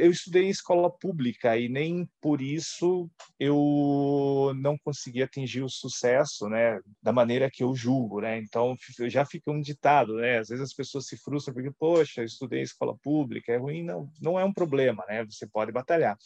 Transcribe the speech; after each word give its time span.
Eu 0.00 0.10
estudei 0.10 0.44
em 0.44 0.50
escola 0.50 0.90
pública 0.90 1.56
e 1.56 1.68
nem 1.68 2.08
por 2.20 2.40
isso 2.40 3.10
eu 3.38 4.52
não 4.56 4.76
consegui 4.78 5.22
atingir 5.22 5.62
o 5.62 5.68
sucesso, 5.68 6.48
né, 6.48 6.80
da 7.02 7.12
maneira 7.12 7.50
que 7.50 7.62
eu 7.62 7.74
julgo, 7.74 8.20
né? 8.20 8.38
Então 8.38 8.76
já 9.08 9.24
fica 9.24 9.50
um 9.50 9.60
ditado, 9.60 10.14
né? 10.16 10.38
Às 10.38 10.48
vezes 10.48 10.64
as 10.64 10.74
pessoas 10.74 11.06
se 11.06 11.16
frustram 11.16 11.54
porque, 11.54 11.70
poxa, 11.78 12.22
eu 12.22 12.24
estudei 12.24 12.60
em 12.60 12.64
escola 12.64 12.96
pública, 13.02 13.52
é 13.52 13.56
ruim, 13.56 13.84
não, 13.84 14.10
não 14.20 14.40
é 14.40 14.44
um 14.44 14.52
problema, 14.52 15.04
né? 15.06 15.24
Você 15.24 15.46
pode 15.46 15.70
batalhar. 15.70 16.16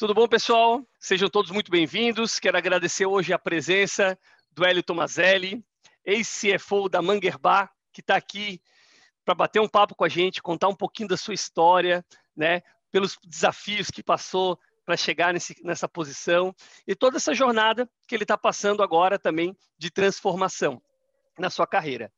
Tudo 0.00 0.14
bom, 0.14 0.26
pessoal? 0.26 0.82
Sejam 0.98 1.28
todos 1.28 1.50
muito 1.50 1.70
bem-vindos. 1.70 2.38
Quero 2.38 2.56
agradecer 2.56 3.04
hoje 3.04 3.34
a 3.34 3.38
presença 3.38 4.18
do 4.50 4.64
Hélio 4.64 4.82
Tomazelli, 4.82 5.62
ex-CFO 6.06 6.88
da 6.88 7.02
Manguerbá, 7.02 7.68
que 7.92 8.00
está 8.00 8.16
aqui 8.16 8.62
para 9.26 9.34
bater 9.34 9.60
um 9.60 9.68
papo 9.68 9.94
com 9.94 10.02
a 10.02 10.08
gente, 10.08 10.40
contar 10.40 10.68
um 10.68 10.74
pouquinho 10.74 11.10
da 11.10 11.18
sua 11.18 11.34
história, 11.34 12.02
né, 12.34 12.62
pelos 12.90 13.18
desafios 13.22 13.90
que 13.90 14.02
passou 14.02 14.58
para 14.86 14.96
chegar 14.96 15.34
nesse, 15.34 15.54
nessa 15.62 15.86
posição 15.86 16.56
e 16.88 16.94
toda 16.94 17.18
essa 17.18 17.34
jornada 17.34 17.86
que 18.08 18.14
ele 18.14 18.24
está 18.24 18.38
passando 18.38 18.82
agora 18.82 19.18
também 19.18 19.54
de 19.76 19.90
transformação 19.90 20.80
na 21.38 21.50
sua 21.50 21.66
carreira. 21.66 22.10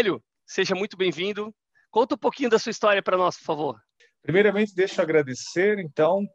Hélio, 0.00 0.24
seja 0.46 0.74
muito 0.74 0.96
bem-vindo. 0.96 1.54
Conta 1.90 2.14
um 2.14 2.18
pouquinho 2.18 2.48
da 2.48 2.58
sua 2.58 2.70
história 2.70 3.02
para 3.02 3.18
nós, 3.18 3.36
por 3.36 3.44
favor. 3.44 3.80
Primeiramente, 4.22 4.74
deixa 4.74 4.98
eu 4.98 5.04
agradecer, 5.04 5.78
então, 5.78 6.26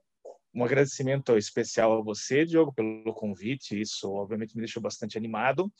um 0.54 0.64
agradecimento 0.64 1.36
especial 1.36 1.98
a 1.98 2.04
você, 2.04 2.46
Diogo, 2.46 2.72
pelo 2.72 3.12
convite. 3.16 3.82
Isso, 3.82 4.08
obviamente, 4.12 4.56
me 4.56 4.62
deixou 4.62 4.84
bastante 4.84 5.18
animado. 5.18 5.74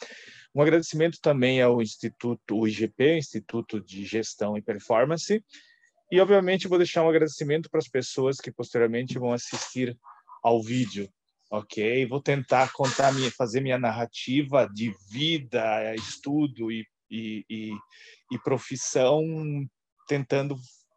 Um 0.56 0.64
agradecimento 0.64 1.20
também 1.22 1.62
ao 1.62 1.80
Instituto, 1.80 2.58
o 2.58 2.68
IGP, 2.68 3.20
Instituto 3.20 3.80
de 3.80 4.04
Gestão 4.04 4.58
e 4.58 4.64
Performance. 4.64 5.46
E, 6.12 6.20
obviamente, 6.20 6.68
vou 6.68 6.80
deixar 6.80 7.04
um 7.04 7.10
agradecimento 7.10 7.70
para 7.70 7.78
as 7.78 7.88
pessoas 7.88 8.38
que 8.38 8.52
posteriormente 8.52 9.20
vão 9.20 9.32
assistir 9.32 9.96
ao 10.42 10.60
vídeo. 10.60 11.08
Ok? 11.52 12.04
Vou 12.08 12.20
tentar 12.20 12.74
contar 12.74 13.14
minha, 13.14 13.30
fazer 13.30 13.62
minha 13.62 13.78
narrativa 13.78 14.68
de 14.74 14.92
vida, 15.12 15.94
estudo 15.94 16.72
e 16.72 16.84
e, 17.10 17.46
e, 17.50 17.72
e 18.32 18.40
profissão, 18.40 19.24
tentando 20.08 20.56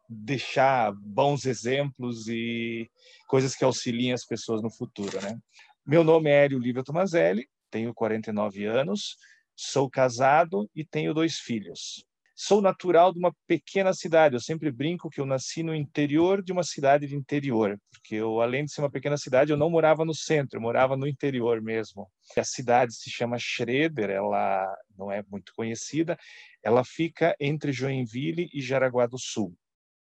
deixar 0.09 0.91
bons 0.93 1.45
exemplos 1.45 2.27
e 2.27 2.89
coisas 3.27 3.55
que 3.55 3.63
auxiliem 3.63 4.11
as 4.11 4.25
pessoas 4.25 4.61
no 4.61 4.71
futuro, 4.71 5.21
né? 5.21 5.37
Meu 5.85 6.03
nome 6.03 6.29
é 6.29 6.45
Hélio 6.45 6.59
Lívia 6.59 6.83
Tomazelli, 6.83 7.47
tenho 7.69 7.93
49 7.93 8.65
anos, 8.65 9.17
sou 9.55 9.89
casado 9.89 10.69
e 10.75 10.83
tenho 10.83 11.13
dois 11.13 11.37
filhos. 11.37 12.03
Sou 12.41 12.61
natural 12.61 13.11
de 13.11 13.19
uma 13.19 13.35
pequena 13.45 13.93
cidade. 13.93 14.33
Eu 14.33 14.39
sempre 14.39 14.71
brinco 14.71 15.09
que 15.09 15.19
eu 15.19 15.25
nasci 15.25 15.61
no 15.61 15.75
interior 15.75 16.41
de 16.41 16.53
uma 16.53 16.63
cidade 16.63 17.05
de 17.05 17.13
interior, 17.13 17.77
porque 17.91 18.15
eu, 18.15 18.39
além 18.39 18.63
de 18.63 18.71
ser 18.71 18.79
uma 18.79 18.89
pequena 18.89 19.17
cidade, 19.17 19.51
eu 19.51 19.57
não 19.57 19.69
morava 19.69 20.05
no 20.05 20.15
centro, 20.15 20.57
eu 20.57 20.61
morava 20.61 20.95
no 20.95 21.05
interior 21.05 21.61
mesmo. 21.61 22.09
A 22.37 22.43
cidade 22.45 22.95
se 22.95 23.09
chama 23.09 23.37
Schroeder, 23.37 24.09
ela 24.09 24.73
não 24.97 25.11
é 25.11 25.21
muito 25.29 25.51
conhecida. 25.53 26.17
Ela 26.63 26.85
fica 26.85 27.35
entre 27.41 27.73
Joinville 27.73 28.49
e 28.53 28.61
Jaraguá 28.61 29.05
do 29.05 29.19
Sul. 29.19 29.53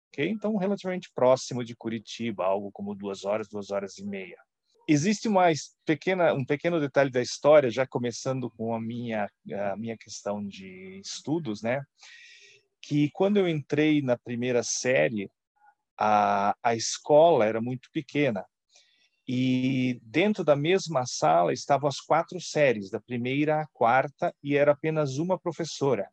Okay? 0.08 0.28
Então, 0.28 0.56
relativamente 0.56 1.12
próximo 1.14 1.64
de 1.64 1.76
Curitiba, 1.76 2.46
algo 2.46 2.72
como 2.72 2.96
duas 2.96 3.26
horas, 3.26 3.48
duas 3.48 3.70
horas 3.70 4.00
e 4.00 4.04
meia. 4.04 4.38
Existe 4.88 5.30
mais 5.30 5.76
pequena, 5.86 6.34
um 6.34 6.44
pequeno 6.44 6.80
detalhe 6.80 7.12
da 7.12 7.22
história, 7.22 7.70
já 7.70 7.86
começando 7.86 8.50
com 8.50 8.74
a 8.74 8.82
minha, 8.82 9.30
a 9.72 9.78
minha 9.78 9.96
questão 9.96 10.44
de 10.46 11.00
estudos, 11.00 11.62
né? 11.62 11.82
Que 12.84 13.10
quando 13.12 13.38
eu 13.38 13.48
entrei 13.48 14.02
na 14.02 14.18
primeira 14.18 14.62
série, 14.62 15.32
a, 15.98 16.54
a 16.62 16.76
escola 16.76 17.46
era 17.46 17.62
muito 17.62 17.90
pequena. 17.94 18.46
E 19.26 20.02
dentro 20.04 20.44
da 20.44 20.54
mesma 20.54 21.06
sala 21.06 21.54
estavam 21.54 21.88
as 21.88 22.02
quatro 22.02 22.42
séries, 22.42 22.90
da 22.90 23.00
primeira 23.00 23.62
à 23.62 23.68
quarta, 23.68 24.36
e 24.44 24.58
era 24.58 24.74
apenas 24.74 25.18
uma 25.18 25.40
professora 25.40 26.10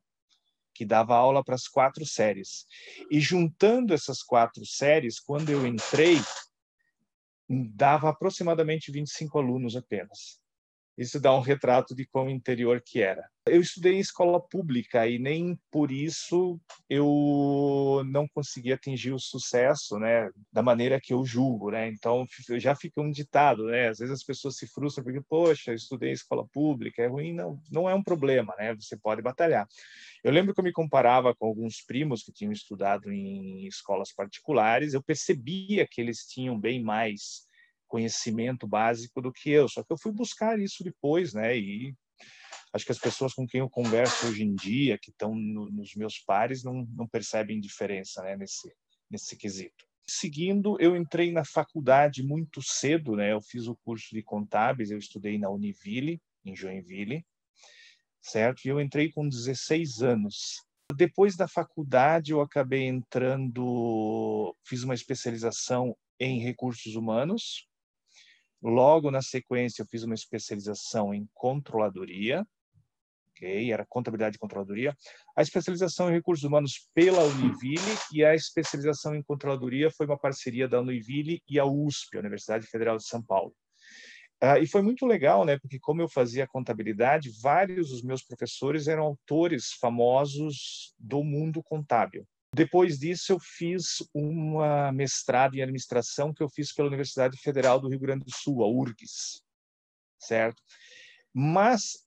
que 0.72 0.84
dava 0.84 1.16
aula 1.16 1.42
para 1.42 1.56
as 1.56 1.66
quatro 1.66 2.06
séries. 2.06 2.66
E 3.10 3.20
juntando 3.20 3.92
essas 3.92 4.22
quatro 4.22 4.64
séries, 4.64 5.18
quando 5.18 5.50
eu 5.50 5.66
entrei, 5.66 6.18
dava 7.48 8.10
aproximadamente 8.10 8.92
25 8.92 9.40
alunos 9.40 9.74
apenas. 9.74 10.39
Isso 11.00 11.18
dá 11.18 11.34
um 11.34 11.40
retrato 11.40 11.94
de 11.94 12.04
como 12.04 12.28
interior 12.28 12.82
que 12.84 13.00
era. 13.00 13.26
Eu 13.46 13.62
estudei 13.62 13.94
em 13.94 14.00
escola 14.00 14.38
pública 14.38 15.08
e 15.08 15.18
nem 15.18 15.58
por 15.70 15.90
isso 15.90 16.60
eu 16.90 18.02
não 18.04 18.28
consegui 18.28 18.70
atingir 18.70 19.10
o 19.10 19.18
sucesso, 19.18 19.98
né, 19.98 20.28
da 20.52 20.62
maneira 20.62 21.00
que 21.00 21.14
eu 21.14 21.24
julgo, 21.24 21.70
né? 21.70 21.88
Então 21.88 22.26
já 22.58 22.76
fica 22.76 23.00
um 23.00 23.10
ditado, 23.10 23.64
né? 23.64 23.88
Às 23.88 24.00
vezes 24.00 24.12
as 24.12 24.22
pessoas 24.22 24.58
se 24.58 24.66
frustram 24.66 25.02
porque, 25.02 25.22
poxa, 25.26 25.70
eu 25.70 25.74
estudei 25.74 26.10
em 26.10 26.12
escola 26.12 26.46
pública, 26.52 27.02
é 27.02 27.06
ruim, 27.06 27.32
não, 27.32 27.58
não 27.72 27.88
é 27.88 27.94
um 27.94 28.02
problema, 28.02 28.54
né? 28.58 28.74
Você 28.74 28.94
pode 28.94 29.22
batalhar. 29.22 29.66
Eu 30.22 30.30
lembro 30.30 30.52
que 30.52 30.60
eu 30.60 30.64
me 30.64 30.70
comparava 30.70 31.34
com 31.34 31.46
alguns 31.46 31.80
primos 31.80 32.22
que 32.22 32.30
tinham 32.30 32.52
estudado 32.52 33.10
em 33.10 33.66
escolas 33.66 34.12
particulares, 34.12 34.92
eu 34.92 35.02
percebia 35.02 35.88
que 35.90 35.98
eles 35.98 36.26
tinham 36.26 36.60
bem 36.60 36.82
mais 36.82 37.48
conhecimento 37.90 38.66
básico 38.66 39.20
do 39.20 39.32
que 39.32 39.50
eu. 39.50 39.68
Só 39.68 39.82
que 39.82 39.92
eu 39.92 39.98
fui 39.98 40.12
buscar 40.12 40.58
isso 40.58 40.82
depois, 40.82 41.34
né? 41.34 41.58
E 41.58 41.94
acho 42.72 42.86
que 42.86 42.92
as 42.92 42.98
pessoas 42.98 43.34
com 43.34 43.46
quem 43.46 43.60
eu 43.60 43.68
converso 43.68 44.28
hoje 44.28 44.44
em 44.44 44.54
dia, 44.54 44.96
que 44.96 45.10
estão 45.10 45.34
no, 45.34 45.70
nos 45.70 45.94
meus 45.94 46.18
pares, 46.18 46.62
não, 46.62 46.86
não 46.96 47.06
percebem 47.06 47.60
diferença, 47.60 48.22
né? 48.22 48.36
Nesse 48.36 48.72
nesse 49.10 49.36
quesito. 49.36 49.84
Seguindo, 50.06 50.76
eu 50.80 50.96
entrei 50.96 51.32
na 51.32 51.44
faculdade 51.44 52.22
muito 52.22 52.62
cedo, 52.62 53.16
né? 53.16 53.32
Eu 53.32 53.42
fiz 53.42 53.66
o 53.66 53.76
curso 53.84 54.14
de 54.14 54.22
contábeis, 54.22 54.90
eu 54.90 54.98
estudei 54.98 55.38
na 55.38 55.50
Univille, 55.50 56.20
em 56.44 56.54
Joinville, 56.54 57.24
certo? 58.20 58.64
E 58.64 58.68
eu 58.68 58.80
entrei 58.80 59.10
com 59.10 59.28
16 59.28 60.02
anos. 60.02 60.64
Depois 60.96 61.36
da 61.36 61.46
faculdade, 61.46 62.32
eu 62.32 62.40
acabei 62.40 62.86
entrando, 62.86 64.56
fiz 64.64 64.82
uma 64.82 64.94
especialização 64.94 65.96
em 66.18 66.40
recursos 66.40 66.96
humanos, 66.96 67.68
Logo 68.62 69.10
na 69.10 69.22
sequência, 69.22 69.82
eu 69.82 69.86
fiz 69.86 70.02
uma 70.02 70.14
especialização 70.14 71.14
em 71.14 71.26
controladoria, 71.32 72.46
ok? 73.30 73.72
Era 73.72 73.86
contabilidade 73.88 74.36
e 74.36 74.38
controladoria. 74.38 74.94
A 75.34 75.42
especialização 75.42 76.10
em 76.10 76.12
recursos 76.12 76.44
humanos 76.44 76.88
pela 76.94 77.22
Univille 77.22 77.96
e 78.12 78.24
a 78.24 78.34
especialização 78.34 79.14
em 79.14 79.22
controladoria 79.22 79.90
foi 79.90 80.06
uma 80.06 80.18
parceria 80.18 80.68
da 80.68 80.80
Univille 80.80 81.42
e 81.48 81.58
a 81.58 81.64
USP, 81.64 82.16
a 82.16 82.20
Universidade 82.20 82.66
Federal 82.66 82.96
de 82.96 83.06
São 83.06 83.22
Paulo. 83.22 83.54
Uh, 84.42 84.56
e 84.62 84.66
foi 84.66 84.80
muito 84.80 85.06
legal, 85.06 85.44
né? 85.44 85.58
Porque 85.58 85.78
como 85.78 86.00
eu 86.00 86.08
fazia 86.08 86.46
contabilidade, 86.46 87.30
vários 87.42 87.90
dos 87.90 88.02
meus 88.02 88.22
professores 88.22 88.88
eram 88.88 89.04
autores 89.04 89.72
famosos 89.78 90.94
do 90.98 91.22
mundo 91.22 91.62
contábil. 91.62 92.26
Depois 92.54 92.98
disso, 92.98 93.32
eu 93.32 93.38
fiz 93.40 94.02
uma 94.12 94.90
mestrado 94.92 95.54
em 95.54 95.62
administração 95.62 96.34
que 96.34 96.42
eu 96.42 96.48
fiz 96.48 96.72
pela 96.72 96.88
Universidade 96.88 97.38
Federal 97.40 97.80
do 97.80 97.88
Rio 97.88 98.00
Grande 98.00 98.24
do 98.24 98.34
Sul, 98.34 98.64
a 98.64 98.68
URGS, 98.68 99.42
certo? 100.18 100.60
Mas 101.32 102.04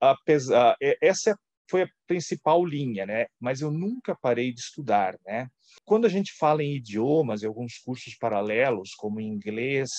apesar, 0.00 0.76
essa 1.00 1.38
foi 1.70 1.82
a 1.82 1.90
principal 2.06 2.64
linha, 2.64 3.06
né? 3.06 3.26
Mas 3.40 3.60
eu 3.60 3.70
nunca 3.70 4.14
parei 4.14 4.52
de 4.52 4.60
estudar, 4.60 5.18
né? 5.26 5.48
Quando 5.84 6.06
a 6.06 6.08
gente 6.08 6.32
fala 6.32 6.62
em 6.62 6.76
idiomas 6.76 7.42
e 7.42 7.46
alguns 7.46 7.78
cursos 7.78 8.14
paralelos, 8.14 8.94
como 8.94 9.20
inglês, 9.20 9.90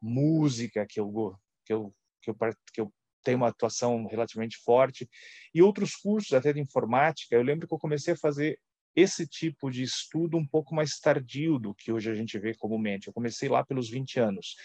música, 0.00 0.86
que 0.88 1.00
eu 1.00 1.34
que 1.64 1.72
eu 1.72 1.94
que 2.22 2.30
eu, 2.30 2.36
que 2.72 2.80
eu 2.80 2.92
tenho 3.22 3.38
uma 3.38 3.48
atuação 3.48 4.06
relativamente 4.06 4.56
forte, 4.58 5.08
e 5.54 5.62
outros 5.62 5.94
cursos 5.94 6.32
até 6.32 6.52
de 6.52 6.60
informática, 6.60 7.34
eu 7.34 7.42
lembro 7.42 7.66
que 7.66 7.74
eu 7.74 7.78
comecei 7.78 8.14
a 8.14 8.18
fazer 8.18 8.58
esse 8.96 9.26
tipo 9.26 9.70
de 9.70 9.82
estudo 9.82 10.38
um 10.38 10.46
pouco 10.46 10.74
mais 10.74 10.98
tardio 10.98 11.58
do 11.58 11.74
que 11.74 11.92
hoje 11.92 12.10
a 12.10 12.14
gente 12.14 12.38
vê 12.38 12.54
comumente. 12.54 13.06
Eu 13.06 13.12
comecei 13.12 13.46
lá 13.46 13.62
pelos 13.62 13.90
20 13.90 14.18
anos. 14.18 14.56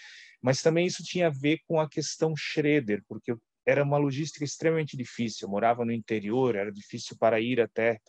Mas 0.42 0.62
também 0.62 0.88
isso 0.88 1.04
tinha 1.04 1.28
a 1.28 1.30
ver 1.30 1.60
com 1.68 1.80
a 1.80 1.90
questão 1.90 2.34
Schroeder, 2.36 3.04
porque 3.08 3.36
era 3.66 3.84
uma 3.84 3.98
logística 3.98 4.46
extremamente 4.46 4.96
difícil. 4.96 5.46
Eu 5.46 5.52
morava 5.52 5.84
no 5.84 5.92
interior, 5.92 6.56
era 6.56 6.72
difícil 6.72 7.18
para 7.18 7.40
ir 7.42 7.60
até 7.60 8.00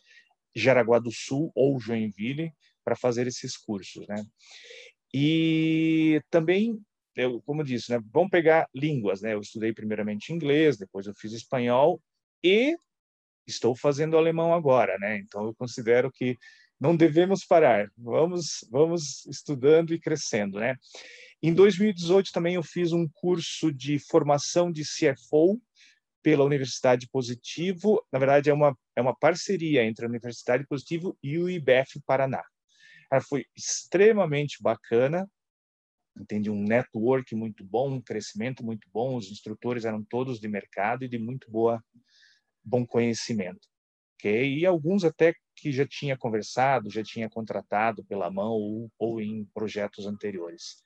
Jaraguá 0.55 0.99
do 0.99 1.11
Sul 1.11 1.51
ou 1.55 1.79
Joinville 1.81 2.53
para 2.85 2.97
fazer 2.97 3.27
esses 3.27 3.57
cursos, 3.57 4.07
né? 4.07 4.25
E 5.13 6.23
também, 6.31 6.81
eu, 7.17 7.43
como 7.43 7.65
disse, 7.65 7.91
né, 7.91 8.01
vamos 8.11 8.31
pegar 8.31 8.67
línguas. 8.75 9.21
Né? 9.21 9.35
Eu 9.35 9.41
estudei 9.41 9.73
primeiramente 9.73 10.33
inglês, 10.33 10.79
depois 10.79 11.07
eu 11.07 11.15
fiz 11.15 11.33
espanhol 11.33 12.01
e 12.43 12.77
estou 13.47 13.77
fazendo 13.77 14.17
alemão 14.17 14.55
agora. 14.55 14.97
Né? 14.99 15.19
Então, 15.19 15.45
eu 15.45 15.55
considero 15.55 16.11
que 16.11 16.37
não 16.81 16.97
devemos 16.97 17.45
parar, 17.45 17.89
vamos, 17.97 18.67
vamos 18.71 19.25
estudando 19.27 19.95
e 19.95 20.01
crescendo. 20.01 20.59
Né? 20.59 20.77
Em 21.41 21.55
2018 21.55 22.33
também 22.33 22.55
eu 22.57 22.63
fiz 22.63 22.93
um 22.93 23.09
curso 23.09 23.73
de 23.73 23.99
formação 23.99 24.71
de 24.71 24.83
CFO 24.83 25.61
pela 26.23 26.45
Universidade 26.45 27.09
Positivo. 27.09 28.05
Na 28.13 28.19
verdade, 28.19 28.51
é 28.51 28.55
uma, 28.55 28.77
é 28.97 29.01
uma 29.01 29.15
parceria 29.15 29.85
entre 29.85 30.05
a 30.05 30.09
Universidade 30.09 30.67
Positivo 30.67 31.17
e 31.23 31.39
o 31.39 31.51
IBF 31.51 32.01
Paraná. 32.07 32.43
Ela 33.11 33.21
foi 33.21 33.45
extremamente 33.57 34.63
bacana, 34.63 35.29
entendi 36.19 36.49
um 36.51 36.63
network 36.63 37.35
muito 37.35 37.65
bom, 37.65 37.93
um 37.93 38.01
crescimento 38.01 38.65
muito 38.65 38.89
bom, 38.93 39.17
os 39.17 39.31
instrutores 39.31 39.85
eram 39.85 40.05
todos 40.05 40.41
de 40.41 40.49
mercado 40.49 41.05
e 41.05 41.09
de 41.09 41.19
muito 41.19 41.51
boa 41.51 41.83
bom 42.65 42.87
conhecimento. 42.87 43.69
Okay? 44.19 44.59
E 44.59 44.67
alguns 44.67 45.05
até 45.05 45.35
que 45.57 45.73
já 45.73 45.87
tinha 45.87 46.17
conversado, 46.17 46.91
já 46.91 47.03
tinha 47.03 47.29
contratado 47.29 48.05
pela 48.05 48.31
mão 48.31 48.53
ou, 48.53 48.91
ou 48.99 49.21
em 49.21 49.45
projetos 49.47 50.07
anteriores. 50.07 50.83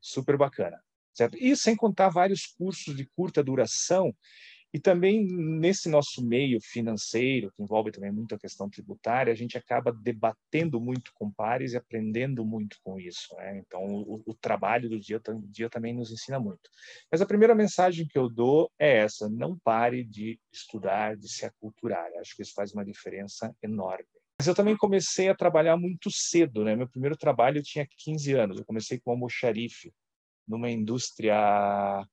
Super 0.00 0.36
bacana. 0.36 0.82
Certo? 1.12 1.36
E 1.36 1.56
sem 1.56 1.74
contar 1.74 2.10
vários 2.10 2.46
cursos 2.46 2.96
de 2.96 3.04
curta 3.04 3.42
duração 3.42 4.14
e 4.72 4.78
também 4.78 5.24
nesse 5.26 5.88
nosso 5.88 6.22
meio 6.22 6.60
financeiro, 6.60 7.50
que 7.56 7.62
envolve 7.62 7.90
também 7.90 8.12
muito 8.12 8.34
a 8.34 8.38
questão 8.38 8.68
tributária, 8.68 9.32
a 9.32 9.36
gente 9.36 9.56
acaba 9.56 9.90
debatendo 9.90 10.78
muito 10.78 11.10
com 11.14 11.30
pares 11.30 11.72
e 11.72 11.76
aprendendo 11.78 12.44
muito 12.44 12.76
com 12.84 13.00
isso. 13.00 13.34
Né? 13.36 13.58
Então, 13.58 13.82
o, 13.82 14.22
o, 14.26 14.34
trabalho 14.34 14.90
do 14.90 15.00
dia, 15.00 15.20
dia 15.44 15.70
também 15.70 15.94
nos 15.94 16.12
ensina 16.12 16.38
muito. 16.38 16.68
Mas 17.10 17.22
a 17.22 17.26
primeira 17.26 17.54
mensagem 17.54 18.06
que 18.06 18.18
eu 18.18 18.28
dou 18.28 18.70
é 18.78 18.98
essa: 18.98 19.26
não 19.28 19.58
pare 19.58 20.04
de 20.04 20.38
estudar, 20.52 21.16
de 21.16 21.28
se 21.32 21.46
aculturar. 21.46 22.06
Acho 22.20 22.36
que 22.36 22.42
isso 22.42 22.52
faz 22.54 22.72
uma 22.74 22.84
diferença 22.84 23.54
enorme. 23.62 24.04
Mas 24.38 24.46
eu 24.46 24.54
também 24.54 24.76
comecei 24.76 25.30
a 25.30 25.34
trabalhar 25.34 25.78
muito 25.78 26.10
cedo. 26.10 26.62
Né? 26.62 26.76
Meu 26.76 26.88
primeiro 26.88 27.16
trabalho 27.16 27.58
eu 27.58 27.62
tinha 27.62 27.88
15 28.04 28.34
anos. 28.34 28.58
Eu 28.58 28.66
comecei 28.66 29.00
como 29.00 29.14
almoxarife 29.14 29.94
numa 30.46 30.70
indústria 30.70 32.06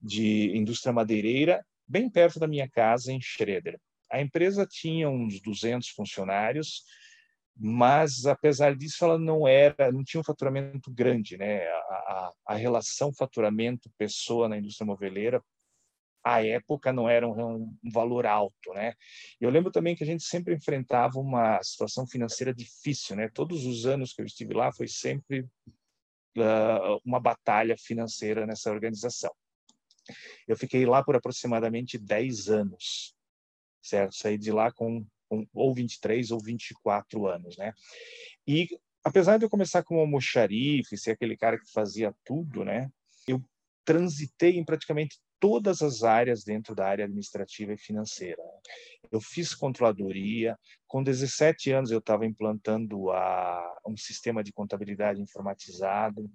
de 0.00 0.56
indústria 0.56 0.92
madeireira 0.92 1.64
bem 1.88 2.10
perto 2.10 2.38
da 2.38 2.46
minha 2.46 2.68
casa, 2.68 3.12
em 3.12 3.20
Schroeder. 3.20 3.80
A 4.10 4.20
empresa 4.20 4.66
tinha 4.66 5.08
uns 5.08 5.40
200 5.40 5.88
funcionários, 5.90 6.82
mas 7.56 8.26
apesar 8.26 8.76
disso 8.76 9.04
ela 9.04 9.18
não 9.18 9.46
era, 9.46 9.90
não 9.92 10.04
tinha 10.04 10.20
um 10.20 10.24
faturamento 10.24 10.90
grande, 10.92 11.36
né? 11.36 11.66
A, 11.66 11.72
a, 11.72 12.32
a 12.46 12.54
relação 12.54 13.12
faturamento 13.12 13.90
pessoa 13.98 14.48
na 14.48 14.58
indústria 14.58 14.86
moveleira 14.86 15.42
à 16.22 16.44
época 16.44 16.92
não 16.92 17.08
era 17.08 17.26
um, 17.26 17.62
um, 17.82 17.90
valor 17.90 18.26
alto, 18.26 18.72
né? 18.74 18.94
Eu 19.40 19.50
lembro 19.50 19.70
também 19.70 19.96
que 19.96 20.04
a 20.04 20.06
gente 20.06 20.22
sempre 20.22 20.54
enfrentava 20.54 21.18
uma 21.18 21.62
situação 21.62 22.06
financeira 22.06 22.52
difícil, 22.54 23.16
né? 23.16 23.28
Todos 23.28 23.64
os 23.64 23.86
anos 23.86 24.12
que 24.12 24.22
eu 24.22 24.26
estive 24.26 24.54
lá 24.54 24.72
foi 24.72 24.88
sempre 24.88 25.40
uh, 25.40 27.00
uma 27.04 27.20
batalha 27.20 27.76
financeira 27.78 28.46
nessa 28.46 28.70
organização. 28.70 29.32
Eu 30.46 30.56
fiquei 30.56 30.84
lá 30.86 31.02
por 31.02 31.16
aproximadamente 31.16 31.98
10 31.98 32.48
anos, 32.48 33.14
certo? 33.82 34.14
Saí 34.14 34.38
de 34.38 34.52
lá 34.52 34.72
com, 34.72 35.04
com 35.28 35.46
ou 35.52 35.74
23 35.74 36.30
ou 36.30 36.40
24 36.40 37.26
anos, 37.26 37.56
né? 37.56 37.72
E 38.46 38.68
apesar 39.04 39.38
de 39.38 39.44
eu 39.44 39.50
começar 39.50 39.82
como 39.82 40.00
almoxarife, 40.00 40.96
ser 40.96 41.12
aquele 41.12 41.36
cara 41.36 41.58
que 41.58 41.70
fazia 41.70 42.14
tudo, 42.24 42.64
né? 42.64 42.90
Eu 43.26 43.42
transitei 43.84 44.58
em 44.58 44.64
praticamente 44.64 45.18
todas 45.40 45.82
as 45.82 46.02
áreas 46.02 46.44
dentro 46.44 46.74
da 46.74 46.86
área 46.86 47.04
administrativa 47.04 47.72
e 47.72 47.78
financeira. 47.78 48.42
Eu 49.10 49.20
fiz 49.20 49.54
controladoria, 49.54 50.58
com 50.86 51.02
17 51.02 51.70
anos 51.70 51.90
eu 51.90 51.98
estava 51.98 52.26
implantando 52.26 53.10
a, 53.10 53.80
um 53.86 53.96
sistema 53.96 54.42
de 54.42 54.52
contabilidade 54.52 55.22
informatizado, 55.22 56.30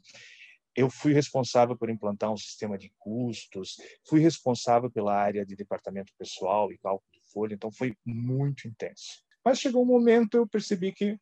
eu 0.75 0.89
fui 0.89 1.13
responsável 1.13 1.77
por 1.77 1.89
implantar 1.89 2.31
um 2.31 2.37
sistema 2.37 2.77
de 2.77 2.91
custos, 2.97 3.77
fui 4.07 4.19
responsável 4.19 4.91
pela 4.91 5.15
área 5.15 5.45
de 5.45 5.55
departamento 5.55 6.11
pessoal 6.17 6.71
e 6.71 6.77
cálculo 6.77 7.09
de 7.11 7.21
folha, 7.31 7.53
então 7.53 7.71
foi 7.71 7.95
muito 8.05 8.67
intenso. 8.67 9.23
Mas 9.43 9.59
chegou 9.59 9.83
um 9.83 9.87
momento 9.87 10.35
eu 10.35 10.47
percebi 10.47 10.91
que 10.91 11.17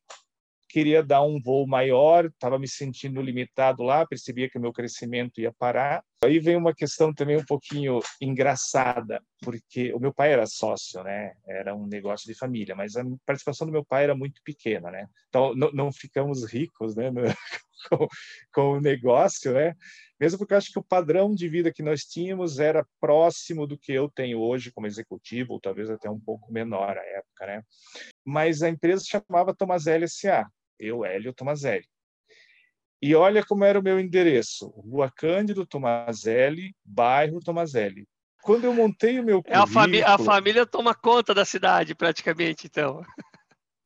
queria 0.71 1.03
dar 1.03 1.21
um 1.21 1.39
voo 1.39 1.67
maior, 1.67 2.25
estava 2.25 2.57
me 2.57 2.67
sentindo 2.67 3.21
limitado 3.21 3.83
lá, 3.83 4.05
percebia 4.05 4.49
que 4.49 4.57
o 4.57 4.61
meu 4.61 4.71
crescimento 4.71 5.41
ia 5.41 5.51
parar. 5.51 6.01
Aí 6.23 6.39
vem 6.39 6.55
uma 6.55 6.73
questão 6.73 7.13
também 7.13 7.35
um 7.35 7.43
pouquinho 7.43 7.99
engraçada, 8.21 9.21
porque 9.41 9.93
o 9.93 9.99
meu 9.99 10.13
pai 10.13 10.31
era 10.31 10.45
sócio, 10.45 11.03
né? 11.03 11.33
Era 11.45 11.75
um 11.75 11.87
negócio 11.87 12.25
de 12.25 12.37
família, 12.37 12.75
mas 12.75 12.95
a 12.95 13.03
participação 13.25 13.67
do 13.67 13.73
meu 13.73 13.83
pai 13.83 14.05
era 14.05 14.15
muito 14.15 14.41
pequena, 14.43 14.89
né? 14.89 15.07
Então 15.27 15.53
não, 15.55 15.71
não 15.73 15.91
ficamos 15.91 16.45
ricos, 16.45 16.95
né? 16.95 17.11
com, 17.89 18.07
com 18.53 18.71
o 18.77 18.81
negócio, 18.81 19.53
né? 19.53 19.75
Mesmo 20.19 20.37
porque 20.37 20.53
eu 20.53 20.57
acho 20.57 20.71
que 20.71 20.79
o 20.79 20.83
padrão 20.83 21.33
de 21.33 21.47
vida 21.47 21.73
que 21.73 21.81
nós 21.81 22.01
tínhamos 22.01 22.59
era 22.59 22.85
próximo 22.99 23.65
do 23.65 23.77
que 23.77 23.91
eu 23.91 24.09
tenho 24.09 24.39
hoje 24.39 24.71
como 24.71 24.87
executivo, 24.87 25.53
ou 25.53 25.59
talvez 25.59 25.89
até 25.89 26.09
um 26.09 26.19
pouco 26.19 26.51
menor 26.51 26.97
à 26.97 27.03
época, 27.03 27.47
né? 27.47 27.63
Mas 28.23 28.61
a 28.61 28.69
empresa 28.69 29.03
chamava 29.03 29.55
Tomazelli 29.55 30.05
S.A 30.05 30.47
eu, 30.81 31.05
Hélio 31.05 31.33
Tomazelli. 31.33 31.85
E 33.01 33.15
olha 33.15 33.45
como 33.45 33.63
era 33.63 33.79
o 33.79 33.83
meu 33.83 33.99
endereço: 33.99 34.67
Rua 34.69 35.11
Cândido 35.15 35.65
Tomazelli, 35.65 36.75
bairro 36.83 37.39
Tomazelli. 37.39 38.07
Quando 38.43 38.65
eu 38.65 38.73
montei 38.73 39.19
o 39.19 39.23
meu 39.23 39.43
currículo... 39.43 39.61
É 39.61 39.63
a, 39.63 39.67
família, 39.67 40.07
a 40.07 40.17
família 40.17 40.65
toma 40.65 40.95
conta 40.95 41.31
da 41.31 41.45
cidade, 41.45 41.93
praticamente, 41.93 42.65
então. 42.65 43.03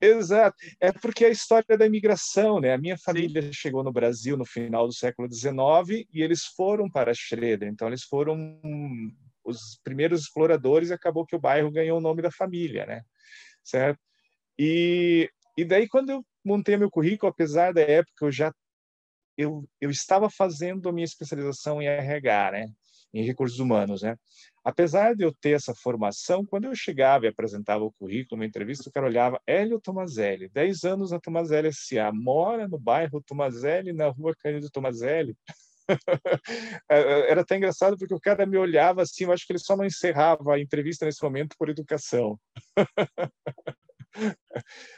Exato. 0.05 0.55
É 0.79 0.91
porque 0.91 1.25
é 1.25 1.27
a 1.27 1.31
história 1.31 1.77
da 1.77 1.85
imigração, 1.85 2.59
né? 2.59 2.73
A 2.73 2.77
minha 2.77 2.97
família 2.97 3.41
Sim. 3.41 3.53
chegou 3.53 3.83
no 3.83 3.91
Brasil 3.91 4.37
no 4.37 4.45
final 4.45 4.87
do 4.87 4.93
século 4.93 5.31
XIX 5.31 6.05
e 6.13 6.21
eles 6.21 6.45
foram 6.45 6.89
para 6.89 7.13
Schroeder. 7.13 7.67
Então, 7.67 7.87
eles 7.87 8.03
foram 8.03 8.59
os 9.43 9.79
primeiros 9.83 10.21
exploradores 10.21 10.89
e 10.89 10.93
acabou 10.93 11.25
que 11.25 11.35
o 11.35 11.39
bairro 11.39 11.71
ganhou 11.71 11.97
o 11.97 12.01
nome 12.01 12.21
da 12.21 12.31
família, 12.31 12.85
né? 12.85 13.01
Certo? 13.63 13.99
E, 14.57 15.29
e 15.57 15.65
daí, 15.65 15.87
quando 15.87 16.11
eu 16.11 16.25
montei 16.43 16.77
meu 16.77 16.89
currículo, 16.89 17.31
apesar 17.31 17.73
da 17.73 17.81
época 17.81 18.25
eu 18.25 18.31
já 18.31 18.51
eu, 19.37 19.67
eu 19.81 19.89
estava 19.89 20.29
fazendo 20.29 20.87
a 20.87 20.93
minha 20.93 21.03
especialização 21.03 21.81
em 21.81 21.87
RH, 21.87 22.51
né? 22.51 22.67
Em 23.15 23.23
recursos 23.23 23.59
humanos, 23.59 24.01
né? 24.01 24.17
Apesar 24.61 25.15
de 25.15 25.23
eu 25.23 25.33
ter 25.33 25.51
essa 25.51 25.73
formação, 25.73 26.45
quando 26.45 26.65
eu 26.65 26.75
chegava 26.75 27.25
e 27.25 27.29
apresentava 27.29 27.85
o 27.85 27.93
currículo, 27.93 28.41
uma 28.41 28.45
entrevista, 28.45 28.89
o 28.89 28.91
cara 28.91 29.05
olhava, 29.05 29.41
Hélio 29.47 29.79
Tomazelli, 29.79 30.49
10 30.49 30.83
anos 30.83 31.11
na 31.11 31.19
Tomazelli 31.19 31.69
S.A., 31.69 32.11
mora 32.11 32.67
no 32.67 32.77
bairro 32.77 33.21
Tomazelli, 33.21 33.93
na 33.93 34.09
rua 34.09 34.35
Cândido 34.37 34.69
Tomazelli. 34.69 35.33
É, 36.89 36.97
é, 36.99 37.31
era 37.31 37.41
até 37.41 37.57
engraçado 37.57 37.95
porque 37.95 38.13
o 38.13 38.19
cara 38.19 38.43
me 38.43 38.57
olhava 38.57 39.03
assim, 39.03 39.25
eu 39.25 39.31
acho 39.31 39.45
que 39.45 39.53
ele 39.53 39.59
só 39.59 39.77
não 39.77 39.85
encerrava 39.85 40.55
a 40.55 40.59
entrevista 40.59 41.05
nesse 41.05 41.21
momento 41.21 41.55
por 41.59 41.69
educação. 41.69 42.39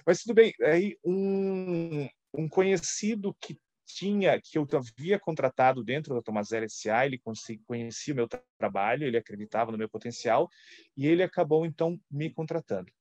Mas 0.05 0.21
tudo 0.21 0.33
bem, 0.33 0.53
aí 0.63 0.97
um, 1.03 2.07
um 2.33 2.47
conhecido 2.47 3.35
que 3.41 3.59
tinha, 3.87 4.39
que 4.39 4.57
eu 4.57 4.67
havia 4.73 5.17
contratado 5.17 5.83
dentro 5.83 6.13
da 6.13 6.21
Tomazelli 6.21 6.65
S.A., 6.65 7.05
ele 7.05 7.19
conhecia 7.65 8.13
o 8.13 8.17
meu 8.17 8.27
trabalho, 8.59 9.05
ele 9.05 9.17
acreditava 9.17 9.71
no 9.71 9.77
meu 9.77 9.89
potencial, 9.89 10.49
e 10.95 11.07
ele 11.07 11.23
acabou, 11.23 11.65
então, 11.65 11.99
me 12.11 12.29
contratando. 12.29 12.91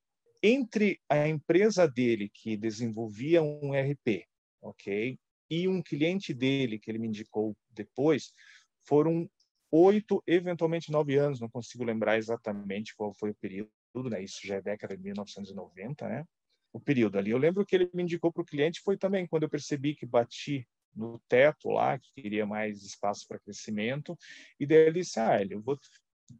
Entre 0.42 1.00
a 1.08 1.26
empresa 1.26 1.88
dele, 1.88 2.30
que 2.32 2.56
desenvolvia 2.56 3.42
um 3.42 3.72
RP, 3.74 4.24
ok, 4.62 5.18
e 5.50 5.68
um 5.68 5.82
cliente 5.82 6.32
dele, 6.32 6.78
que 6.78 6.90
ele 6.90 6.98
me 6.98 7.08
indicou 7.08 7.56
depois, 7.70 8.32
foram 8.84 9.28
oito, 9.70 10.22
eventualmente 10.26 10.92
nove 10.92 11.16
anos, 11.16 11.40
não 11.40 11.48
consigo 11.48 11.84
lembrar 11.84 12.16
exatamente 12.16 12.94
qual 12.94 13.12
foi 13.12 13.30
o 13.30 13.34
período, 13.34 13.70
né? 14.08 14.22
Isso 14.22 14.46
já 14.46 14.56
é 14.56 14.62
década 14.62 14.96
de 14.96 15.02
1990, 15.02 16.08
né? 16.08 16.24
O 16.72 16.80
período 16.80 17.18
ali. 17.18 17.30
Eu 17.30 17.38
lembro 17.38 17.64
que 17.64 17.74
ele 17.74 17.90
me 17.92 18.02
indicou 18.02 18.32
para 18.32 18.42
o 18.42 18.44
cliente 18.44 18.80
foi 18.82 18.96
também 18.96 19.26
quando 19.26 19.44
eu 19.44 19.48
percebi 19.48 19.94
que 19.94 20.06
bati 20.06 20.66
no 20.96 21.20
teto 21.28 21.70
lá, 21.70 21.98
que 21.98 22.22
queria 22.22 22.46
mais 22.46 22.82
espaço 22.82 23.26
para 23.28 23.38
crescimento, 23.38 24.16
e 24.58 24.66
daí 24.66 24.78
ele 24.78 25.00
disse, 25.00 25.20
ah, 25.20 25.42
eu 25.42 25.60
vou 25.60 25.78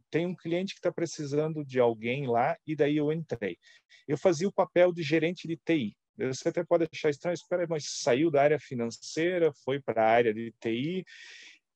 tem 0.09 0.25
um 0.25 0.35
cliente 0.35 0.73
que 0.73 0.79
está 0.79 0.91
precisando 0.91 1.63
de 1.63 1.79
alguém 1.79 2.27
lá, 2.27 2.57
e 2.65 2.75
daí 2.75 2.97
eu 2.97 3.11
entrei. 3.11 3.57
Eu 4.07 4.17
fazia 4.17 4.47
o 4.47 4.51
papel 4.51 4.91
de 4.91 5.01
gerente 5.01 5.47
de 5.47 5.55
TI. 5.57 5.95
Você 6.17 6.49
até 6.49 6.63
pode 6.63 6.87
achar 6.91 7.09
estranho, 7.09 7.35
espera, 7.35 7.67
mas 7.69 7.85
saiu 7.85 8.31
da 8.31 8.41
área 8.41 8.59
financeira, 8.59 9.53
foi 9.63 9.79
para 9.79 10.03
a 10.03 10.09
área 10.09 10.33
de 10.33 10.51
TI. 10.59 11.05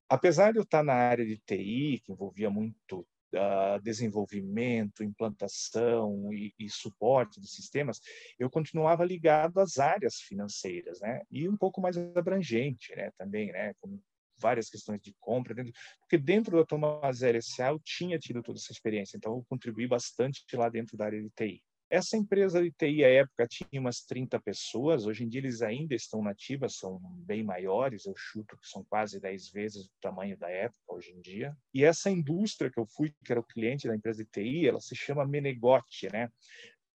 Apesar 0.09 0.51
de 0.51 0.59
eu 0.59 0.63
estar 0.63 0.83
na 0.83 0.93
área 0.93 1.25
de 1.25 1.37
TI, 1.37 2.01
que 2.03 2.11
envolvia 2.11 2.49
muito 2.49 3.07
uh, 3.33 3.81
desenvolvimento, 3.81 5.03
implantação 5.03 6.33
e, 6.33 6.53
e, 6.59 6.69
suporte 6.69 7.39
de 7.39 7.47
sistemas, 7.47 7.99
eu 8.37 8.49
continuava 8.49 9.05
ligado 9.05 9.59
às 9.59 9.77
áreas 9.77 10.15
financeiras, 10.15 10.99
né? 11.01 11.21
E 11.29 11.47
um 11.47 11.57
pouco 11.57 11.81
mais 11.81 11.97
abrangente, 11.97 12.95
né? 12.95 13.11
Também, 13.17 13.51
né? 13.51 13.73
Com 13.79 13.99
várias 14.37 14.69
questões 14.69 14.99
de 15.01 15.15
compra, 15.19 15.53
dentro, 15.53 15.71
porque 15.99 16.17
dentro 16.17 16.57
da 16.57 16.65
Thomas 16.65 17.21
S.A. 17.21 17.69
eu 17.69 17.79
tinha 17.79 18.17
tido 18.17 18.41
toda 18.41 18.57
essa 18.57 18.71
experiência, 18.71 19.15
então 19.15 19.33
eu 19.33 19.45
contribuí 19.47 19.87
bastante 19.87 20.43
lá 20.53 20.67
dentro 20.67 20.97
da 20.97 21.05
área 21.05 21.21
de 21.21 21.29
TI. 21.29 21.61
Essa 21.91 22.15
empresa 22.15 22.63
de 22.63 22.71
TI, 22.71 23.03
à 23.03 23.09
época, 23.09 23.45
tinha 23.45 23.81
umas 23.81 23.99
30 23.99 24.39
pessoas. 24.39 25.05
Hoje 25.05 25.25
em 25.25 25.27
dia, 25.27 25.41
eles 25.41 25.61
ainda 25.61 25.93
estão 25.93 26.23
nativas, 26.23 26.77
são 26.77 27.01
bem 27.25 27.43
maiores. 27.43 28.05
Eu 28.05 28.13
chuto 28.15 28.57
que 28.57 28.65
são 28.65 28.81
quase 28.85 29.19
10 29.19 29.51
vezes 29.51 29.87
o 29.87 29.91
tamanho 29.99 30.37
da 30.37 30.49
época, 30.49 30.79
hoje 30.87 31.11
em 31.11 31.19
dia. 31.19 31.53
E 31.73 31.83
essa 31.83 32.09
indústria 32.09 32.71
que 32.71 32.79
eu 32.79 32.85
fui, 32.85 33.13
que 33.25 33.33
era 33.33 33.41
o 33.41 33.45
cliente 33.45 33.89
da 33.89 33.95
empresa 33.95 34.23
de 34.23 34.29
TI, 34.29 34.69
ela 34.69 34.79
se 34.79 34.95
chama 34.95 35.27
Menegote, 35.27 36.09
né? 36.13 36.29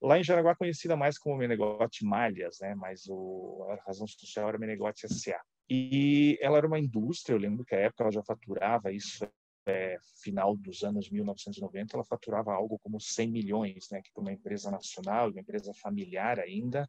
Lá 0.01 0.19
em 0.19 0.25
Jaraguá, 0.25 0.57
conhecida 0.57 0.97
mais 0.97 1.19
como 1.19 1.37
Menegote 1.37 2.03
Malhas, 2.03 2.57
né? 2.63 2.75
Mas 2.75 3.03
o, 3.07 3.67
a 3.69 3.75
razão 3.87 4.07
social 4.07 4.49
era 4.49 4.59
Menegote 4.59 5.05
S.A. 5.05 5.39
E 5.69 6.39
ela 6.41 6.57
era 6.57 6.67
uma 6.67 6.81
indústria, 6.81 7.35
eu 7.35 7.39
lembro 7.39 7.67
que 7.67 7.75
à 7.75 7.81
época 7.81 8.05
ela 8.05 8.13
já 8.13 8.23
faturava 8.23 8.91
isso 8.91 9.29
é, 9.67 9.99
final 10.23 10.57
dos 10.57 10.83
anos 10.83 11.11
1990, 11.11 11.97
ela 11.97 12.05
faturava 12.05 12.53
algo 12.53 12.79
como 12.79 13.01
100 13.01 13.31
milhões, 13.31 13.89
né, 13.91 14.01
que 14.03 14.13
para 14.13 14.23
uma 14.23 14.33
empresa 14.33 14.71
nacional, 14.71 15.31
uma 15.31 15.41
empresa 15.41 15.73
familiar 15.75 16.39
ainda, 16.39 16.89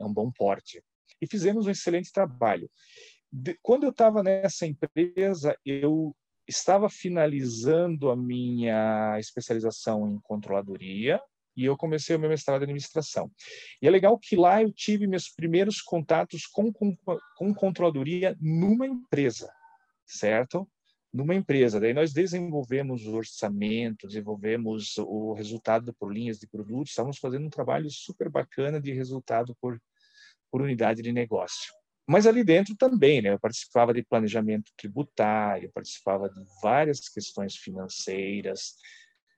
é 0.00 0.04
um 0.04 0.12
bom 0.12 0.30
porte. 0.30 0.82
E 1.20 1.26
fizemos 1.26 1.66
um 1.66 1.70
excelente 1.70 2.12
trabalho. 2.12 2.70
De, 3.30 3.58
quando 3.62 3.84
eu 3.84 3.90
estava 3.90 4.22
nessa 4.22 4.66
empresa, 4.66 5.56
eu 5.64 6.14
estava 6.46 6.90
finalizando 6.90 8.10
a 8.10 8.16
minha 8.16 9.18
especialização 9.18 10.08
em 10.08 10.20
controladoria 10.20 11.20
e 11.56 11.64
eu 11.64 11.76
comecei 11.76 12.16
o 12.16 12.18
meu 12.18 12.30
mestrado 12.30 12.62
em 12.62 12.64
administração. 12.64 13.30
E 13.80 13.86
é 13.86 13.90
legal 13.90 14.18
que 14.18 14.36
lá 14.36 14.62
eu 14.62 14.72
tive 14.72 15.06
meus 15.06 15.28
primeiros 15.28 15.80
contatos 15.80 16.46
com, 16.46 16.72
com, 16.72 16.96
com 17.36 17.54
controladoria 17.54 18.36
numa 18.40 18.86
empresa, 18.86 19.52
certo? 20.06 20.68
Numa 21.12 21.34
empresa. 21.34 21.78
Daí 21.78 21.92
nós 21.92 22.12
desenvolvemos 22.12 23.06
o 23.06 23.14
orçamento, 23.14 24.06
desenvolvemos 24.06 24.96
o 24.98 25.34
resultado 25.34 25.92
por 25.94 26.12
linhas 26.12 26.38
de 26.38 26.46
produtos, 26.46 26.90
estávamos 26.90 27.18
fazendo 27.18 27.46
um 27.46 27.50
trabalho 27.50 27.90
super 27.90 28.30
bacana 28.30 28.80
de 28.80 28.92
resultado 28.92 29.54
por, 29.60 29.80
por 30.50 30.62
unidade 30.62 31.02
de 31.02 31.12
negócio. 31.12 31.72
Mas 32.06 32.26
ali 32.26 32.42
dentro 32.42 32.74
também, 32.76 33.22
né, 33.22 33.32
eu 33.32 33.38
participava 33.38 33.92
de 33.92 34.02
planejamento 34.02 34.72
tributário, 34.76 35.70
participava 35.72 36.28
de 36.28 36.40
várias 36.62 37.08
questões 37.08 37.56
financeiras. 37.56 38.74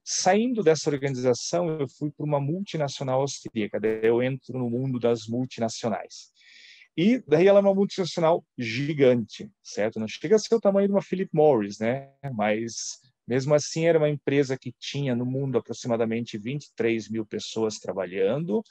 Saindo 0.02 0.62
dessa 0.62 0.90
organização, 0.90 1.68
eu 1.78 1.88
fui 1.88 2.10
para 2.10 2.24
uma 2.24 2.40
multinacional 2.40 3.20
austríaca, 3.20 3.80
daí 3.80 4.04
eu 4.04 4.22
entro 4.22 4.58
no 4.58 4.70
mundo 4.70 4.98
das 4.98 5.26
multinacionais. 5.26 6.33
E 6.96 7.22
daí 7.26 7.48
ela 7.48 7.58
é 7.58 7.62
uma 7.62 7.74
multinacional 7.74 8.44
gigante, 8.56 9.50
certo? 9.62 9.98
Não 9.98 10.06
chega 10.06 10.36
a 10.36 10.38
ser 10.38 10.54
o 10.54 10.60
tamanho 10.60 10.86
de 10.86 10.94
uma 10.94 11.02
Philip 11.02 11.30
Morris, 11.32 11.78
né? 11.80 12.12
Mas 12.32 13.00
mesmo 13.26 13.54
assim 13.54 13.86
era 13.86 13.98
uma 13.98 14.08
empresa 14.08 14.56
que 14.56 14.72
tinha 14.78 15.14
no 15.14 15.26
mundo 15.26 15.58
aproximadamente 15.58 16.38
23 16.38 17.08
mil 17.08 17.26
pessoas 17.26 17.78
trabalhando 17.78 18.62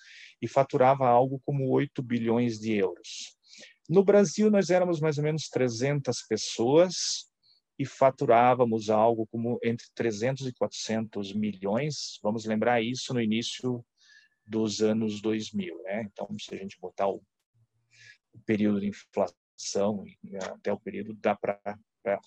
e 0.41 0.47
faturava 0.47 1.07
algo 1.07 1.41
como 1.43 1.69
8 1.69 2.01
bilhões 2.01 2.59
de 2.59 2.73
euros. 2.73 3.35
No 3.89 4.03
Brasil 4.03 4.49
nós 4.49 4.69
éramos 4.69 5.01
mais 5.01 5.17
ou 5.17 5.23
menos 5.23 5.49
300 5.49 6.21
pessoas 6.27 7.29
e 7.77 7.85
faturávamos 7.85 8.89
algo 8.89 9.27
como 9.27 9.59
entre 9.63 9.87
300 9.95 10.47
e 10.47 10.53
400 10.53 11.33
milhões. 11.33 12.19
Vamos 12.21 12.45
lembrar 12.45 12.81
isso 12.81 13.13
no 13.13 13.21
início 13.21 13.83
dos 14.45 14.81
anos 14.81 15.21
2000, 15.21 15.81
né? 15.83 16.03
Então, 16.03 16.27
se 16.39 16.53
a 16.53 16.57
gente 16.57 16.79
botar 16.79 17.07
o 17.07 17.21
o 18.33 18.39
período 18.45 18.81
de 18.81 18.87
inflação 18.87 20.05
e 20.05 20.35
até 20.37 20.71
o 20.71 20.79
período 20.79 21.13
dá 21.13 21.35
para 21.35 21.59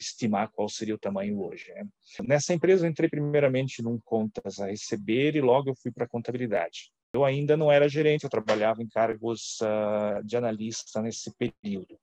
estimar 0.00 0.50
qual 0.50 0.68
seria 0.68 0.94
o 0.94 0.98
tamanho 0.98 1.40
hoje. 1.40 1.72
Né? 1.72 1.86
Nessa 2.26 2.54
empresa 2.54 2.86
eu 2.86 2.90
entrei 2.90 3.08
primeiramente 3.08 3.82
num 3.82 3.98
contas 4.00 4.58
a 4.60 4.66
receber 4.66 5.36
e 5.36 5.40
logo 5.40 5.70
eu 5.70 5.76
fui 5.76 5.90
para 5.90 6.08
contabilidade. 6.08 6.90
Eu 7.12 7.24
ainda 7.24 7.56
não 7.56 7.70
era 7.70 7.88
gerente, 7.88 8.24
eu 8.24 8.30
trabalhava 8.30 8.82
em 8.82 8.88
cargos 8.88 9.58
uh, 9.62 10.22
de 10.24 10.36
analista 10.36 11.00
nesse 11.00 11.32
período, 11.34 11.98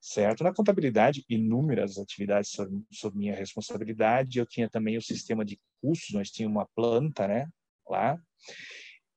certo? 0.00 0.42
Na 0.42 0.54
contabilidade, 0.54 1.24
inúmeras 1.28 1.98
atividades 1.98 2.50
sob, 2.50 2.82
sob 2.90 3.18
minha 3.18 3.34
responsabilidade. 3.34 4.38
Eu 4.38 4.46
tinha 4.46 4.68
também 4.68 4.96
o 4.96 5.02
sistema 5.02 5.44
de 5.44 5.58
custos, 5.82 6.14
nós 6.14 6.30
tínhamos 6.30 6.56
uma 6.56 6.68
planta, 6.74 7.28
né, 7.28 7.46
lá. 7.88 8.18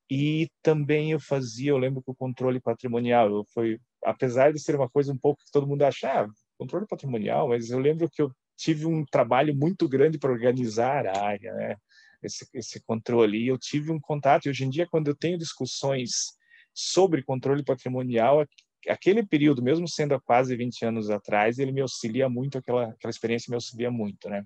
E 0.09 0.49
também 0.61 1.11
eu 1.11 1.19
fazia, 1.21 1.69
eu 1.69 1.77
lembro 1.77 2.03
que 2.03 2.11
o 2.11 2.15
controle 2.15 2.59
patrimonial, 2.59 3.29
eu 3.29 3.45
foi 3.53 3.79
apesar 4.03 4.53
de 4.53 4.59
ser 4.59 4.75
uma 4.75 4.89
coisa 4.89 5.11
um 5.11 5.17
pouco 5.17 5.43
que 5.43 5.51
todo 5.51 5.67
mundo 5.67 5.83
acha, 5.83 6.23
ah, 6.23 6.27
controle 6.57 6.85
patrimonial, 6.87 7.49
mas 7.49 7.69
eu 7.69 7.79
lembro 7.79 8.09
que 8.09 8.21
eu 8.21 8.31
tive 8.57 8.85
um 8.85 9.03
trabalho 9.05 9.55
muito 9.55 9.89
grande 9.89 10.19
para 10.19 10.31
organizar 10.31 11.07
a 11.07 11.23
área, 11.23 11.53
né? 11.53 11.75
Esse, 12.21 12.47
esse 12.53 12.79
controle. 12.83 13.39
E 13.39 13.47
eu 13.47 13.57
tive 13.57 13.91
um 13.91 13.99
contato, 13.99 14.45
e 14.45 14.49
hoje 14.49 14.63
em 14.63 14.69
dia, 14.69 14.87
quando 14.87 15.07
eu 15.07 15.15
tenho 15.15 15.39
discussões 15.39 16.33
sobre 16.71 17.23
controle 17.23 17.63
patrimonial, 17.63 18.45
aquele 18.87 19.25
período, 19.25 19.63
mesmo 19.63 19.87
sendo 19.87 20.13
há 20.13 20.21
quase 20.21 20.55
20 20.55 20.85
anos 20.85 21.09
atrás, 21.09 21.57
ele 21.57 21.71
me 21.71 21.81
auxilia 21.81 22.29
muito, 22.29 22.59
aquela, 22.59 22.89
aquela 22.89 23.09
experiência 23.09 23.49
me 23.49 23.55
auxilia 23.55 23.89
muito, 23.89 24.29
né? 24.29 24.45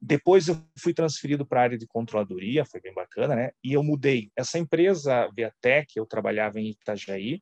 Depois 0.00 0.46
eu 0.48 0.62
fui 0.78 0.92
transferido 0.92 1.46
para 1.46 1.60
a 1.60 1.62
área 1.64 1.78
de 1.78 1.86
controladoria, 1.86 2.64
foi 2.64 2.80
bem 2.80 2.92
bacana, 2.92 3.34
né? 3.34 3.50
E 3.64 3.72
eu 3.72 3.82
mudei. 3.82 4.30
Essa 4.36 4.58
empresa, 4.58 5.28
Viatec, 5.34 5.96
eu 5.96 6.06
trabalhava 6.06 6.60
em 6.60 6.70
Itajaí, 6.70 7.40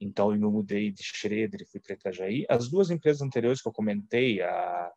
então 0.00 0.30
eu 0.30 0.38
me 0.38 0.46
mudei 0.46 0.92
de 0.92 1.02
Schroeder 1.02 1.62
e 1.62 1.66
fui 1.66 1.80
para 1.80 1.94
Itajaí. 1.94 2.46
As 2.48 2.68
duas 2.70 2.90
empresas 2.90 3.22
anteriores 3.22 3.60
que 3.60 3.68
eu 3.68 3.72
comentei, 3.72 4.40
a 4.40 4.92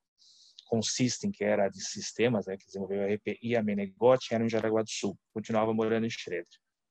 Consistem, 0.70 1.32
que 1.32 1.44
era 1.44 1.68
de 1.68 1.84
sistemas, 1.84 2.46
né, 2.46 2.56
que 2.56 2.66
desenvolveu 2.68 3.02
a 3.02 3.08
RP, 3.08 3.40
e 3.42 3.56
a 3.56 3.64
Menegote, 3.64 4.36
eram 4.36 4.46
em 4.46 4.50
Jaraguá 4.50 4.84
do 4.84 4.90
Sul. 4.90 5.18
Continuava 5.34 5.74
morando 5.74 6.06
em 6.06 6.10
Schroeder. 6.12 6.46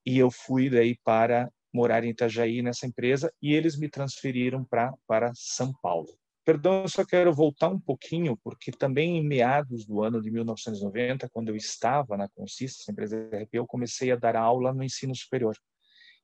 E 0.05 0.19
eu 0.19 0.31
fui 0.33 0.69
daí 0.69 0.99
para 1.05 1.49
morar 1.73 2.03
em 2.03 2.11
Itajaí 2.11 2.61
nessa 2.61 2.87
empresa 2.87 3.33
e 3.41 3.55
eles 3.55 3.79
me 3.79 3.89
transferiram 3.89 4.65
para 4.65 4.93
para 5.07 5.33
São 5.35 5.73
Paulo. 5.81 6.09
Perdão, 6.49 6.81
eu 6.81 6.89
só 6.89 7.05
quero 7.05 7.31
voltar 7.31 7.69
um 7.69 7.79
pouquinho, 7.79 8.35
porque 8.39 8.73
também 8.73 9.19
em 9.19 9.23
meados 9.23 9.85
do 9.85 10.03
ano 10.03 10.19
de 10.19 10.31
1990, 10.31 11.29
quando 11.29 11.51
eu 11.51 11.57
estava 11.57 12.17
na 12.17 12.27
Consista, 12.27 12.91
empresa 12.91 13.19
RP, 13.31 13.51
eu 13.53 13.67
comecei 13.67 14.11
a 14.11 14.17
dar 14.17 14.35
aula 14.35 14.73
no 14.73 14.83
ensino 14.83 15.15
superior. 15.15 15.55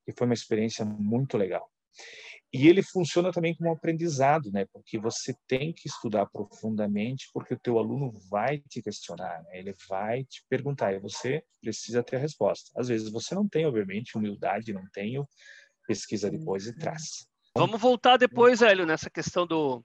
E 0.06 0.12
foi 0.16 0.26
uma 0.26 0.32
experiência 0.32 0.82
muito 0.82 1.36
legal. 1.36 1.70
E 2.50 2.66
ele 2.68 2.82
funciona 2.82 3.30
também 3.32 3.54
como 3.54 3.68
um 3.68 3.74
aprendizado, 3.74 4.50
né? 4.50 4.64
Porque 4.72 4.98
você 4.98 5.36
tem 5.46 5.74
que 5.74 5.86
estudar 5.86 6.24
profundamente, 6.24 7.28
porque 7.30 7.52
o 7.52 7.60
teu 7.60 7.78
aluno 7.78 8.10
vai 8.30 8.60
te 8.60 8.80
questionar, 8.80 9.42
né? 9.42 9.58
ele 9.58 9.74
vai 9.86 10.24
te 10.24 10.42
perguntar 10.48 10.94
e 10.94 11.00
você 11.00 11.44
precisa 11.60 12.02
ter 12.02 12.16
a 12.16 12.20
resposta. 12.20 12.70
Às 12.80 12.88
vezes 12.88 13.10
você 13.10 13.34
não 13.34 13.46
tem, 13.46 13.66
obviamente, 13.66 14.16
humildade, 14.16 14.72
não 14.72 14.88
tem, 14.90 15.22
pesquisa 15.86 16.30
depois 16.30 16.66
e 16.66 16.74
traz. 16.74 17.28
Vamos 17.54 17.78
voltar 17.78 18.16
depois, 18.16 18.62
Hélio, 18.62 18.86
nessa 18.86 19.10
questão 19.10 19.46
do, 19.46 19.84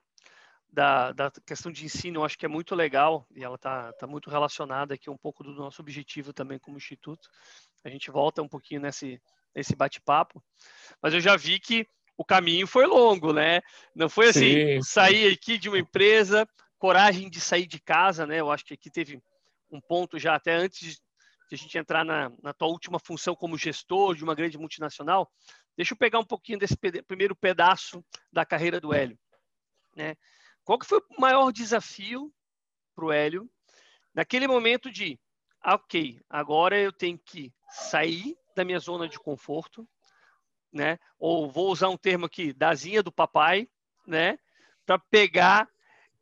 da, 0.72 1.12
da 1.12 1.32
questão 1.46 1.72
de 1.72 1.86
ensino, 1.86 2.20
eu 2.20 2.26
acho 2.26 2.38
que 2.38 2.46
é 2.46 2.50
muito 2.50 2.76
legal 2.76 3.26
e 3.36 3.44
ela 3.44 3.56
está 3.56 3.92
tá 3.94 4.06
muito 4.06 4.30
relacionada 4.30 4.94
aqui 4.94 5.10
um 5.10 5.18
pouco 5.18 5.44
do 5.44 5.54
nosso 5.54 5.82
objetivo 5.82 6.32
também 6.32 6.60
como 6.60 6.78
instituto. 6.78 7.30
A 7.84 7.90
gente 7.90 8.12
volta 8.12 8.42
um 8.42 8.48
pouquinho 8.48 8.82
nesse, 8.82 9.22
nesse 9.56 9.76
bate-papo, 9.76 10.44
mas 11.02 11.14
eu 11.14 11.20
já 11.20 11.36
vi 11.36 11.60
que 11.60 11.88
o 12.18 12.26
caminho 12.26 12.68
foi 12.68 12.86
longo, 12.86 13.34
né? 13.34 13.62
Não 13.96 14.10
foi 14.10 14.30
assim, 14.30 14.76
Sim. 14.76 14.82
sair 14.82 15.34
aqui 15.34 15.58
de 15.58 15.70
uma 15.70 15.80
empresa, 15.80 16.48
coragem 16.78 17.30
de 17.30 17.40
sair 17.40 17.66
de 17.66 17.80
casa, 17.80 18.28
né? 18.28 18.40
Eu 18.40 18.52
acho 18.52 18.66
que 18.66 18.74
aqui 18.74 18.92
teve 18.92 19.22
um 19.72 19.80
ponto 19.80 20.20
já 20.20 20.36
até 20.36 20.54
antes 20.54 21.02
de 21.50 21.56
a 21.56 21.58
gente 21.58 21.78
entrar 21.78 22.06
na, 22.06 22.32
na 22.44 22.54
tua 22.54 22.68
última 22.68 23.00
função 23.00 23.36
como 23.36 23.58
gestor 23.58 24.16
de 24.16 24.24
uma 24.24 24.36
grande 24.36 24.58
multinacional. 24.58 25.32
Deixa 25.76 25.94
eu 25.94 25.98
pegar 25.98 26.20
um 26.20 26.26
pouquinho 26.26 26.60
desse 26.60 26.78
primeiro 27.08 27.36
pedaço 27.36 28.04
da 28.32 28.46
carreira 28.46 28.80
do 28.80 28.94
Hélio, 28.94 29.18
né? 29.96 30.16
Qual 30.70 30.78
que 30.78 30.86
foi 30.86 31.00
o 31.00 31.20
maior 31.20 31.52
desafio 31.52 32.32
para 32.94 33.06
o 33.06 33.12
Hélio 33.12 33.50
naquele 34.14 34.48
momento 34.48 34.92
de, 34.92 35.20
ah, 35.64 35.74
ok, 35.74 36.22
agora 36.30 36.78
eu 36.78 36.94
tenho 36.94 37.18
que 37.18 37.52
sair 37.72 38.38
da 38.56 38.64
minha 38.64 38.78
zona 38.78 39.10
de 39.10 39.18
conforto, 39.18 39.90
né? 40.72 41.00
Ou 41.18 41.50
vou 41.50 41.72
usar 41.72 41.90
um 41.90 41.98
termo 41.98 42.28
aqui, 42.28 42.54
dazinha 42.54 43.02
do 43.02 43.12
papai, 43.12 43.68
né? 44.06 44.38
Para 44.86 45.00
pegar 45.00 45.68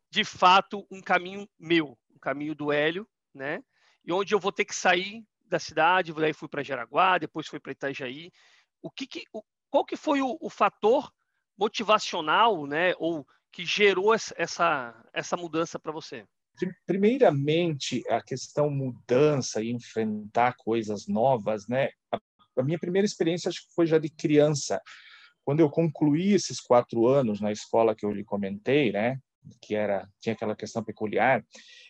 de 0.08 0.24
fato 0.24 0.86
um 0.90 1.02
caminho 1.02 1.46
meu, 1.58 1.98
um 2.10 2.18
caminho 2.18 2.54
do 2.54 2.72
Hélio, 2.72 3.06
né? 3.34 3.62
E 4.02 4.10
onde 4.14 4.34
eu 4.34 4.40
vou 4.40 4.50
ter 4.50 4.64
que 4.64 4.74
sair 4.74 5.26
da 5.44 5.58
cidade, 5.58 6.14
daí 6.14 6.32
fui 6.32 6.48
para 6.48 6.62
Jaraguá, 6.62 7.18
depois 7.18 7.46
fui 7.46 7.60
para 7.60 7.72
Itajaí. 7.72 8.32
O 8.80 8.90
que, 8.90 9.06
que 9.06 9.24
o, 9.30 9.42
qual 9.68 9.84
que 9.84 9.94
foi 9.94 10.22
o, 10.22 10.38
o 10.40 10.48
fator 10.48 11.12
motivacional, 11.54 12.66
né? 12.66 12.94
Ou 12.96 13.26
que 13.52 13.64
gerou 13.64 14.14
essa, 14.14 14.94
essa 15.12 15.36
mudança 15.36 15.78
para 15.78 15.92
você? 15.92 16.24
primeiramente, 16.86 18.02
a 18.08 18.20
questão 18.20 18.68
mudança 18.68 19.62
e 19.62 19.70
enfrentar 19.70 20.56
coisas 20.56 21.06
novas, 21.06 21.68
né? 21.68 21.90
A, 22.10 22.18
a 22.56 22.62
minha 22.62 22.78
primeira 22.78 23.06
experiência 23.06 23.48
acho 23.48 23.66
que 23.66 23.74
foi 23.74 23.86
já 23.86 23.98
de 23.98 24.08
criança. 24.08 24.80
Quando 25.44 25.60
eu 25.60 25.70
concluí 25.70 26.34
esses 26.34 26.60
quatro 26.60 27.06
anos 27.06 27.40
na 27.40 27.52
escola 27.52 27.94
que 27.94 28.04
eu 28.04 28.10
lhe 28.10 28.24
comentei, 28.24 28.90
né? 28.92 29.18
Que 29.62 29.74
era 29.74 30.08
tinha 30.20 30.34
aquela 30.34 30.56
questão 30.56 30.82
peculiar, 30.82 31.44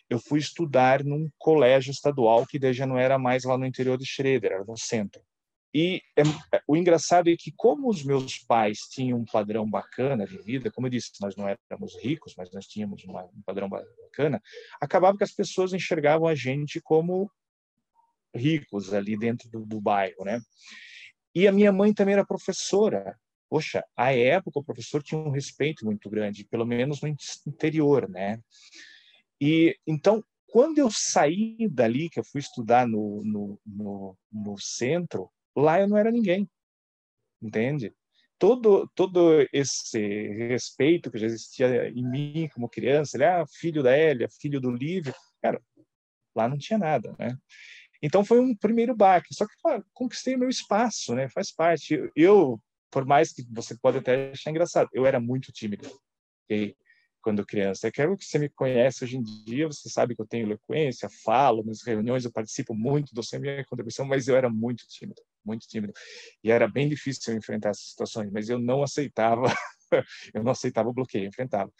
eu 0.09 0.19
fui 0.19 0.39
estudar 0.39 1.03
num 1.03 1.29
colégio 1.37 1.91
estadual 1.91 2.45
que 2.45 2.59
daí 2.59 2.73
já 2.73 2.85
não 2.85 2.97
era 2.97 3.17
mais 3.17 3.43
lá 3.43 3.57
no 3.57 3.65
interior 3.65 3.97
de 3.97 4.05
Schroeder, 4.05 4.51
era 4.51 4.65
no 4.65 4.77
centro. 4.77 5.21
E 5.73 6.01
é, 6.15 6.21
é, 6.55 6.61
o 6.67 6.75
engraçado 6.75 7.29
é 7.29 7.35
que, 7.37 7.51
como 7.55 7.89
os 7.89 8.03
meus 8.03 8.39
pais 8.39 8.79
tinham 8.89 9.19
um 9.19 9.25
padrão 9.25 9.69
bacana 9.69 10.25
de 10.25 10.37
vida, 10.39 10.71
como 10.71 10.87
eu 10.87 10.91
disse, 10.91 11.11
nós 11.21 11.35
não 11.35 11.47
éramos 11.47 11.95
ricos, 12.01 12.33
mas 12.35 12.51
nós 12.51 12.65
tínhamos 12.65 13.03
uma, 13.03 13.25
um 13.25 13.41
padrão 13.45 13.69
bacana, 13.69 14.41
acabava 14.81 15.17
que 15.17 15.23
as 15.23 15.31
pessoas 15.31 15.71
enxergavam 15.71 16.27
a 16.27 16.33
gente 16.33 16.81
como 16.81 17.31
ricos 18.33 18.93
ali 18.93 19.17
dentro 19.17 19.49
do, 19.49 19.65
do 19.65 19.79
bairro, 19.79 20.23
né? 20.23 20.41
E 21.35 21.47
a 21.47 21.51
minha 21.51 21.71
mãe 21.71 21.93
também 21.93 22.13
era 22.13 22.25
professora. 22.25 23.15
Poxa, 23.47 23.83
à 23.95 24.11
época 24.11 24.59
o 24.59 24.63
professor 24.63 25.01
tinha 25.01 25.19
um 25.19 25.31
respeito 25.31 25.85
muito 25.85 26.09
grande, 26.09 26.45
pelo 26.45 26.65
menos 26.65 27.01
no 27.01 27.07
interior, 27.47 28.09
né? 28.09 28.39
E 29.39 29.75
então, 29.85 30.23
quando 30.47 30.79
eu 30.79 30.89
saí 30.91 31.67
dali, 31.69 32.09
que 32.09 32.19
eu 32.19 32.23
fui 32.23 32.41
estudar 32.41 32.87
no, 32.87 33.21
no, 33.23 33.59
no, 33.65 34.17
no 34.31 34.57
centro, 34.59 35.29
Lá 35.55 35.79
eu 35.79 35.87
não 35.87 35.97
era 35.97 36.11
ninguém, 36.11 36.49
entende? 37.41 37.93
Todo, 38.37 38.89
todo 38.95 39.45
esse 39.51 39.99
respeito 40.47 41.11
que 41.11 41.17
já 41.17 41.25
existia 41.27 41.89
em 41.89 42.09
mim 42.09 42.49
como 42.53 42.69
criança, 42.69 43.17
ele, 43.17 43.25
ah, 43.25 43.45
filho 43.59 43.83
da 43.83 43.91
Hélia, 43.91 44.29
filho 44.29 44.61
do 44.61 44.71
Lívio, 44.71 45.13
cara, 45.41 45.61
lá 46.35 46.47
não 46.47 46.57
tinha 46.57 46.79
nada, 46.79 47.13
né? 47.19 47.37
Então 48.01 48.23
foi 48.23 48.39
um 48.39 48.55
primeiro 48.55 48.95
baque, 48.95 49.33
só 49.33 49.45
que 49.45 49.53
claro, 49.61 49.85
conquistei 49.93 50.37
meu 50.37 50.49
espaço, 50.49 51.13
né? 51.15 51.29
Faz 51.29 51.51
parte. 51.51 52.09
Eu, 52.15 52.61
por 52.91 53.05
mais 53.05 53.33
que 53.33 53.45
você 53.51 53.77
pode 53.77 53.97
até 53.97 54.31
achar 54.31 54.51
engraçado, 54.51 54.89
eu 54.93 55.05
era 55.05 55.19
muito 55.19 55.51
tímido. 55.51 55.87
Okay? 56.45 56.75
quando 57.21 57.45
criança. 57.45 57.87
É 57.87 57.91
que 57.91 58.05
você 58.17 58.39
me 58.39 58.49
conhece 58.49 59.03
hoje 59.03 59.17
em 59.17 59.21
dia, 59.21 59.67
você 59.67 59.89
sabe 59.89 60.15
que 60.15 60.21
eu 60.21 60.27
tenho 60.27 60.47
eloquência, 60.47 61.09
falo 61.23 61.63
nas 61.63 61.83
reuniões, 61.83 62.25
eu 62.25 62.31
participo 62.31 62.73
muito, 62.73 63.13
dou 63.13 63.23
sempre 63.23 63.51
minha 63.51 63.65
contribuição, 63.65 64.05
mas 64.05 64.27
eu 64.27 64.35
era 64.35 64.49
muito 64.49 64.85
tímido, 64.87 65.21
muito 65.45 65.67
tímido. 65.67 65.93
E 66.43 66.51
era 66.51 66.67
bem 66.67 66.89
difícil 66.89 67.35
enfrentar 67.35 67.69
essas 67.69 67.89
situações, 67.89 68.31
mas 68.31 68.49
eu 68.49 68.59
não 68.59 68.83
aceitava, 68.83 69.43
eu 70.33 70.43
não 70.43 70.51
aceitava 70.51 70.89
o 70.89 70.93
bloqueio, 70.93 71.27
enfrentava. 71.27 71.71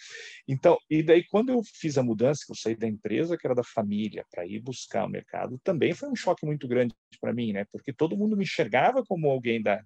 Então, 0.48 0.78
e 0.90 1.04
daí 1.04 1.26
quando 1.28 1.50
eu 1.50 1.62
fiz 1.64 1.98
a 1.98 2.04
mudança, 2.04 2.44
que 2.46 2.52
eu 2.52 2.56
saí 2.56 2.76
da 2.76 2.88
empresa, 2.88 3.38
que 3.38 3.46
era 3.46 3.56
da 3.56 3.64
família, 3.64 4.26
para 4.32 4.46
ir 4.46 4.60
buscar 4.62 5.06
o 5.06 5.10
mercado, 5.10 5.60
também 5.64 5.94
foi 5.94 6.10
um 6.10 6.16
choque 6.16 6.46
muito 6.46 6.68
grande 6.68 6.94
para 7.20 7.34
mim, 7.34 7.54
né? 7.54 7.66
Porque 7.72 7.94
todo 7.94 8.18
mundo 8.18 8.38
me 8.38 8.44
enxergava 8.44 9.04
como 9.06 9.30
alguém 9.30 9.62
da, 9.62 9.82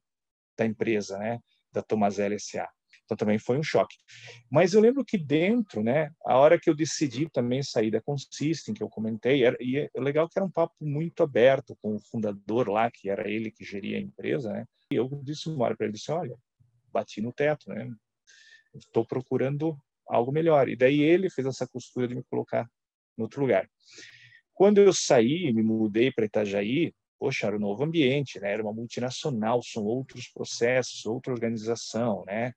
da 0.57 0.65
empresa, 0.65 1.17
né? 1.17 1.39
Da 1.71 1.81
Tomazelli 1.81 2.35
S.A. 2.35 2.69
Então 3.05 3.17
também 3.17 3.37
foi 3.37 3.57
um 3.57 3.63
choque. 3.63 3.95
Mas 4.49 4.73
eu 4.73 4.81
lembro 4.81 5.03
que 5.03 5.17
dentro, 5.17 5.83
né, 5.83 6.09
a 6.25 6.37
hora 6.37 6.59
que 6.59 6.69
eu 6.69 6.75
decidi 6.75 7.29
também 7.29 7.61
sair 7.61 7.91
da 7.91 8.01
Consistem, 8.01 8.73
que 8.73 8.81
eu 8.81 8.89
comentei, 8.89 9.43
era, 9.43 9.57
e 9.59 9.77
é 9.77 9.89
legal 9.99 10.27
que 10.29 10.37
era 10.37 10.45
um 10.45 10.51
papo 10.51 10.73
muito 10.81 11.21
aberto 11.21 11.77
com 11.81 11.95
o 11.95 11.99
fundador 11.99 12.69
lá, 12.69 12.89
que 12.89 13.09
era 13.09 13.29
ele 13.29 13.51
que 13.51 13.63
geria 13.63 13.97
a 13.97 14.01
empresa, 14.01 14.51
né? 14.53 14.65
E 14.91 14.95
eu 14.95 15.09
disse 15.23 15.49
uma 15.49 15.65
hora 15.65 15.75
para 15.75 15.85
ele, 15.85 15.93
disse, 15.93 16.11
olha, 16.11 16.35
bati 16.91 17.21
no 17.21 17.33
teto, 17.33 17.69
né? 17.69 17.89
Estou 18.75 19.05
procurando 19.05 19.77
algo 20.07 20.31
melhor. 20.31 20.69
E 20.69 20.75
daí 20.75 21.01
ele 21.01 21.29
fez 21.29 21.47
essa 21.47 21.67
costura 21.67 22.07
de 22.07 22.15
me 22.15 22.23
colocar 22.23 22.69
em 23.17 23.21
outro 23.21 23.41
lugar. 23.41 23.69
Quando 24.53 24.79
eu 24.79 24.93
saí, 24.93 25.51
me 25.51 25.63
mudei 25.63 26.11
para 26.11 26.25
Itajaí, 26.25 26.93
poxa, 27.23 27.47
era 27.47 27.55
um 27.55 27.59
novo 27.59 27.85
ambiente, 27.85 28.37
né? 28.37 28.51
Era 28.51 28.61
uma 28.61 28.73
multinacional, 28.73 29.63
são 29.63 29.81
outros 29.85 30.27
processos, 30.27 31.05
outra 31.05 31.31
organização, 31.31 32.25
né? 32.25 32.51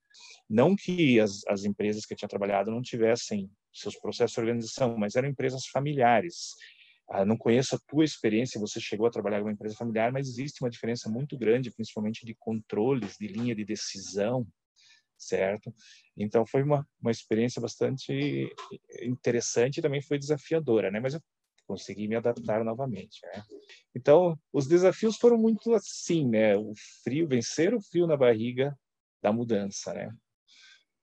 Não 0.51 0.75
que 0.75 1.21
as, 1.21 1.47
as 1.47 1.65
empresas 1.65 2.05
que 2.05 2.15
eu 2.15 2.19
tinha 2.19 2.29
trabalhado 2.29 2.69
não 2.73 2.83
tivessem 2.83 3.49
seus 3.73 3.97
processos 3.97 4.35
de 4.35 4.41
organização, 4.41 4.99
mas 4.99 5.15
eram 5.15 5.29
empresas 5.29 5.69
familiares. 5.69 6.57
Ah, 7.09 7.25
não 7.25 7.37
conheço 7.37 7.77
a 7.77 7.79
tua 7.87 8.05
experiência, 8.05 8.61
você 8.61 8.81
chegou 8.81 9.07
a 9.07 9.11
trabalhar 9.11 9.39
em 9.39 9.43
uma 9.43 9.53
empresa 9.53 9.77
familiar, 9.77 10.11
mas 10.11 10.27
existe 10.27 10.65
uma 10.65 10.71
diferença 10.71 11.09
muito 11.09 11.39
grande, 11.39 11.71
principalmente 11.71 12.27
de 12.27 12.35
controles, 12.35 13.15
de 13.21 13.29
linha 13.29 13.55
de 13.55 13.65
decisão, 13.65 14.45
certo? 15.17 15.73
Então 16.17 16.45
foi 16.45 16.65
uma, 16.65 16.85
uma 17.01 17.13
experiência 17.13 17.63
bastante 17.63 18.53
interessante 19.01 19.79
e 19.79 19.83
também 19.83 20.03
foi 20.03 20.19
desafiadora, 20.19 20.91
né? 20.91 20.99
Mas 20.99 21.15
eu 21.15 21.21
consegui 21.67 22.09
me 22.09 22.17
adaptar 22.17 22.65
novamente. 22.65 23.21
Né? 23.25 23.43
Então, 23.95 24.39
os 24.53 24.67
desafios 24.67 25.17
foram 25.17 25.37
muito 25.37 25.75
assim, 25.75 26.29
né? 26.29 26.57
O 26.57 26.73
frio, 27.03 27.27
vencer 27.27 27.75
o 27.75 27.81
frio 27.81 28.07
na 28.07 28.17
barriga 28.17 28.77
da 29.23 29.33
mudança, 29.33 29.93
né? 29.93 30.11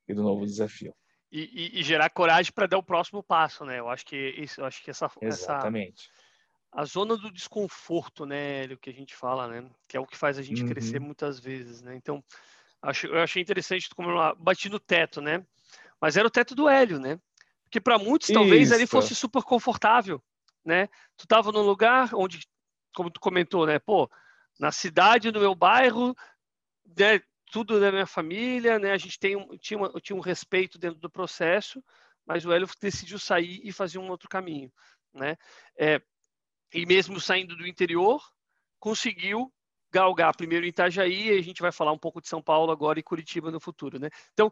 E 0.07 0.13
do 0.13 0.23
novo 0.23 0.45
desafio. 0.45 0.95
E, 1.31 1.49
e, 1.75 1.79
e 1.79 1.83
gerar 1.83 2.09
coragem 2.09 2.51
para 2.53 2.67
dar 2.67 2.77
o 2.77 2.83
próximo 2.83 3.23
passo, 3.23 3.65
né? 3.65 3.79
Eu 3.79 3.89
acho 3.89 4.05
que 4.05 4.15
isso, 4.15 4.61
eu 4.61 4.65
acho 4.65 4.83
que 4.83 4.91
essa, 4.91 5.09
Exatamente. 5.21 6.09
Essa, 6.09 6.23
a 6.73 6.85
zona 6.85 7.15
do 7.15 7.31
desconforto, 7.31 8.25
né, 8.25 8.65
o 8.65 8.77
que 8.77 8.89
a 8.89 8.93
gente 8.93 9.15
fala, 9.15 9.47
né, 9.47 9.69
que 9.87 9.95
é 9.95 9.99
o 9.99 10.07
que 10.07 10.17
faz 10.17 10.39
a 10.39 10.41
gente 10.41 10.63
uhum. 10.63 10.69
crescer 10.69 10.99
muitas 10.99 11.39
vezes, 11.39 11.81
né? 11.81 11.95
Então, 11.95 12.23
acho, 12.81 13.07
eu 13.07 13.21
achei 13.21 13.41
interessante 13.41 13.89
como 13.95 14.09
eu 14.09 14.35
bati 14.35 14.69
no 14.69 14.79
teto, 14.79 15.21
né? 15.21 15.45
Mas 16.01 16.17
era 16.17 16.27
o 16.27 16.31
teto 16.31 16.55
do 16.55 16.67
Hélio, 16.67 16.99
né? 16.99 17.19
Porque 17.63 17.79
para 17.79 17.97
muitos 17.97 18.29
talvez 18.29 18.71
ali 18.71 18.85
fosse 18.85 19.15
super 19.15 19.41
confortável, 19.43 20.21
né? 20.65 20.87
Tu 21.17 21.23
estava 21.23 21.51
num 21.51 21.61
lugar 21.61 22.13
onde, 22.13 22.39
como 22.95 23.09
tu 23.09 23.19
comentou, 23.19 23.65
né? 23.65 23.79
Pô, 23.79 24.09
na 24.59 24.71
cidade, 24.71 25.31
no 25.31 25.39
meu 25.39 25.55
bairro, 25.55 26.15
né? 26.97 27.21
tudo 27.53 27.79
da 27.79 27.91
minha 27.91 28.07
família, 28.07 28.79
né? 28.79 28.91
A 28.91 28.97
gente 28.97 29.19
tem 29.19 29.35
um, 29.35 29.55
tinha, 29.57 29.77
uma, 29.77 30.01
tinha 30.01 30.15
um 30.15 30.19
respeito 30.19 30.79
dentro 30.79 30.99
do 30.99 31.07
processo, 31.07 31.83
mas 32.25 32.43
o 32.43 32.51
Hélio 32.51 32.67
decidiu 32.81 33.19
sair 33.19 33.61
e 33.63 33.71
fazer 33.71 33.99
um 33.99 34.09
outro 34.09 34.27
caminho, 34.27 34.73
né? 35.13 35.37
É, 35.77 36.01
e 36.73 36.83
mesmo 36.87 37.19
saindo 37.19 37.55
do 37.55 37.67
interior, 37.67 38.23
conseguiu 38.79 39.53
galgar 39.91 40.35
primeiro 40.35 40.65
em 40.65 40.69
Itajaí, 40.69 41.27
e 41.27 41.37
a 41.37 41.43
gente 41.43 41.61
vai 41.61 41.71
falar 41.71 41.91
um 41.91 41.99
pouco 41.99 42.19
de 42.19 42.27
São 42.27 42.41
Paulo 42.41 42.71
agora 42.71 42.99
e 42.99 43.03
Curitiba 43.03 43.51
no 43.51 43.59
futuro, 43.59 43.99
né? 43.99 44.09
Então, 44.33 44.51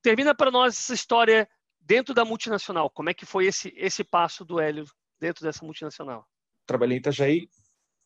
termina 0.00 0.34
para 0.34 0.50
nós 0.50 0.74
essa 0.78 0.94
história 0.94 1.46
dentro 1.84 2.14
da 2.14 2.24
multinacional, 2.24 2.88
como 2.90 3.10
é 3.10 3.14
que 3.14 3.26
foi 3.26 3.46
esse, 3.46 3.72
esse 3.76 4.04
passo 4.04 4.44
do 4.44 4.60
Hélio 4.60 4.84
dentro 5.20 5.44
dessa 5.44 5.64
multinacional? 5.64 6.26
Trabalhei 6.66 6.96
em 6.96 7.00
Itajaí, 7.00 7.48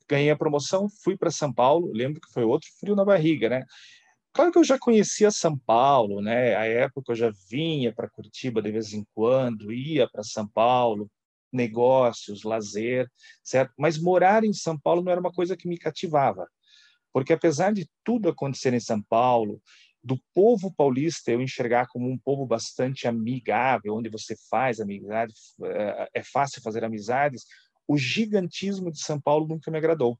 ganhei 0.08 0.30
a 0.30 0.36
promoção, 0.36 0.88
fui 0.88 1.16
para 1.16 1.30
São 1.30 1.52
Paulo, 1.52 1.90
lembro 1.92 2.20
que 2.20 2.32
foi 2.32 2.44
outro 2.44 2.68
frio 2.80 2.94
na 2.94 3.04
barriga, 3.04 3.48
né? 3.48 3.64
Claro 4.32 4.52
que 4.52 4.58
eu 4.58 4.64
já 4.64 4.78
conhecia 4.78 5.30
São 5.30 5.56
Paulo, 5.58 6.20
né? 6.20 6.54
A 6.56 6.66
época 6.66 7.12
eu 7.12 7.16
já 7.16 7.32
vinha 7.48 7.92
para 7.92 8.08
Curitiba 8.08 8.60
de 8.60 8.70
vez 8.70 8.92
em 8.92 9.04
quando, 9.14 9.72
ia 9.72 10.08
para 10.08 10.22
São 10.22 10.46
Paulo, 10.46 11.10
negócios, 11.52 12.42
lazer, 12.42 13.10
certo? 13.42 13.72
Mas 13.78 13.98
morar 13.98 14.44
em 14.44 14.52
São 14.52 14.78
Paulo 14.78 15.02
não 15.02 15.10
era 15.10 15.20
uma 15.20 15.32
coisa 15.32 15.56
que 15.56 15.68
me 15.68 15.78
cativava, 15.78 16.46
porque 17.12 17.32
apesar 17.32 17.72
de 17.72 17.88
tudo 18.04 18.28
acontecer 18.28 18.74
em 18.74 18.80
São 18.80 19.02
Paulo, 19.02 19.60
do 20.06 20.16
povo 20.32 20.72
paulista 20.72 21.32
eu 21.32 21.42
enxergar 21.42 21.88
como 21.88 22.08
um 22.08 22.16
povo 22.16 22.46
bastante 22.46 23.08
amigável, 23.08 23.96
onde 23.96 24.08
você 24.08 24.36
faz 24.48 24.78
amizade, 24.78 25.34
é, 25.64 26.10
é 26.14 26.22
fácil 26.22 26.62
fazer 26.62 26.84
amizades, 26.84 27.44
o 27.88 27.98
gigantismo 27.98 28.92
de 28.92 29.00
São 29.00 29.20
Paulo 29.20 29.48
nunca 29.48 29.68
me 29.68 29.78
agradou. 29.78 30.16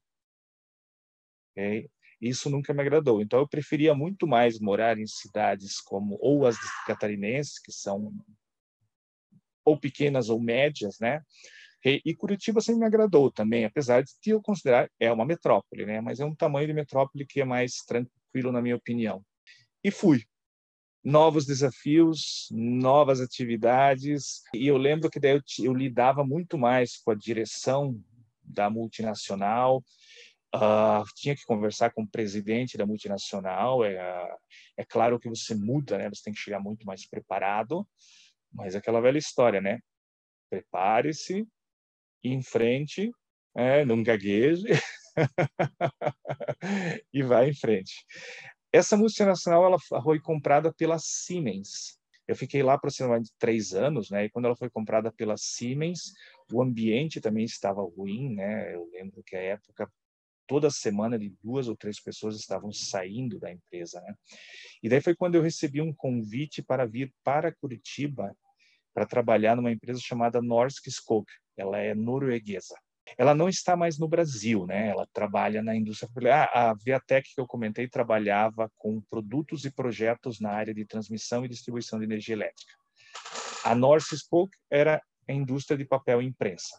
Okay? 1.51 1.89
Isso 2.19 2.49
nunca 2.49 2.73
me 2.73 2.81
agradou. 2.81 3.21
Então 3.21 3.39
eu 3.39 3.47
preferia 3.47 3.95
muito 3.95 4.27
mais 4.27 4.59
morar 4.59 4.97
em 4.97 5.07
cidades 5.07 5.79
como 5.79 6.17
ou 6.19 6.45
as 6.45 6.57
catarinenses, 6.85 7.57
que 7.57 7.71
são 7.71 8.13
ou 9.63 9.79
pequenas 9.79 10.27
ou 10.27 10.41
médias, 10.41 10.99
né? 10.99 11.21
E 11.85 12.13
Curitiba 12.13 12.59
sempre 12.59 12.81
me 12.81 12.85
agradou 12.87 13.31
também, 13.31 13.63
apesar 13.63 14.03
de 14.03 14.31
eu 14.31 14.41
considerar 14.41 14.89
é 14.99 15.09
uma 15.09 15.25
metrópole, 15.25 15.85
né? 15.85 16.01
Mas 16.01 16.19
é 16.19 16.25
um 16.25 16.35
tamanho 16.35 16.67
de 16.67 16.73
metrópole 16.73 17.25
que 17.25 17.39
é 17.39 17.45
mais 17.45 17.75
tranquilo 17.85 18.51
na 18.51 18.61
minha 18.61 18.75
opinião 18.75 19.23
e 19.87 19.91
fui. 19.91 20.23
Novos 21.03 21.45
desafios, 21.45 22.49
novas 22.51 23.21
atividades, 23.21 24.41
e 24.53 24.67
eu 24.67 24.77
lembro 24.77 25.09
que 25.09 25.19
daí 25.19 25.31
eu, 25.31 25.41
eu 25.63 25.73
lidava 25.73 26.23
muito 26.25 26.57
mais 26.57 26.97
com 26.97 27.11
a 27.11 27.15
direção 27.15 27.97
da 28.43 28.69
multinacional, 28.69 29.83
Uh, 30.55 31.03
tinha 31.13 31.35
que 31.35 31.43
conversar 31.43 31.91
com 31.91 32.03
o 32.03 32.07
presidente 32.07 32.77
da 32.77 32.85
multinacional. 32.85 33.83
É, 33.83 34.35
é 34.77 34.85
claro 34.85 35.19
que 35.19 35.27
você 35.27 35.53
muda, 35.53 35.97
né? 35.97 36.09
Você 36.09 36.23
tem 36.23 36.33
que 36.33 36.39
chegar 36.39 36.59
muito 36.59 36.85
mais 36.85 37.05
preparado, 37.05 37.85
mas 38.51 38.73
é 38.73 38.77
aquela 38.77 39.01
velha 39.01 39.17
história, 39.17 39.59
né? 39.59 39.79
Prepare-se, 40.49 41.45
em 42.23 42.41
frente, 42.41 43.11
é, 43.55 43.83
não 43.83 44.01
gagueje 44.01 44.67
e 47.13 47.21
vai 47.21 47.49
em 47.49 47.53
frente. 47.53 48.05
Essa 48.77 48.95
multinacional 48.95 49.65
ela 49.65 49.79
foi 50.03 50.19
comprada 50.19 50.71
pela 50.71 50.99
Siemens. 50.99 51.97
Eu 52.27 52.35
fiquei 52.35 52.61
lá 52.61 52.75
aproximadamente 52.75 53.33
três 53.39 53.73
anos, 53.73 54.11
né? 54.11 54.25
E 54.25 54.29
quando 54.29 54.45
ela 54.45 54.55
foi 54.55 54.69
comprada 54.69 55.11
pela 55.11 55.35
Siemens, 55.35 56.13
o 56.53 56.61
ambiente 56.61 57.19
também 57.19 57.43
estava 57.43 57.81
ruim, 57.81 58.35
né? 58.35 58.75
Eu 58.75 58.87
lembro 58.93 59.23
que 59.23 59.35
a 59.35 59.41
época 59.41 59.91
toda 60.45 60.69
semana 60.69 61.17
de 61.17 61.35
duas 61.43 61.67
ou 61.67 61.75
três 61.75 61.99
pessoas 61.99 62.35
estavam 62.35 62.71
saindo 62.71 63.39
da 63.39 63.51
empresa, 63.51 63.99
né? 64.01 64.13
E 64.83 64.87
daí 64.87 65.01
foi 65.01 65.15
quando 65.15 65.33
eu 65.33 65.41
recebi 65.41 65.81
um 65.81 65.91
convite 65.91 66.61
para 66.61 66.85
vir 66.85 67.11
para 67.23 67.51
Curitiba 67.51 68.37
para 68.93 69.07
trabalhar 69.07 69.55
numa 69.55 69.71
empresa 69.71 69.99
chamada 69.99 70.39
Norsk 70.39 70.85
Skog. 70.85 71.25
Ela 71.57 71.79
é 71.79 71.95
norueguesa. 71.95 72.75
Ela 73.17 73.35
não 73.35 73.47
está 73.47 73.75
mais 73.75 73.97
no 73.97 74.07
Brasil, 74.07 74.65
né? 74.65 74.89
Ela 74.89 75.07
trabalha 75.13 75.61
na 75.61 75.75
indústria. 75.75 76.09
Ah, 76.51 76.71
a 76.71 76.73
Viatec 76.73 77.33
que 77.33 77.39
eu 77.39 77.47
comentei 77.47 77.87
trabalhava 77.87 78.71
com 78.77 79.01
produtos 79.01 79.65
e 79.65 79.71
projetos 79.71 80.39
na 80.39 80.51
área 80.51 80.73
de 80.73 80.85
transmissão 80.85 81.45
e 81.45 81.49
distribuição 81.49 81.99
de 81.99 82.05
energia 82.05 82.35
elétrica. 82.35 82.73
A 83.63 83.75
Norsk 83.75 84.13
Skog 84.13 84.49
era 84.69 85.01
a 85.27 85.33
indústria 85.33 85.77
de 85.77 85.85
papel 85.85 86.21
e 86.21 86.25
imprensa 86.25 86.75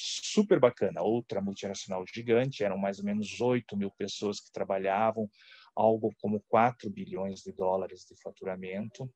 super 0.00 0.58
bacana, 0.58 1.02
outra 1.02 1.40
multinacional 1.40 2.04
gigante, 2.06 2.64
eram 2.64 2.78
mais 2.78 2.98
ou 2.98 3.04
menos 3.04 3.40
8 3.40 3.76
mil 3.76 3.90
pessoas 3.90 4.40
que 4.40 4.50
trabalhavam, 4.50 5.28
algo 5.76 6.14
como 6.20 6.40
4 6.48 6.90
bilhões 6.90 7.40
de 7.40 7.52
dólares 7.52 8.04
de 8.08 8.20
faturamento, 8.20 9.12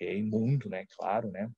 é 0.00 0.16
imundo, 0.16 0.68
né, 0.68 0.84
claro, 0.96 1.30
né? 1.30 1.48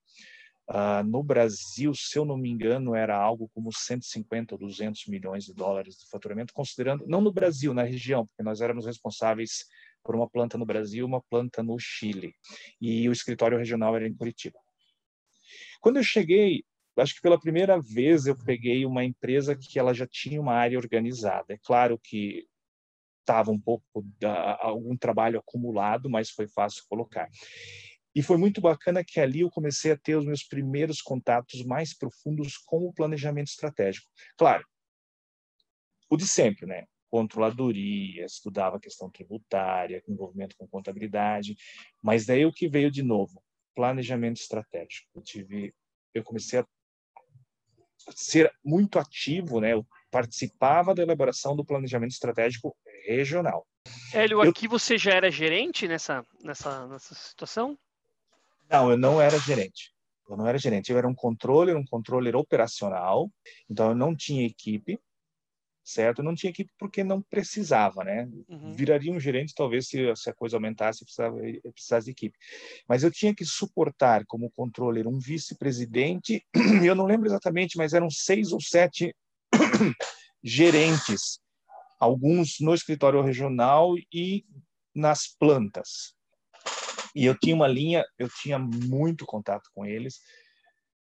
Uh, 0.68 1.04
no 1.04 1.22
Brasil, 1.22 1.94
se 1.94 2.18
eu 2.18 2.24
não 2.24 2.38
me 2.38 2.48
engano, 2.48 2.94
era 2.94 3.14
algo 3.16 3.50
como 3.52 3.70
150 3.70 4.54
ou 4.54 4.58
200 4.58 5.06
milhões 5.06 5.44
de 5.44 5.52
dólares 5.52 5.96
de 5.96 6.08
faturamento, 6.08 6.54
considerando, 6.54 7.06
não 7.06 7.20
no 7.20 7.32
Brasil, 7.32 7.74
na 7.74 7.82
região, 7.82 8.26
porque 8.26 8.42
nós 8.42 8.62
éramos 8.62 8.86
responsáveis 8.86 9.66
por 10.02 10.16
uma 10.16 10.28
planta 10.28 10.56
no 10.56 10.64
Brasil, 10.64 11.04
uma 11.04 11.22
planta 11.22 11.62
no 11.62 11.78
Chile, 11.78 12.34
e 12.80 13.06
o 13.08 13.12
escritório 13.12 13.58
regional 13.58 13.94
era 13.94 14.08
em 14.08 14.14
Curitiba. 14.14 14.58
Quando 15.80 15.98
eu 15.98 16.02
cheguei, 16.02 16.64
acho 16.96 17.14
que 17.14 17.20
pela 17.20 17.38
primeira 17.38 17.78
vez 17.80 18.26
eu 18.26 18.36
peguei 18.36 18.86
uma 18.86 19.04
empresa 19.04 19.54
que 19.54 19.78
ela 19.78 19.92
já 19.92 20.06
tinha 20.06 20.40
uma 20.40 20.54
área 20.54 20.78
organizada. 20.78 21.52
É 21.54 21.58
claro 21.62 21.98
que 22.02 22.46
estava 23.20 23.50
um 23.50 23.60
pouco 23.60 23.84
da, 24.20 24.58
algum 24.60 24.96
trabalho 24.96 25.38
acumulado, 25.38 26.08
mas 26.08 26.30
foi 26.30 26.46
fácil 26.46 26.84
colocar. 26.88 27.28
E 28.14 28.22
foi 28.22 28.36
muito 28.36 28.60
bacana 28.60 29.04
que 29.04 29.18
ali 29.20 29.40
eu 29.40 29.50
comecei 29.50 29.92
a 29.92 29.96
ter 29.96 30.16
os 30.16 30.24
meus 30.24 30.42
primeiros 30.42 31.02
contatos 31.02 31.64
mais 31.64 31.96
profundos 31.96 32.56
com 32.56 32.86
o 32.86 32.92
planejamento 32.92 33.48
estratégico. 33.48 34.06
Claro, 34.36 34.64
o 36.08 36.16
de 36.16 36.26
sempre, 36.26 36.66
né? 36.66 36.84
Controladoria, 37.10 38.24
estudava 38.24 38.80
questão 38.80 39.10
tributária, 39.10 40.02
envolvimento 40.08 40.56
com 40.56 40.66
contabilidade, 40.66 41.56
mas 42.02 42.26
daí 42.26 42.44
o 42.44 42.52
que 42.52 42.68
veio 42.68 42.90
de 42.90 43.02
novo? 43.02 43.42
Planejamento 43.74 44.36
estratégico. 44.36 45.08
Eu 45.14 45.22
tive 45.22 45.74
eu 46.14 46.22
comecei 46.22 46.60
a 46.60 46.66
ser 48.14 48.52
muito 48.64 48.98
ativo, 48.98 49.60
né? 49.60 49.72
Eu 49.72 49.84
participava 50.10 50.94
da 50.94 51.02
elaboração 51.02 51.56
do 51.56 51.64
planejamento 51.64 52.12
estratégico 52.12 52.76
regional. 53.06 53.66
Hélio, 54.12 54.42
eu... 54.42 54.50
aqui 54.50 54.68
você 54.68 54.96
já 54.96 55.12
era 55.12 55.30
gerente 55.30 55.88
nessa, 55.88 56.24
nessa, 56.42 56.86
nessa 56.86 57.14
situação? 57.14 57.76
Não, 58.70 58.90
eu 58.90 58.96
não 58.96 59.20
era 59.20 59.38
gerente. 59.38 59.92
Eu 60.28 60.36
não 60.36 60.46
era 60.46 60.58
gerente. 60.58 60.90
Eu 60.90 60.98
era 60.98 61.08
um 61.08 61.14
controller, 61.14 61.76
um 61.76 61.84
controller 61.84 62.34
operacional. 62.36 63.30
Então, 63.68 63.90
eu 63.90 63.94
não 63.94 64.16
tinha 64.16 64.46
equipe 64.46 64.98
certo? 65.84 66.20
Eu 66.20 66.24
não 66.24 66.34
tinha 66.34 66.50
equipe 66.50 66.70
porque 66.78 67.04
não 67.04 67.20
precisava, 67.20 68.02
né? 68.02 68.26
Uhum. 68.48 68.72
Viraria 68.72 69.12
um 69.12 69.20
gerente 69.20 69.54
talvez 69.54 69.86
se, 69.86 70.16
se 70.16 70.30
a 70.30 70.34
coisa 70.34 70.56
aumentasse 70.56 71.04
precisava 71.04 71.36
precisasse 71.72 72.06
de 72.06 72.12
equipe. 72.12 72.36
Mas 72.88 73.02
eu 73.02 73.10
tinha 73.10 73.34
que 73.34 73.44
suportar 73.44 74.24
como 74.26 74.50
controller 74.50 75.06
um 75.06 75.18
vice-presidente. 75.18 76.42
Eu 76.84 76.94
não 76.94 77.04
lembro 77.04 77.28
exatamente, 77.28 77.76
mas 77.76 77.92
eram 77.92 78.08
seis 78.08 78.50
ou 78.52 78.60
sete 78.60 79.14
gerentes, 80.42 81.38
alguns 82.00 82.56
no 82.60 82.74
escritório 82.74 83.20
regional 83.20 83.94
e 84.12 84.44
nas 84.94 85.26
plantas. 85.26 86.13
E 87.14 87.24
eu 87.24 87.38
tinha 87.38 87.54
uma 87.54 87.68
linha, 87.68 88.04
eu 88.18 88.28
tinha 88.28 88.58
muito 88.58 89.24
contato 89.24 89.70
com 89.74 89.86
eles 89.86 90.20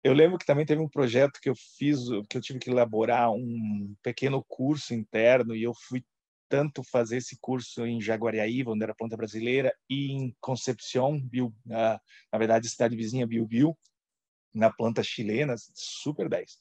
eu 0.07 0.13
lembro 0.13 0.39
que 0.39 0.47
também 0.47 0.65
teve 0.65 0.81
um 0.81 0.89
projeto 0.89 1.41
que 1.41 1.49
eu 1.49 1.55
fiz, 1.57 1.99
que 2.31 2.37
eu 2.37 2.41
tive 2.41 2.61
que 2.61 2.71
elaborar 2.71 3.33
um 3.33 3.93
pequeno 4.05 4.45
curso 4.47 4.95
interno 4.95 5.53
e 5.53 5.65
eu 5.65 5.73
fui 5.75 6.05
tanto 6.49 6.85
fazer 6.85 7.17
esse 7.17 7.37
curso 7.41 7.85
em 7.85 8.01
Jaguariaíva, 8.01 8.71
onde 8.71 8.85
era 8.85 8.95
planta 8.95 9.17
brasileira, 9.17 9.75
e 9.91 10.13
em 10.13 10.37
Concepción, 10.41 11.21
na, 11.65 12.01
na 12.33 12.39
verdade, 12.39 12.69
cidade 12.69 12.95
vizinha 12.95 13.27
Biobío, 13.27 13.77
na 14.55 14.73
planta 14.73 15.03
chilena, 15.03 15.57
super 15.75 16.29
10. 16.29 16.57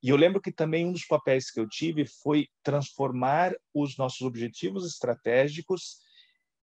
E 0.00 0.08
eu 0.08 0.16
lembro 0.16 0.40
que 0.40 0.52
também 0.52 0.86
um 0.86 0.92
dos 0.92 1.04
papéis 1.04 1.50
que 1.50 1.58
eu 1.58 1.68
tive 1.68 2.06
foi 2.06 2.46
transformar 2.62 3.52
os 3.74 3.96
nossos 3.96 4.20
objetivos 4.20 4.86
estratégicos 4.86 5.98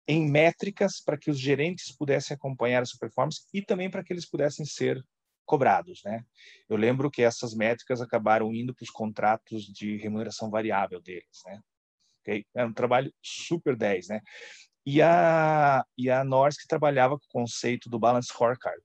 em 0.06 0.28
métricas 0.28 1.00
para 1.00 1.16
que 1.16 1.30
os 1.30 1.38
gerentes 1.38 1.94
pudessem 1.96 2.34
acompanhar 2.34 2.82
essa 2.82 2.96
performance 2.98 3.42
e 3.52 3.62
também 3.62 3.90
para 3.90 4.02
que 4.02 4.12
eles 4.12 4.28
pudessem 4.28 4.64
ser 4.64 5.02
cobrados, 5.44 6.00
né? 6.04 6.24
Eu 6.68 6.76
lembro 6.76 7.10
que 7.10 7.22
essas 7.22 7.54
métricas 7.54 8.00
acabaram 8.00 8.54
indo 8.54 8.74
para 8.74 8.84
os 8.84 8.90
contratos 8.90 9.64
de 9.64 9.96
remuneração 9.96 10.48
variável 10.48 11.00
deles, 11.00 11.42
né? 11.44 11.60
Okay? 12.20 12.44
É 12.54 12.64
um 12.64 12.72
trabalho 12.72 13.12
super 13.22 13.76
10, 13.76 14.08
né? 14.08 14.20
E 14.86 15.02
a, 15.02 15.84
e 15.98 16.08
a 16.08 16.24
Norsk 16.24 16.66
trabalhava 16.68 17.18
com 17.18 17.24
o 17.24 17.42
conceito 17.42 17.90
do 17.90 17.98
Balance 17.98 18.28
Scorecard. 18.28 18.82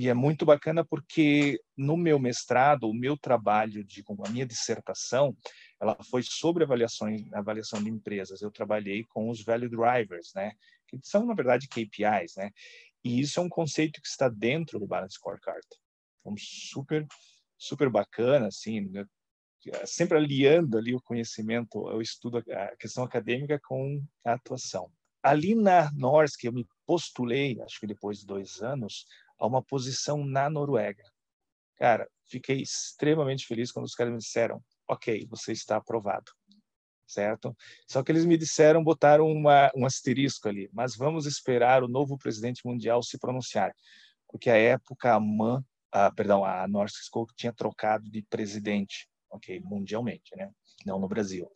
E 0.00 0.08
é 0.08 0.14
muito 0.14 0.46
bacana 0.46 0.82
porque 0.82 1.60
no 1.76 1.94
meu 1.94 2.18
mestrado, 2.18 2.84
o 2.88 2.94
meu 2.94 3.18
trabalho 3.18 3.84
de 3.84 4.02
a 4.24 4.30
minha 4.30 4.46
dissertação, 4.46 5.36
ela 5.78 5.94
foi 6.04 6.22
sobre 6.22 6.64
avaliações, 6.64 7.30
avaliação 7.34 7.82
de 7.82 7.90
empresas. 7.90 8.40
Eu 8.40 8.50
trabalhei 8.50 9.04
com 9.10 9.28
os 9.28 9.44
value 9.44 9.68
drivers, 9.68 10.32
né? 10.34 10.52
Que 10.88 10.98
são 11.02 11.26
na 11.26 11.34
verdade 11.34 11.68
KPIs, 11.68 12.36
né? 12.38 12.50
E 13.04 13.20
isso 13.20 13.40
é 13.40 13.42
um 13.42 13.48
conceito 13.50 14.00
que 14.00 14.08
está 14.08 14.26
dentro 14.30 14.78
do 14.80 14.86
Balance 14.86 15.16
Scorecard. 15.16 15.66
Então, 16.20 16.34
super, 16.38 17.06
super 17.58 17.90
bacana, 17.90 18.46
assim, 18.46 18.80
né? 18.88 19.04
sempre 19.84 20.16
aliando 20.16 20.78
ali 20.78 20.94
o 20.94 21.02
conhecimento, 21.02 21.78
o 21.78 22.00
estudo, 22.00 22.38
a 22.38 22.74
questão 22.78 23.04
acadêmica 23.04 23.60
com 23.68 24.02
a 24.24 24.32
atuação. 24.32 24.90
Ali 25.22 25.54
na 25.54 25.92
Norsk, 25.92 26.42
eu 26.42 26.52
me 26.54 26.66
postulei, 26.86 27.60
acho 27.60 27.78
que 27.78 27.86
depois 27.86 28.20
de 28.20 28.26
dois 28.26 28.62
anos, 28.62 29.04
a 29.40 29.46
uma 29.46 29.62
posição 29.62 30.24
na 30.24 30.48
Noruega. 30.50 31.04
Cara, 31.76 32.08
fiquei 32.28 32.60
extremamente 32.60 33.46
feliz 33.46 33.72
quando 33.72 33.86
os 33.86 33.94
caras 33.94 34.12
me 34.12 34.18
disseram: 34.18 34.62
ok, 34.86 35.26
você 35.28 35.52
está 35.52 35.76
aprovado 35.76 36.30
certo? 37.10 37.56
Só 37.88 38.02
que 38.02 38.12
eles 38.12 38.24
me 38.24 38.38
disseram, 38.38 38.82
botaram 38.82 39.26
uma, 39.30 39.70
um 39.74 39.84
asterisco 39.84 40.48
ali, 40.48 40.70
mas 40.72 40.96
vamos 40.96 41.26
esperar 41.26 41.82
o 41.82 41.88
novo 41.88 42.16
presidente 42.16 42.62
mundial 42.64 43.02
se 43.02 43.18
pronunciar, 43.18 43.74
porque 44.28 44.48
à 44.48 44.56
época 44.56 45.12
a 45.12 45.20
MAN, 45.20 45.64
a, 45.92 46.10
perdão, 46.10 46.44
a 46.44 46.66
Skog 46.86 47.32
tinha 47.34 47.52
trocado 47.52 48.08
de 48.08 48.22
presidente, 48.22 49.08
ok, 49.28 49.60
mundialmente, 49.64 50.36
né? 50.36 50.50
Não 50.86 50.98
no 50.98 51.08
Brasil. 51.08 51.50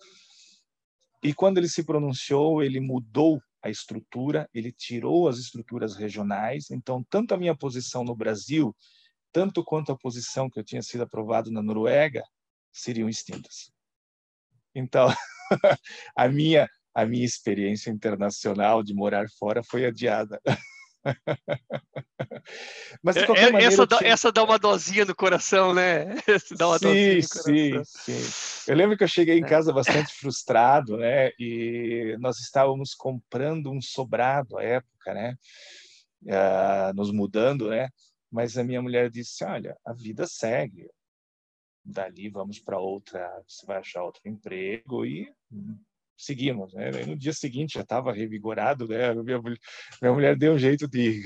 E 1.23 1.33
quando 1.33 1.59
ele 1.59 1.68
se 1.68 1.85
pronunciou, 1.85 2.62
ele 2.62 2.81
mudou 2.81 3.40
a 3.64 3.70
estrutura, 3.70 4.48
ele 4.53 4.70
tirou 4.70 5.27
as 5.27 5.38
estruturas 5.38 5.96
regionais, 5.96 6.70
então 6.70 7.03
tanto 7.09 7.33
a 7.33 7.38
minha 7.38 7.57
posição 7.57 8.05
no 8.05 8.14
Brasil, 8.14 8.77
tanto 9.33 9.64
quanto 9.64 9.90
a 9.90 9.96
posição 9.96 10.50
que 10.50 10.61
eu 10.61 10.64
tinha 10.64 10.83
sido 10.83 11.03
aprovado 11.03 11.50
na 11.50 11.62
Noruega, 11.62 12.22
seriam 12.70 13.09
extintas. 13.09 13.72
Então, 14.74 15.09
a 16.14 16.29
minha 16.29 16.68
a 16.94 17.05
minha 17.05 17.24
experiência 17.24 17.90
internacional 17.90 18.81
de 18.81 18.94
morar 18.94 19.27
fora 19.37 19.64
foi 19.64 19.85
adiada. 19.85 20.40
Mas 23.03 23.14
de 23.17 23.27
qualquer 23.27 23.53
maneira, 23.53 23.73
essa, 23.73 23.87
tinha... 23.87 24.11
essa 24.11 24.33
dá 24.33 24.43
uma 24.43 24.59
dosinha 24.59 25.05
no 25.05 25.14
coração, 25.14 25.75
né? 25.75 26.07
dá 26.59 26.69
uma 26.69 26.79
sim, 26.79 27.21
sim, 27.23 27.85
sim. 27.85 28.71
Eu 28.71 28.77
lembro 28.77 28.97
que 28.97 29.05
eu 29.05 29.09
cheguei 29.09 29.38
em 29.38 29.45
é. 29.45 29.49
casa 29.49 29.73
bastante 29.73 30.12
frustrado, 30.19 30.97
né? 30.97 31.31
E 31.38 32.17
nós 32.21 32.38
estávamos 32.38 32.95
comprando 32.95 33.71
um 33.71 33.81
sobrado 33.81 34.59
à 34.59 34.62
época, 34.62 35.14
né? 35.14 35.37
Uh, 36.23 36.95
nos 36.95 37.12
mudando, 37.12 37.69
né? 37.69 37.88
Mas 38.31 38.57
a 38.57 38.64
minha 38.64 38.81
mulher 38.81 39.11
disse: 39.11 39.45
Olha, 39.45 39.77
a 39.85 39.93
vida 39.93 40.27
segue 40.27 40.88
dali 41.85 42.31
vamos 42.31 42.59
para 42.59 42.79
outra, 42.79 43.31
você 43.47 43.67
vai 43.67 43.77
achar 43.77 44.03
outro 44.03 44.23
emprego 44.25 45.05
e 45.05 45.31
seguimos, 46.16 46.72
né? 46.74 46.90
No 47.07 47.16
dia 47.16 47.33
seguinte 47.33 47.74
já 47.74 47.81
estava 47.83 48.12
revigorado, 48.12 48.87
né? 48.87 49.12
Minha, 49.14 49.40
minha 49.40 50.12
mulher 50.12 50.37
deu 50.37 50.55
um 50.55 50.59
jeito 50.59 50.88
de 50.88 51.22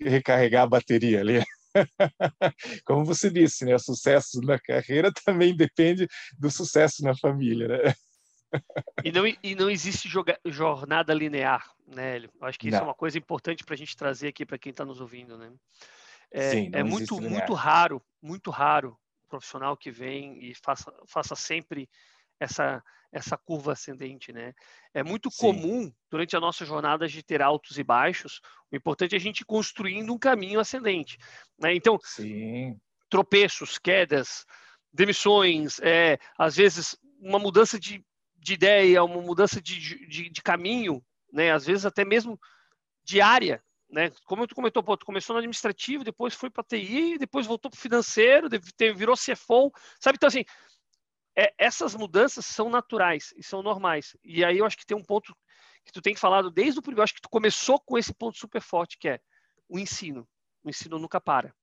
recarregar 0.00 0.64
a 0.64 0.68
bateria 0.68 1.20
ali. 1.20 1.42
Como 2.84 3.04
você 3.04 3.30
disse, 3.30 3.64
né? 3.64 3.74
O 3.74 3.78
sucesso 3.78 4.40
na 4.40 4.58
carreira 4.58 5.12
também 5.24 5.56
depende 5.56 6.08
do 6.38 6.50
sucesso 6.50 7.02
na 7.02 7.16
família, 7.16 7.68
né? 7.68 7.78
E 9.04 9.10
não, 9.10 9.26
e 9.26 9.54
não 9.56 9.68
existe 9.68 10.08
jornada 10.46 11.12
linear, 11.12 11.74
né, 11.88 12.14
Hélio? 12.14 12.30
Acho 12.40 12.56
que 12.56 12.68
isso 12.68 12.76
é 12.76 12.78
não. 12.78 12.86
é 12.86 12.88
uma 12.88 12.94
coisa 12.94 13.18
importante 13.18 13.64
para 13.64 13.74
a 13.74 13.76
gente 13.76 13.96
trazer 13.96 14.28
aqui 14.28 14.46
para 14.46 14.56
quem 14.56 14.70
está 14.70 14.84
nos 14.84 15.00
ouvindo, 15.00 15.36
né? 15.36 15.52
É, 16.30 16.50
Sim, 16.50 16.70
é 16.72 16.84
muito, 16.84 17.20
muito 17.20 17.52
raro, 17.52 18.00
muito 18.22 18.52
raro 18.52 18.96
profissional 19.28 19.76
que 19.76 19.90
vem 19.90 20.38
e 20.40 20.54
faça, 20.54 20.92
faça 21.08 21.34
sempre 21.34 21.88
essa, 22.38 22.82
essa 23.14 23.38
curva 23.38 23.72
ascendente, 23.72 24.32
né? 24.32 24.52
É 24.92 25.04
muito 25.04 25.30
Sim. 25.30 25.38
comum 25.40 25.92
durante 26.10 26.36
a 26.36 26.40
nossa 26.40 26.64
jornada 26.64 27.06
de 27.06 27.22
ter 27.22 27.40
altos 27.40 27.78
e 27.78 27.84
baixos. 27.84 28.40
O 28.72 28.76
importante 28.76 29.14
é 29.14 29.16
a 29.16 29.20
gente 29.20 29.40
ir 29.40 29.44
construindo 29.44 30.12
um 30.12 30.18
caminho 30.18 30.58
ascendente, 30.58 31.16
né? 31.56 31.72
Então, 31.72 31.96
Sim. 32.02 32.76
tropeços, 33.08 33.78
quedas, 33.78 34.44
demissões, 34.92 35.78
é, 35.80 36.18
às 36.36 36.56
vezes 36.56 36.96
uma 37.20 37.38
mudança 37.38 37.78
de, 37.78 38.04
de 38.36 38.54
ideia, 38.54 39.04
uma 39.04 39.22
mudança 39.22 39.62
de, 39.62 40.08
de, 40.08 40.28
de 40.28 40.42
caminho, 40.42 41.00
né? 41.32 41.52
Às 41.52 41.64
vezes 41.64 41.86
até 41.86 42.04
mesmo 42.04 42.36
diária, 43.04 43.62
né? 43.88 44.10
Como 44.24 44.44
tu 44.44 44.56
comentou, 44.56 44.82
pô, 44.82 44.96
tu 44.96 45.06
começou 45.06 45.34
no 45.34 45.38
administrativo, 45.38 46.02
depois 46.02 46.34
foi 46.34 46.50
para 46.50 46.64
TI, 46.64 47.16
depois 47.16 47.46
voltou 47.46 47.70
para 47.70 47.78
o 47.78 47.80
financeiro, 47.80 48.48
virou 48.96 49.14
CFO, 49.14 49.70
sabe? 50.00 50.16
Então, 50.16 50.26
assim, 50.26 50.44
é, 51.36 51.52
essas 51.58 51.94
mudanças 51.94 52.46
são 52.46 52.70
naturais 52.70 53.32
e 53.36 53.42
são 53.42 53.62
normais. 53.62 54.16
E 54.22 54.44
aí 54.44 54.58
eu 54.58 54.66
acho 54.66 54.76
que 54.76 54.86
tem 54.86 54.96
um 54.96 55.02
ponto 55.02 55.36
que 55.84 55.92
tu 55.92 56.00
tem 56.00 56.14
falado 56.14 56.50
desde 56.50 56.78
o 56.78 56.82
primeiro, 56.82 57.02
acho 57.02 57.14
que 57.14 57.20
tu 57.20 57.28
começou 57.28 57.78
com 57.80 57.98
esse 57.98 58.14
ponto 58.14 58.38
super 58.38 58.60
forte, 58.60 58.98
que 58.98 59.08
é 59.08 59.20
o 59.68 59.78
ensino. 59.78 60.26
O 60.62 60.70
ensino 60.70 60.98
nunca 60.98 61.20
para, 61.20 61.54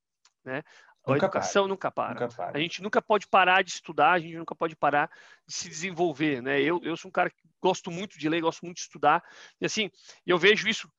né? 0.44 0.64
A 1.04 1.12
nunca 1.14 1.26
educação 1.26 1.64
para. 1.64 1.70
Nunca, 1.70 1.92
para. 1.92 2.14
nunca 2.14 2.28
para. 2.28 2.58
A 2.58 2.62
gente 2.62 2.84
nunca 2.84 3.02
pode 3.02 3.28
parar 3.28 3.64
de 3.64 3.72
estudar, 3.72 4.12
a 4.12 4.20
gente 4.20 4.38
nunca 4.38 4.54
pode 4.54 4.76
parar 4.76 5.10
de 5.48 5.56
se 5.56 5.68
desenvolver, 5.68 6.42
né? 6.42 6.62
Eu, 6.62 6.80
eu 6.84 6.96
sou 6.96 7.10
um 7.10 7.12
cara 7.12 7.30
que 7.30 7.42
gosto 7.60 7.90
muito 7.90 8.20
de 8.20 8.30
ler, 8.30 8.42
gosto 8.42 8.64
muito 8.64 8.78
de 8.78 8.84
estudar, 8.84 9.24
e 9.60 9.66
assim, 9.66 9.90
eu 10.26 10.38
vejo 10.38 10.68
isso 10.68 10.92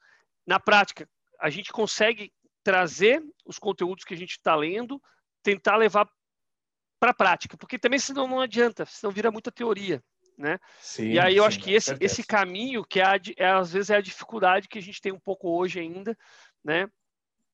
na 0.46 0.58
prática. 0.58 1.08
A 1.38 1.50
gente 1.50 1.70
consegue 1.70 2.32
trazer 2.64 3.22
os 3.44 3.58
conteúdos 3.58 4.04
que 4.04 4.14
a 4.14 4.16
gente 4.16 4.32
está 4.32 4.54
lendo, 4.54 5.00
tentar 5.42 5.76
levar 5.76 6.08
para 7.02 7.10
a 7.10 7.14
prática, 7.14 7.56
porque 7.56 7.80
também 7.80 7.98
senão 7.98 8.28
não 8.28 8.38
adianta, 8.38 8.86
senão 8.86 9.12
vira 9.12 9.28
muita 9.28 9.50
teoria. 9.50 10.00
Né? 10.38 10.56
Sim, 10.80 11.08
e 11.08 11.18
aí 11.18 11.36
eu 11.36 11.42
sim, 11.42 11.48
acho 11.48 11.58
que 11.58 11.74
esse, 11.74 11.96
esse 12.00 12.22
caminho 12.24 12.84
que 12.84 13.00
é, 13.00 13.04
é, 13.36 13.50
às 13.50 13.72
vezes 13.72 13.90
é 13.90 13.96
a 13.96 14.00
dificuldade 14.00 14.68
que 14.68 14.78
a 14.78 14.82
gente 14.82 15.00
tem 15.00 15.10
um 15.10 15.18
pouco 15.18 15.50
hoje 15.50 15.80
ainda, 15.80 16.16
né? 16.64 16.88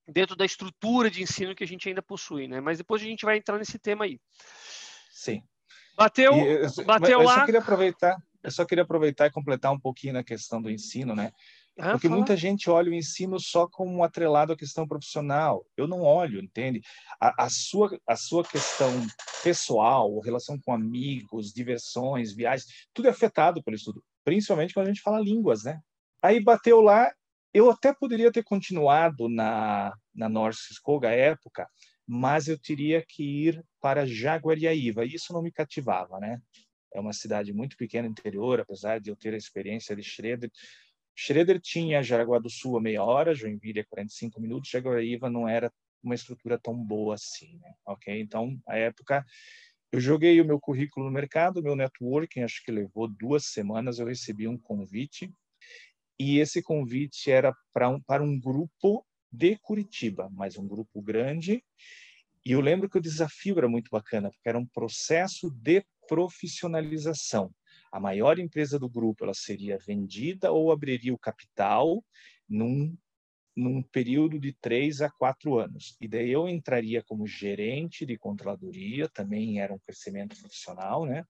dentro 0.06 0.36
da 0.36 0.44
estrutura 0.44 1.10
de 1.10 1.22
ensino 1.22 1.54
que 1.54 1.64
a 1.64 1.66
gente 1.66 1.88
ainda 1.88 2.02
possui, 2.02 2.46
né? 2.46 2.60
Mas 2.60 2.76
depois 2.76 3.00
a 3.00 3.04
gente 3.06 3.24
vai 3.24 3.38
entrar 3.38 3.58
nesse 3.58 3.78
tema 3.78 4.04
aí. 4.04 4.20
Sim. 5.10 5.42
Bateu, 5.96 6.34
eu, 6.34 6.84
bateu 6.84 7.20
eu 7.20 7.22
lá. 7.22 7.40
Só 7.40 7.44
queria 7.46 7.60
aproveitar, 7.60 8.16
eu 8.42 8.50
só 8.50 8.64
queria 8.66 8.84
aproveitar 8.84 9.26
e 9.26 9.30
completar 9.30 9.72
um 9.72 9.80
pouquinho 9.80 10.12
na 10.12 10.22
questão 10.22 10.60
do 10.60 10.70
ensino, 10.70 11.14
né? 11.14 11.32
Ah, 11.78 11.92
Porque 11.92 12.08
fala. 12.08 12.18
muita 12.18 12.36
gente 12.36 12.68
olha 12.68 12.90
o 12.90 12.94
ensino 12.94 13.38
só 13.38 13.68
como 13.68 14.02
atrelado 14.02 14.52
à 14.52 14.56
questão 14.56 14.86
profissional. 14.86 15.64
Eu 15.76 15.86
não 15.86 16.02
olho, 16.02 16.42
entende? 16.42 16.82
A, 17.20 17.44
a, 17.44 17.48
sua, 17.48 17.96
a 18.06 18.16
sua 18.16 18.42
questão 18.44 18.90
pessoal, 19.44 20.18
relação 20.18 20.58
com 20.60 20.72
amigos, 20.72 21.52
diversões, 21.52 22.34
viagens, 22.34 22.68
tudo 22.92 23.06
é 23.06 23.10
afetado 23.10 23.62
pelo 23.62 23.76
estudo, 23.76 24.02
principalmente 24.24 24.74
quando 24.74 24.86
a 24.86 24.90
gente 24.90 25.02
fala 25.02 25.20
línguas, 25.20 25.62
né? 25.62 25.80
Aí 26.20 26.42
bateu 26.42 26.80
lá, 26.80 27.12
eu 27.54 27.70
até 27.70 27.94
poderia 27.94 28.32
ter 28.32 28.42
continuado 28.42 29.28
na, 29.28 29.94
na 30.12 30.28
School 30.52 31.04
à 31.04 31.10
época, 31.10 31.68
mas 32.04 32.48
eu 32.48 32.58
teria 32.58 33.04
que 33.06 33.22
ir 33.22 33.64
para 33.80 34.04
Jaguariaíva. 34.04 35.04
Isso 35.04 35.32
não 35.32 35.42
me 35.42 35.52
cativava, 35.52 36.18
né? 36.18 36.40
É 36.92 36.98
uma 36.98 37.12
cidade 37.12 37.52
muito 37.52 37.76
pequena 37.76 38.08
interior, 38.08 38.60
apesar 38.60 38.98
de 38.98 39.10
eu 39.10 39.16
ter 39.16 39.34
a 39.34 39.36
experiência 39.36 39.94
de 39.94 40.02
Schroeder, 40.02 40.50
Schroeder 41.20 41.60
tinha 41.60 42.00
Jaraguá 42.00 42.38
do 42.38 42.48
Sul 42.48 42.76
a 42.78 42.80
meia 42.80 43.02
hora, 43.02 43.34
Joinville 43.34 43.80
a 43.80 43.84
45 43.86 44.40
minutos, 44.40 44.70
Jaguariúna 44.70 45.28
não 45.28 45.48
era 45.48 45.72
uma 46.00 46.14
estrutura 46.14 46.56
tão 46.56 46.76
boa 46.76 47.16
assim, 47.16 47.58
né? 47.58 47.74
ok? 47.84 48.20
Então, 48.20 48.56
a 48.68 48.76
época, 48.76 49.26
eu 49.90 49.98
joguei 49.98 50.40
o 50.40 50.44
meu 50.44 50.60
currículo 50.60 51.06
no 51.06 51.12
mercado, 51.12 51.60
meu 51.60 51.74
networking, 51.74 52.42
acho 52.42 52.62
que 52.64 52.70
levou 52.70 53.08
duas 53.08 53.46
semanas, 53.46 53.98
eu 53.98 54.06
recebi 54.06 54.46
um 54.46 54.56
convite, 54.56 55.28
e 56.20 56.38
esse 56.38 56.62
convite 56.62 57.32
era 57.32 57.52
para 57.72 57.88
um, 57.88 58.00
para 58.00 58.22
um 58.22 58.38
grupo 58.38 59.04
de 59.32 59.58
Curitiba, 59.58 60.30
mas 60.30 60.56
um 60.56 60.68
grupo 60.68 61.02
grande, 61.02 61.64
e 62.46 62.52
eu 62.52 62.60
lembro 62.60 62.88
que 62.88 62.96
o 62.98 63.02
desafio 63.02 63.58
era 63.58 63.68
muito 63.68 63.88
bacana, 63.90 64.30
porque 64.30 64.48
era 64.48 64.58
um 64.58 64.66
processo 64.66 65.50
de 65.50 65.84
profissionalização 66.06 67.52
a 67.92 68.00
maior 68.00 68.38
empresa 68.38 68.78
do 68.78 68.88
grupo 68.88 69.24
ela 69.24 69.34
seria 69.34 69.78
vendida 69.78 70.52
ou 70.52 70.70
abriria 70.70 71.12
o 71.12 71.18
capital 71.18 72.04
num, 72.48 72.96
num 73.56 73.82
período 73.82 74.38
de 74.38 74.52
três 74.52 75.00
a 75.02 75.10
quatro 75.10 75.58
anos. 75.58 75.96
E 76.00 76.06
daí 76.06 76.30
eu 76.30 76.48
entraria 76.48 77.02
como 77.02 77.26
gerente 77.26 78.06
de 78.06 78.16
controladoria, 78.16 79.08
também 79.08 79.60
era 79.60 79.74
um 79.74 79.78
crescimento 79.78 80.38
profissional, 80.38 81.04
né? 81.04 81.24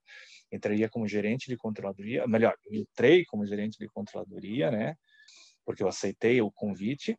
Entraria 0.52 0.88
como 0.88 1.06
gerente 1.06 1.48
de 1.48 1.56
controladoria, 1.56 2.26
melhor, 2.26 2.54
eu 2.66 2.80
entrei 2.80 3.24
como 3.24 3.46
gerente 3.46 3.78
de 3.78 3.88
controladoria, 3.88 4.70
né? 4.70 4.94
Porque 5.64 5.82
eu 5.82 5.88
aceitei 5.88 6.40
o 6.40 6.50
convite 6.50 7.16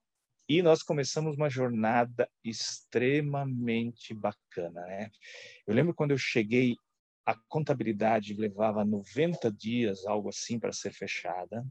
e 0.47 0.63
nós 0.63 0.81
começamos 0.81 1.35
uma 1.35 1.49
jornada 1.49 2.27
extremamente 2.43 4.15
bacana, 4.15 4.81
né? 4.81 5.11
Eu 5.67 5.75
lembro 5.75 5.93
quando 5.93 6.11
eu 6.11 6.17
cheguei 6.17 6.75
a 7.29 7.35
contabilidade 7.47 8.33
levava 8.33 8.83
90 8.83 9.51
dias, 9.51 10.03
algo 10.07 10.29
assim, 10.29 10.59
para 10.59 10.71
ser 10.71 10.91
fechada. 10.91 11.63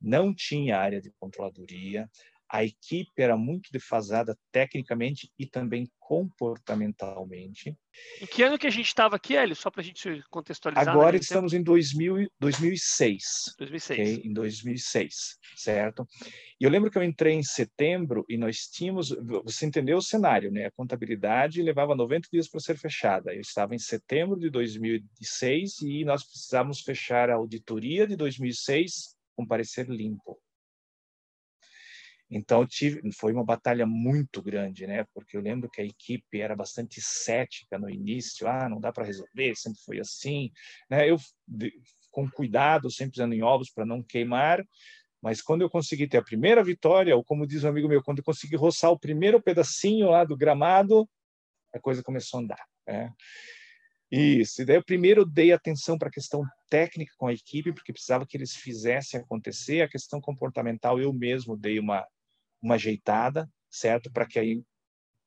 Não 0.00 0.34
tinha 0.34 0.78
área 0.78 0.98
de 0.98 1.12
controladoria. 1.20 2.08
A 2.54 2.62
equipe 2.62 3.20
era 3.20 3.36
muito 3.36 3.72
defasada 3.72 4.38
tecnicamente 4.52 5.28
e 5.36 5.44
também 5.44 5.90
comportamentalmente. 5.98 7.76
Em 8.20 8.26
que 8.26 8.44
ano 8.44 8.56
que 8.56 8.68
a 8.68 8.70
gente 8.70 8.86
estava 8.86 9.16
aqui, 9.16 9.36
Hélio? 9.36 9.56
Só 9.56 9.72
para 9.72 9.80
a 9.80 9.84
gente 9.84 10.22
contextualizar. 10.30 10.88
Agora 10.88 11.16
estamos 11.16 11.52
em 11.52 11.60
2000, 11.60 12.30
2006. 12.38 13.24
2006. 13.58 13.98
Okay? 13.98 14.30
Em 14.30 14.32
2006, 14.32 15.36
certo? 15.56 16.06
E 16.60 16.62
eu 16.62 16.70
lembro 16.70 16.92
que 16.92 16.96
eu 16.96 17.02
entrei 17.02 17.34
em 17.34 17.42
setembro 17.42 18.24
e 18.28 18.36
nós 18.36 18.68
tínhamos, 18.68 19.08
você 19.44 19.66
entendeu 19.66 19.96
o 19.96 20.02
cenário, 20.02 20.52
né? 20.52 20.66
A 20.66 20.70
contabilidade 20.70 21.60
levava 21.60 21.96
90 21.96 22.28
dias 22.32 22.48
para 22.48 22.60
ser 22.60 22.78
fechada. 22.78 23.34
Eu 23.34 23.40
estava 23.40 23.74
em 23.74 23.80
setembro 23.80 24.38
de 24.38 24.48
2006 24.48 25.80
e 25.82 26.04
nós 26.04 26.22
precisávamos 26.22 26.82
fechar 26.82 27.30
a 27.30 27.34
auditoria 27.34 28.06
de 28.06 28.14
2006 28.14 29.16
com 29.34 29.44
parecer 29.44 29.88
limpo. 29.88 30.38
Então 32.30 32.66
tive, 32.66 33.00
foi 33.12 33.32
uma 33.32 33.44
batalha 33.44 33.86
muito 33.86 34.42
grande, 34.42 34.86
né? 34.86 35.04
Porque 35.12 35.36
eu 35.36 35.40
lembro 35.40 35.70
que 35.70 35.80
a 35.80 35.84
equipe 35.84 36.40
era 36.40 36.56
bastante 36.56 37.00
cética 37.00 37.78
no 37.78 37.88
início, 37.88 38.48
ah, 38.48 38.68
não 38.68 38.80
dá 38.80 38.92
para 38.92 39.04
resolver, 39.04 39.54
sempre 39.56 39.80
foi 39.84 40.00
assim, 40.00 40.50
né? 40.90 41.08
Eu 41.08 41.18
com 42.10 42.30
cuidado, 42.30 42.90
sempre 42.90 43.12
pisando 43.12 43.34
em 43.34 43.42
ovos 43.42 43.70
para 43.70 43.84
não 43.84 44.02
queimar, 44.02 44.64
mas 45.20 45.42
quando 45.42 45.62
eu 45.62 45.70
consegui 45.70 46.06
ter 46.06 46.18
a 46.18 46.22
primeira 46.22 46.62
vitória, 46.62 47.16
ou 47.16 47.24
como 47.24 47.46
diz 47.46 47.64
um 47.64 47.68
amigo 47.68 47.88
meu, 47.88 48.02
quando 48.02 48.18
eu 48.18 48.24
consegui 48.24 48.56
roçar 48.56 48.90
o 48.90 48.98
primeiro 48.98 49.42
pedacinho 49.42 50.10
lá 50.10 50.24
do 50.24 50.36
gramado, 50.36 51.08
a 51.74 51.80
coisa 51.80 52.02
começou 52.02 52.38
a 52.38 52.42
andar, 52.42 52.64
né? 52.86 53.12
Isso, 54.10 54.62
e 54.62 54.64
daí 54.64 54.76
eu 54.76 54.84
primeiro 54.84 55.24
dei 55.24 55.50
atenção 55.50 55.98
para 55.98 56.08
a 56.08 56.12
questão 56.12 56.44
técnica 56.70 57.12
com 57.16 57.26
a 57.26 57.32
equipe, 57.32 57.72
porque 57.72 57.92
precisava 57.92 58.24
que 58.24 58.36
eles 58.36 58.54
fizessem 58.54 59.18
acontecer, 59.18 59.82
a 59.82 59.88
questão 59.88 60.20
comportamental 60.20 61.00
eu 61.00 61.12
mesmo 61.12 61.56
dei 61.56 61.80
uma 61.80 62.06
uma 62.64 62.76
ajeitada, 62.76 63.48
certo? 63.70 64.10
Para 64.10 64.26
que 64.26 64.38
aí 64.38 64.64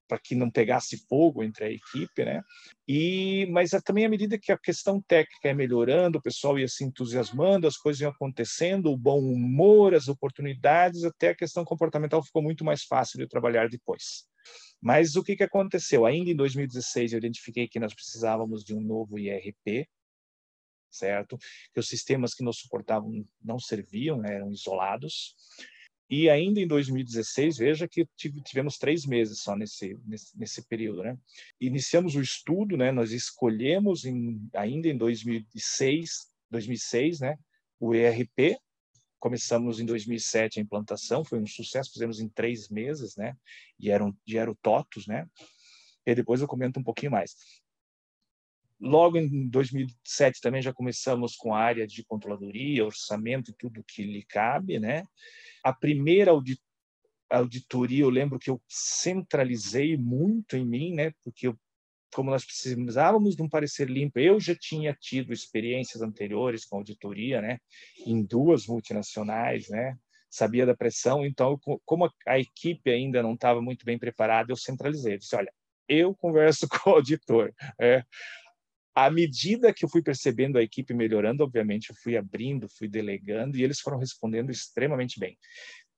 para 0.07 0.17
que 0.17 0.35
não 0.35 0.49
pegasse 0.49 1.05
fogo 1.09 1.43
entre 1.43 1.65
a 1.65 1.69
equipe, 1.69 2.23
né? 2.23 2.41
E 2.87 3.45
mas 3.51 3.71
também 3.83 4.05
à 4.05 4.09
medida 4.09 4.39
que 4.39 4.53
a 4.53 4.57
questão 4.57 5.01
técnica 5.01 5.49
é 5.49 5.53
melhorando, 5.53 6.17
o 6.17 6.21
pessoal 6.21 6.57
ia 6.57 6.67
se 6.67 6.85
entusiasmando, 6.85 7.67
as 7.67 7.75
coisas 7.75 8.01
iam 8.01 8.11
acontecendo, 8.11 8.89
o 8.89 8.97
bom 8.97 9.19
humor, 9.19 9.93
as 9.93 10.07
oportunidades, 10.07 11.03
até 11.03 11.29
a 11.29 11.35
questão 11.35 11.65
comportamental 11.65 12.23
ficou 12.23 12.41
muito 12.41 12.63
mais 12.63 12.83
fácil 12.83 13.19
de 13.19 13.27
trabalhar 13.27 13.67
depois. 13.67 14.25
Mas 14.81 15.15
o 15.17 15.23
que 15.23 15.35
que 15.35 15.43
aconteceu? 15.43 16.05
Ainda 16.05 16.31
em 16.31 16.35
2016 16.35 17.11
eu 17.11 17.17
identifiquei 17.17 17.67
que 17.67 17.79
nós 17.79 17.93
precisávamos 17.93 18.63
de 18.63 18.73
um 18.73 18.79
novo 18.79 19.19
IRP, 19.19 19.89
certo? 20.89 21.37
Que 21.73 21.79
os 21.79 21.87
sistemas 21.87 22.33
que 22.33 22.43
nos 22.43 22.59
suportavam 22.59 23.25
não 23.43 23.59
serviam, 23.59 24.17
né? 24.17 24.35
eram 24.35 24.51
isolados. 24.51 25.35
E 26.09 26.29
ainda 26.29 26.61
em 26.61 26.67
2016, 26.67 27.57
veja 27.57 27.87
que 27.87 28.07
tivemos 28.17 28.77
três 28.77 29.05
meses 29.05 29.41
só 29.41 29.55
nesse, 29.55 29.97
nesse, 30.05 30.37
nesse 30.37 30.61
período, 30.65 31.03
né? 31.03 31.17
Iniciamos 31.59 32.15
o 32.15 32.21
estudo, 32.21 32.77
né? 32.77 32.91
Nós 32.91 33.11
escolhemos 33.11 34.05
em, 34.05 34.39
ainda 34.53 34.87
em 34.87 34.97
2006, 34.97 36.27
2006, 36.49 37.19
né? 37.19 37.37
O 37.79 37.93
ERP. 37.93 38.57
Começamos 39.19 39.79
em 39.79 39.85
2007 39.85 40.59
a 40.59 40.63
implantação, 40.63 41.25
foi 41.25 41.39
um 41.39 41.47
sucesso, 41.47 41.91
fizemos 41.91 42.19
em 42.19 42.29
três 42.29 42.69
meses, 42.69 43.15
né? 43.17 43.35
E 43.79 43.89
era 43.89 44.05
o 44.05 44.55
TOTUS, 44.61 45.07
né? 45.07 45.27
E 46.05 46.15
depois 46.15 46.39
eu 46.39 46.47
comento 46.47 46.79
um 46.79 46.83
pouquinho 46.83 47.11
mais. 47.11 47.35
Logo 48.79 49.17
em 49.17 49.47
2007 49.47 50.39
também 50.41 50.61
já 50.61 50.73
começamos 50.73 51.35
com 51.35 51.53
a 51.53 51.59
área 51.59 51.87
de 51.87 52.03
controladoria, 52.03 52.85
orçamento 52.85 53.51
e 53.51 53.53
tudo 53.53 53.83
que 53.83 54.03
lhe 54.03 54.23
cabe, 54.23 54.79
né? 54.79 55.03
A 55.63 55.73
primeira 55.73 56.31
auditoria, 57.29 58.03
eu 58.03 58.09
lembro 58.09 58.39
que 58.39 58.49
eu 58.49 58.61
centralizei 58.67 59.97
muito 59.97 60.55
em 60.55 60.65
mim, 60.65 60.93
né? 60.93 61.11
Porque 61.23 61.47
eu, 61.47 61.57
como 62.13 62.29
nós 62.29 62.45
precisávamos 62.45 63.35
de 63.35 63.41
um 63.41 63.49
parecer 63.49 63.89
limpo, 63.89 64.19
eu 64.19 64.39
já 64.39 64.55
tinha 64.55 64.95
tido 64.99 65.33
experiências 65.33 66.01
anteriores 66.01 66.65
com 66.65 66.77
auditoria, 66.77 67.41
né? 67.41 67.59
Em 68.05 68.23
duas 68.23 68.67
multinacionais, 68.67 69.67
né? 69.69 69.97
Sabia 70.29 70.65
da 70.65 70.75
pressão, 70.75 71.25
então 71.25 71.59
como 71.85 72.11
a 72.27 72.39
equipe 72.39 72.91
ainda 72.91 73.23
não 73.23 73.33
estava 73.33 73.61
muito 73.61 73.85
bem 73.85 73.97
preparada, 73.97 74.51
eu 74.51 74.57
centralizei. 74.57 75.15
Eu 75.15 75.17
disse, 75.17 75.35
olha, 75.35 75.51
eu 75.87 76.13
converso 76.13 76.67
com 76.69 76.91
o 76.91 76.93
auditor. 76.95 77.53
É, 77.79 78.03
à 78.97 79.11
medida 79.11 79.71
que 79.71 79.85
eu 79.85 79.89
fui 79.89 80.01
percebendo 80.01 80.57
a 80.57 80.63
equipe 80.63 80.91
melhorando, 80.91 81.43
obviamente, 81.43 81.91
eu 81.91 81.95
fui 82.01 82.17
abrindo, 82.17 82.67
fui 82.67 82.87
delegando 82.87 83.55
e 83.55 83.63
eles 83.63 83.79
foram 83.79 83.99
respondendo 83.99 84.49
extremamente 84.49 85.19
bem. 85.19 85.37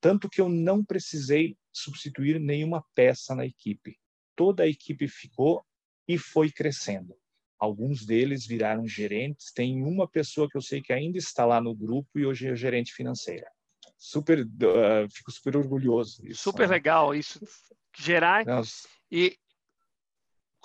Tanto 0.02 0.28
que 0.28 0.42
eu 0.42 0.50
não 0.50 0.84
precisei 0.84 1.56
substituir 1.72 2.42
nenhuma 2.42 2.84
peça 2.94 3.34
na 3.34 3.46
equipe. 3.46 3.98
Toda 4.36 4.64
a 4.64 4.68
equipe 4.68 5.08
ficou 5.08 5.64
e 6.10 6.18
foi 6.18 6.52
crescendo. 6.52 7.16
Alguns 7.58 8.06
deles 8.06 8.46
viraram 8.46 8.86
gerentes. 8.86 9.54
Tem 9.54 9.82
uma 9.82 10.06
pessoa 10.06 10.50
que 10.50 10.58
eu 10.58 10.62
sei 10.62 10.82
que 10.82 10.92
ainda 10.92 11.18
está 11.18 11.46
lá 11.46 11.62
no 11.62 11.74
grupo 11.74 12.20
e 12.20 12.26
hoje 12.26 12.50
é 12.50 12.56
gerente 12.56 12.94
financeira. 12.94 13.50
Super, 13.98 14.42
uh, 14.42 15.10
fico 15.10 15.32
super 15.32 15.56
orgulhoso. 15.56 16.22
Disso, 16.22 16.44
super 16.44 16.68
né? 16.68 16.76
legal 16.76 17.16
isso. 17.16 17.40
Gerar 17.98 18.44
e 19.10 19.38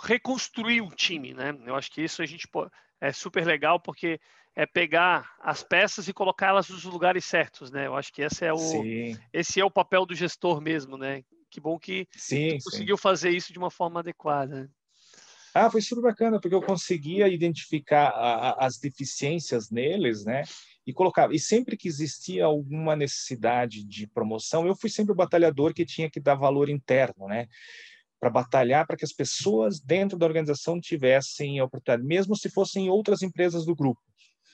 reconstruir 0.01 0.81
o 0.81 0.91
time, 0.91 1.35
né? 1.35 1.57
Eu 1.65 1.75
acho 1.75 1.91
que 1.91 2.03
isso 2.03 2.23
a 2.23 2.27
gente 2.27 2.49
é 3.01 3.13
super 3.13 3.47
legal 3.47 3.81
porque 3.81 4.21
é 4.57 4.67
pegar 4.67 5.35
as 5.41 5.63
peças 5.63 6.09
e 6.09 6.13
colocá-las 6.13 6.69
nos 6.69 6.85
lugares 6.85 7.25
certos, 7.25 7.71
né? 7.71 7.87
Eu 7.87 7.97
acho 7.97 8.13
que 8.13 8.23
esse 8.23 8.45
é 8.45 8.53
o 8.53 8.59
sim. 8.59 9.19
esse 9.33 9.61
é 9.61 9.65
o 9.65 9.71
papel 9.71 10.07
do 10.07 10.15
gestor 10.15 10.61
mesmo, 10.61 10.97
né? 10.97 11.23
Que 11.51 11.61
bom 11.61 11.79
que 11.79 12.07
sim, 12.17 12.59
conseguiu 12.63 12.97
sim. 12.97 13.03
fazer 13.03 13.31
isso 13.31 13.53
de 13.53 13.59
uma 13.59 13.71
forma 13.71 14.01
adequada. 14.01 14.71
Ah, 15.55 15.71
foi 15.71 15.81
super 15.81 16.03
bacana 16.03 16.41
porque 16.41 16.55
eu 16.55 16.63
conseguia 16.63 17.29
identificar 17.29 18.09
a, 18.09 18.51
a, 18.51 18.67
as 18.67 18.77
deficiências 18.79 19.71
neles, 19.71 20.25
né? 20.25 20.43
E 20.85 20.93
colocava. 20.93 21.33
E 21.33 21.39
sempre 21.39 21.77
que 21.77 21.87
existia 21.87 22.45
alguma 22.45 22.97
necessidade 22.97 23.85
de 23.85 24.07
promoção, 24.09 24.67
eu 24.67 24.75
fui 24.75 24.91
sempre 24.91 25.13
o 25.13 25.17
batalhador 25.17 25.73
que 25.73 25.87
tinha 25.87 26.11
que 26.11 26.19
dar 26.19 26.35
valor 26.35 26.69
interno, 26.69 27.29
né? 27.29 27.47
Para 28.25 28.31
batalhar 28.31 28.87
para 28.87 28.97
que 28.97 29.05
as 29.05 29.13
pessoas 29.13 29.79
dentro 29.79 30.17
da 30.17 30.25
organização 30.25 30.81
tivessem 30.81 31.59
a 31.59 31.65
oportunidade, 31.65 32.09
mesmo 32.09 32.35
se 32.35 32.49
fossem 32.49 32.89
outras 32.89 33.21
empresas 33.21 33.67
do 33.67 33.77
grupo. 33.77 34.01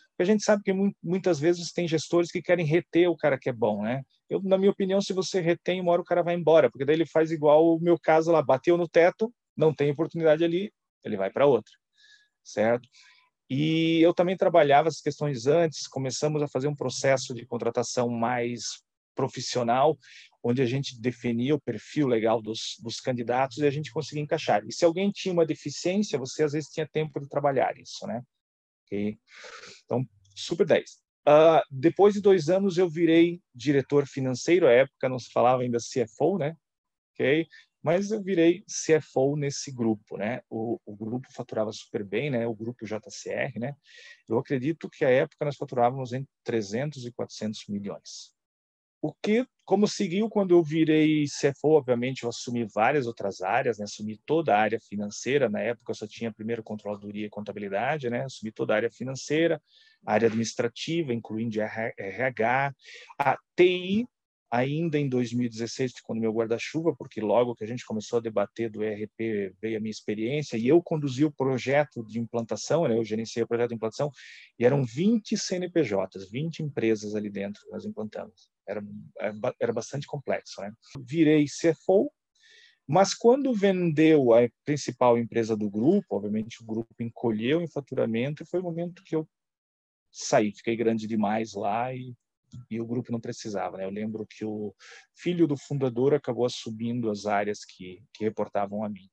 Porque 0.09 0.23
a 0.23 0.25
gente 0.25 0.43
sabe 0.43 0.65
que 0.65 0.73
muitas 1.01 1.39
vezes 1.39 1.71
tem 1.71 1.87
gestores 1.87 2.33
que 2.33 2.43
querem 2.43 2.67
reter 2.67 3.09
o 3.09 3.17
cara 3.17 3.39
que 3.39 3.49
é 3.49 3.53
bom, 3.53 3.83
né? 3.83 4.03
Eu, 4.29 4.43
na 4.43 4.59
minha 4.59 4.73
opinião, 4.73 5.01
se 5.01 5.13
você 5.13 5.41
retém, 5.41 5.81
uma 5.81 5.93
hora 5.93 6.03
o 6.03 6.05
cara 6.05 6.21
vai 6.21 6.35
embora, 6.35 6.69
porque 6.69 6.85
daí 6.85 6.97
ele 6.97 7.07
faz 7.07 7.31
igual 7.31 7.77
o 7.77 7.81
meu 7.81 7.97
caso 7.97 8.33
lá, 8.33 8.43
bateu 8.43 8.77
no 8.77 8.89
teto, 8.89 9.33
não 9.57 9.73
tem 9.73 9.93
oportunidade 9.93 10.43
ali, 10.43 10.73
ele 11.05 11.17
vai 11.17 11.31
para 11.31 11.47
outra, 11.47 11.73
certo? 12.43 12.89
E 13.49 14.01
eu 14.03 14.13
também 14.13 14.37
trabalhava 14.37 14.89
essas 14.89 15.01
questões 15.01 15.47
antes, 15.47 15.87
começamos 15.87 16.43
a 16.43 16.49
fazer 16.49 16.67
um 16.67 16.75
processo 16.75 17.33
de 17.33 17.47
contratação 17.47 18.09
mais 18.09 18.83
profissional, 19.21 19.99
onde 20.43 20.63
a 20.63 20.67
gente 20.67 20.99
definia 20.99 21.55
o 21.55 21.61
perfil 21.61 22.07
legal 22.07 22.41
dos, 22.41 22.77
dos 22.83 23.01
candidatos 23.01 23.59
e 23.59 23.67
a 23.67 23.71
gente 23.71 23.93
conseguia 23.93 24.23
encaixar. 24.23 24.65
E 24.67 24.73
se 24.73 24.85
alguém 24.85 25.11
tinha 25.11 25.33
uma 25.33 25.45
deficiência, 25.45 26.19
você 26.19 26.43
às 26.43 26.53
vezes 26.53 26.71
tinha 26.71 26.89
tempo 26.89 27.21
de 27.21 27.29
trabalhar 27.29 27.79
isso, 27.79 28.07
né? 28.07 28.23
Okay? 28.87 29.19
Então, 29.85 30.09
super 30.35 30.67
10. 30.67 30.91
Uh, 30.91 30.97
ah, 31.27 31.65
depois 31.71 32.15
de 32.15 32.23
dois 32.23 32.49
anos, 32.49 32.79
eu 32.79 32.89
virei 32.89 33.41
diretor 33.55 34.07
financeiro. 34.07 34.67
À 34.67 34.73
época 34.73 35.09
não 35.09 35.19
se 35.19 35.31
falava 35.31 35.63
ainda 35.63 35.79
CFO, 35.79 36.39
né? 36.39 36.57
Ok? 37.13 37.47
Mas 37.83 38.11
eu 38.11 38.23
virei 38.23 38.65
CFO 38.67 39.37
nesse 39.37 39.71
grupo, 39.71 40.17
né? 40.17 40.41
O, 40.49 40.79
o, 40.85 40.97
grupo 40.97 41.29
faturava 41.33 41.73
super 41.73 42.05
bem, 42.05 42.31
né? 42.31 42.47
O 42.47 42.55
grupo 42.55 42.87
JCR, 42.87 43.59
né? 43.59 43.75
Eu 44.29 44.39
acredito 44.39 44.89
que 44.89 45.05
à 45.05 45.11
época 45.11 45.45
nós 45.45 45.57
faturávamos 45.57 46.13
entre 46.13 46.31
300 46.45 47.07
e 47.07 47.13
400 47.13 47.67
milhões. 47.69 48.35
O 49.03 49.15
que, 49.15 49.47
como 49.65 49.89
seguiu 49.89 50.29
quando 50.29 50.55
eu 50.55 50.63
virei 50.63 51.25
CFO, 51.25 51.71
obviamente 51.71 52.25
eu 52.25 52.29
assumi 52.29 52.65
várias 52.65 53.07
outras 53.07 53.41
áreas, 53.41 53.79
né? 53.79 53.85
assumi 53.85 54.21
toda 54.27 54.55
a 54.55 54.61
área 54.61 54.79
financeira, 54.79 55.49
na 55.49 55.61
época 55.61 55.91
eu 55.91 55.95
só 55.95 56.07
tinha 56.07 56.31
primeiro 56.33 56.63
controladoria 56.63 57.27
e 57.27 57.31
contabilidade, 57.31 58.11
né? 58.11 58.25
assumi 58.25 58.53
toda 58.53 58.75
a 58.75 58.77
área 58.77 58.91
financeira, 58.91 59.63
área 60.05 60.29
administrativa, 60.29 61.15
incluindo 61.15 61.61
RH, 61.63 62.75
a 63.19 63.39
TI, 63.57 64.07
ainda 64.51 64.99
em 64.99 65.09
2016 65.09 65.93
ficou 65.93 66.15
no 66.15 66.21
meu 66.21 66.33
guarda-chuva, 66.33 66.95
porque 66.95 67.23
logo 67.23 67.55
que 67.55 67.65
a 67.65 67.67
gente 67.67 67.87
começou 67.87 68.19
a 68.19 68.23
debater 68.23 68.69
do 68.69 68.83
ERP 68.83 69.55
veio 69.63 69.79
a 69.79 69.81
minha 69.81 69.91
experiência 69.91 70.59
e 70.59 70.67
eu 70.69 70.83
conduzi 70.83 71.25
o 71.25 71.33
projeto 71.33 72.05
de 72.05 72.19
implantação, 72.19 72.87
né? 72.87 72.99
eu 72.99 73.05
gerenciei 73.05 73.45
o 73.45 73.49
projeto 73.49 73.71
de 73.71 73.77
implantação 73.77 74.11
e 74.59 74.67
eram 74.67 74.85
20 74.85 75.39
CNPJs, 75.39 76.29
20 76.31 76.65
empresas 76.65 77.15
ali 77.15 77.31
dentro 77.31 77.63
que 77.63 77.71
nós 77.71 77.87
implantamos. 77.87 78.50
Era, 78.67 78.83
era 79.59 79.73
bastante 79.73 80.07
complexo. 80.07 80.61
Né? 80.61 80.73
Virei 81.01 81.47
CFO, 81.47 82.11
mas 82.87 83.15
quando 83.15 83.55
vendeu 83.55 84.33
a 84.33 84.49
principal 84.65 85.19
empresa 85.19 85.57
do 85.57 85.71
grupo, 85.71 86.17
obviamente 86.17 86.63
o 86.63 86.67
grupo 86.67 86.95
encolheu 87.01 87.61
em 87.61 87.69
faturamento 87.69 88.43
e 88.43 88.47
foi 88.47 88.61
o 88.61 88.65
momento 88.65 89.03
que 89.05 89.15
eu 89.15 89.29
saí, 90.13 90.53
fiquei 90.53 90.77
grande 90.77 91.07
demais 91.07 91.55
lá 91.55 91.95
e 91.95 92.15
e 92.71 92.81
o 92.81 92.87
grupo 92.87 93.13
não 93.13 93.21
precisava. 93.21 93.77
Né? 93.77 93.85
Eu 93.85 93.91
lembro 93.91 94.27
que 94.27 94.45
o 94.45 94.75
filho 95.15 95.47
do 95.47 95.57
fundador 95.57 96.15
acabou 96.15 96.45
assumindo 96.47 97.11
as 97.11 97.27
áreas 97.27 97.65
que, 97.65 98.03
que 98.13 98.25
reportavam 98.25 98.85
a 98.85 98.89
mim. 98.89 99.09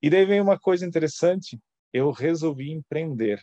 E 0.00 0.10
daí 0.10 0.24
vem 0.24 0.40
uma 0.40 0.58
coisa 0.58 0.86
interessante, 0.86 1.58
eu 1.92 2.10
resolvi 2.10 2.70
empreender. 2.70 3.42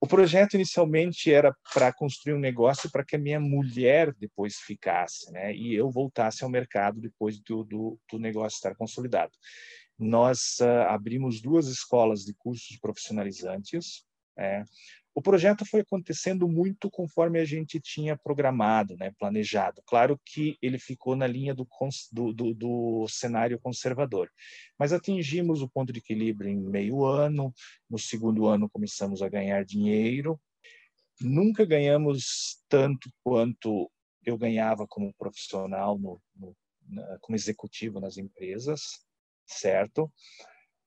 O 0.00 0.06
projeto 0.06 0.54
inicialmente 0.54 1.32
era 1.32 1.54
para 1.72 1.92
construir 1.92 2.34
um 2.34 2.38
negócio 2.38 2.90
para 2.90 3.04
que 3.04 3.16
a 3.16 3.18
minha 3.18 3.40
mulher 3.40 4.12
depois 4.14 4.56
ficasse, 4.56 5.30
né? 5.32 5.54
E 5.54 5.74
eu 5.74 5.90
voltasse 5.90 6.44
ao 6.44 6.50
mercado 6.50 7.00
depois 7.00 7.40
do, 7.40 7.64
do, 7.64 7.98
do 8.10 8.18
negócio 8.18 8.56
estar 8.56 8.74
consolidado. 8.74 9.32
Nós 9.98 10.58
uh, 10.60 10.88
abrimos 10.88 11.40
duas 11.40 11.68
escolas 11.68 12.20
de 12.20 12.34
cursos 12.34 12.78
profissionalizantes, 12.78 14.04
é, 14.36 14.64
o 15.14 15.22
projeto 15.22 15.64
foi 15.64 15.80
acontecendo 15.80 16.48
muito 16.48 16.90
conforme 16.90 17.38
a 17.38 17.44
gente 17.44 17.80
tinha 17.80 18.16
programado, 18.16 18.96
né, 18.96 19.12
planejado. 19.16 19.80
Claro 19.86 20.20
que 20.24 20.58
ele 20.60 20.78
ficou 20.78 21.14
na 21.14 21.26
linha 21.26 21.54
do, 21.54 21.66
do, 22.10 22.32
do, 22.32 22.54
do, 22.54 23.06
cenário 23.08 23.60
conservador, 23.60 24.28
mas 24.76 24.92
atingimos 24.92 25.62
o 25.62 25.68
ponto 25.68 25.92
de 25.92 26.00
equilíbrio 26.00 26.50
em 26.50 26.60
meio 26.60 27.04
ano. 27.04 27.54
No 27.88 27.98
segundo 27.98 28.46
ano 28.46 28.68
começamos 28.68 29.22
a 29.22 29.28
ganhar 29.28 29.64
dinheiro. 29.64 30.40
Nunca 31.20 31.64
ganhamos 31.64 32.60
tanto 32.68 33.08
quanto 33.22 33.88
eu 34.26 34.36
ganhava 34.36 34.84
como 34.84 35.14
profissional, 35.14 35.96
no, 35.96 36.20
no, 36.34 36.56
na, 36.88 37.18
como 37.20 37.36
executivo 37.36 38.00
nas 38.00 38.16
empresas, 38.16 38.80
certo? 39.46 40.12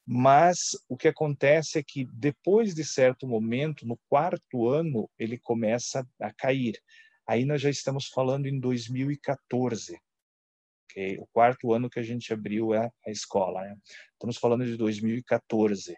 Mas 0.09 0.69
o 0.87 0.95
que 0.95 1.09
acontece 1.09 1.77
é 1.77 1.83
que 1.83 2.05
depois 2.13 2.73
de 2.73 2.85
certo 2.85 3.27
momento, 3.27 3.85
no 3.85 3.99
quarto 4.07 4.69
ano, 4.69 5.09
ele 5.19 5.37
começa 5.37 6.07
a 6.17 6.31
cair. 6.31 6.81
Aí 7.27 7.43
nós 7.43 7.61
já 7.61 7.69
estamos 7.69 8.07
falando 8.07 8.45
em 8.45 8.57
2014, 8.57 9.99
okay? 10.85 11.17
o 11.19 11.27
quarto 11.27 11.73
ano 11.73 11.89
que 11.89 11.99
a 11.99 12.03
gente 12.03 12.31
abriu 12.31 12.71
a, 12.73 12.89
a 13.05 13.11
escola. 13.11 13.63
Né? 13.63 13.75
Estamos 14.13 14.37
falando 14.37 14.65
de 14.65 14.77
2014. 14.77 15.97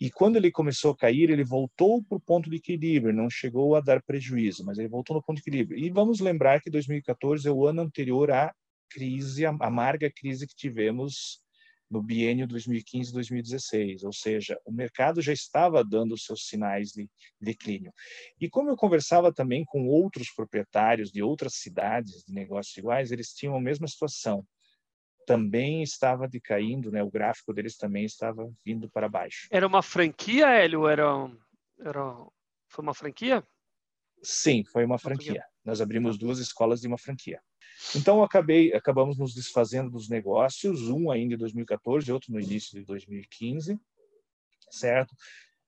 E 0.00 0.10
quando 0.10 0.36
ele 0.36 0.50
começou 0.50 0.92
a 0.92 0.96
cair, 0.96 1.28
ele 1.28 1.44
voltou 1.44 2.02
para 2.02 2.16
o 2.16 2.20
ponto 2.20 2.48
de 2.48 2.56
equilíbrio, 2.56 3.12
não 3.12 3.28
chegou 3.28 3.74
a 3.74 3.80
dar 3.80 4.02
prejuízo, 4.02 4.64
mas 4.64 4.78
ele 4.78 4.88
voltou 4.88 5.14
no 5.14 5.22
ponto 5.22 5.36
de 5.36 5.42
equilíbrio. 5.42 5.78
E 5.78 5.90
vamos 5.90 6.20
lembrar 6.20 6.62
que 6.62 6.70
2014 6.70 7.46
é 7.46 7.50
o 7.50 7.66
ano 7.66 7.82
anterior 7.82 8.30
à 8.30 8.54
crise, 8.88 9.44
a 9.44 9.50
amarga 9.50 10.10
crise 10.10 10.46
que 10.46 10.54
tivemos 10.54 11.42
no 11.90 12.02
biênio 12.02 12.46
2015-2016, 12.46 14.04
ou 14.04 14.12
seja, 14.12 14.60
o 14.64 14.72
mercado 14.72 15.22
já 15.22 15.32
estava 15.32 15.82
dando 15.82 16.18
seus 16.18 16.46
sinais 16.46 16.90
de 16.90 17.08
declínio. 17.40 17.92
E 18.40 18.48
como 18.48 18.68
eu 18.68 18.76
conversava 18.76 19.32
também 19.32 19.64
com 19.64 19.86
outros 19.86 20.30
proprietários 20.30 21.10
de 21.10 21.22
outras 21.22 21.54
cidades 21.54 22.24
de 22.24 22.32
negócios 22.32 22.76
iguais, 22.76 23.10
eles 23.10 23.32
tinham 23.32 23.56
a 23.56 23.60
mesma 23.60 23.88
situação. 23.88 24.46
Também 25.26 25.82
estava 25.82 26.28
decaindo, 26.28 26.90
né? 26.90 27.02
O 27.02 27.10
gráfico 27.10 27.52
deles 27.52 27.76
também 27.76 28.04
estava 28.04 28.50
vindo 28.64 28.90
para 28.90 29.08
baixo. 29.08 29.46
Era 29.50 29.66
uma 29.66 29.82
franquia, 29.82 30.48
Hélio? 30.48 30.86
Era, 30.86 31.04
era 31.80 32.26
foi 32.68 32.82
uma 32.82 32.94
franquia? 32.94 33.46
Sim, 34.22 34.64
foi 34.64 34.84
uma 34.84 34.98
franquia. 34.98 35.44
Nós 35.64 35.80
abrimos 35.80 36.16
tá. 36.18 36.24
duas 36.24 36.38
escolas 36.38 36.80
de 36.80 36.88
uma 36.88 36.98
franquia. 36.98 37.40
Então 37.96 38.22
acabei, 38.22 38.72
acabamos 38.74 39.18
nos 39.18 39.34
desfazendo 39.34 39.90
dos 39.90 40.08
negócios, 40.08 40.88
um 40.88 41.10
ainda 41.10 41.34
em 41.34 41.38
2014, 41.38 42.12
outro 42.12 42.32
no 42.32 42.40
início 42.40 42.78
de 42.78 42.84
2015. 42.84 43.78
certo? 44.70 45.14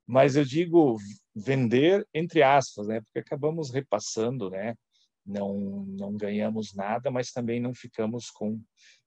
Mas 0.07 0.37
eu 0.37 0.45
digo 0.45 0.97
vender 1.35 2.07
entre 2.13 2.43
aspas, 2.43 2.89
né? 2.89 3.01
Porque 3.01 3.21
acabamos 3.21 3.71
repassando, 3.71 4.51
né? 4.51 4.75
Não, 5.25 5.85
não 5.87 6.17
ganhamos 6.17 6.75
nada, 6.75 7.11
mas 7.11 7.31
também 7.31 7.61
não 7.61 7.75
ficamos 7.75 8.31
com, 8.31 8.61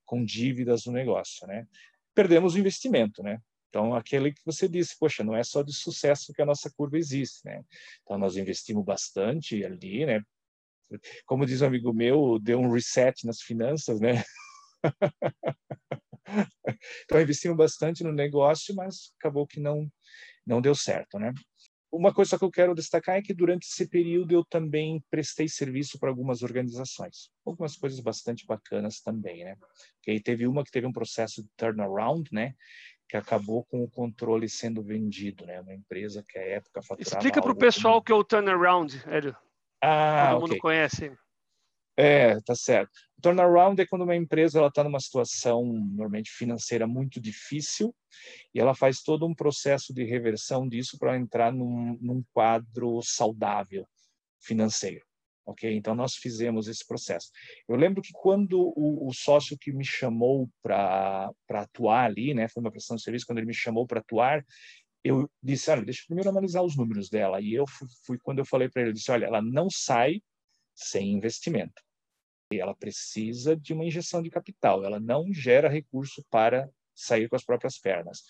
com 0.05 0.23
dívidas 0.23 0.86
no 0.86 0.93
negócio, 0.93 1.45
né? 1.47 1.67
Perdemos 2.15 2.55
o 2.55 2.59
investimento, 2.59 3.21
né? 3.21 3.39
Então, 3.69 3.95
aquele 3.95 4.31
que 4.31 4.41
você 4.45 4.69
disse, 4.69 4.95
poxa, 4.99 5.23
não 5.23 5.36
é 5.36 5.43
só 5.43 5.63
de 5.63 5.73
sucesso 5.73 6.31
que 6.31 6.41
a 6.43 6.45
nossa 6.45 6.71
curva 6.71 6.95
existe, 6.97 7.43
né? 7.43 7.63
Então, 8.03 8.19
nós 8.19 8.38
investimos 8.38 8.86
bastante 8.86 9.65
ali, 9.65 10.05
né? 10.05 10.21
Como 11.25 11.45
diz 11.45 11.61
um 11.61 11.67
amigo 11.67 11.93
meu, 11.93 12.39
deu 12.39 12.59
um 12.59 12.71
reset 12.71 13.25
nas 13.25 13.41
finanças, 13.41 13.99
né? 13.99 14.23
então, 17.05 17.21
investimos 17.21 17.57
bastante 17.57 18.03
no 18.03 18.11
negócio, 18.11 18.75
mas 18.75 19.13
acabou 19.19 19.47
que 19.47 19.59
não, 19.59 19.88
não 20.45 20.61
deu 20.61 20.75
certo, 20.75 21.17
né? 21.17 21.34
Uma 21.91 22.11
coisa 22.11 22.39
que 22.39 22.43
eu 22.43 22.49
quero 22.49 22.73
destacar 22.73 23.17
é 23.17 23.21
que 23.21 23.36
durante 23.36 23.67
esse 23.67 23.88
período 23.88 24.34
eu 24.34 24.43
também 24.43 25.03
prestei 25.11 25.47
serviço 25.47 25.99
para 25.99 26.09
algumas 26.09 26.41
organizações, 26.41 27.29
algumas 27.45 27.75
coisas 27.75 27.99
bastante 27.99 28.47
bacanas 28.47 28.99
também, 28.99 29.43
né? 29.43 29.55
Que 30.01 30.19
teve 30.19 30.47
uma 30.47 30.63
que 30.63 30.71
teve 30.71 30.88
um 30.88 30.91
processo 30.91 31.43
de 31.43 31.49
turnaround, 31.55 32.27
né? 32.31 32.55
que 33.13 33.17
acabou 33.17 33.63
com 33.65 33.84
o 33.84 33.89
controle 33.89 34.49
sendo 34.49 34.81
vendido, 34.81 35.45
né? 35.45 35.61
Uma 35.61 35.75
empresa 35.75 36.25
que 36.27 36.36
à 36.36 36.41
época 36.41 36.81
faturava 36.81 37.17
Explica 37.17 37.43
para 37.43 37.51
o 37.51 37.55
pessoal 37.55 37.93
como... 37.95 38.03
que 38.05 38.11
é 38.11 38.15
o 38.15 38.23
turnaround, 38.23 39.03
Hélio. 39.05 39.38
Ah, 39.86 40.29
Todo 40.29 40.38
okay. 40.38 40.55
mundo 40.55 40.61
conhece. 40.61 41.11
É, 41.97 42.39
tá 42.41 42.55
certo. 42.55 42.91
Turnaround 43.21 43.79
é 43.81 43.86
quando 43.86 44.03
uma 44.03 44.15
empresa 44.15 44.57
ela 44.57 44.69
está 44.69 44.84
numa 44.84 44.99
situação 44.99 45.63
normalmente 45.63 46.31
financeira 46.31 46.88
muito 46.88 47.19
difícil 47.19 47.93
e 48.53 48.59
ela 48.59 48.73
faz 48.73 49.01
todo 49.01 49.25
um 49.27 49.36
processo 49.36 49.93
de 49.93 50.03
reversão 50.03 50.67
disso 50.67 50.97
para 50.97 51.17
entrar 51.17 51.51
num, 51.51 51.97
num 52.01 52.23
quadro 52.34 53.01
saudável 53.03 53.86
financeiro. 54.41 55.05
Ok, 55.45 55.75
então 55.75 55.93
nós 55.93 56.15
fizemos 56.15 56.69
esse 56.69 56.88
processo. 56.88 57.29
Eu 57.67 57.75
lembro 57.75 58.01
que 58.01 58.13
quando 58.13 58.71
o, 58.77 59.09
o 59.09 59.13
sócio 59.13 59.57
que 59.59 59.73
me 59.73 59.84
chamou 59.84 60.49
para 60.61 61.29
atuar 61.49 62.05
ali, 62.05 62.34
né, 62.34 62.47
foi 62.47 62.61
uma 62.61 62.71
prestação 62.71 62.95
de 62.95 63.03
serviço, 63.03 63.25
quando 63.25 63.39
ele 63.39 63.47
me 63.47 63.53
chamou 63.53 63.86
para 63.86 63.99
atuar, 63.99 64.45
eu 65.04 65.30
disse, 65.41 65.70
olha, 65.70 65.84
deixa 65.84 66.01
eu 66.01 66.08
primeiro 66.08 66.30
analisar 66.30 66.62
os 66.62 66.78
números 66.78 67.10
dela. 67.10 67.41
E 67.41 67.54
eu 67.54 67.66
fui, 67.68 67.88
fui 68.06 68.18
quando 68.18 68.39
eu 68.39 68.45
falei 68.45 68.70
para 68.70 68.82
ele, 68.82 68.91
eu 68.91 68.93
disse, 68.93 69.12
olha, 69.12 69.26
ela 69.26 69.41
não 69.41 69.70
sai 69.70 70.22
sem 70.74 71.12
investimento. 71.12 71.82
E 72.51 72.60
ela 72.60 72.76
precisa 72.76 73.56
de 73.56 73.74
uma 73.74 73.86
injeção 73.86 74.22
de 74.22 74.30
capital. 74.30 74.84
Ela 74.86 74.99
não 74.99 75.34
gera 75.34 75.70
recurso 75.70 76.24
para 76.30 76.70
sair 76.95 77.28
com 77.28 77.36
as 77.36 77.43
próprias 77.43 77.78
pernas. 77.80 78.24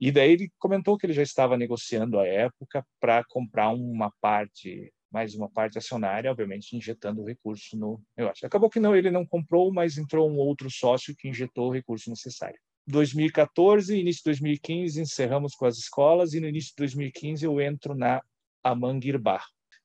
E 0.00 0.10
daí 0.10 0.32
ele 0.32 0.52
comentou 0.58 0.98
que 0.98 1.06
ele 1.06 1.12
já 1.12 1.22
estava 1.22 1.56
negociando 1.56 2.18
à 2.18 2.26
época 2.26 2.84
para 3.00 3.24
comprar 3.24 3.70
uma 3.70 4.12
parte 4.20 4.92
mais 5.12 5.34
uma 5.34 5.48
parte 5.48 5.76
acionária, 5.76 6.30
obviamente 6.30 6.74
injetando 6.74 7.22
recurso 7.22 7.76
no 7.76 8.02
negócio. 8.16 8.46
Acabou 8.46 8.70
que 8.70 8.80
não, 8.80 8.96
ele 8.96 9.10
não 9.10 9.26
comprou, 9.26 9.70
mas 9.70 9.98
entrou 9.98 10.28
um 10.28 10.38
outro 10.38 10.70
sócio 10.70 11.14
que 11.14 11.28
injetou 11.28 11.68
o 11.68 11.72
recurso 11.72 12.08
necessário. 12.08 12.58
2014, 12.86 13.96
início 13.96 14.20
de 14.20 14.30
2015, 14.30 15.00
encerramos 15.00 15.54
com 15.54 15.66
as 15.66 15.76
escolas 15.76 16.34
e 16.34 16.40
no 16.40 16.48
início 16.48 16.70
de 16.70 16.76
2015 16.76 17.44
eu 17.44 17.60
entro 17.60 17.94
na 17.94 18.20
Amanguirbá, 18.62 19.42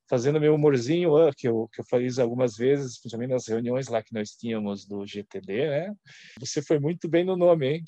fazendo 0.09 0.39
meu 0.39 0.55
humorzinho, 0.55 1.15
uh, 1.15 1.31
que 1.35 1.47
eu, 1.47 1.69
que 1.71 1.81
eu 1.81 1.85
fiz 1.85 2.19
algumas 2.19 2.55
vezes, 2.55 2.99
principalmente 2.99 3.31
nas 3.31 3.47
reuniões 3.47 3.87
lá 3.87 4.01
que 4.01 4.13
nós 4.13 4.31
tínhamos 4.31 4.85
do 4.85 5.05
GTD, 5.05 5.69
né? 5.69 5.93
Você 6.39 6.61
foi 6.61 6.79
muito 6.79 7.07
bem 7.07 7.23
no 7.23 7.35
nome, 7.35 7.67
hein? 7.67 7.83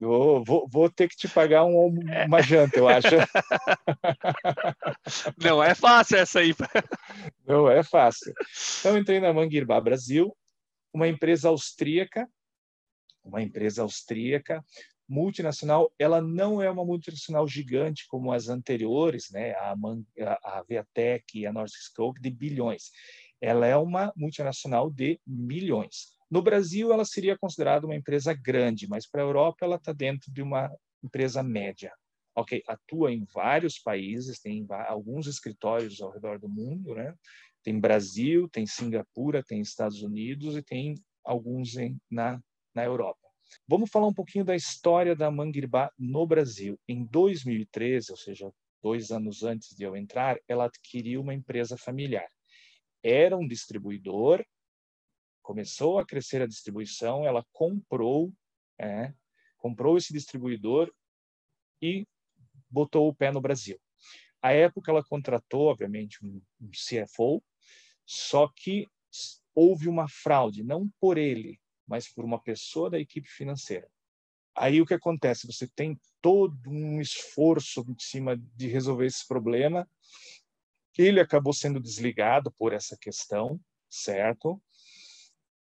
Vou, 0.00 0.42
vou, 0.42 0.66
vou, 0.66 0.90
ter 0.90 1.08
que 1.08 1.16
te 1.16 1.28
pagar 1.28 1.66
um, 1.66 2.00
uma 2.26 2.40
janta, 2.40 2.78
eu 2.78 2.88
acho. 2.88 3.06
Não 5.36 5.62
é 5.62 5.74
fácil 5.74 6.16
essa 6.16 6.40
aí. 6.40 6.54
Não 7.46 7.70
é 7.70 7.82
fácil. 7.82 8.32
Então, 8.78 8.96
entrei 8.96 9.20
na 9.20 9.30
Manguirbá 9.30 9.78
Brasil, 9.78 10.34
uma 10.90 11.06
empresa 11.06 11.50
austríaca, 11.50 12.26
uma 13.30 13.42
empresa 13.42 13.82
austríaca 13.82 14.64
multinacional. 15.08 15.92
Ela 15.98 16.20
não 16.20 16.62
é 16.62 16.70
uma 16.70 16.84
multinacional 16.84 17.46
gigante 17.48 18.06
como 18.08 18.32
as 18.32 18.48
anteriores, 18.48 19.30
né? 19.30 19.54
a, 19.54 19.74
Man, 19.76 20.02
a, 20.20 20.58
a 20.58 20.62
Viatec 20.62 21.38
e 21.38 21.46
a 21.46 21.52
de 22.20 22.30
bilhões. 22.30 22.90
Ela 23.40 23.66
é 23.66 23.76
uma 23.76 24.12
multinacional 24.16 24.90
de 24.90 25.18
milhões. 25.26 26.12
No 26.30 26.42
Brasil, 26.42 26.92
ela 26.92 27.04
seria 27.04 27.36
considerada 27.36 27.86
uma 27.86 27.96
empresa 27.96 28.32
grande, 28.32 28.86
mas 28.88 29.08
para 29.08 29.22
a 29.22 29.24
Europa, 29.24 29.64
ela 29.64 29.76
está 29.76 29.92
dentro 29.92 30.32
de 30.32 30.42
uma 30.42 30.70
empresa 31.02 31.42
média. 31.42 31.92
Ok, 32.36 32.62
atua 32.68 33.12
em 33.12 33.24
vários 33.34 33.78
países, 33.78 34.38
tem 34.38 34.64
alguns 34.86 35.26
escritórios 35.26 36.00
ao 36.00 36.12
redor 36.12 36.38
do 36.38 36.48
mundo, 36.48 36.94
né? 36.94 37.12
Tem 37.64 37.78
Brasil, 37.78 38.48
tem 38.48 38.64
Singapura, 38.64 39.42
tem 39.42 39.60
Estados 39.60 40.02
Unidos 40.02 40.56
e 40.56 40.62
tem 40.62 40.94
alguns 41.24 41.76
em, 41.76 42.00
na, 42.08 42.40
na 42.72 42.84
Europa. 42.84 43.19
Vamos 43.66 43.90
falar 43.90 44.06
um 44.06 44.14
pouquinho 44.14 44.44
da 44.44 44.54
história 44.54 45.14
da 45.14 45.30
Manguirbá 45.30 45.90
no 45.98 46.26
Brasil. 46.26 46.78
Em 46.88 47.04
2013, 47.04 48.10
ou 48.10 48.16
seja, 48.16 48.52
dois 48.82 49.10
anos 49.10 49.42
antes 49.42 49.74
de 49.74 49.84
eu 49.84 49.96
entrar, 49.96 50.38
ela 50.48 50.66
adquiriu 50.66 51.20
uma 51.20 51.34
empresa 51.34 51.76
familiar. 51.76 52.28
Era 53.02 53.36
um 53.36 53.46
distribuidor 53.46 54.44
começou 55.50 55.98
a 55.98 56.06
crescer 56.06 56.40
a 56.40 56.46
distribuição, 56.46 57.26
ela 57.26 57.44
comprou, 57.52 58.32
é, 58.78 59.12
comprou 59.56 59.96
esse 59.98 60.12
distribuidor 60.12 60.92
e 61.82 62.06
botou 62.70 63.08
o 63.08 63.14
pé 63.14 63.32
no 63.32 63.40
Brasil. 63.40 63.76
À 64.40 64.52
época, 64.52 64.92
ela 64.92 65.02
contratou, 65.02 65.66
obviamente, 65.66 66.24
um 66.24 66.40
CFO, 66.70 67.42
só 68.06 68.48
que 68.54 68.86
houve 69.52 69.88
uma 69.88 70.08
fraude, 70.08 70.62
não 70.62 70.88
por 71.00 71.18
ele, 71.18 71.60
mas 71.90 72.08
por 72.08 72.24
uma 72.24 72.40
pessoa 72.40 72.88
da 72.88 72.98
equipe 72.98 73.28
financeira. 73.28 73.86
Aí 74.56 74.80
o 74.80 74.86
que 74.86 74.94
acontece? 74.94 75.46
Você 75.46 75.68
tem 75.68 76.00
todo 76.22 76.70
um 76.70 77.00
esforço 77.00 77.84
em 77.88 77.96
cima 77.98 78.36
de 78.56 78.68
resolver 78.68 79.06
esse 79.06 79.26
problema. 79.26 79.88
Ele 80.96 81.20
acabou 81.20 81.52
sendo 81.52 81.80
desligado 81.80 82.50
por 82.52 82.72
essa 82.72 82.96
questão, 82.96 83.60
certo? 83.88 84.62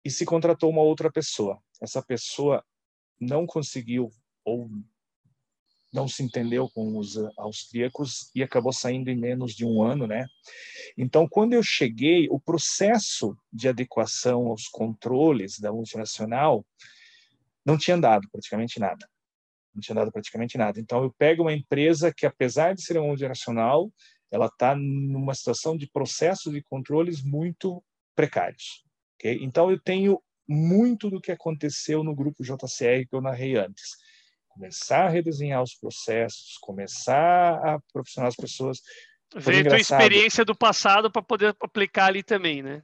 e 0.05 0.11
se 0.11 0.25
contratou 0.25 0.71
uma 0.71 0.83
outra 0.83 1.11
pessoa. 1.11 1.63
Essa 1.81 2.03
pessoa 2.03 2.65
não 3.21 3.47
conseguiu 3.47 4.11
ou 4.45 4.69
não 5.93 6.09
se 6.09 6.23
entendeu 6.23 6.71
com 6.71 6.97
os 6.97 7.17
austríacos 7.37 8.31
e 8.35 8.43
acabou 8.43 8.73
saindo 8.73 9.11
em 9.11 9.17
menos 9.17 9.53
de 9.55 9.65
um 9.65 9.83
ano, 9.83 10.07
né? 10.07 10.27
Então, 10.97 11.29
quando 11.29 11.53
eu 11.53 11.63
cheguei, 11.63 12.29
o 12.31 12.41
processo 12.41 13.37
de 13.53 13.69
adequação 13.69 14.47
aos 14.49 14.69
controles 14.69 15.59
da 15.59 15.71
multinacional 15.71 16.65
não 17.65 17.77
tinha 17.77 17.99
dado 17.99 18.27
praticamente 18.31 18.81
nada. 18.81 19.07
Não 19.75 19.81
tinha 19.81 19.95
dado 19.95 20.11
praticamente 20.11 20.57
nada. 20.57 20.81
Então, 20.81 21.03
eu 21.03 21.13
pego 21.13 21.43
uma 21.43 21.53
empresa 21.53 22.13
que, 22.13 22.27
apesar 22.27 22.75
de 22.75 22.83
ser 22.83 22.97
uma 22.97 23.09
multinacional, 23.09 23.91
ela 24.31 24.47
está 24.47 24.75
numa 24.75 25.35
situação 25.35 25.77
de 25.77 25.87
processo 25.87 26.51
de 26.51 26.63
controles 26.63 27.23
muito 27.23 27.85
precários. 28.15 28.83
Okay? 29.19 29.39
Então, 29.43 29.71
eu 29.71 29.79
tenho 29.79 30.23
muito 30.49 31.11
do 31.11 31.21
que 31.21 31.31
aconteceu 31.31 32.03
no 32.03 32.15
grupo 32.15 32.43
JCR 32.43 33.07
que 33.09 33.15
eu 33.15 33.21
narrei 33.21 33.57
antes. 33.57 33.97
Começar 34.55 35.07
a 35.07 35.09
redesenhar 35.09 35.63
os 35.63 35.75
processos, 35.75 36.59
começar 36.61 37.55
a 37.65 37.81
profissionalizar 37.93 38.29
as 38.29 38.37
pessoas. 38.37 38.81
Ver 39.35 39.67
a 39.67 39.71
tua 39.71 39.81
experiência 39.81 40.45
do 40.45 40.55
passado 40.55 41.11
para 41.11 41.23
poder 41.23 41.57
aplicar 41.61 42.07
ali 42.07 42.23
também, 42.23 42.63
né? 42.63 42.83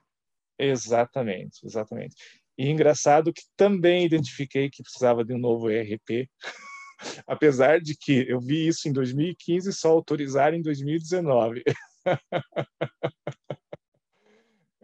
Exatamente, 0.58 1.64
exatamente. 1.64 2.16
E 2.56 2.68
engraçado 2.68 3.32
que 3.32 3.42
também 3.56 4.04
identifiquei 4.04 4.68
que 4.70 4.82
precisava 4.82 5.24
de 5.24 5.32
um 5.32 5.38
novo 5.38 5.70
ERP, 5.70 6.28
apesar 7.26 7.80
de 7.80 7.96
que 7.96 8.24
eu 8.28 8.40
vi 8.40 8.66
isso 8.66 8.88
em 8.88 8.92
2015 8.92 9.68
e 9.68 9.72
só 9.72 9.90
autorizar 9.90 10.54
em 10.54 10.62
2019. 10.62 11.62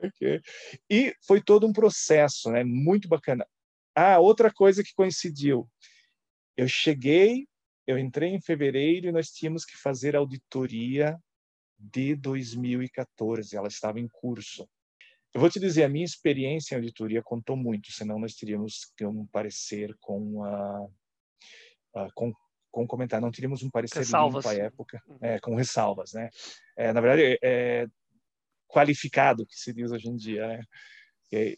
Okay. 0.06 0.40
E 0.90 1.14
foi 1.26 1.40
todo 1.40 1.66
um 1.66 1.72
processo, 1.72 2.50
né? 2.50 2.62
Muito 2.62 3.08
bacana. 3.08 3.46
Ah, 3.94 4.18
outra 4.18 4.52
coisa 4.52 4.82
que 4.82 4.92
coincidiu. 4.94 5.66
Eu 6.56 6.68
cheguei, 6.68 7.46
eu 7.86 7.98
entrei 7.98 8.30
em 8.30 8.40
fevereiro 8.40 9.08
e 9.08 9.12
nós 9.12 9.28
tínhamos 9.30 9.64
que 9.64 9.76
fazer 9.76 10.16
auditoria 10.16 11.18
de 11.78 12.14
2014. 12.14 13.56
Ela 13.56 13.68
estava 13.68 14.00
em 14.00 14.08
curso. 14.08 14.68
Eu 15.32 15.40
vou 15.40 15.50
te 15.50 15.58
dizer, 15.58 15.82
a 15.82 15.88
minha 15.88 16.04
experiência 16.04 16.74
em 16.74 16.78
auditoria 16.78 17.22
contou 17.22 17.56
muito, 17.56 17.90
senão 17.90 18.18
nós 18.18 18.34
teríamos 18.34 18.92
que 18.96 19.04
um 19.04 19.26
parecer 19.26 19.92
com 20.00 20.44
a, 20.44 20.86
a 21.96 22.08
com, 22.14 22.32
com 22.70 22.86
comentário, 22.86 23.24
não 23.24 23.32
teríamos 23.32 23.62
um 23.64 23.70
parecer 23.70 23.98
ressalvas. 23.98 24.44
limpo 24.44 24.56
à 24.56 24.64
época, 24.64 25.02
uhum. 25.08 25.18
é, 25.20 25.40
com 25.40 25.56
ressalvas, 25.56 26.12
né? 26.12 26.28
É, 26.76 26.92
na 26.92 27.00
verdade, 27.00 27.36
é, 27.42 27.88
qualificado, 28.68 29.44
que 29.44 29.56
se 29.56 29.72
diz 29.72 29.90
hoje 29.90 30.08
em 30.08 30.16
dia. 30.16 30.46
Né? 30.46 30.60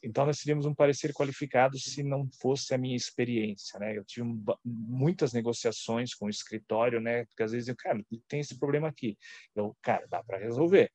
Então, 0.03 0.27
nós 0.27 0.39
teríamos 0.39 0.67
um 0.67 0.75
parecer 0.75 1.13
qualificado 1.13 1.79
se 1.79 2.03
não 2.03 2.29
fosse 2.41 2.75
a 2.75 2.79
minha 2.79 2.97
experiência, 2.97 3.79
né? 3.79 3.97
Eu 3.97 4.05
tive 4.05 4.29
muitas 4.65 5.33
negociações 5.33 6.15
com 6.15 6.27
o 6.27 6.31
escritório, 6.31 7.01
né? 7.01 7.25
Porque 7.27 7.43
às 7.43 7.53
vezes 7.53 7.69
eu, 7.69 7.77
cara, 7.77 8.01
tem 8.29 8.41
esse 8.41 8.59
problema 8.59 8.89
aqui. 8.89 9.17
Eu, 9.55 9.77
cara, 9.83 10.07
dá 10.09 10.23
para 10.23 10.39
resolver. 10.39 10.91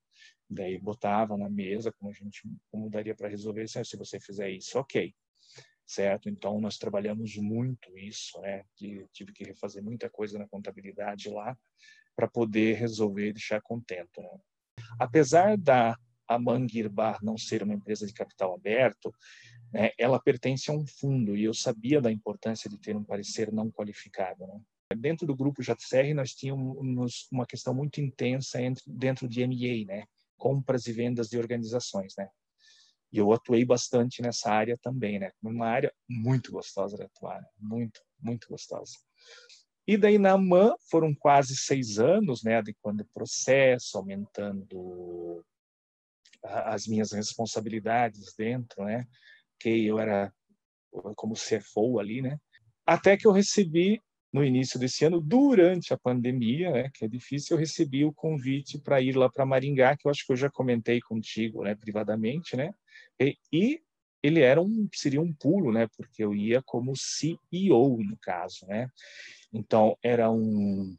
Daí 0.49 0.77
botava 0.77 1.38
na 1.38 1.49
mesa 1.49 1.91
como 1.93 2.11
a 2.11 2.13
gente 2.13 2.41
como 2.69 2.89
daria 2.89 3.15
para 3.15 3.29
resolver 3.29 3.63
isso. 3.63 3.84
Se 3.86 3.97
você 3.97 4.19
fizer 4.19 4.49
isso, 4.49 4.77
ok, 4.77 5.13
certo? 5.86 6.29
Então 6.29 6.59
nós 6.59 6.77
trabalhamos 6.77 7.36
muito 7.38 7.97
isso, 7.97 8.39
né? 8.41 8.63
tive 8.75 9.32
que 9.34 9.43
refazer 9.43 9.84
muita 9.84 10.09
coisa 10.09 10.38
na 10.38 10.47
contabilidade 10.47 11.29
lá 11.29 11.57
para 12.15 12.27
poder 12.27 12.75
resolver 12.75 13.29
e 13.29 13.34
deixar 13.34 13.61
contento. 13.61 14.21
Né? 14.21 14.39
Apesar 14.99 15.57
da 15.57 15.97
a 16.34 16.39
Manguirbar 16.39 17.19
não 17.21 17.38
ser 17.38 17.61
uma 17.61 17.73
empresa 17.73 18.05
de 18.05 18.13
capital 18.13 18.53
aberto, 18.53 19.13
né, 19.73 19.91
ela 19.97 20.19
pertence 20.19 20.71
a 20.71 20.73
um 20.73 20.86
fundo 20.86 21.36
e 21.36 21.43
eu 21.43 21.53
sabia 21.53 22.01
da 22.01 22.11
importância 22.11 22.69
de 22.69 22.77
ter 22.77 22.95
um 22.95 23.03
parecer 23.03 23.51
não 23.51 23.69
qualificado. 23.69 24.47
Né? 24.47 24.61
Dentro 24.97 25.27
do 25.27 25.36
grupo 25.36 25.61
JCR, 25.61 26.13
nós 26.13 26.32
tínhamos 26.32 27.27
uma 27.32 27.45
questão 27.45 27.73
muito 27.73 27.99
intensa 27.99 28.61
entre, 28.61 28.84
dentro 28.88 29.27
de 29.27 29.45
MA, 29.45 29.86
né? 29.86 30.05
compras 30.38 30.88
e 30.88 30.93
vendas 30.93 31.27
de 31.27 31.38
organizações. 31.38 32.13
Né? 32.17 32.29
E 33.11 33.17
eu 33.17 33.32
atuei 33.34 33.65
bastante 33.65 34.21
nessa 34.21 34.51
área 34.51 34.77
também, 34.82 35.19
né? 35.19 35.32
uma 35.41 35.67
área 35.67 35.93
muito 36.09 36.51
gostosa 36.51 36.95
de 36.95 37.03
atuar, 37.03 37.41
né? 37.41 37.47
muito, 37.59 38.01
muito 38.21 38.47
gostosa. 38.49 38.93
E 39.88 39.97
daí 39.97 40.17
na 40.17 40.34
AMAN 40.34 40.75
foram 40.89 41.13
quase 41.13 41.55
seis 41.57 41.97
anos, 41.97 42.43
né, 42.43 42.57
adequando 42.57 43.01
o 43.01 43.09
processo, 43.13 43.97
aumentando 43.97 45.43
as 46.44 46.88
minhas 46.88 47.12
responsabilidades 47.12 48.34
dentro, 48.38 48.84
né? 48.84 49.06
Que 49.60 49.86
eu 49.86 50.00
era 50.00 50.34
como 51.16 51.36
CFO 51.36 52.00
ali, 52.00 52.22
né? 52.22 52.38
Até 52.86 53.16
que 53.16 53.28
eu 53.28 53.32
recebi 53.32 54.02
no 54.34 54.44
início 54.44 54.80
desse 54.80 55.04
ano, 55.04 55.20
durante 55.20 55.94
a 55.94 55.98
pandemia, 55.98 56.72
né, 56.72 56.89
que 56.94 57.04
é 57.04 57.08
difícil, 57.08 57.56
eu 57.56 57.60
recebi 57.60 58.06
o 58.06 58.14
convite 58.14 58.80
para 58.80 59.02
ir 59.02 59.16
lá 59.16 59.30
para 59.30 59.46
Maringá, 59.46 59.98
que 59.98 60.08
eu 60.08 60.12
acho 60.12 60.26
que 60.26 60.32
eu 60.32 60.38
já 60.38 60.50
comentei 60.50 61.02
contigo, 61.02 61.64
né, 61.64 61.76
privadamente, 61.76 62.56
né? 62.56 62.74
E, 63.20 63.38
e 63.52 63.82
ele 64.24 64.39
era 64.39 64.62
um 64.62 64.88
seria 64.94 65.22
um 65.22 65.34
pulo, 65.34 65.72
né, 65.72 65.88
porque 65.98 66.24
eu 66.24 66.34
ia 66.34 66.62
como 66.64 66.96
CEO 66.96 67.98
no 68.04 68.18
caso, 68.22 68.66
né? 68.68 68.88
Então 69.52 69.98
era 70.02 70.32
um 70.32 70.96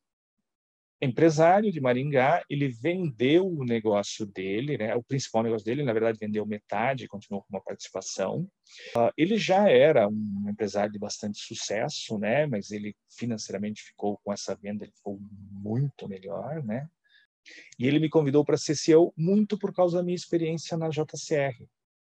empresário 1.03 1.73
de 1.73 1.81
Maringá, 1.81 2.45
ele 2.49 2.69
vendeu 2.69 3.45
o 3.45 3.65
negócio 3.65 4.25
dele, 4.25 4.79
né? 4.79 4.95
O 4.95 5.03
principal 5.03 5.43
negócio 5.43 5.65
dele, 5.65 5.83
na 5.83 5.93
verdade, 5.93 6.17
vendeu 6.17 6.47
metade, 6.47 7.09
continuou 7.09 7.43
com 7.43 7.49
uma 7.51 7.61
participação. 7.61 8.49
Uh, 8.97 9.11
ele 9.17 9.37
já 9.37 9.69
era 9.69 10.09
um 10.09 10.47
empresário 10.49 10.93
de 10.93 11.01
bastante 11.01 11.41
sucesso, 11.41 12.19
né? 12.19 12.47
Mas 12.47 12.71
ele 12.71 12.95
financeiramente 13.11 13.83
ficou 13.83 14.17
com 14.23 14.33
essa 14.33 14.55
venda, 14.55 14.85
ele 14.85 14.93
ficou 14.93 15.19
muito 15.51 16.09
melhor, 16.09 16.63
né? 16.63 16.89
E 17.77 17.89
ele 17.89 17.99
me 17.99 18.09
convidou 18.09 18.45
para 18.45 18.57
ser 18.57 18.77
CEO 18.77 19.13
muito 19.17 19.59
por 19.59 19.75
causa 19.75 19.97
da 19.97 20.05
minha 20.05 20.15
experiência 20.15 20.77
na 20.77 20.89
JCR. 20.89 21.67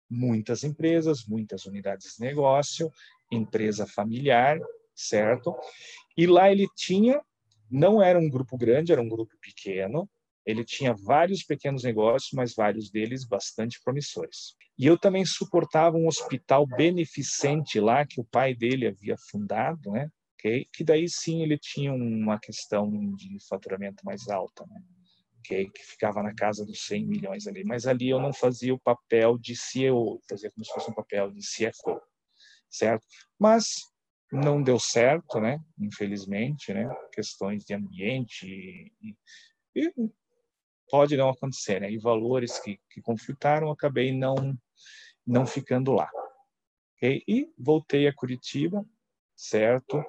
Muitas 0.09 0.63
empresas, 0.63 1.25
muitas 1.27 1.67
unidades 1.67 2.15
de 2.15 2.21
negócio, 2.21 2.93
empresa 3.29 3.89
familiar, 3.89 4.61
certo? 4.95 5.53
E 6.17 6.29
lá 6.29 6.53
ele 6.53 6.69
tinha 6.77 7.21
não 7.75 8.01
era 8.01 8.17
um 8.17 8.31
grupo 8.31 8.57
grande, 8.57 8.93
era 8.93 9.03
um 9.03 9.09
grupo 9.09 9.35
pequeno. 9.41 10.09
Ele 10.47 10.65
tinha 10.65 10.95
vários 10.95 11.43
pequenos 11.43 11.83
negócios, 11.83 12.31
mas 12.33 12.55
vários 12.55 12.89
deles 12.89 13.27
bastante 13.27 13.81
promissores. 13.83 14.55
E 14.79 14.87
eu 14.87 14.97
também 14.97 15.25
suportava 15.25 15.97
um 15.97 16.07
hospital 16.07 16.67
beneficente 16.67 17.81
lá 17.81 18.07
que 18.07 18.21
o 18.21 18.25
pai 18.25 18.55
dele 18.55 18.87
havia 18.87 19.17
fundado, 19.31 19.91
né? 19.91 20.09
Okay? 20.39 20.69
Que 20.73 20.85
daí 20.85 21.09
sim 21.09 21.43
ele 21.43 21.59
tinha 21.59 21.93
uma 21.93 22.39
questão 22.39 22.89
de 23.17 23.39
faturamento 23.49 24.05
mais 24.05 24.29
alta, 24.29 24.65
né? 24.67 24.81
Okay? 25.41 25.69
Que 25.71 25.83
ficava 25.83 26.23
na 26.23 26.33
casa 26.33 26.65
dos 26.65 26.87
100 26.87 27.07
milhões 27.07 27.49
ali. 27.49 27.65
Mas 27.65 27.87
ali 27.87 28.09
eu 28.09 28.21
não 28.21 28.33
fazia 28.33 28.73
o 28.73 28.79
papel 28.81 29.37
de 29.37 29.57
CEO, 29.57 30.21
fazia 30.29 30.51
como 30.53 30.65
se 30.65 30.73
fosse 30.73 30.91
um 30.91 30.95
papel 30.95 31.33
de 31.33 31.41
CFO, 31.41 32.01
certo? 32.71 33.05
Mas 33.37 33.93
não 34.35 34.63
deu 34.63 34.79
certo, 34.79 35.41
né? 35.41 35.61
Infelizmente, 35.79 36.75
né? 36.75 36.89
Questões 37.13 37.65
de 37.65 37.75
ambiente 37.75 38.47
e, 38.47 39.17
e 39.75 39.93
pode 40.91 41.17
não 41.17 41.31
acontecer, 41.31 41.81
né? 41.81 41.91
E 41.91 41.99
valores 41.99 42.59
que, 42.59 42.79
que 42.91 43.01
conflitaram, 43.01 43.71
acabei 43.71 44.13
não 44.13 44.57
não 45.27 45.47
ficando 45.47 45.93
lá. 45.93 46.11
Okay? 46.97 47.23
E 47.27 47.51
voltei 47.59 48.07
a 48.07 48.15
Curitiba, 48.15 48.85
certo? 49.35 50.05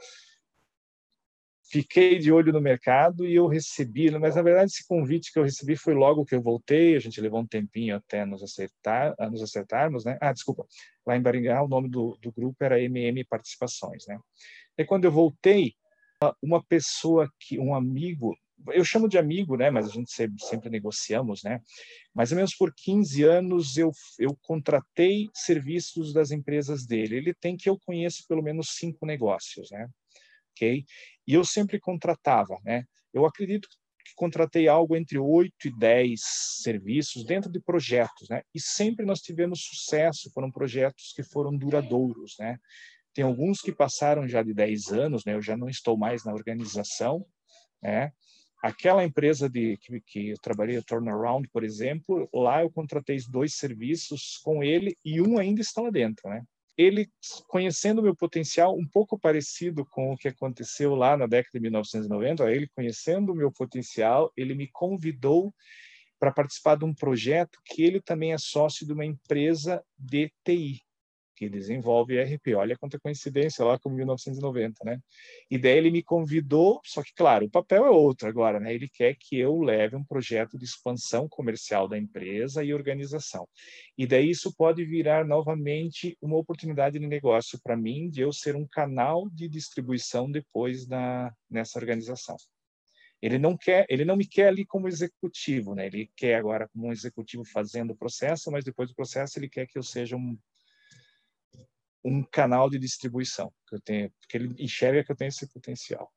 Fiquei 1.69 2.19
de 2.19 2.31
olho 2.31 2.53
no 2.53 2.61
mercado 2.61 3.25
e 3.25 3.35
eu 3.35 3.47
recebi, 3.47 4.11
mas 4.11 4.35
na 4.35 4.41
verdade 4.41 4.71
esse 4.71 4.87
convite 4.87 5.31
que 5.31 5.39
eu 5.39 5.43
recebi 5.43 5.75
foi 5.75 5.93
logo 5.93 6.25
que 6.25 6.35
eu 6.35 6.41
voltei, 6.41 6.95
a 6.95 6.99
gente 6.99 7.19
levou 7.19 7.39
um 7.41 7.47
tempinho 7.47 7.95
até 7.95 8.25
nos 8.25 8.43
acertar, 8.43 9.15
nos 9.31 9.41
acertarmos, 9.41 10.05
né? 10.05 10.17
Ah, 10.21 10.31
desculpa, 10.31 10.65
lá 11.05 11.15
em 11.15 11.21
Baringá 11.21 11.63
o 11.63 11.67
nome 11.67 11.89
do, 11.89 12.17
do 12.21 12.31
grupo 12.31 12.63
era 12.63 12.81
MM 12.81 13.23
Participações, 13.25 14.05
né? 14.07 14.19
E 14.77 14.85
quando 14.85 15.05
eu 15.05 15.11
voltei, 15.11 15.73
uma 16.41 16.63
pessoa 16.63 17.29
que, 17.39 17.59
um 17.59 17.75
amigo, 17.75 18.35
eu 18.69 18.83
chamo 18.83 19.07
de 19.07 19.17
amigo, 19.17 19.57
né? 19.57 19.69
Mas 19.69 19.87
a 19.87 19.89
gente 19.89 20.11
sempre, 20.11 20.43
sempre 20.43 20.69
negociamos, 20.69 21.43
né? 21.43 21.61
Mais 22.13 22.31
ou 22.31 22.37
menos 22.37 22.55
por 22.55 22.73
15 22.73 23.23
anos 23.23 23.77
eu, 23.77 23.91
eu 24.19 24.35
contratei 24.41 25.29
serviços 25.33 26.13
das 26.13 26.31
empresas 26.31 26.85
dele. 26.85 27.17
Ele 27.17 27.33
tem 27.33 27.57
que 27.57 27.69
eu 27.69 27.77
conheço 27.85 28.25
pelo 28.27 28.41
menos 28.41 28.75
cinco 28.75 29.05
negócios, 29.05 29.69
né? 29.71 29.87
Ok? 30.55 30.85
E 31.27 31.33
eu 31.33 31.43
sempre 31.43 31.79
contratava, 31.79 32.57
né? 32.63 32.85
Eu 33.13 33.25
acredito 33.25 33.67
que 34.05 34.13
contratei 34.15 34.67
algo 34.67 34.95
entre 34.95 35.17
8 35.17 35.67
e 35.67 35.77
10 35.77 36.21
serviços 36.61 37.25
dentro 37.25 37.51
de 37.51 37.59
projetos, 37.59 38.29
né? 38.29 38.41
E 38.53 38.59
sempre 38.59 39.05
nós 39.05 39.19
tivemos 39.19 39.63
sucesso, 39.63 40.31
foram 40.33 40.51
projetos 40.51 41.11
que 41.15 41.23
foram 41.23 41.57
duradouros, 41.57 42.35
né? 42.39 42.57
Tem 43.13 43.23
alguns 43.23 43.61
que 43.61 43.71
passaram 43.71 44.27
já 44.27 44.43
de 44.43 44.53
10 44.53 44.87
anos, 44.91 45.25
né? 45.25 45.33
Eu 45.33 45.41
já 45.41 45.57
não 45.57 45.69
estou 45.69 45.97
mais 45.97 46.23
na 46.23 46.33
organização, 46.33 47.25
né? 47.81 48.11
Aquela 48.61 49.03
empresa 49.03 49.49
de 49.49 49.77
que, 49.77 50.01
que 50.01 50.29
eu 50.29 50.37
trabalhei, 50.39 50.77
a 50.77 50.81
Turnaround, 50.81 51.47
por 51.49 51.63
exemplo, 51.63 52.27
lá 52.33 52.61
eu 52.61 52.71
contratei 52.71 53.17
dois 53.29 53.55
serviços 53.55 54.37
com 54.43 54.63
ele 54.63 54.97
e 55.03 55.21
um 55.21 55.37
ainda 55.37 55.61
está 55.61 55.81
lá 55.81 55.89
dentro, 55.89 56.29
né? 56.29 56.43
Ele 56.77 57.09
conhecendo 57.47 57.99
o 57.99 58.03
meu 58.03 58.15
potencial, 58.15 58.77
um 58.77 58.87
pouco 58.87 59.17
parecido 59.17 59.85
com 59.85 60.11
o 60.11 60.17
que 60.17 60.27
aconteceu 60.27 60.95
lá 60.95 61.15
na 61.15 61.25
década 61.25 61.51
de 61.53 61.59
1990, 61.61 62.51
ele 62.51 62.67
conhecendo 62.75 63.31
o 63.31 63.35
meu 63.35 63.51
potencial, 63.51 64.31
ele 64.35 64.53
me 64.53 64.67
convidou 64.71 65.53
para 66.19 66.31
participar 66.31 66.75
de 66.77 66.85
um 66.85 66.93
projeto 66.93 67.59
que 67.65 67.83
ele 67.83 68.01
também 68.01 68.33
é 68.33 68.37
sócio 68.37 68.85
de 68.85 68.93
uma 68.93 69.05
empresa 69.05 69.83
de 69.97 70.31
TI 70.43 70.84
que 71.35 71.49
desenvolve 71.49 72.15
ERP. 72.15 72.55
Olha 72.55 72.77
quanta 72.77 72.99
coincidência 72.99 73.65
lá 73.65 73.77
com 73.77 73.89
1990, 73.89 74.83
né? 74.83 74.99
E 75.49 75.57
daí 75.57 75.77
ele 75.77 75.91
me 75.91 76.01
convidou, 76.01 76.79
só 76.83 77.03
que, 77.03 77.13
claro, 77.13 77.45
o 77.45 77.49
papel 77.49 77.85
é 77.85 77.89
outro 77.89 78.27
agora, 78.27 78.59
né? 78.59 78.73
Ele 78.73 78.87
quer 78.87 79.15
que 79.19 79.37
eu 79.37 79.59
leve 79.61 79.95
um 79.95 80.03
projeto 80.03 80.57
de 80.57 80.65
expansão 80.65 81.27
comercial 81.27 81.87
da 81.87 81.97
empresa 81.97 82.63
e 82.63 82.73
organização. 82.73 83.47
E 83.97 84.07
daí 84.07 84.29
isso 84.29 84.53
pode 84.55 84.85
virar 84.85 85.25
novamente 85.25 86.17
uma 86.21 86.37
oportunidade 86.37 86.97
de 86.99 87.07
negócio 87.07 87.59
para 87.61 87.75
mim, 87.75 88.09
de 88.09 88.21
eu 88.21 88.31
ser 88.31 88.55
um 88.55 88.67
canal 88.67 89.29
de 89.29 89.47
distribuição 89.49 90.31
depois 90.31 90.85
da, 90.87 91.33
nessa 91.49 91.77
organização. 91.77 92.37
Ele 93.21 93.39
não 93.39 93.57
quer, 93.57 93.85
ele 93.89 94.05
não 94.05 94.15
me 94.15 94.27
quer 94.27 94.47
ali 94.49 94.65
como 94.65 94.87
executivo, 94.87 95.73
né? 95.73 95.87
Ele 95.87 96.11
quer 96.15 96.35
agora 96.35 96.67
como 96.67 96.87
um 96.87 96.91
executivo 96.91 97.43
fazendo 97.45 97.91
o 97.91 97.95
processo, 97.95 98.51
mas 98.51 98.63
depois 98.63 98.89
do 98.89 98.95
processo 98.95 99.39
ele 99.39 99.49
quer 99.49 99.65
que 99.65 99.77
eu 99.77 99.83
seja 99.83 100.15
um 100.15 100.37
um 102.05 102.23
canal 102.23 102.69
de 102.69 102.77
distribuição 102.77 103.51
que 103.67 103.75
eu 103.75 103.81
tenho, 103.81 104.11
porque 104.19 104.37
ele 104.37 104.55
enxerga 104.59 105.03
que 105.03 105.11
eu 105.11 105.15
tenho 105.15 105.29
esse 105.29 105.51
potencial. 105.51 106.13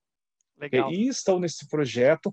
Legal. 0.59 0.93
E, 0.93 1.09
estou 1.09 1.41
nesse 1.41 1.67
projeto 1.67 2.31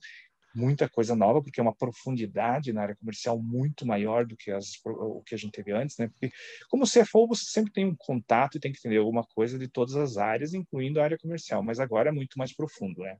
muita 0.53 0.87
coisa 0.87 1.15
nova, 1.15 1.41
porque 1.41 1.59
é 1.59 1.63
uma 1.63 1.75
profundidade 1.75 2.71
na 2.71 2.81
área 2.81 2.95
comercial 2.95 3.37
muito 3.37 3.85
maior 3.85 4.25
do 4.25 4.37
que 4.37 4.51
as, 4.51 4.79
o 4.85 5.21
que 5.21 5.35
a 5.35 5.37
gente 5.37 5.51
teve 5.51 5.71
antes, 5.73 5.97
né? 5.97 6.07
Porque 6.07 6.31
como 6.69 6.85
CFO, 6.85 7.27
você 7.27 7.43
sempre 7.45 7.73
tem 7.73 7.85
um 7.85 7.95
contato 7.95 8.55
e 8.55 8.59
tem 8.59 8.71
que 8.71 8.79
entender 8.79 8.97
alguma 8.97 9.23
coisa 9.23 9.59
de 9.59 9.67
todas 9.67 9.95
as 9.95 10.17
áreas, 10.17 10.53
incluindo 10.53 10.99
a 10.99 11.03
área 11.03 11.17
comercial, 11.17 11.61
mas 11.61 11.79
agora 11.79 12.09
é 12.09 12.13
muito 12.13 12.37
mais 12.37 12.53
profundo, 12.53 13.01
né? 13.01 13.17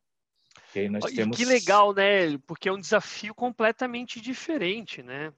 E 0.74 0.88
nós 0.88 1.12
temos... 1.12 1.38
Que 1.38 1.46
legal, 1.46 1.94
né? 1.94 2.38
Porque 2.48 2.70
é 2.70 2.72
um 2.72 2.80
desafio 2.80 3.36
completamente 3.36 4.22
diferente, 4.22 5.04
né? 5.04 5.34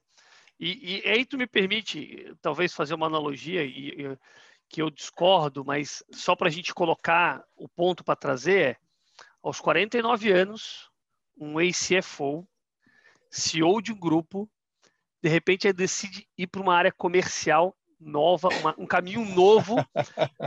E, 0.58 1.02
e 1.02 1.08
aí 1.08 1.24
tu 1.24 1.36
me 1.36 1.46
permite, 1.46 2.32
talvez, 2.40 2.72
fazer 2.72 2.94
uma 2.94 3.06
analogia, 3.06 3.64
e, 3.64 3.90
e 3.90 4.18
que 4.68 4.82
eu 4.82 4.90
discordo, 4.90 5.64
mas 5.64 6.02
só 6.12 6.36
para 6.36 6.48
a 6.48 6.50
gente 6.50 6.74
colocar 6.74 7.42
o 7.56 7.68
ponto 7.68 8.04
para 8.04 8.16
trazer 8.16 8.60
é, 8.60 8.76
aos 9.42 9.60
49 9.60 10.30
anos, 10.32 10.90
um 11.36 11.60
ex-CFO, 11.60 12.46
CEO 13.30 13.80
de 13.80 13.92
um 13.92 13.98
grupo, 13.98 14.50
de 15.22 15.28
repente 15.28 15.72
decide 15.72 16.28
ir 16.36 16.46
para 16.46 16.60
uma 16.60 16.74
área 16.74 16.92
comercial 16.92 17.76
nova, 17.98 18.48
uma, 18.60 18.74
um 18.78 18.86
caminho 18.86 19.24
novo. 19.24 19.76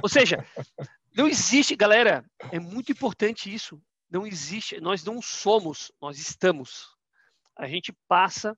Ou 0.02 0.10
seja, 0.10 0.46
não 1.16 1.28
existe, 1.28 1.76
galera, 1.76 2.26
é 2.52 2.60
muito 2.60 2.92
importante 2.92 3.54
isso. 3.54 3.82
Não 4.10 4.26
existe, 4.26 4.80
nós 4.80 5.04
não 5.04 5.22
somos, 5.22 5.92
nós 6.02 6.18
estamos. 6.18 6.96
A 7.58 7.68
gente 7.68 7.94
passa 8.08 8.58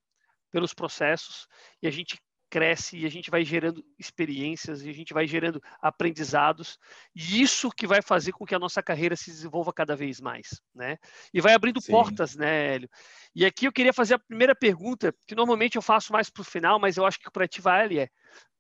pelos 0.52 0.74
processos 0.74 1.48
e 1.82 1.88
a 1.88 1.92
gente 1.92 2.20
cresce 2.54 3.00
e 3.00 3.06
a 3.08 3.10
gente 3.10 3.32
vai 3.32 3.44
gerando 3.44 3.84
experiências 3.98 4.84
e 4.84 4.90
a 4.92 4.94
gente 4.94 5.12
vai 5.12 5.26
gerando 5.26 5.60
aprendizados 5.82 6.78
e 7.16 7.42
isso 7.42 7.72
que 7.72 7.88
vai 7.88 8.00
fazer 8.00 8.32
com 8.32 8.46
que 8.46 8.54
a 8.54 8.60
nossa 8.60 8.84
carreira 8.84 9.16
se 9.16 9.32
desenvolva 9.32 9.74
cada 9.74 9.96
vez 9.96 10.22
mais, 10.22 10.62
né? 10.72 11.00
E 11.34 11.42
vai 11.42 11.56
abrindo 11.56 11.82
Sim. 11.82 11.92
portas, 11.92 12.36
né, 12.36 12.76
Hélio? 12.76 12.90
E 13.34 13.44
aqui 13.44 13.66
eu 13.66 13.74
queria 13.74 13.92
fazer 13.92 14.14
a 14.14 14.20
primeira 14.20 14.54
pergunta, 14.54 15.12
que 15.26 15.34
normalmente 15.34 15.78
eu 15.78 15.82
faço 15.82 16.14
mais 16.14 16.30
para 16.30 16.42
o 16.42 16.46
final, 16.46 16.80
mas 16.80 16.96
eu 16.96 17.08
acho 17.08 17.18
que 17.20 17.32
para 17.32 17.48
ti 17.48 17.60
vale 17.60 17.98
é 17.98 18.10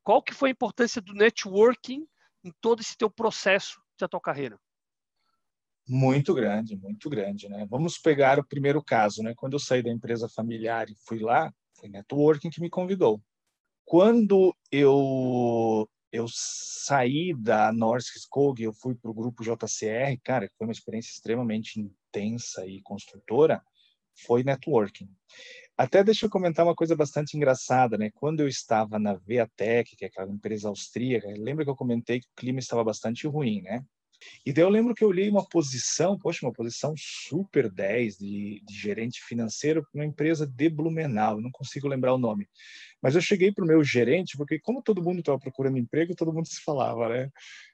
qual 0.01 0.23
que 0.23 0.33
foi 0.33 0.49
a 0.49 0.53
importância 0.53 0.99
do 0.99 1.13
networking 1.13 2.03
em 2.43 2.51
todo 2.59 2.81
esse 2.81 2.97
teu 2.97 3.11
processo 3.11 3.79
da 3.99 4.07
tua 4.07 4.19
carreira? 4.19 4.59
Muito 5.87 6.33
grande, 6.33 6.75
muito 6.75 7.11
grande, 7.11 7.47
né? 7.47 7.67
Vamos 7.69 7.99
pegar 7.99 8.39
o 8.39 8.47
primeiro 8.47 8.83
caso, 8.83 9.21
né? 9.21 9.35
Quando 9.35 9.53
eu 9.53 9.59
saí 9.59 9.83
da 9.83 9.91
empresa 9.91 10.27
familiar 10.27 10.89
e 10.89 10.95
fui 11.05 11.19
lá, 11.19 11.53
foi 11.79 11.89
networking 11.89 12.49
que 12.49 12.59
me 12.59 12.71
convidou. 12.71 13.21
Quando 13.85 14.55
eu 14.71 15.87
eu 16.11 16.27
saí 16.29 17.33
da 17.33 17.73
Norsk 17.73 18.15
Skog, 18.17 18.61
eu 18.61 18.71
fui 18.71 18.93
para 18.93 19.09
o 19.09 19.13
grupo 19.15 19.43
JCR, 19.43 20.15
cara, 20.23 20.47
foi 20.55 20.67
uma 20.67 20.71
experiência 20.71 21.09
extremamente 21.11 21.79
intensa 21.79 22.67
e 22.67 22.79
construtora, 22.83 23.63
foi 24.27 24.43
networking. 24.43 25.09
Até 25.75 26.03
deixa 26.03 26.27
eu 26.27 26.29
comentar 26.29 26.63
uma 26.65 26.75
coisa 26.75 26.95
bastante 26.95 27.35
engraçada, 27.35 27.97
né? 27.97 28.11
Quando 28.13 28.41
eu 28.41 28.47
estava 28.47 28.99
na 28.99 29.15
Veatec, 29.15 29.95
que 29.95 30.05
é 30.05 30.07
aquela 30.07 30.31
empresa 30.31 30.69
austríaca, 30.69 31.27
lembra 31.35 31.65
que 31.65 31.71
eu 31.71 31.75
comentei 31.75 32.19
que 32.19 32.27
o 32.27 32.35
clima 32.35 32.59
estava 32.59 32.83
bastante 32.83 33.27
ruim, 33.27 33.63
né? 33.63 33.83
E 34.45 34.51
daí 34.51 34.63
eu 34.63 34.69
lembro 34.69 34.93
que 34.93 35.03
eu 35.03 35.07
olhei 35.09 35.29
uma 35.29 35.47
posição, 35.47 36.17
poxa, 36.17 36.45
uma 36.45 36.53
posição 36.53 36.93
super 36.97 37.71
10 37.71 38.17
de, 38.17 38.61
de 38.65 38.73
gerente 38.75 39.21
financeiro 39.23 39.81
para 39.81 39.99
uma 39.99 40.05
empresa 40.05 40.45
de 40.45 40.69
Blumenau, 40.69 41.41
não 41.41 41.51
consigo 41.51 41.87
lembrar 41.87 42.13
o 42.13 42.17
nome. 42.17 42.47
Mas 43.01 43.15
eu 43.15 43.21
cheguei 43.21 43.51
para 43.51 43.63
o 43.63 43.67
meu 43.67 43.83
gerente, 43.83 44.37
porque 44.37 44.59
como 44.59 44.81
todo 44.81 45.03
mundo 45.03 45.19
estava 45.19 45.39
procurando 45.39 45.77
emprego, 45.77 46.15
todo 46.15 46.33
mundo 46.33 46.47
se 46.47 46.61
falava, 46.61 47.09
né? 47.09 47.29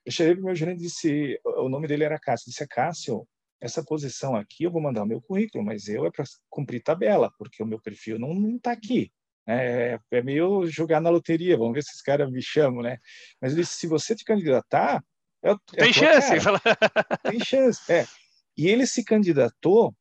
Eu 0.05 0.11
cheguei 0.11 0.33
para 0.33 0.41
o 0.41 0.45
meu 0.45 0.55
gerente 0.55 0.79
e 0.79 0.83
disse, 0.83 1.39
o 1.43 1.69
nome 1.69 1.87
dele 1.87 2.03
era 2.03 2.19
Cássio, 2.19 2.49
disse, 2.49 2.67
Cássio, 2.67 3.27
essa 3.61 3.83
posição 3.83 4.35
aqui 4.35 4.63
eu 4.63 4.71
vou 4.71 4.81
mandar 4.81 5.03
o 5.03 5.05
meu 5.05 5.21
currículo, 5.21 5.63
mas 5.63 5.87
eu 5.87 6.05
é 6.05 6.11
para 6.11 6.23
cumprir 6.49 6.81
tabela, 6.81 7.31
porque 7.37 7.61
o 7.61 7.65
meu 7.65 7.79
perfil 7.79 8.17
não 8.17 8.55
está 8.55 8.71
aqui. 8.71 9.11
É, 9.47 9.99
é 10.11 10.21
meio 10.21 10.67
jogar 10.67 11.01
na 11.01 11.09
loteria, 11.09 11.57
vamos 11.57 11.73
ver 11.73 11.83
se 11.83 11.89
esses 11.89 12.01
caras 12.01 12.31
me 12.31 12.41
chamam, 12.41 12.83
né? 12.83 12.99
Mas 13.41 13.51
ele 13.51 13.61
disse, 13.61 13.79
se 13.79 13.87
você 13.87 14.15
te 14.15 14.23
candidatar, 14.23 15.03
é, 15.43 15.55
tem 15.75 15.93
chance. 15.93 16.29
Tem 17.23 17.39
chance, 17.43 17.91
é. 17.91 18.05
E 18.57 18.67
ele 18.67 18.85
se 18.85 19.03
candidatou, 19.03 19.95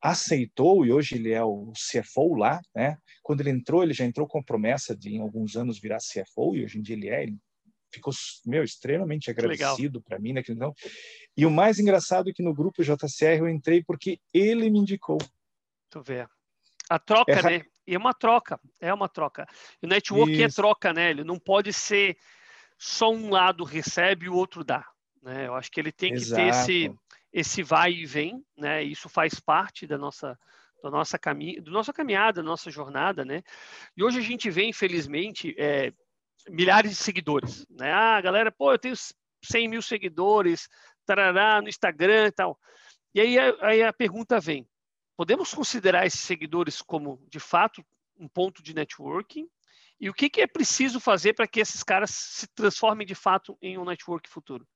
aceitou, 0.00 0.84
e 0.86 0.92
hoje 0.92 1.16
ele 1.16 1.32
é 1.32 1.44
o 1.44 1.72
CFO 1.72 2.34
lá, 2.34 2.60
né? 2.74 2.96
Quando 3.22 3.40
ele 3.40 3.50
entrou, 3.50 3.82
ele 3.82 3.92
já 3.92 4.04
entrou 4.04 4.26
com 4.26 4.42
promessa 4.42 4.96
de 4.96 5.10
em 5.10 5.20
alguns 5.20 5.56
anos 5.56 5.78
virar 5.78 5.98
CFO, 5.98 6.56
e 6.56 6.64
hoje 6.64 6.78
em 6.78 6.82
dia 6.82 6.96
ele 6.96 7.08
é, 7.08 7.22
ele 7.22 7.36
ficou, 7.92 8.12
meu, 8.46 8.64
extremamente 8.64 9.30
agradecido 9.30 10.00
para 10.00 10.18
mim 10.18 10.32
naquele 10.32 10.58
né, 10.58 10.66
então. 10.66 10.74
E 11.36 11.44
o 11.44 11.50
mais 11.50 11.78
engraçado 11.78 12.30
é 12.30 12.32
que 12.32 12.42
no 12.42 12.54
grupo 12.54 12.82
JCR 12.82 13.38
eu 13.38 13.48
entrei 13.48 13.84
porque 13.84 14.18
ele 14.32 14.70
me 14.70 14.78
indicou. 14.78 15.18
Tu 15.90 16.00
vê. 16.02 16.26
A 16.88 16.98
troca, 16.98 17.32
é... 17.32 17.42
né? 17.42 17.64
E 17.86 17.94
é 17.94 17.98
uma 17.98 18.14
troca, 18.14 18.60
é 18.80 18.94
uma 18.94 19.08
troca. 19.08 19.46
O 19.82 19.86
network 19.86 20.32
é 20.32 20.46
Isso. 20.46 20.60
é 20.60 20.62
troca, 20.62 20.92
né? 20.92 21.10
Ele 21.10 21.24
não 21.24 21.38
pode 21.38 21.72
ser 21.72 22.16
só 22.84 23.12
um 23.12 23.30
lado 23.30 23.62
recebe 23.62 24.26
e 24.26 24.28
o 24.28 24.34
outro 24.34 24.64
dá. 24.64 24.84
Né? 25.22 25.46
Eu 25.46 25.54
acho 25.54 25.70
que 25.70 25.78
ele 25.78 25.92
tem 25.92 26.14
Exato. 26.14 26.30
que 26.30 26.34
ter 26.34 26.48
esse, 26.48 26.94
esse 27.32 27.62
vai 27.62 27.92
e 27.92 28.04
vem, 28.04 28.44
né? 28.56 28.82
Isso 28.82 29.08
faz 29.08 29.38
parte 29.38 29.86
da 29.86 29.96
nossa 29.96 30.36
da 30.82 30.90
nossa 30.90 31.16
caminho, 31.16 31.62
da 31.62 31.70
nossa 31.70 31.92
caminhada, 31.92 32.42
da 32.42 32.48
nossa 32.48 32.68
jornada, 32.68 33.24
né? 33.24 33.44
E 33.96 34.02
hoje 34.02 34.18
a 34.18 34.22
gente 34.22 34.50
vê, 34.50 34.64
infelizmente, 34.64 35.54
é, 35.56 35.92
milhares 36.48 36.90
de 36.90 36.96
seguidores, 36.96 37.64
né? 37.70 37.92
Ah, 37.92 38.20
galera, 38.20 38.50
pô, 38.50 38.72
eu 38.72 38.78
tenho 38.80 38.96
100 39.44 39.68
mil 39.68 39.80
seguidores, 39.80 40.68
tarará, 41.06 41.62
no 41.62 41.68
Instagram 41.68 42.26
e 42.26 42.32
tal. 42.32 42.58
E 43.14 43.20
aí, 43.20 43.36
aí 43.60 43.84
a 43.84 43.92
pergunta 43.92 44.40
vem: 44.40 44.68
podemos 45.16 45.54
considerar 45.54 46.04
esses 46.04 46.22
seguidores 46.22 46.82
como, 46.82 47.24
de 47.28 47.38
fato, 47.38 47.80
um 48.18 48.26
ponto 48.26 48.60
de 48.60 48.74
networking? 48.74 49.48
E 50.02 50.10
o 50.10 50.12
que, 50.12 50.28
que 50.28 50.40
é 50.40 50.48
preciso 50.48 50.98
fazer 50.98 51.32
para 51.32 51.46
que 51.46 51.60
esses 51.60 51.84
caras 51.84 52.10
se 52.10 52.48
transformem 52.56 53.06
de 53.06 53.14
fato 53.14 53.56
em 53.62 53.78
um 53.78 53.84
network 53.84 54.28
futuro? 54.28 54.66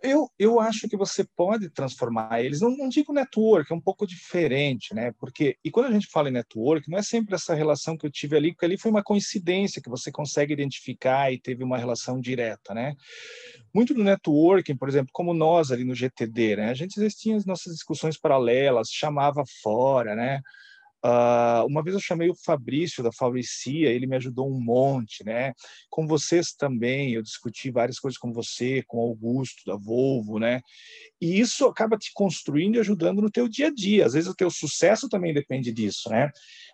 Eu, 0.00 0.30
eu 0.38 0.60
acho 0.60 0.88
que 0.88 0.96
você 0.96 1.26
pode 1.36 1.68
transformar 1.70 2.40
eles. 2.40 2.60
Não, 2.60 2.70
não 2.76 2.88
digo 2.88 3.12
network, 3.12 3.72
é 3.72 3.74
um 3.74 3.80
pouco 3.80 4.06
diferente, 4.06 4.94
né? 4.94 5.10
Porque, 5.18 5.56
e 5.64 5.72
quando 5.72 5.86
a 5.86 5.90
gente 5.90 6.06
fala 6.06 6.28
em 6.28 6.32
network, 6.32 6.88
não 6.88 6.98
é 6.98 7.02
sempre 7.02 7.34
essa 7.34 7.52
relação 7.52 7.96
que 7.96 8.06
eu 8.06 8.12
tive 8.12 8.36
ali, 8.36 8.52
porque 8.52 8.64
ali 8.64 8.78
foi 8.78 8.92
uma 8.92 9.02
coincidência 9.02 9.82
que 9.82 9.90
você 9.90 10.12
consegue 10.12 10.52
identificar 10.52 11.32
e 11.32 11.40
teve 11.40 11.64
uma 11.64 11.76
relação 11.76 12.20
direta, 12.20 12.72
né? 12.72 12.94
Muito 13.74 13.92
do 13.92 14.04
networking, 14.04 14.76
por 14.76 14.88
exemplo, 14.88 15.10
como 15.12 15.34
nós 15.34 15.72
ali 15.72 15.82
no 15.82 15.96
GTD, 15.96 16.54
né? 16.54 16.70
A 16.70 16.74
gente 16.74 16.92
às 16.96 17.02
vezes 17.02 17.18
tinha 17.18 17.36
as 17.36 17.44
nossas 17.44 17.74
discussões 17.74 18.16
paralelas, 18.16 18.88
chamava 18.88 19.42
fora, 19.60 20.14
né? 20.14 20.40
Uh, 21.04 21.64
uma 21.66 21.82
vez 21.82 21.94
eu 21.94 22.00
chamei 22.00 22.28
o 22.28 22.34
Fabrício 22.34 23.04
da 23.04 23.12
Fabricia, 23.12 23.88
ele 23.88 24.06
me 24.06 24.16
ajudou 24.16 24.50
um 24.50 24.60
monte, 24.60 25.24
né? 25.24 25.52
Com 25.88 26.06
vocês 26.06 26.52
também, 26.52 27.12
eu 27.12 27.22
discuti 27.22 27.70
várias 27.70 28.00
coisas 28.00 28.18
com 28.18 28.32
você, 28.32 28.82
com 28.86 28.98
Augusto 28.98 29.62
da 29.64 29.76
Volvo, 29.76 30.38
né? 30.38 30.60
E 31.20 31.38
isso 31.38 31.66
acaba 31.66 31.96
te 31.96 32.10
construindo 32.12 32.76
e 32.76 32.80
ajudando 32.80 33.22
no 33.22 33.30
teu 33.30 33.48
dia 33.48 33.68
a 33.68 33.72
dia. 33.72 34.06
Às 34.06 34.14
vezes 34.14 34.28
o 34.28 34.34
teu 34.34 34.50
sucesso 34.50 35.08
também 35.08 35.32
depende 35.32 35.72
disso, 35.72 36.10
né? 36.10 36.30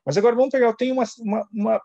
Mas 0.07 0.17
agora 0.17 0.35
vamos 0.35 0.51
pegar, 0.51 0.67
eu 0.67 0.77
tenho 0.77 0.95
uma, 0.95 1.05
uma, 1.21 1.49
uma 1.53 1.81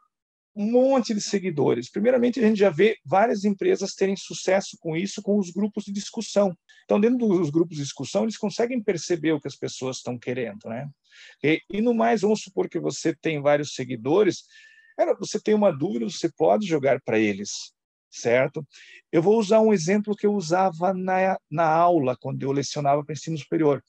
um 0.55 0.71
monte 0.71 1.13
de 1.13 1.21
seguidores. 1.21 1.89
Primeiramente, 1.89 2.39
a 2.39 2.43
gente 2.43 2.59
já 2.59 2.69
vê 2.69 2.97
várias 3.05 3.45
empresas 3.45 3.93
terem 3.93 4.17
sucesso 4.17 4.77
com 4.79 4.95
isso, 4.95 5.21
com 5.21 5.37
os 5.37 5.51
grupos 5.51 5.85
de 5.85 5.91
discussão. 5.91 6.53
Então, 6.83 6.99
dentro 6.99 7.17
dos 7.17 7.49
grupos 7.49 7.77
de 7.77 7.83
discussão, 7.83 8.23
eles 8.23 8.37
conseguem 8.37 8.83
perceber 8.83 9.31
o 9.31 9.39
que 9.39 9.47
as 9.47 9.55
pessoas 9.55 9.97
estão 9.97 10.17
querendo, 10.17 10.59
né? 10.65 10.89
E, 11.43 11.61
e 11.69 11.81
no 11.81 11.93
mais, 11.93 12.21
vamos 12.21 12.41
supor 12.41 12.69
que 12.69 12.79
você 12.79 13.15
tem 13.15 13.41
vários 13.41 13.73
seguidores, 13.73 14.43
você 15.17 15.39
tem 15.39 15.53
uma 15.53 15.71
dúvida, 15.71 16.05
você 16.05 16.29
pode 16.31 16.67
jogar 16.67 17.01
para 17.01 17.17
eles, 17.17 17.73
certo? 18.09 18.65
Eu 19.11 19.21
vou 19.21 19.39
usar 19.39 19.61
um 19.61 19.73
exemplo 19.73 20.15
que 20.15 20.25
eu 20.25 20.33
usava 20.33 20.93
na, 20.93 21.37
na 21.49 21.65
aula, 21.65 22.17
quando 22.19 22.43
eu 22.43 22.51
lecionava 22.51 23.03
para 23.03 23.13
ensino 23.13 23.37
superior. 23.37 23.83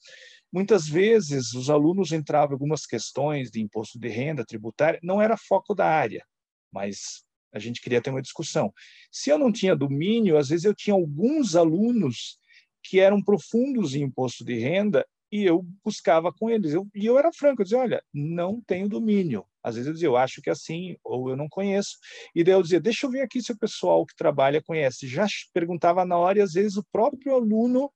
Muitas 0.51 0.87
vezes, 0.87 1.53
os 1.53 1.69
alunos 1.69 2.11
entravam 2.11 2.51
em 2.51 2.53
algumas 2.53 2.85
questões 2.85 3.49
de 3.49 3.61
imposto 3.61 3.99
de 3.99 4.09
renda 4.09 4.45
tributária, 4.45 4.99
não 5.01 5.21
era 5.21 5.37
foco 5.37 5.73
da 5.73 5.85
área, 5.85 6.25
mas 6.71 7.23
a 7.53 7.59
gente 7.59 7.81
queria 7.81 8.01
ter 8.01 8.09
uma 8.09 8.21
discussão. 8.21 8.73
Se 9.11 9.29
eu 9.29 9.37
não 9.37 9.51
tinha 9.51 9.75
domínio, 9.75 10.37
às 10.37 10.49
vezes 10.49 10.65
eu 10.65 10.73
tinha 10.73 10.93
alguns 10.93 11.55
alunos 11.55 12.37
que 12.83 12.99
eram 12.99 13.21
profundos 13.21 13.95
em 13.95 14.03
imposto 14.03 14.43
de 14.43 14.57
renda 14.57 15.05
e 15.31 15.43
eu 15.45 15.65
buscava 15.83 16.31
com 16.31 16.49
eles. 16.49 16.73
Eu, 16.73 16.87
e 16.93 17.05
eu 17.05 17.17
era 17.17 17.31
franco, 17.31 17.61
eu 17.61 17.63
dizia, 17.63 17.79
olha, 17.79 18.03
não 18.13 18.59
tenho 18.61 18.89
domínio. 18.89 19.45
Às 19.63 19.75
vezes 19.75 19.87
eu 19.87 19.93
dizia, 19.93 20.07
eu 20.07 20.17
acho 20.17 20.41
que 20.41 20.49
é 20.49 20.53
assim, 20.53 20.97
ou 21.03 21.29
eu 21.29 21.37
não 21.37 21.47
conheço. 21.47 21.97
E 22.35 22.43
daí 22.43 22.53
eu 22.53 22.61
dizia, 22.61 22.79
deixa 22.79 23.05
eu 23.05 23.11
ver 23.11 23.21
aqui 23.21 23.41
se 23.41 23.51
o 23.51 23.57
pessoal 23.57 24.05
que 24.05 24.15
trabalha 24.15 24.61
conhece. 24.61 25.07
Já 25.07 25.25
perguntava 25.53 26.03
na 26.03 26.17
hora 26.17 26.39
e 26.39 26.41
às 26.41 26.53
vezes 26.53 26.77
o 26.77 26.85
próprio 26.91 27.35
aluno 27.35 27.91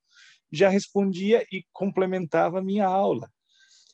já 0.52 0.70
respondia 0.70 1.46
e 1.52 1.64
complementava 1.74 2.60
a 2.60 2.64
minha 2.64 2.86
aula. 2.86 3.30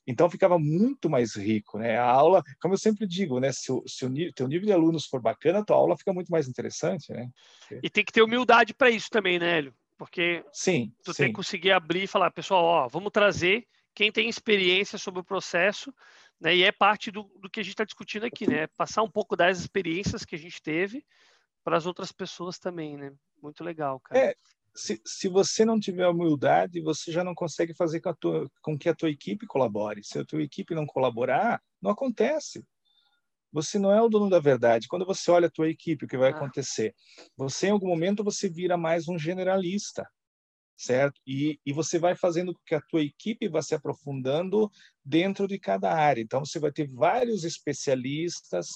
Então 0.05 0.29
ficava 0.29 0.57
muito 0.57 1.09
mais 1.09 1.35
rico, 1.35 1.77
né? 1.77 1.97
A 1.97 2.05
aula, 2.05 2.43
como 2.59 2.73
eu 2.73 2.77
sempre 2.77 3.07
digo, 3.07 3.39
né? 3.39 3.51
Se 3.51 3.71
o, 3.71 3.83
se 3.87 4.05
o 4.05 4.33
teu 4.33 4.47
nível 4.47 4.65
de 4.65 4.73
alunos 4.73 5.05
for 5.05 5.21
bacana, 5.21 5.59
a 5.59 5.63
tua 5.63 5.77
aula 5.77 5.97
fica 5.97 6.11
muito 6.11 6.29
mais 6.29 6.47
interessante, 6.47 7.13
né? 7.13 7.29
E 7.83 7.89
tem 7.89 8.03
que 8.03 8.11
ter 8.11 8.21
humildade 8.21 8.73
para 8.73 8.89
isso 8.89 9.09
também, 9.09 9.39
né, 9.39 9.59
Hélio? 9.59 9.73
Porque 10.01 10.43
sim, 10.51 10.91
tu 11.03 11.13
sim. 11.13 11.17
tem 11.17 11.27
que 11.27 11.35
conseguir 11.35 11.71
abrir 11.71 12.05
e 12.05 12.07
falar, 12.07 12.31
pessoal, 12.31 12.63
ó, 12.63 12.87
vamos 12.87 13.11
trazer 13.11 13.67
quem 13.93 14.11
tem 14.11 14.27
experiência 14.27 14.97
sobre 14.97 15.19
o 15.19 15.23
processo, 15.23 15.93
né? 16.39 16.55
E 16.55 16.63
é 16.63 16.71
parte 16.71 17.11
do, 17.11 17.31
do 17.39 17.47
que 17.47 17.59
a 17.59 17.63
gente 17.63 17.73
está 17.73 17.83
discutindo 17.83 18.25
aqui, 18.25 18.49
né? 18.49 18.65
Passar 18.75 19.03
um 19.03 19.11
pouco 19.11 19.35
das 19.35 19.59
experiências 19.59 20.25
que 20.25 20.33
a 20.33 20.39
gente 20.39 20.59
teve 20.59 21.05
para 21.63 21.77
as 21.77 21.85
outras 21.85 22.11
pessoas 22.11 22.57
também, 22.57 22.97
né? 22.97 23.13
Muito 23.43 23.63
legal, 23.63 23.99
cara. 23.99 24.19
É, 24.19 24.35
se, 24.73 24.99
se 25.05 25.29
você 25.29 25.63
não 25.63 25.79
tiver 25.79 26.07
humildade, 26.07 26.81
você 26.81 27.11
já 27.11 27.23
não 27.23 27.35
consegue 27.35 27.75
fazer 27.75 28.01
com, 28.01 28.11
tua, 28.15 28.49
com 28.59 28.75
que 28.75 28.89
a 28.89 28.95
tua 28.95 29.11
equipe 29.11 29.45
colabore. 29.45 30.03
Se 30.03 30.17
a 30.17 30.25
tua 30.25 30.41
equipe 30.41 30.73
não 30.73 30.87
colaborar, 30.87 31.61
não 31.79 31.91
acontece. 31.91 32.65
Você 33.51 33.77
não 33.77 33.91
é 33.91 34.01
o 34.01 34.09
dono 34.09 34.29
da 34.29 34.39
verdade. 34.39 34.87
Quando 34.87 35.05
você 35.05 35.29
olha 35.29 35.47
a 35.47 35.51
tua 35.51 35.69
equipe, 35.69 36.05
o 36.05 36.07
que 36.07 36.17
vai 36.17 36.31
ah. 36.31 36.35
acontecer? 36.35 36.95
Você, 37.35 37.67
em 37.67 37.71
algum 37.71 37.87
momento, 37.87 38.23
você 38.23 38.49
vira 38.49 38.77
mais 38.77 39.07
um 39.07 39.17
generalista, 39.17 40.07
certo? 40.77 41.19
E, 41.27 41.59
e 41.65 41.73
você 41.73 41.99
vai 41.99 42.15
fazendo 42.15 42.53
com 42.53 42.61
que 42.65 42.75
a 42.75 42.81
tua 42.81 43.01
equipe 43.01 43.49
vá 43.49 43.61
se 43.61 43.75
aprofundando 43.75 44.71
dentro 45.03 45.47
de 45.47 45.59
cada 45.59 45.93
área. 45.93 46.21
Então, 46.21 46.45
você 46.45 46.59
vai 46.59 46.71
ter 46.71 46.87
vários 46.87 47.43
especialistas, 47.43 48.67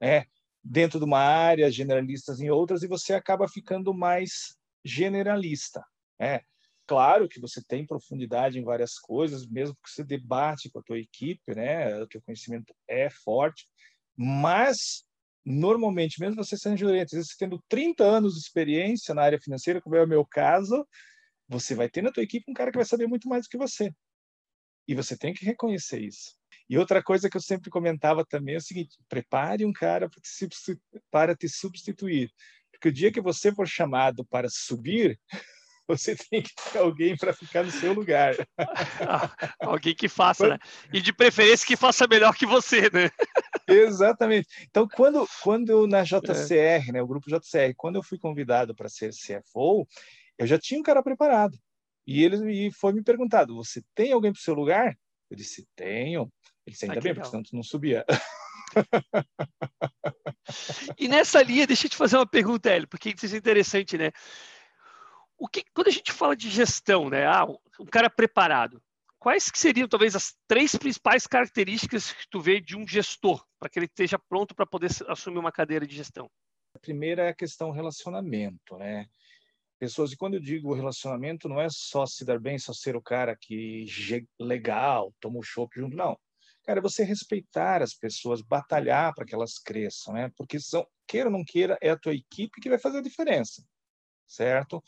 né? 0.00 0.24
dentro 0.62 0.98
de 0.98 1.04
uma 1.04 1.18
área, 1.18 1.70
generalistas 1.70 2.40
em 2.40 2.50
outras, 2.50 2.82
e 2.82 2.86
você 2.86 3.14
acaba 3.14 3.48
ficando 3.48 3.92
mais 3.92 4.56
generalista. 4.84 5.84
É 6.20 6.42
claro 6.86 7.28
que 7.28 7.40
você 7.40 7.62
tem 7.62 7.86
profundidade 7.86 8.58
em 8.58 8.64
várias 8.64 8.98
coisas, 8.98 9.46
mesmo 9.46 9.74
que 9.82 9.90
você 9.90 10.04
debate 10.04 10.70
com 10.70 10.78
a 10.78 10.82
tua 10.82 10.98
equipe, 10.98 11.54
né? 11.54 12.00
O 12.00 12.06
teu 12.06 12.22
conhecimento 12.22 12.74
é 12.86 13.10
forte, 13.10 13.66
mas 14.16 15.04
normalmente, 15.44 16.20
mesmo 16.20 16.42
você 16.42 16.56
sendo 16.56 16.76
gerente, 16.76 17.16
você 17.16 17.34
tendo 17.38 17.62
30 17.68 18.04
anos 18.04 18.34
de 18.34 18.40
experiência 18.40 19.14
na 19.14 19.22
área 19.22 19.40
financeira, 19.40 19.80
como 19.80 19.96
é 19.96 20.02
o 20.02 20.08
meu 20.08 20.24
caso, 20.24 20.86
você 21.48 21.74
vai 21.74 21.88
ter 21.88 22.02
na 22.02 22.12
tua 22.12 22.22
equipe 22.22 22.50
um 22.50 22.54
cara 22.54 22.70
que 22.70 22.78
vai 22.78 22.84
saber 22.84 23.06
muito 23.06 23.28
mais 23.28 23.44
do 23.44 23.48
que 23.48 23.58
você. 23.58 23.92
E 24.86 24.94
você 24.94 25.16
tem 25.16 25.32
que 25.32 25.44
reconhecer 25.44 26.00
isso. 26.00 26.34
E 26.68 26.78
outra 26.78 27.02
coisa 27.02 27.28
que 27.28 27.36
eu 27.36 27.40
sempre 27.40 27.70
comentava 27.70 28.24
também 28.24 28.54
é 28.54 28.58
o 28.58 28.62
seguinte: 28.62 28.96
prepare 29.08 29.64
um 29.64 29.72
cara 29.72 30.08
para 30.08 30.20
te, 30.20 30.80
para 31.10 31.36
te 31.36 31.48
substituir. 31.48 32.30
Porque 32.70 32.88
o 32.88 32.92
dia 32.92 33.12
que 33.12 33.20
você 33.20 33.54
for 33.54 33.66
chamado 33.66 34.24
para 34.24 34.48
subir, 34.50 35.20
você 35.88 36.16
tem 36.16 36.42
que 36.42 36.50
ter 36.54 36.78
alguém 36.78 37.16
para 37.16 37.32
ficar 37.32 37.64
no 37.64 37.70
seu 37.70 37.92
lugar. 37.92 38.34
alguém 39.60 39.94
que 39.94 40.08
faça, 40.08 40.48
né? 40.48 40.58
E 40.92 41.00
de 41.00 41.12
preferência 41.12 41.66
que 41.66 41.76
faça 41.76 42.06
melhor 42.06 42.34
que 42.34 42.46
você, 42.46 42.82
né? 42.90 43.10
Exatamente. 43.68 44.48
Então, 44.68 44.88
quando, 44.88 45.26
quando 45.42 45.70
eu, 45.70 45.86
na 45.86 46.02
JCR, 46.02 46.88
é. 46.88 46.92
né, 46.92 47.02
o 47.02 47.06
grupo 47.06 47.28
JCR, 47.28 47.74
quando 47.76 47.96
eu 47.96 48.02
fui 48.02 48.18
convidado 48.18 48.74
para 48.74 48.88
ser 48.88 49.10
CFO, 49.10 49.86
eu 50.38 50.46
já 50.46 50.58
tinha 50.58 50.80
um 50.80 50.82
cara 50.84 51.02
preparado. 51.02 51.58
E 52.06 52.22
ele 52.24 52.66
e 52.66 52.72
foi 52.72 52.92
me 52.92 53.02
perguntado: 53.02 53.54
você 53.54 53.82
tem 53.94 54.12
alguém 54.12 54.32
para 54.32 54.40
o 54.40 54.42
seu 54.42 54.54
lugar? 54.54 54.96
Eu 55.30 55.36
disse: 55.36 55.66
tenho. 55.76 56.22
Ele 56.66 56.72
disse: 56.72 56.84
ainda 56.84 56.98
ah, 56.98 57.02
bem, 57.02 57.12
legal. 57.12 57.22
porque 57.22 57.30
senão 57.30 57.42
tu 57.42 57.54
não 57.54 57.62
subia. 57.62 58.04
E 60.98 61.08
nessa 61.08 61.42
linha, 61.42 61.66
deixa 61.66 61.86
eu 61.86 61.90
te 61.90 61.96
fazer 61.96 62.16
uma 62.16 62.26
pergunta, 62.26 62.70
Hélio, 62.70 62.88
porque 62.88 63.14
isso 63.22 63.34
é 63.34 63.38
interessante, 63.38 63.96
né? 63.96 64.10
O 65.42 65.48
que, 65.48 65.64
quando 65.74 65.88
a 65.88 65.90
gente 65.90 66.12
fala 66.12 66.36
de 66.36 66.48
gestão, 66.48 67.10
né? 67.10 67.26
Ah, 67.26 67.44
um 67.80 67.86
cara 67.86 68.08
preparado, 68.08 68.80
quais 69.18 69.50
que 69.50 69.58
seriam 69.58 69.88
talvez 69.88 70.14
as 70.14 70.36
três 70.46 70.76
principais 70.76 71.26
características 71.26 72.12
que 72.12 72.28
tu 72.30 72.40
vê 72.40 72.60
de 72.60 72.76
um 72.76 72.86
gestor 72.86 73.44
para 73.58 73.68
que 73.68 73.76
ele 73.76 73.86
esteja 73.86 74.20
pronto 74.20 74.54
para 74.54 74.64
poder 74.64 74.90
assumir 75.08 75.40
uma 75.40 75.50
cadeira 75.50 75.84
de 75.84 75.96
gestão? 75.96 76.30
A 76.76 76.78
primeira 76.78 77.24
é 77.24 77.30
a 77.30 77.34
questão 77.34 77.72
relacionamento, 77.72 78.78
né? 78.78 79.08
Pessoas, 79.80 80.12
e 80.12 80.16
quando 80.16 80.34
eu 80.34 80.40
digo 80.40 80.74
relacionamento, 80.74 81.48
não 81.48 81.60
é 81.60 81.66
só 81.68 82.06
se 82.06 82.24
dar 82.24 82.38
bem, 82.38 82.56
só 82.56 82.72
ser 82.72 82.94
o 82.94 83.02
cara 83.02 83.36
que 83.36 83.84
legal, 84.38 85.12
toma 85.18 85.40
o 85.40 85.42
chopp 85.42 85.74
junto, 85.74 85.96
não. 85.96 86.16
Cara, 86.62 86.78
é 86.78 86.82
você 86.82 87.02
respeitar 87.02 87.82
as 87.82 87.94
pessoas, 87.94 88.42
batalhar 88.42 89.12
para 89.12 89.24
que 89.24 89.34
elas 89.34 89.58
cresçam, 89.58 90.14
né? 90.14 90.30
Porque 90.36 90.60
são, 90.60 90.86
queira 91.04 91.28
ou 91.28 91.32
não 91.32 91.44
queira, 91.44 91.76
é 91.82 91.90
a 91.90 91.98
tua 91.98 92.14
equipe 92.14 92.60
que 92.60 92.68
vai 92.68 92.78
fazer 92.78 92.98
a 92.98 93.02
diferença, 93.02 93.66
certo? 94.24 94.80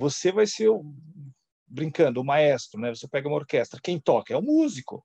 Você 0.00 0.32
vai 0.32 0.46
ser, 0.46 0.70
o, 0.70 0.82
brincando, 1.66 2.22
o 2.22 2.24
maestro, 2.24 2.80
né? 2.80 2.88
Você 2.88 3.06
pega 3.06 3.28
uma 3.28 3.36
orquestra, 3.36 3.78
quem 3.82 4.00
toca 4.00 4.32
é 4.32 4.36
o 4.36 4.42
músico. 4.42 5.04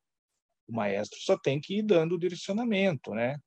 O 0.66 0.74
maestro 0.74 1.20
só 1.20 1.38
tem 1.38 1.60
que 1.60 1.80
ir 1.80 1.84
dando 1.84 2.16
o 2.16 2.18
direcionamento, 2.18 3.14
né? 3.14 3.38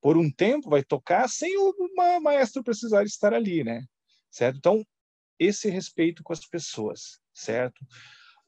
Por 0.00 0.16
um 0.16 0.30
tempo 0.30 0.70
vai 0.70 0.84
tocar 0.84 1.28
sem 1.28 1.56
o 1.58 1.74
maestro 2.22 2.62
precisar 2.62 3.02
estar 3.02 3.34
ali, 3.34 3.64
né? 3.64 3.84
Certo? 4.30 4.56
Então, 4.58 4.86
esse 5.36 5.68
respeito 5.68 6.22
com 6.22 6.32
as 6.32 6.46
pessoas, 6.46 7.18
certo? 7.34 7.84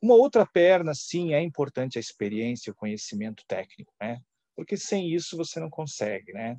Uma 0.00 0.14
outra 0.14 0.46
perna, 0.46 0.94
sim, 0.94 1.34
é 1.34 1.42
importante 1.42 1.98
a 1.98 2.00
experiência, 2.00 2.72
o 2.72 2.76
conhecimento 2.76 3.42
técnico, 3.48 3.92
né? 4.00 4.20
Porque 4.54 4.76
sem 4.76 5.12
isso 5.12 5.36
você 5.36 5.58
não 5.58 5.68
consegue, 5.68 6.32
né? 6.32 6.56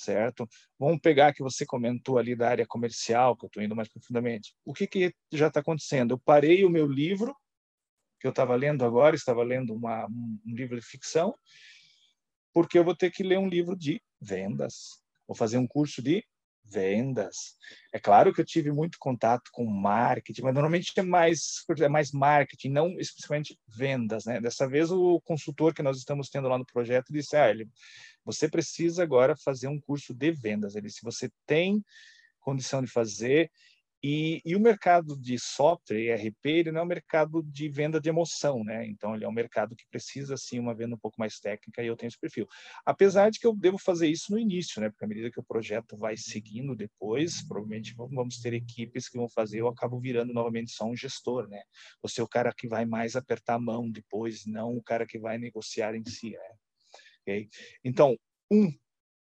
Certo? 0.00 0.48
Vamos 0.78 1.00
pegar 1.00 1.32
que 1.32 1.42
você 1.42 1.64
comentou 1.64 2.18
ali 2.18 2.34
da 2.34 2.48
área 2.48 2.66
comercial, 2.66 3.36
que 3.36 3.44
eu 3.44 3.48
estou 3.48 3.62
indo 3.62 3.76
mais 3.76 3.88
profundamente. 3.88 4.54
O 4.64 4.72
que, 4.72 4.86
que 4.86 5.14
já 5.32 5.48
está 5.48 5.60
acontecendo? 5.60 6.12
Eu 6.12 6.18
parei 6.18 6.64
o 6.64 6.70
meu 6.70 6.86
livro, 6.86 7.34
que 8.18 8.26
eu 8.26 8.30
estava 8.30 8.54
lendo 8.54 8.84
agora, 8.84 9.16
estava 9.16 9.42
lendo 9.42 9.74
uma, 9.74 10.06
um 10.06 10.54
livro 10.54 10.76
de 10.76 10.84
ficção, 10.84 11.34
porque 12.52 12.78
eu 12.78 12.84
vou 12.84 12.96
ter 12.96 13.10
que 13.10 13.22
ler 13.22 13.38
um 13.38 13.48
livro 13.48 13.76
de 13.76 14.02
vendas. 14.20 15.00
Vou 15.26 15.36
fazer 15.36 15.58
um 15.58 15.66
curso 15.66 16.02
de 16.02 16.24
vendas. 16.64 17.56
É 17.92 17.98
claro 17.98 18.32
que 18.32 18.40
eu 18.40 18.44
tive 18.44 18.70
muito 18.70 18.98
contato 18.98 19.50
com 19.52 19.64
marketing, 19.64 20.42
mas 20.42 20.54
normalmente 20.54 20.92
é 20.96 21.02
mais, 21.02 21.64
é 21.78 21.88
mais 21.88 22.12
marketing, 22.12 22.70
não 22.70 22.88
especificamente 22.98 23.58
vendas. 23.66 24.24
Né? 24.24 24.40
Dessa 24.40 24.68
vez, 24.68 24.90
o 24.90 25.20
consultor 25.22 25.74
que 25.74 25.82
nós 25.82 25.98
estamos 25.98 26.28
tendo 26.28 26.48
lá 26.48 26.56
no 26.58 26.66
projeto 26.66 27.12
disse: 27.12 27.36
ah, 27.36 27.50
ele, 27.50 27.68
você 28.24 28.48
precisa 28.48 29.02
agora 29.02 29.36
fazer 29.36 29.68
um 29.68 29.80
curso 29.80 30.14
de 30.14 30.30
vendas. 30.32 30.74
Ele 30.74 30.86
disse: 30.86 31.02
você 31.02 31.30
tem 31.46 31.84
condição 32.40 32.82
de 32.82 32.90
fazer 32.90 33.50
e, 34.02 34.40
e, 34.46 34.56
o 34.56 34.60
mercado 34.60 35.14
de 35.14 35.38
software 35.38 35.98
e 35.98 36.10
RP, 36.10 36.46
ele 36.46 36.72
não 36.72 36.80
é 36.80 36.84
um 36.84 36.86
mercado 36.86 37.42
de 37.42 37.68
venda 37.68 38.00
de 38.00 38.08
emoção, 38.08 38.64
né? 38.64 38.86
Então, 38.86 39.14
ele 39.14 39.26
é 39.26 39.28
um 39.28 39.32
mercado 39.32 39.76
que 39.76 39.84
precisa, 39.90 40.38
sim, 40.38 40.58
uma 40.58 40.74
venda 40.74 40.94
um 40.94 40.98
pouco 40.98 41.20
mais 41.20 41.38
técnica 41.38 41.82
e 41.82 41.86
eu 41.86 41.94
tenho 41.94 42.08
esse 42.08 42.18
perfil. 42.18 42.46
Apesar 42.86 43.30
de 43.30 43.38
que 43.38 43.46
eu 43.46 43.54
devo 43.54 43.76
fazer 43.76 44.08
isso 44.08 44.32
no 44.32 44.38
início, 44.38 44.80
né? 44.80 44.88
Porque 44.88 45.04
à 45.04 45.08
medida 45.08 45.30
que 45.30 45.38
o 45.38 45.44
projeto 45.44 45.98
vai 45.98 46.16
seguindo 46.16 46.74
depois, 46.74 47.46
provavelmente 47.46 47.94
vamos 47.94 48.40
ter 48.40 48.54
equipes 48.54 49.06
que 49.06 49.18
vão 49.18 49.28
fazer, 49.28 49.60
eu 49.60 49.68
acabo 49.68 50.00
virando 50.00 50.32
novamente 50.32 50.70
só 50.70 50.86
um 50.86 50.96
gestor, 50.96 51.46
né? 51.46 51.62
Você 52.02 52.22
é 52.22 52.24
o 52.24 52.28
cara 52.28 52.54
que 52.54 52.66
vai 52.66 52.86
mais 52.86 53.16
apertar 53.16 53.56
a 53.56 53.60
mão 53.60 53.90
depois, 53.90 54.46
não 54.46 54.78
o 54.78 54.82
cara 54.82 55.06
que 55.06 55.18
vai 55.18 55.36
negociar 55.36 55.94
em 55.94 56.04
si, 56.06 56.30
né? 56.30 56.69
Okay? 57.22 57.48
Então, 57.84 58.16
um, 58.50 58.72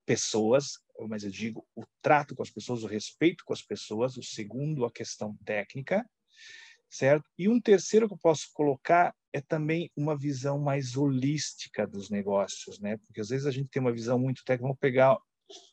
pessoas, 0.05 0.79
mas 1.07 1.23
eu 1.23 1.31
digo 1.31 1.65
o 1.75 1.83
trato 2.01 2.35
com 2.35 2.43
as 2.43 2.49
pessoas, 2.49 2.83
o 2.83 2.87
respeito 2.87 3.43
com 3.45 3.53
as 3.53 3.61
pessoas. 3.61 4.17
O 4.17 4.23
segundo, 4.23 4.85
a 4.85 4.91
questão 4.91 5.35
técnica, 5.45 6.07
certo? 6.89 7.25
E 7.37 7.47
um 7.47 7.59
terceiro 7.59 8.07
que 8.07 8.13
eu 8.13 8.19
posso 8.19 8.49
colocar 8.53 9.15
é 9.31 9.41
também 9.41 9.89
uma 9.95 10.17
visão 10.17 10.59
mais 10.59 10.95
holística 10.95 11.87
dos 11.87 12.09
negócios, 12.09 12.79
né? 12.79 12.97
Porque 12.97 13.21
às 13.21 13.29
vezes 13.29 13.47
a 13.47 13.51
gente 13.51 13.69
tem 13.69 13.81
uma 13.81 13.93
visão 13.93 14.19
muito 14.19 14.43
técnica. 14.45 14.67
Vamos 14.67 14.79
pegar 14.79 15.17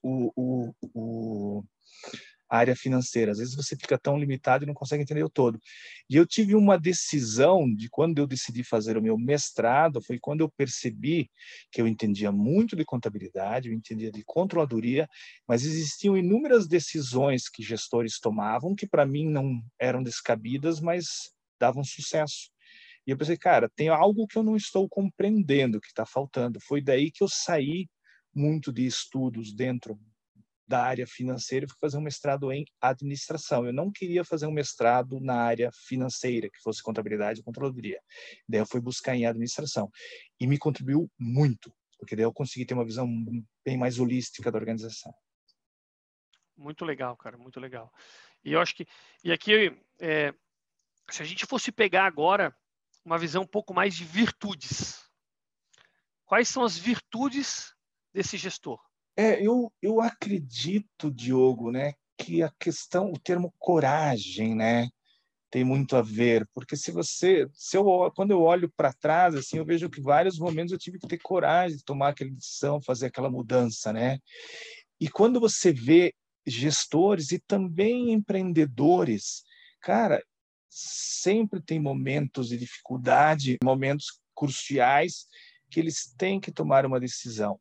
o, 0.02 0.32
o, 0.34 0.74
o 0.94 1.64
área 2.50 2.74
financeira. 2.74 3.30
Às 3.30 3.38
vezes 3.38 3.54
você 3.54 3.76
fica 3.76 3.96
tão 3.96 4.18
limitado 4.18 4.64
e 4.64 4.66
não 4.66 4.74
consegue 4.74 5.02
entender 5.02 5.22
o 5.22 5.30
todo. 5.30 5.58
E 6.08 6.16
eu 6.16 6.26
tive 6.26 6.54
uma 6.54 6.76
decisão 6.76 7.72
de 7.72 7.88
quando 7.88 8.18
eu 8.18 8.26
decidi 8.26 8.64
fazer 8.64 8.98
o 8.98 9.02
meu 9.02 9.16
mestrado, 9.16 10.02
foi 10.02 10.18
quando 10.18 10.40
eu 10.40 10.50
percebi 10.50 11.30
que 11.70 11.80
eu 11.80 11.86
entendia 11.86 12.32
muito 12.32 12.74
de 12.74 12.84
contabilidade, 12.84 13.68
eu 13.68 13.74
entendia 13.74 14.10
de 14.10 14.24
controladoria, 14.24 15.08
mas 15.46 15.64
existiam 15.64 16.16
inúmeras 16.16 16.66
decisões 16.66 17.48
que 17.48 17.62
gestores 17.62 18.18
tomavam 18.18 18.74
que 18.74 18.86
para 18.86 19.06
mim 19.06 19.28
não 19.28 19.62
eram 19.78 20.02
descabidas, 20.02 20.80
mas 20.80 21.30
davam 21.58 21.84
sucesso. 21.84 22.50
E 23.06 23.10
eu 23.10 23.16
pensei, 23.16 23.36
cara, 23.36 23.70
tem 23.74 23.88
algo 23.88 24.26
que 24.26 24.36
eu 24.36 24.42
não 24.42 24.56
estou 24.56 24.88
compreendendo, 24.88 25.80
que 25.80 25.88
está 25.88 26.04
faltando. 26.04 26.60
Foi 26.60 26.82
daí 26.82 27.10
que 27.10 27.22
eu 27.22 27.28
saí 27.28 27.88
muito 28.34 28.72
de 28.72 28.86
estudos 28.86 29.52
dentro 29.52 29.98
da 30.70 30.84
área 30.84 31.04
financeira 31.04 31.66
e 31.66 31.68
fui 31.68 31.76
fazer 31.80 31.98
um 31.98 32.00
mestrado 32.00 32.52
em 32.52 32.64
administração. 32.80 33.66
Eu 33.66 33.72
não 33.72 33.90
queria 33.90 34.24
fazer 34.24 34.46
um 34.46 34.52
mestrado 34.52 35.18
na 35.18 35.34
área 35.34 35.68
financeira, 35.72 36.48
que 36.48 36.62
fosse 36.62 36.80
contabilidade 36.80 37.40
e 37.40 37.42
controladoria. 37.42 38.00
Daí 38.48 38.60
eu 38.60 38.66
fui 38.66 38.80
buscar 38.80 39.16
em 39.16 39.26
administração. 39.26 39.90
E 40.38 40.46
me 40.46 40.56
contribuiu 40.56 41.10
muito, 41.18 41.74
porque 41.98 42.14
daí 42.14 42.24
eu 42.24 42.32
consegui 42.32 42.64
ter 42.64 42.74
uma 42.74 42.84
visão 42.84 43.04
bem 43.64 43.76
mais 43.76 43.98
holística 43.98 44.48
da 44.48 44.58
organização. 44.58 45.12
Muito 46.56 46.84
legal, 46.84 47.16
cara, 47.16 47.36
muito 47.36 47.58
legal. 47.58 47.92
E 48.44 48.52
eu 48.52 48.60
acho 48.60 48.76
que, 48.76 48.86
e 49.24 49.32
aqui, 49.32 49.76
é, 49.98 50.32
se 51.10 51.20
a 51.20 51.26
gente 51.26 51.46
fosse 51.46 51.72
pegar 51.72 52.06
agora 52.06 52.56
uma 53.04 53.18
visão 53.18 53.42
um 53.42 53.46
pouco 53.46 53.74
mais 53.74 53.96
de 53.96 54.04
virtudes, 54.04 55.04
quais 56.24 56.48
são 56.48 56.62
as 56.62 56.78
virtudes 56.78 57.74
desse 58.14 58.36
gestor? 58.36 58.80
É, 59.20 59.38
eu, 59.46 59.70
eu 59.82 60.00
acredito, 60.00 61.10
Diogo, 61.10 61.70
né, 61.70 61.92
que 62.16 62.42
a 62.42 62.50
questão, 62.58 63.12
o 63.12 63.18
termo 63.18 63.52
coragem, 63.58 64.54
né, 64.54 64.88
tem 65.50 65.62
muito 65.62 65.94
a 65.94 66.00
ver, 66.00 66.48
porque 66.54 66.74
se 66.74 66.90
você, 66.90 67.46
se 67.52 67.76
eu, 67.76 67.84
quando 68.16 68.30
eu 68.30 68.40
olho 68.40 68.72
para 68.74 68.94
trás, 68.94 69.34
assim, 69.34 69.58
eu 69.58 69.64
vejo 69.66 69.90
que 69.90 70.00
vários 70.00 70.38
momentos 70.38 70.72
eu 70.72 70.78
tive 70.78 70.98
que 70.98 71.06
ter 71.06 71.18
coragem 71.18 71.76
de 71.76 71.84
tomar 71.84 72.08
aquela 72.10 72.30
decisão, 72.30 72.80
fazer 72.80 73.08
aquela 73.08 73.28
mudança, 73.28 73.92
né? 73.92 74.18
E 74.98 75.06
quando 75.06 75.38
você 75.38 75.70
vê 75.70 76.14
gestores 76.46 77.30
e 77.30 77.38
também 77.40 78.12
empreendedores, 78.12 79.44
cara, 79.82 80.24
sempre 80.70 81.60
tem 81.60 81.78
momentos 81.78 82.48
de 82.48 82.56
dificuldade, 82.56 83.58
momentos 83.62 84.18
cruciais 84.34 85.26
que 85.70 85.78
eles 85.78 86.14
têm 86.16 86.40
que 86.40 86.50
tomar 86.50 86.86
uma 86.86 86.98
decisão. 86.98 87.60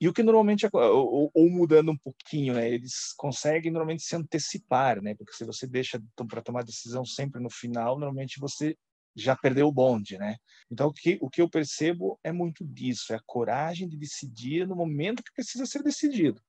E 0.00 0.08
o 0.08 0.12
que 0.12 0.22
normalmente, 0.22 0.68
ou, 0.72 1.30
ou 1.34 1.50
mudando 1.50 1.90
um 1.90 1.96
pouquinho, 1.96 2.54
né, 2.54 2.68
eles 2.70 3.14
conseguem 3.16 3.72
normalmente 3.72 4.02
se 4.02 4.14
antecipar, 4.14 5.00
né, 5.02 5.14
porque 5.14 5.32
se 5.32 5.44
você 5.44 5.66
deixa 5.66 6.02
para 6.28 6.42
tomar 6.42 6.64
decisão 6.64 7.04
sempre 7.04 7.40
no 7.40 7.50
final, 7.50 7.98
normalmente 7.98 8.38
você 8.38 8.76
já 9.16 9.34
perdeu 9.34 9.68
o 9.68 9.72
bonde, 9.72 10.18
né? 10.18 10.36
Então, 10.70 10.88
o 10.88 10.92
que, 10.92 11.18
o 11.22 11.30
que 11.30 11.40
eu 11.40 11.48
percebo 11.48 12.20
é 12.22 12.30
muito 12.32 12.62
disso, 12.64 13.14
é 13.14 13.16
a 13.16 13.22
coragem 13.24 13.88
de 13.88 13.96
decidir 13.96 14.68
no 14.68 14.76
momento 14.76 15.22
que 15.22 15.32
precisa 15.32 15.64
ser 15.64 15.82
decidido. 15.82 16.40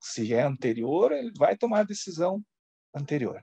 se 0.00 0.32
é 0.34 0.42
anterior, 0.42 1.12
ele 1.12 1.32
vai 1.36 1.56
tomar 1.56 1.80
a 1.80 1.84
decisão 1.84 2.42
anterior. 2.94 3.42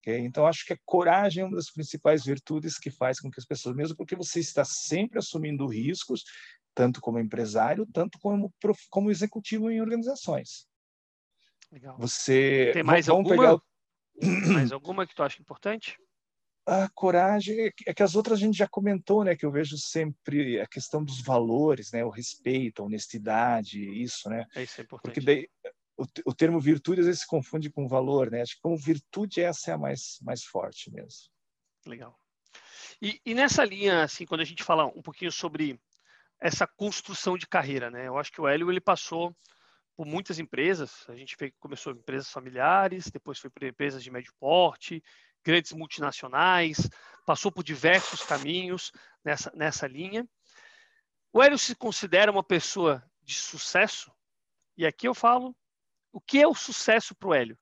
Okay? 0.00 0.18
Então, 0.20 0.46
acho 0.46 0.64
que 0.66 0.72
a 0.72 0.78
coragem 0.84 1.42
é 1.42 1.46
uma 1.46 1.56
das 1.56 1.70
principais 1.70 2.24
virtudes 2.24 2.78
que 2.78 2.90
faz 2.90 3.20
com 3.20 3.30
que 3.30 3.38
as 3.38 3.46
pessoas, 3.46 3.76
mesmo 3.76 3.96
porque 3.96 4.16
você 4.16 4.40
está 4.40 4.64
sempre 4.64 5.18
assumindo 5.18 5.66
riscos, 5.66 6.24
tanto 6.74 7.00
como 7.00 7.18
empresário, 7.18 7.86
tanto 7.92 8.18
como, 8.18 8.52
como 8.88 9.10
executivo 9.10 9.70
em 9.70 9.80
organizações. 9.80 10.66
Legal. 11.70 11.96
Você 11.98 12.70
tem 12.72 12.82
mais 12.82 13.08
alguma? 13.08 13.36
Pegar... 13.36 14.52
mais 14.52 14.72
alguma 14.72 15.06
que 15.06 15.14
tu 15.14 15.22
acha 15.22 15.40
importante? 15.40 15.96
A 16.66 16.88
coragem 16.90 17.66
é, 17.66 17.70
é 17.86 17.94
que 17.94 18.02
as 18.02 18.14
outras 18.14 18.38
a 18.38 18.42
gente 18.42 18.58
já 18.58 18.68
comentou, 18.68 19.24
né? 19.24 19.34
Que 19.34 19.46
eu 19.46 19.50
vejo 19.50 19.76
sempre 19.78 20.60
a 20.60 20.66
questão 20.66 21.04
dos 21.04 21.20
valores, 21.20 21.90
né? 21.92 22.04
O 22.04 22.10
respeito, 22.10 22.82
a 22.82 22.86
honestidade, 22.86 23.80
isso, 23.80 24.28
né? 24.28 24.46
É 24.54 24.62
isso 24.62 24.80
é 24.80 24.84
importante. 24.84 25.14
Porque 25.14 25.20
daí 25.20 25.48
o, 25.96 26.04
o 26.26 26.34
termo 26.34 26.60
virtude 26.60 27.00
às 27.00 27.06
vezes 27.06 27.22
se 27.22 27.26
confunde 27.26 27.70
com 27.70 27.88
valor, 27.88 28.30
né? 28.30 28.42
Acho 28.42 28.56
que 28.56 28.62
como 28.62 28.76
virtude 28.76 29.40
essa 29.40 29.70
é 29.70 29.74
a 29.74 29.78
mais 29.78 30.18
mais 30.22 30.44
forte 30.44 30.90
mesmo. 30.90 31.30
Legal. 31.86 32.18
E, 33.00 33.20
e 33.24 33.34
nessa 33.34 33.64
linha, 33.64 34.02
assim, 34.02 34.26
quando 34.26 34.42
a 34.42 34.44
gente 34.44 34.62
fala 34.62 34.86
um 34.86 35.02
pouquinho 35.02 35.32
sobre 35.32 35.80
essa 36.40 36.66
construção 36.66 37.36
de 37.36 37.46
carreira, 37.46 37.90
né? 37.90 38.08
Eu 38.08 38.18
acho 38.18 38.32
que 38.32 38.40
o 38.40 38.48
Hélio 38.48 38.70
ele 38.70 38.80
passou 38.80 39.36
por 39.96 40.06
muitas 40.06 40.38
empresas. 40.38 41.04
A 41.08 41.14
gente 41.14 41.36
começou 41.58 41.92
em 41.92 41.96
empresas 41.96 42.30
familiares, 42.30 43.10
depois 43.10 43.38
foi 43.38 43.50
por 43.50 43.62
empresas 43.62 44.02
de 44.02 44.10
médio 44.10 44.32
porte, 44.40 45.02
grandes 45.44 45.72
multinacionais, 45.72 46.88
passou 47.26 47.52
por 47.52 47.62
diversos 47.62 48.22
caminhos 48.22 48.90
nessa, 49.24 49.52
nessa 49.54 49.86
linha. 49.86 50.26
O 51.32 51.42
Hélio 51.42 51.58
se 51.58 51.74
considera 51.74 52.32
uma 52.32 52.42
pessoa 52.42 53.04
de 53.22 53.34
sucesso? 53.34 54.10
E 54.76 54.86
aqui 54.86 55.06
eu 55.06 55.14
falo 55.14 55.54
o 56.12 56.20
que 56.20 56.40
é 56.40 56.48
o 56.48 56.54
sucesso 56.54 57.14
para 57.14 57.28
o 57.28 57.34
Hélio? 57.34 57.58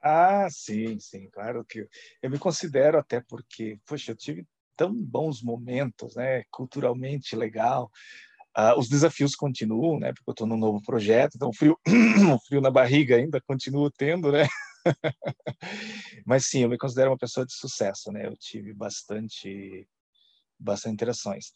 Ah, 0.00 0.48
sim, 0.50 1.00
sim, 1.00 1.28
claro 1.30 1.64
que 1.64 1.88
eu 2.22 2.30
me 2.30 2.38
considero 2.38 2.98
até 2.98 3.20
porque, 3.20 3.80
poxa, 3.84 4.12
eu 4.12 4.16
tive 4.16 4.46
tão 4.76 4.94
bons 4.94 5.42
momentos, 5.42 6.14
né? 6.16 6.44
Culturalmente 6.50 7.34
legal. 7.34 7.90
Uh, 8.56 8.78
os 8.78 8.88
desafios 8.88 9.34
continuam, 9.36 9.98
né? 9.98 10.12
Porque 10.12 10.30
eu 10.30 10.32
estou 10.32 10.46
num 10.46 10.56
novo 10.56 10.80
projeto, 10.82 11.34
então 11.34 11.52
frio, 11.52 11.78
frio 12.48 12.60
na 12.60 12.70
barriga 12.70 13.16
ainda 13.16 13.40
continuo 13.40 13.90
tendo, 13.90 14.32
né? 14.32 14.46
Mas 16.24 16.46
sim, 16.46 16.62
eu 16.62 16.68
me 16.68 16.78
considero 16.78 17.10
uma 17.10 17.18
pessoa 17.18 17.44
de 17.44 17.52
sucesso, 17.52 18.10
né? 18.10 18.26
Eu 18.26 18.36
tive 18.36 18.72
bastante, 18.72 19.86
bastante 20.58 20.94
interações. 20.94 21.52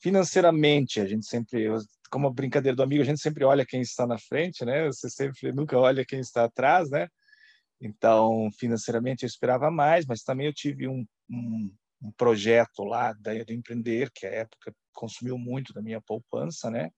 Financeiramente, 0.00 1.00
a 1.00 1.06
gente 1.06 1.26
sempre, 1.26 1.66
como 2.10 2.28
a 2.28 2.32
brincadeira 2.32 2.74
do 2.74 2.82
amigo, 2.82 3.02
a 3.02 3.06
gente 3.06 3.20
sempre 3.20 3.44
olha 3.44 3.66
quem 3.66 3.82
está 3.82 4.06
na 4.06 4.18
frente, 4.18 4.64
né? 4.64 4.86
Você 4.86 5.10
sempre 5.10 5.52
nunca 5.52 5.78
olha 5.78 6.04
quem 6.04 6.20
está 6.20 6.44
atrás, 6.44 6.90
né? 6.90 7.08
Então, 7.80 8.48
financeiramente 8.58 9.24
eu 9.24 9.26
esperava 9.26 9.70
mais, 9.70 10.06
mas 10.06 10.22
também 10.22 10.46
eu 10.46 10.54
tive 10.54 10.88
um, 10.88 11.04
um, 11.28 11.74
um 12.02 12.10
projeto 12.12 12.82
lá 12.84 13.12
da, 13.12 13.32
do 13.44 13.52
empreender, 13.52 14.10
que 14.12 14.26
a 14.26 14.30
época 14.30 14.74
consumiu 14.92 15.38
muito 15.38 15.72
da 15.72 15.80
minha 15.80 16.00
poupança, 16.00 16.70
né? 16.70 16.90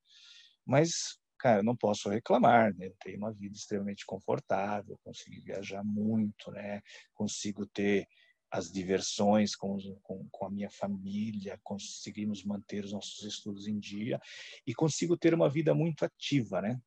Mas, 0.67 1.19
cara, 1.39 1.61
eu 1.61 1.65
não 1.65 1.77
posso 1.77 2.09
reclamar, 2.09 2.75
né? 2.75 2.87
Eu 2.87 2.97
tenho 3.01 3.19
uma 3.19 3.33
vida 3.33 3.55
extremamente 3.55 4.07
confortável, 4.07 4.99
consigo 5.05 5.43
viajar 5.43 5.85
muito, 5.85 6.51
né? 6.51 6.81
Consigo 7.13 7.67
ter 7.67 8.07
as 8.51 8.71
diversões 8.71 9.57
com, 9.57 9.77
com, 10.03 10.29
com, 10.31 10.47
a 10.47 10.51
minha 10.51 10.71
família, 10.71 11.59
conseguimos 11.63 12.45
manter 12.45 12.85
os 12.85 12.93
nossos 12.93 13.25
estudos 13.25 13.67
em 13.67 13.79
dia 13.81 14.21
e 14.65 14.73
consigo 14.73 15.17
ter 15.17 15.35
uma 15.35 15.51
vida 15.51 15.75
muito 15.75 16.05
ativa, 16.05 16.63
né? 16.63 16.81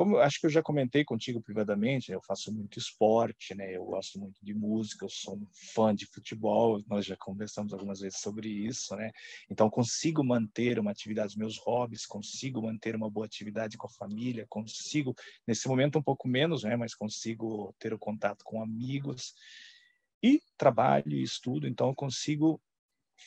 Como 0.00 0.16
acho 0.16 0.40
que 0.40 0.46
eu 0.46 0.50
já 0.50 0.62
comentei 0.62 1.04
contigo 1.04 1.42
privadamente, 1.42 2.10
eu 2.10 2.22
faço 2.22 2.50
muito 2.50 2.78
esporte, 2.78 3.54
né? 3.54 3.76
Eu 3.76 3.84
gosto 3.84 4.18
muito 4.18 4.42
de 4.42 4.54
música, 4.54 5.04
eu 5.04 5.10
sou 5.10 5.36
um 5.36 5.46
fã 5.52 5.94
de 5.94 6.06
futebol, 6.06 6.82
nós 6.88 7.04
já 7.04 7.14
conversamos 7.18 7.74
algumas 7.74 8.00
vezes 8.00 8.18
sobre 8.18 8.48
isso, 8.48 8.96
né? 8.96 9.10
Então 9.50 9.68
consigo 9.68 10.24
manter 10.24 10.78
uma 10.78 10.90
atividade, 10.90 11.36
meus 11.36 11.58
hobbies, 11.58 12.06
consigo 12.06 12.62
manter 12.62 12.96
uma 12.96 13.10
boa 13.10 13.26
atividade 13.26 13.76
com 13.76 13.88
a 13.88 13.90
família, 13.90 14.46
consigo 14.48 15.14
nesse 15.46 15.68
momento 15.68 15.98
um 15.98 16.02
pouco 16.02 16.26
menos, 16.26 16.64
né? 16.64 16.76
Mas 16.76 16.94
consigo 16.94 17.74
ter 17.78 17.92
o 17.92 17.98
contato 17.98 18.42
com 18.42 18.62
amigos 18.62 19.34
e 20.22 20.40
trabalho 20.56 21.12
e 21.12 21.22
estudo, 21.22 21.68
então 21.68 21.88
eu 21.88 21.94
consigo 21.94 22.58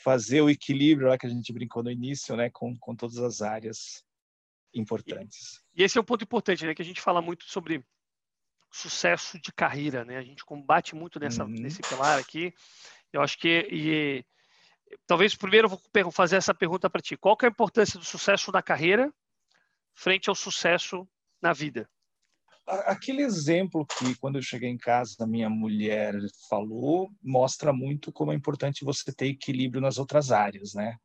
fazer 0.03 0.41
o 0.41 0.49
equilíbrio 0.49 1.09
lá 1.09 1.19
que 1.19 1.27
a 1.27 1.29
gente 1.29 1.53
brincou 1.53 1.83
no 1.83 1.91
início, 1.91 2.35
né, 2.35 2.49
com, 2.49 2.75
com 2.79 2.95
todas 2.95 3.19
as 3.19 3.43
áreas 3.43 4.03
importantes. 4.73 5.62
E, 5.75 5.83
esse 5.83 5.97
é 5.97 6.01
um 6.01 6.05
ponto 6.05 6.23
importante, 6.23 6.65
né, 6.65 6.75
que 6.75 6.81
a 6.81 6.85
gente 6.85 7.01
fala 7.01 7.21
muito 7.21 7.45
sobre 7.45 7.83
sucesso 8.71 9.39
de 9.39 9.53
carreira, 9.53 10.03
né? 10.03 10.17
A 10.17 10.23
gente 10.23 10.43
combate 10.43 10.95
muito 10.95 11.19
nessa, 11.19 11.43
uhum. 11.43 11.51
nesse 11.51 11.81
pilar 11.81 12.17
aqui. 12.19 12.53
Eu 13.11 13.21
acho 13.21 13.37
que 13.37 13.67
e, 13.71 14.25
talvez 15.05 15.35
primeiro 15.35 15.67
eu 15.67 16.03
vou 16.03 16.11
fazer 16.11 16.37
essa 16.37 16.53
pergunta 16.53 16.89
para 16.89 17.01
ti. 17.01 17.15
Qual 17.15 17.37
é 17.43 17.45
a 17.45 17.49
importância 17.49 17.99
do 17.99 18.05
sucesso 18.05 18.51
na 18.51 18.63
carreira 18.63 19.13
frente 19.93 20.27
ao 20.27 20.35
sucesso 20.35 21.07
na 21.41 21.53
vida? 21.53 21.87
aquele 22.65 23.21
exemplo 23.21 23.85
que 23.85 24.15
quando 24.15 24.37
eu 24.37 24.41
cheguei 24.41 24.69
em 24.69 24.77
casa 24.77 25.15
a 25.19 25.27
minha 25.27 25.49
mulher 25.49 26.15
falou 26.49 27.11
mostra 27.21 27.73
muito 27.73 28.09
como 28.09 28.31
é 28.31 28.35
importante 28.35 28.85
você 28.85 29.11
ter 29.11 29.27
equilíbrio 29.27 29.81
nas 29.81 29.97
outras 29.97 30.31
áreas, 30.31 30.73
né? 30.73 30.97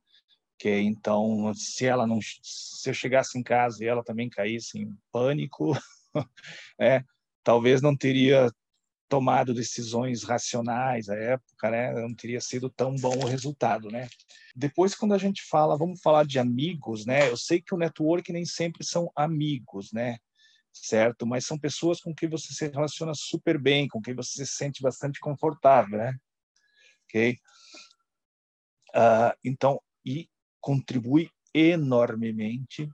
Que 0.59 0.81
então, 0.81 1.53
se 1.55 1.87
ela 1.87 2.07
não, 2.07 2.19
se 2.21 2.91
eu 2.91 2.95
chegasse 2.95 3.39
em 3.39 3.43
casa 3.43 3.83
e 3.83 3.87
ela 3.87 4.03
também 4.03 4.29
caísse 4.29 4.79
em 4.79 4.97
pânico, 5.13 5.73
é, 6.81 7.05
talvez 7.45 7.81
não 7.81 7.97
teria 7.97 8.51
tomado 9.09 9.55
decisões 9.55 10.23
racionais 10.23 11.09
à 11.09 11.15
época, 11.15 11.71
né? 11.71 11.93
Não 11.95 12.15
teria 12.15 12.41
sido 12.41 12.69
tão 12.69 12.95
bom 12.97 13.17
o 13.19 13.27
resultado, 13.27 13.89
né? 13.91 14.09
Depois, 14.55 14.95
quando 14.95 15.15
a 15.15 15.19
gente 15.19 15.43
fala, 15.49 15.79
vamos 15.79 16.01
falar 16.03 16.27
de 16.27 16.39
amigos, 16.39 17.07
né? 17.07 17.29
Eu 17.29 17.37
sei 17.37 17.61
que 17.63 17.75
o 17.75 17.79
network 17.79 18.33
nem 18.33 18.45
sempre 18.45 18.85
são 18.85 19.11
amigos, 19.17 19.93
né? 19.93 20.19
certo? 20.83 21.27
Mas 21.27 21.47
são 21.47 21.59
pessoas 21.59 22.01
com 22.01 22.15
quem 22.15 22.29
você 22.29 22.53
se 22.53 22.69
relaciona 22.69 23.13
super 23.15 23.59
bem, 23.59 23.89
com 23.89 24.01
quem 24.01 24.15
você 24.15 24.45
se 24.45 24.53
sente 24.53 24.83
bastante 24.83 25.21
confortável, 25.21 25.99
né? 25.99 26.17
Ok? 27.05 27.37
Uh, 28.91 29.33
então, 29.45 29.81
e 30.05 30.29
contribui 30.61 31.31
enormemente 31.55 32.89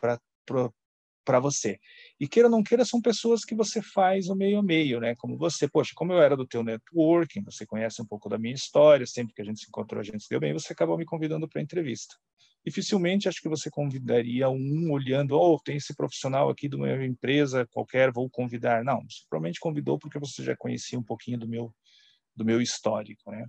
para 0.00 1.40
você. 1.40 1.78
E 2.20 2.28
queira 2.28 2.48
ou 2.48 2.52
não 2.52 2.62
queira, 2.62 2.84
são 2.84 3.00
pessoas 3.00 3.44
que 3.44 3.54
você 3.54 3.80
faz 3.80 4.28
o 4.28 4.34
meio 4.34 4.58
a 4.58 4.62
meio, 4.62 5.00
né? 5.00 5.14
Como 5.16 5.36
você, 5.36 5.68
poxa, 5.68 5.92
como 5.94 6.12
eu 6.12 6.20
era 6.20 6.36
do 6.36 6.46
teu 6.46 6.62
networking, 6.62 7.42
você 7.42 7.64
conhece 7.66 8.02
um 8.02 8.06
pouco 8.06 8.28
da 8.28 8.38
minha 8.38 8.54
história, 8.54 9.06
sempre 9.06 9.34
que 9.34 9.42
a 9.42 9.44
gente 9.44 9.60
se 9.60 9.68
encontrou, 9.68 10.00
a 10.00 10.04
gente 10.04 10.22
se 10.22 10.28
deu 10.28 10.40
bem, 10.40 10.52
você 10.52 10.72
acabou 10.72 10.98
me 10.98 11.04
convidando 11.04 11.48
para 11.48 11.62
entrevista 11.62 12.14
dificilmente 12.64 13.28
acho 13.28 13.42
que 13.42 13.48
você 13.48 13.70
convidaria 13.70 14.48
um 14.48 14.90
olhando, 14.90 15.36
oh, 15.36 15.60
tem 15.60 15.76
esse 15.76 15.94
profissional 15.94 16.48
aqui 16.48 16.68
de 16.68 16.76
uma 16.76 17.04
empresa 17.04 17.68
qualquer, 17.70 18.10
vou 18.10 18.28
convidar. 18.30 18.82
Não, 18.82 19.02
você 19.02 19.22
provavelmente 19.28 19.60
convidou 19.60 19.98
porque 19.98 20.18
você 20.18 20.42
já 20.42 20.56
conhecia 20.56 20.98
um 20.98 21.02
pouquinho 21.02 21.38
do 21.38 21.46
meu 21.46 21.72
do 22.36 22.44
meu 22.44 22.60
histórico, 22.60 23.30
né? 23.30 23.46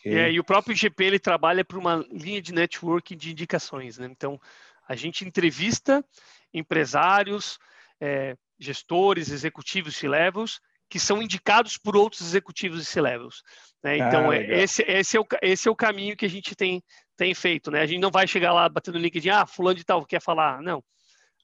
Okay. 0.00 0.14
É, 0.14 0.32
e 0.32 0.38
o 0.38 0.44
próprio 0.44 0.76
GP 0.76 1.04
ele 1.04 1.18
trabalha 1.18 1.64
por 1.64 1.78
uma 1.78 2.04
linha 2.10 2.40
de 2.40 2.52
networking 2.52 3.16
de 3.16 3.30
indicações, 3.30 3.98
né? 3.98 4.06
Então 4.10 4.40
a 4.88 4.94
gente 4.94 5.24
entrevista 5.24 6.04
empresários, 6.52 7.58
é, 8.00 8.36
gestores, 8.58 9.30
executivos 9.30 9.96
C-levels 9.96 10.60
que 10.88 10.98
são 10.98 11.22
indicados 11.22 11.76
por 11.76 11.96
outros 11.96 12.22
executivos 12.22 12.80
e 12.80 12.84
C-levels. 12.84 13.42
Né? 13.82 13.98
Então, 13.98 14.30
ah, 14.30 14.36
é, 14.36 14.62
esse, 14.62 14.82
esse, 14.82 15.16
é 15.16 15.20
o, 15.20 15.26
esse 15.42 15.68
é 15.68 15.70
o 15.70 15.76
caminho 15.76 16.16
que 16.16 16.24
a 16.24 16.30
gente 16.30 16.56
tem, 16.56 16.82
tem 17.16 17.34
feito. 17.34 17.70
Né? 17.70 17.82
A 17.82 17.86
gente 17.86 18.00
não 18.00 18.10
vai 18.10 18.26
chegar 18.26 18.52
lá 18.52 18.68
batendo 18.68 18.94
no 18.94 19.02
LinkedIn, 19.02 19.28
ah, 19.28 19.46
fulano 19.46 19.76
de 19.76 19.84
tal 19.84 20.04
quer 20.06 20.22
falar. 20.22 20.62
Não. 20.62 20.82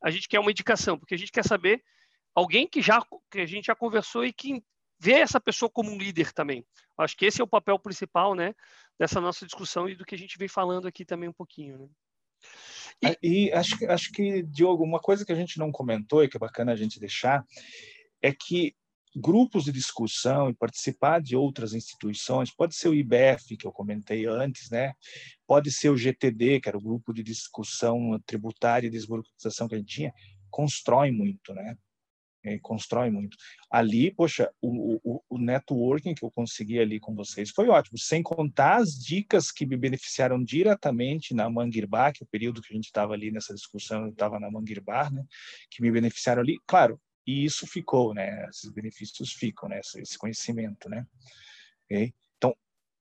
A 0.02 0.10
gente 0.10 0.28
quer 0.28 0.40
uma 0.40 0.50
indicação, 0.50 0.98
porque 0.98 1.14
a 1.14 1.18
gente 1.18 1.30
quer 1.30 1.44
saber 1.44 1.82
alguém 2.34 2.66
que, 2.66 2.80
já, 2.80 3.02
que 3.30 3.40
a 3.40 3.46
gente 3.46 3.66
já 3.66 3.74
conversou 3.74 4.24
e 4.24 4.32
que 4.32 4.62
vê 5.04 5.20
essa 5.20 5.38
pessoa 5.38 5.70
como 5.70 5.90
um 5.90 5.98
líder 5.98 6.32
também. 6.32 6.64
Acho 6.96 7.14
que 7.14 7.26
esse 7.26 7.38
é 7.38 7.44
o 7.44 7.48
papel 7.48 7.78
principal 7.78 8.34
né, 8.34 8.54
dessa 8.98 9.20
nossa 9.20 9.44
discussão 9.44 9.86
e 9.86 9.94
do 9.94 10.04
que 10.04 10.14
a 10.14 10.18
gente 10.18 10.38
vem 10.38 10.48
falando 10.48 10.88
aqui 10.88 11.04
também 11.04 11.28
um 11.28 11.32
pouquinho. 11.32 11.78
Né? 13.02 13.14
E, 13.22 13.48
e 13.48 13.52
acho, 13.52 13.76
que, 13.76 13.84
acho 13.84 14.12
que, 14.12 14.42
Diogo, 14.44 14.82
uma 14.82 14.98
coisa 14.98 15.24
que 15.24 15.32
a 15.32 15.36
gente 15.36 15.58
não 15.58 15.70
comentou 15.70 16.24
e 16.24 16.28
que 16.28 16.38
é 16.38 16.40
bacana 16.40 16.72
a 16.72 16.76
gente 16.76 16.98
deixar 16.98 17.44
é 18.22 18.32
que 18.32 18.74
grupos 19.14 19.64
de 19.64 19.72
discussão 19.72 20.48
e 20.48 20.54
participar 20.54 21.20
de 21.20 21.36
outras 21.36 21.72
instituições, 21.74 22.50
pode 22.50 22.74
ser 22.74 22.88
o 22.88 22.94
IBF, 22.94 23.56
que 23.56 23.66
eu 23.66 23.70
comentei 23.70 24.26
antes, 24.26 24.70
né? 24.70 24.92
pode 25.46 25.70
ser 25.70 25.90
o 25.90 25.96
GTD, 25.96 26.60
que 26.60 26.68
era 26.68 26.78
o 26.78 26.82
grupo 26.82 27.12
de 27.12 27.22
discussão 27.22 28.18
tributária 28.26 28.88
e 28.88 28.90
desburocratização 28.90 29.68
que 29.68 29.74
a 29.74 29.78
gente 29.78 29.94
tinha, 29.94 30.12
constrói 30.50 31.12
muito, 31.12 31.52
né? 31.52 31.76
É, 32.44 32.58
constrói 32.58 33.10
muito. 33.10 33.36
Ali, 33.70 34.10
poxa, 34.14 34.50
o, 34.60 35.00
o, 35.02 35.22
o, 35.30 35.38
networking 35.38 36.14
que 36.14 36.24
eu 36.24 36.30
consegui 36.30 36.78
ali 36.78 37.00
com 37.00 37.14
vocês 37.14 37.50
foi 37.50 37.68
ótimo, 37.68 37.98
sem 37.98 38.22
contar 38.22 38.76
as 38.76 38.90
dicas 38.90 39.50
que 39.50 39.64
me 39.64 39.76
beneficiaram 39.76 40.42
diretamente 40.42 41.34
na 41.34 41.48
Manguirbá, 41.48 42.12
que 42.12 42.22
é 42.22 42.24
o 42.24 42.28
período 42.28 42.60
que 42.60 42.72
a 42.72 42.76
gente 42.76 42.86
estava 42.86 43.14
ali 43.14 43.30
nessa 43.30 43.54
discussão, 43.54 44.04
eu 44.04 44.10
estava 44.10 44.38
na 44.38 44.50
Manguirbá, 44.50 45.10
né, 45.10 45.24
que 45.70 45.82
me 45.82 45.90
beneficiaram 45.90 46.42
ali, 46.42 46.58
claro, 46.66 47.00
e 47.26 47.44
isso 47.44 47.66
ficou, 47.66 48.12
né, 48.12 48.46
esses 48.50 48.70
benefícios 48.70 49.32
ficam, 49.32 49.68
né, 49.68 49.80
esse 49.96 50.18
conhecimento, 50.18 50.88
né. 50.88 51.06
Okay? 51.86 52.12
Então, 52.36 52.54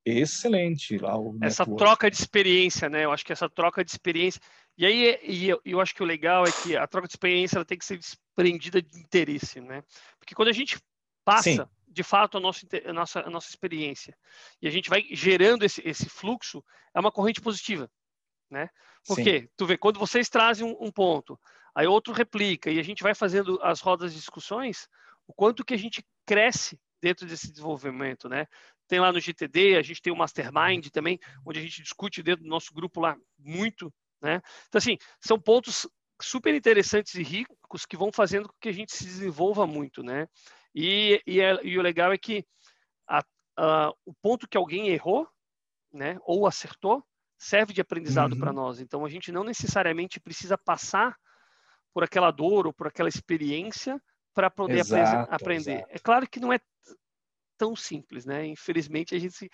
excelente 0.06 0.98
lá 0.98 1.18
o 1.20 1.38
Essa 1.42 1.66
troca 1.66 2.10
de 2.10 2.16
experiência, 2.16 2.90
né, 2.90 3.04
eu 3.04 3.12
acho 3.12 3.26
que 3.26 3.34
essa 3.34 3.50
troca 3.50 3.84
de 3.84 3.92
experiência, 3.92 4.42
e 4.78 4.86
aí 4.86 5.20
e 5.24 5.50
eu, 5.50 5.62
eu 5.64 5.80
acho 5.80 5.94
que 5.94 6.04
o 6.04 6.06
legal 6.06 6.46
é 6.46 6.52
que 6.52 6.76
a 6.76 6.88
troca 6.88 7.08
de 7.08 7.14
experiência 7.14 7.58
ela 7.58 7.66
tem 7.66 7.78
que 7.78 7.86
ser 7.86 7.98
desprendida 7.98 8.82
de 8.82 9.00
interesse, 9.00 9.62
né? 9.62 9.84
Porque 10.20 10.36
quando 10.36 10.50
a 10.50 10.54
gente 10.54 10.80
passa, 11.24 11.44
Sim. 11.66 11.66
de 11.88 12.04
fato, 12.04 12.38
a 12.38 12.40
nossa, 12.40 12.66
a, 12.86 12.94
nossa, 12.94 13.20
a 13.22 13.30
nossa 13.30 13.50
experiência 13.50 14.18
e 14.62 14.68
a 14.68 14.72
gente 14.72 14.90
vai 14.90 15.04
gerando 15.12 15.64
esse, 15.64 15.82
esse 15.86 16.10
fluxo, 16.10 16.64
é 16.94 17.00
uma 17.00 17.12
corrente 17.12 17.42
positiva, 17.42 17.90
né? 18.50 18.70
Porque, 19.06 19.42
Sim. 19.42 19.50
tu 19.58 19.66
vê, 19.66 19.78
quando 19.78 20.00
vocês 20.00 20.30
trazem 20.30 20.66
um, 20.66 20.76
um 20.80 20.92
ponto, 20.92 21.40
aí 21.76 21.88
outro 21.88 22.14
replica 22.14 22.72
e 22.72 22.80
a 22.80 22.84
gente 22.84 23.04
vai 23.04 23.14
fazendo 23.14 23.60
as 23.62 23.80
rodas 23.80 24.14
de 24.14 24.20
discussões, 24.20 24.88
o 25.28 25.34
quanto 25.34 25.64
que 25.64 25.74
a 25.74 25.78
gente 25.78 26.06
cresce 26.26 26.80
dentro 27.02 27.28
desse 27.28 27.52
desenvolvimento, 27.52 28.30
né? 28.30 28.48
Tem 28.88 29.00
lá 29.00 29.12
no 29.12 29.20
GTD, 29.20 29.76
a 29.76 29.82
gente 29.82 30.02
tem 30.02 30.14
o 30.14 30.16
Mastermind 30.16 30.88
também, 30.90 31.20
onde 31.46 31.60
a 31.60 31.62
gente 31.62 31.82
discute 31.82 32.24
dentro 32.24 32.44
do 32.44 32.50
nosso 32.50 32.74
grupo 32.74 33.02
lá 33.02 33.18
muito, 33.38 33.94
né? 34.24 34.42
Então, 34.70 34.80
assim, 34.80 34.98
são 35.20 35.38
pontos 35.40 35.88
super 36.22 36.56
interessantes 36.56 37.14
e 37.16 37.22
ricos 37.22 37.86
que 37.86 37.98
vão 37.98 38.12
fazendo 38.12 38.48
com 38.48 38.56
que 38.62 38.70
a 38.70 38.74
gente 38.74 38.96
se 38.96 39.04
desenvolva 39.04 39.68
muito, 39.68 40.02
né? 40.02 40.28
E, 40.74 41.22
e, 41.28 41.42
é, 41.42 41.60
e 41.64 41.78
o 41.78 41.82
legal 41.82 42.14
é 42.14 42.18
que 42.18 42.46
a, 43.08 43.22
a, 43.58 43.92
o 44.06 44.14
ponto 44.22 44.48
que 44.48 44.58
alguém 44.58 44.88
errou, 44.88 45.28
né, 45.92 46.18
ou 46.26 46.48
acertou, 46.48 47.04
serve 47.38 47.74
de 47.74 47.82
aprendizado 47.82 48.34
uhum. 48.34 48.40
para 48.40 48.54
nós. 48.54 48.80
Então 48.80 49.06
a 49.06 49.10
gente 49.10 49.32
não 49.32 49.44
necessariamente 49.44 50.20
precisa 50.20 50.58
passar 50.58 51.16
por 51.94 52.04
aquela 52.04 52.32
dor 52.32 52.66
ou 52.66 52.74
por 52.74 52.88
aquela 52.88 53.10
experiência 53.10 54.02
para 54.34 54.50
poder 54.50 54.80
exato, 54.80 55.32
aprender. 55.32 55.80
Exato. 55.80 55.92
É 55.92 56.00
claro 56.00 56.28
que 56.28 56.40
não 56.40 56.52
é 56.52 56.60
tão 57.64 57.78
simples, 57.78 58.26
né? 58.26 58.46
Infelizmente 58.46 59.16
a 59.16 59.20
gente, 59.20 59.50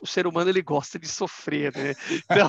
o 0.00 0.06
ser 0.06 0.26
humano 0.26 0.48
ele 0.48 0.62
gosta 0.62 0.98
de 0.98 1.06
sofrer, 1.06 1.76
né? 1.76 1.94
Então 2.24 2.48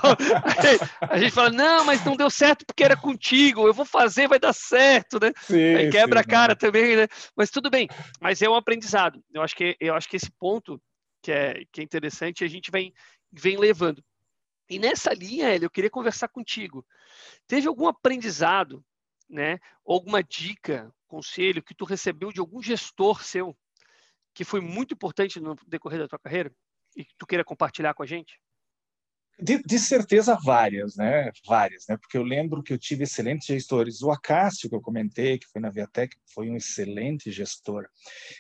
a 1.02 1.20
gente 1.20 1.34
fala 1.34 1.50
não, 1.50 1.84
mas 1.84 2.06
não 2.06 2.16
deu 2.16 2.30
certo 2.30 2.66
porque 2.66 2.82
era 2.82 2.96
contigo, 2.96 3.68
eu 3.68 3.74
vou 3.74 3.84
fazer, 3.84 4.30
vai 4.30 4.40
dar 4.40 4.54
certo, 4.54 5.20
né? 5.20 5.34
Sim, 5.42 5.76
Aí 5.76 5.92
quebra 5.92 6.22
sim, 6.22 6.26
a 6.26 6.30
cara 6.30 6.56
também, 6.56 6.96
né? 6.96 7.08
Mas 7.36 7.50
tudo 7.50 7.70
bem, 7.70 7.90
mas 8.22 8.42
é 8.42 8.50
um 8.50 8.56
aprendizado. 8.56 9.22
Eu 9.34 9.42
acho 9.42 9.54
que 9.54 9.76
eu 9.82 9.94
acho 9.94 10.08
que 10.08 10.16
esse 10.16 10.32
ponto 10.32 10.82
que 11.22 11.30
é 11.30 11.66
que 11.74 11.82
é 11.82 11.84
interessante 11.84 12.46
a 12.46 12.48
gente 12.48 12.72
vem 12.72 12.94
vem 13.34 13.58
levando. 13.58 14.02
E 14.70 14.80
nessa 14.80 15.14
linha, 15.14 15.50
Hélio, 15.50 15.66
eu 15.66 15.72
queria 15.72 15.90
conversar 15.90 16.30
contigo. 16.30 16.86
Teve 17.46 17.68
algum 17.68 17.86
aprendizado, 17.86 18.82
né? 19.30 19.60
Alguma 19.86 20.24
dica, 20.24 20.90
conselho 21.06 21.62
que 21.62 21.76
tu 21.76 21.84
recebeu 21.84 22.32
de 22.32 22.40
algum 22.40 22.62
gestor 22.62 23.22
seu 23.22 23.54
que 24.34 24.44
foi 24.44 24.62
muito 24.62 24.94
importante 24.94 25.40
no 25.40 25.56
decorrer 25.68 26.00
da 26.00 26.08
tua 26.08 26.20
carreira 26.20 26.52
e 26.96 27.06
que 27.06 27.16
tu 27.18 27.26
queira 27.26 27.44
compartilhar 27.44 27.94
com 27.94 28.04
a 28.04 28.06
gente? 28.06 28.40
De, 29.40 29.62
de, 29.64 29.80
certeza 29.80 30.38
várias, 30.44 30.96
né? 30.96 31.32
Várias, 31.48 31.86
né? 31.90 31.98
Porque 31.98 32.18
eu 32.18 32.22
lembro 32.22 32.62
que 32.62 32.74
eu 32.74 32.78
tive 32.78 33.06
excelentes 33.06 33.48
gestores. 33.48 34.02
O 34.02 34.12
Acácio, 34.12 34.70
que 34.70 34.76
eu 34.76 34.82
comentei, 34.82 35.40
que 35.40 35.48
foi 35.48 35.60
na 35.60 35.72
Viatec, 35.72 36.16
foi 36.32 36.50
um 36.50 36.56
excelente 36.56 37.32
gestor. 37.32 37.88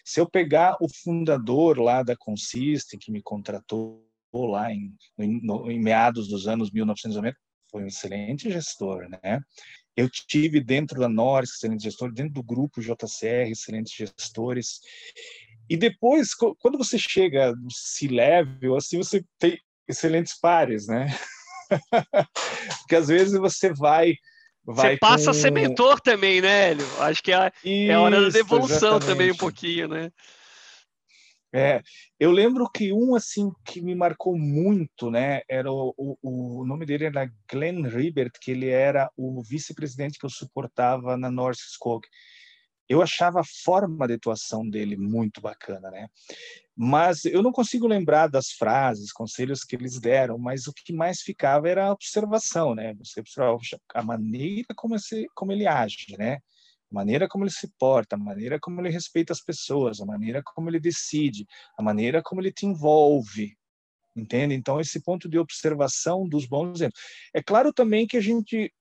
Se 0.05 0.19
eu 0.19 0.29
pegar 0.29 0.77
o 0.79 0.87
fundador 0.87 1.79
lá 1.79 2.03
da 2.03 2.15
Consistem, 2.15 2.99
que 2.99 3.11
me 3.11 3.21
contratou 3.21 4.05
lá 4.31 4.71
em, 4.71 4.95
no, 5.17 5.71
em 5.71 5.81
meados 5.81 6.27
dos 6.27 6.47
anos 6.47 6.71
1990, 6.71 7.35
foi 7.71 7.83
um 7.83 7.87
excelente 7.87 8.51
gestor, 8.51 9.09
né? 9.09 9.41
Eu 9.95 10.09
tive 10.09 10.61
dentro 10.61 10.99
da 10.99 11.09
Norris, 11.09 11.51
excelente 11.51 11.83
gestor, 11.83 12.11
dentro 12.11 12.33
do 12.33 12.43
grupo 12.43 12.81
JCR, 12.81 13.49
excelentes 13.49 13.93
gestores. 13.93 14.81
E 15.71 15.77
depois, 15.77 16.33
quando 16.33 16.77
você 16.77 16.99
chega 16.99 17.53
no 17.55 17.71
C-level, 17.71 18.75
assim, 18.75 18.97
você 18.97 19.23
tem 19.39 19.57
excelentes 19.87 20.37
pares, 20.37 20.85
né? 20.85 21.07
Porque 22.81 22.97
às 22.97 23.07
vezes 23.07 23.39
você 23.39 23.73
vai 23.73 24.15
Vai 24.65 24.95
você 24.95 24.97
passa 24.97 25.23
com... 25.23 25.31
a 25.31 25.33
ser 25.33 25.49
mentor 25.49 26.01
também, 26.01 26.41
né, 26.41 26.71
Hélio? 26.71 26.85
Acho 26.99 27.23
que 27.23 27.31
é, 27.31 27.49
Isso, 27.63 27.89
é 27.89 27.97
hora 27.97 28.21
da 28.21 28.27
devolução 28.27 28.97
exatamente. 28.97 29.05
também 29.05 29.31
um 29.31 29.37
pouquinho, 29.37 29.87
né? 29.87 30.11
É, 31.55 31.81
eu 32.19 32.31
lembro 32.31 32.69
que 32.69 32.91
um 32.91 33.15
assim 33.15 33.49
que 33.65 33.81
me 33.81 33.95
marcou 33.95 34.37
muito, 34.37 35.09
né, 35.09 35.41
era 35.49 35.71
o, 35.71 35.93
o, 35.97 36.61
o 36.61 36.65
nome 36.65 36.85
dele 36.85 37.05
era 37.05 37.31
Glenn 37.49 37.87
Ribert, 37.87 38.33
que 38.41 38.51
ele 38.51 38.67
era 38.67 39.09
o 39.15 39.41
vice-presidente 39.41 40.19
que 40.19 40.25
eu 40.25 40.29
suportava 40.29 41.15
na 41.15 41.31
North 41.31 41.59
Skog 41.59 42.05
eu 42.91 43.01
achava 43.01 43.39
a 43.39 43.45
forma 43.63 44.05
de 44.05 44.15
atuação 44.15 44.67
dele 44.69 44.97
muito 44.97 45.39
bacana, 45.39 45.89
né? 45.89 46.09
Mas 46.75 47.23
eu 47.23 47.41
não 47.41 47.51
consigo 47.51 47.87
lembrar 47.87 48.27
das 48.27 48.51
frases, 48.51 49.13
conselhos 49.13 49.63
que 49.63 49.77
eles 49.77 49.97
deram, 49.97 50.37
mas 50.37 50.67
o 50.67 50.73
que 50.73 50.91
mais 50.91 51.21
ficava 51.21 51.69
era 51.69 51.85
a 51.85 51.93
observação, 51.93 52.75
né? 52.75 52.93
Você 52.95 53.23
a 53.93 54.03
maneira 54.03 54.67
como, 54.75 54.95
esse, 54.95 55.25
como 55.33 55.53
ele 55.53 55.65
age, 55.65 56.17
né? 56.17 56.39
A 56.91 56.95
maneira 56.95 57.29
como 57.29 57.45
ele 57.45 57.51
se 57.51 57.71
porta, 57.79 58.17
a 58.17 58.19
maneira 58.19 58.59
como 58.59 58.81
ele 58.81 58.89
respeita 58.89 59.31
as 59.31 59.41
pessoas, 59.41 60.01
a 60.01 60.05
maneira 60.05 60.41
como 60.43 60.69
ele 60.69 60.79
decide, 60.79 61.47
a 61.77 61.81
maneira 61.81 62.21
como 62.21 62.41
ele 62.41 62.51
te 62.51 62.65
envolve, 62.65 63.55
entende? 64.13 64.53
Então 64.53 64.81
esse 64.81 65.01
ponto 65.01 65.29
de 65.29 65.39
observação 65.39 66.27
dos 66.27 66.45
bons 66.45 66.79
exemplos. 66.79 67.01
É 67.33 67.41
claro 67.41 67.71
também 67.71 68.05
que 68.05 68.17
a 68.17 68.21
gente 68.21 68.73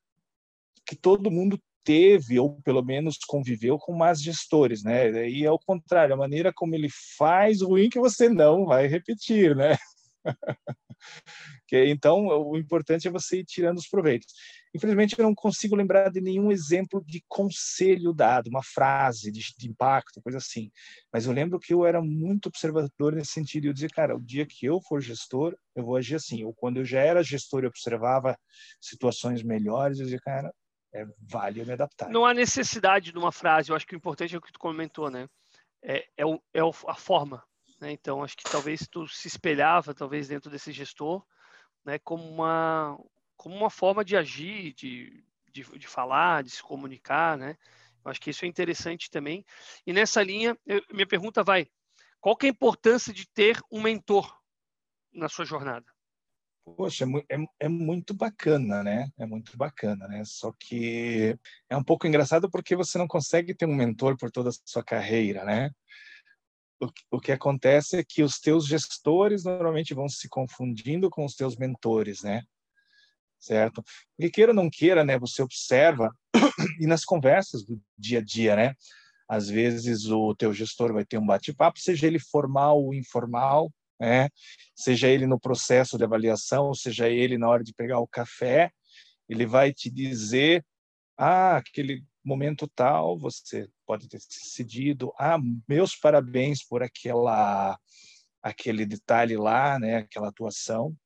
que 0.84 0.96
todo 0.96 1.30
mundo 1.30 1.60
teve 1.84 2.38
ou 2.38 2.60
pelo 2.62 2.82
menos 2.82 3.18
conviveu 3.26 3.78
com 3.78 3.94
más 3.94 4.22
gestores, 4.22 4.82
né? 4.82 5.28
E 5.28 5.46
ao 5.46 5.58
contrário, 5.58 6.14
a 6.14 6.18
maneira 6.18 6.52
como 6.52 6.74
ele 6.74 6.88
faz 7.16 7.62
ruim 7.62 7.88
que 7.88 7.98
você 7.98 8.28
não 8.28 8.66
vai 8.66 8.86
repetir, 8.86 9.56
né? 9.56 9.76
então, 11.72 12.26
o 12.26 12.56
importante 12.56 13.08
é 13.08 13.10
você 13.10 13.40
ir 13.40 13.44
tirando 13.44 13.78
os 13.78 13.88
proveitos. 13.88 14.32
Infelizmente, 14.74 15.16
eu 15.18 15.24
não 15.24 15.34
consigo 15.34 15.74
lembrar 15.74 16.10
de 16.10 16.20
nenhum 16.20 16.52
exemplo 16.52 17.02
de 17.04 17.24
conselho 17.28 18.12
dado, 18.12 18.48
uma 18.48 18.62
frase 18.62 19.32
de, 19.32 19.40
de 19.56 19.68
impacto, 19.68 20.22
coisa 20.22 20.38
assim. 20.38 20.70
Mas 21.12 21.26
eu 21.26 21.32
lembro 21.32 21.58
que 21.58 21.74
eu 21.74 21.84
era 21.84 22.00
muito 22.00 22.46
observador 22.46 23.14
nesse 23.14 23.32
sentido. 23.32 23.66
Eu 23.66 23.72
dizia, 23.72 23.88
cara, 23.88 24.16
o 24.16 24.20
dia 24.20 24.46
que 24.46 24.64
eu 24.66 24.80
for 24.80 25.00
gestor, 25.00 25.56
eu 25.74 25.84
vou 25.84 25.96
agir 25.96 26.14
assim. 26.14 26.44
Ou 26.44 26.54
quando 26.54 26.76
eu 26.78 26.84
já 26.84 27.00
era 27.00 27.22
gestor 27.22 27.64
e 27.64 27.66
observava 27.66 28.38
situações 28.80 29.42
melhores, 29.42 29.98
eu 29.98 30.04
dizia, 30.04 30.20
cara, 30.20 30.52
é, 30.92 31.06
vale 31.20 31.60
eu 31.60 31.66
me 31.66 31.72
adaptar. 31.72 32.08
Não 32.08 32.24
há 32.24 32.34
necessidade 32.34 33.12
de 33.12 33.18
uma 33.18 33.32
frase, 33.32 33.70
eu 33.70 33.76
acho 33.76 33.86
que 33.86 33.94
o 33.94 33.96
importante 33.96 34.34
é 34.34 34.38
o 34.38 34.40
que 34.40 34.52
tu 34.52 34.58
comentou, 34.58 35.10
né? 35.10 35.28
É, 35.82 36.06
é, 36.16 36.26
o, 36.26 36.42
é 36.52 36.60
a 36.60 36.94
forma. 36.94 37.42
Né? 37.80 37.92
Então, 37.92 38.22
acho 38.22 38.36
que 38.36 38.44
talvez 38.44 38.86
tu 38.90 39.08
se 39.08 39.28
espelhava, 39.28 39.94
talvez, 39.94 40.28
dentro 40.28 40.50
desse 40.50 40.72
gestor, 40.72 41.24
né? 41.84 41.98
como, 41.98 42.28
uma, 42.28 42.98
como 43.36 43.54
uma 43.56 43.70
forma 43.70 44.04
de 44.04 44.16
agir, 44.16 44.74
de, 44.74 45.24
de, 45.52 45.62
de 45.78 45.86
falar, 45.86 46.42
de 46.42 46.50
se 46.50 46.62
comunicar, 46.62 47.38
né? 47.38 47.56
Eu 48.04 48.10
acho 48.10 48.20
que 48.20 48.30
isso 48.30 48.44
é 48.44 48.48
interessante 48.48 49.10
também. 49.10 49.44
E 49.86 49.92
nessa 49.92 50.22
linha, 50.22 50.56
eu, 50.66 50.82
minha 50.90 51.06
pergunta 51.06 51.42
vai: 51.42 51.68
qual 52.20 52.36
que 52.36 52.46
é 52.46 52.48
a 52.48 52.52
importância 52.52 53.12
de 53.12 53.26
ter 53.28 53.60
um 53.70 53.80
mentor 53.80 54.38
na 55.12 55.28
sua 55.28 55.44
jornada? 55.44 55.86
Poxa, 56.76 57.04
é, 57.28 57.36
é, 57.36 57.46
é, 57.60 57.68
muito 57.68 58.14
bacana, 58.14 58.82
né? 58.82 59.08
É 59.18 59.26
muito 59.26 59.56
bacana, 59.56 60.06
né? 60.08 60.22
Só 60.24 60.52
que 60.52 61.36
é 61.68 61.76
um 61.76 61.84
pouco 61.84 62.06
engraçado 62.06 62.50
porque 62.50 62.76
você 62.76 62.98
não 62.98 63.06
consegue 63.06 63.54
ter 63.54 63.66
um 63.66 63.74
mentor 63.74 64.16
por 64.16 64.30
toda 64.30 64.50
a 64.50 64.52
sua 64.64 64.82
carreira, 64.84 65.44
né? 65.44 65.70
O, 66.80 66.88
o 67.16 67.20
que 67.20 67.32
acontece 67.32 67.98
é 67.98 68.04
que 68.04 68.22
os 68.22 68.38
teus 68.38 68.66
gestores 68.66 69.44
normalmente 69.44 69.94
vão 69.94 70.08
se 70.08 70.28
confundindo 70.28 71.10
com 71.10 71.24
os 71.24 71.34
teus 71.34 71.56
mentores, 71.56 72.22
né? 72.22 72.42
Certo? 73.38 73.82
E 74.18 74.30
queira 74.30 74.52
ou 74.52 74.56
não 74.56 74.68
queira, 74.70 75.04
né? 75.04 75.18
Você 75.18 75.42
observa 75.42 76.10
e 76.80 76.86
nas 76.86 77.04
conversas 77.04 77.64
do 77.64 77.80
dia 77.98 78.18
a 78.18 78.22
dia, 78.22 78.56
né? 78.56 78.74
Às 79.28 79.48
vezes 79.48 80.06
o 80.06 80.34
teu 80.34 80.52
gestor 80.52 80.92
vai 80.92 81.04
ter 81.04 81.18
um 81.18 81.26
bate-papo, 81.26 81.78
seja 81.78 82.06
ele 82.06 82.18
formal 82.18 82.82
ou 82.82 82.92
informal, 82.92 83.70
né? 84.00 84.28
seja 84.74 85.08
ele 85.08 85.26
no 85.26 85.38
processo 85.38 85.98
de 85.98 86.04
avaliação, 86.04 86.72
seja 86.72 87.08
ele 87.08 87.36
na 87.36 87.48
hora 87.48 87.62
de 87.62 87.74
pegar 87.74 88.00
o 88.00 88.08
café, 88.08 88.70
ele 89.28 89.46
vai 89.46 89.72
te 89.72 89.90
dizer, 89.90 90.64
ah, 91.16 91.58
aquele 91.58 92.02
momento 92.24 92.66
tal, 92.74 93.18
você 93.18 93.68
pode 93.86 94.08
ter 94.08 94.18
decidido, 94.18 95.12
ah, 95.18 95.38
meus 95.68 95.94
parabéns 95.94 96.64
por 96.64 96.82
aquela 96.82 97.78
aquele 98.42 98.86
detalhe 98.86 99.36
lá, 99.36 99.78
né, 99.78 99.96
aquela 99.96 100.28
atuação. 100.28 100.96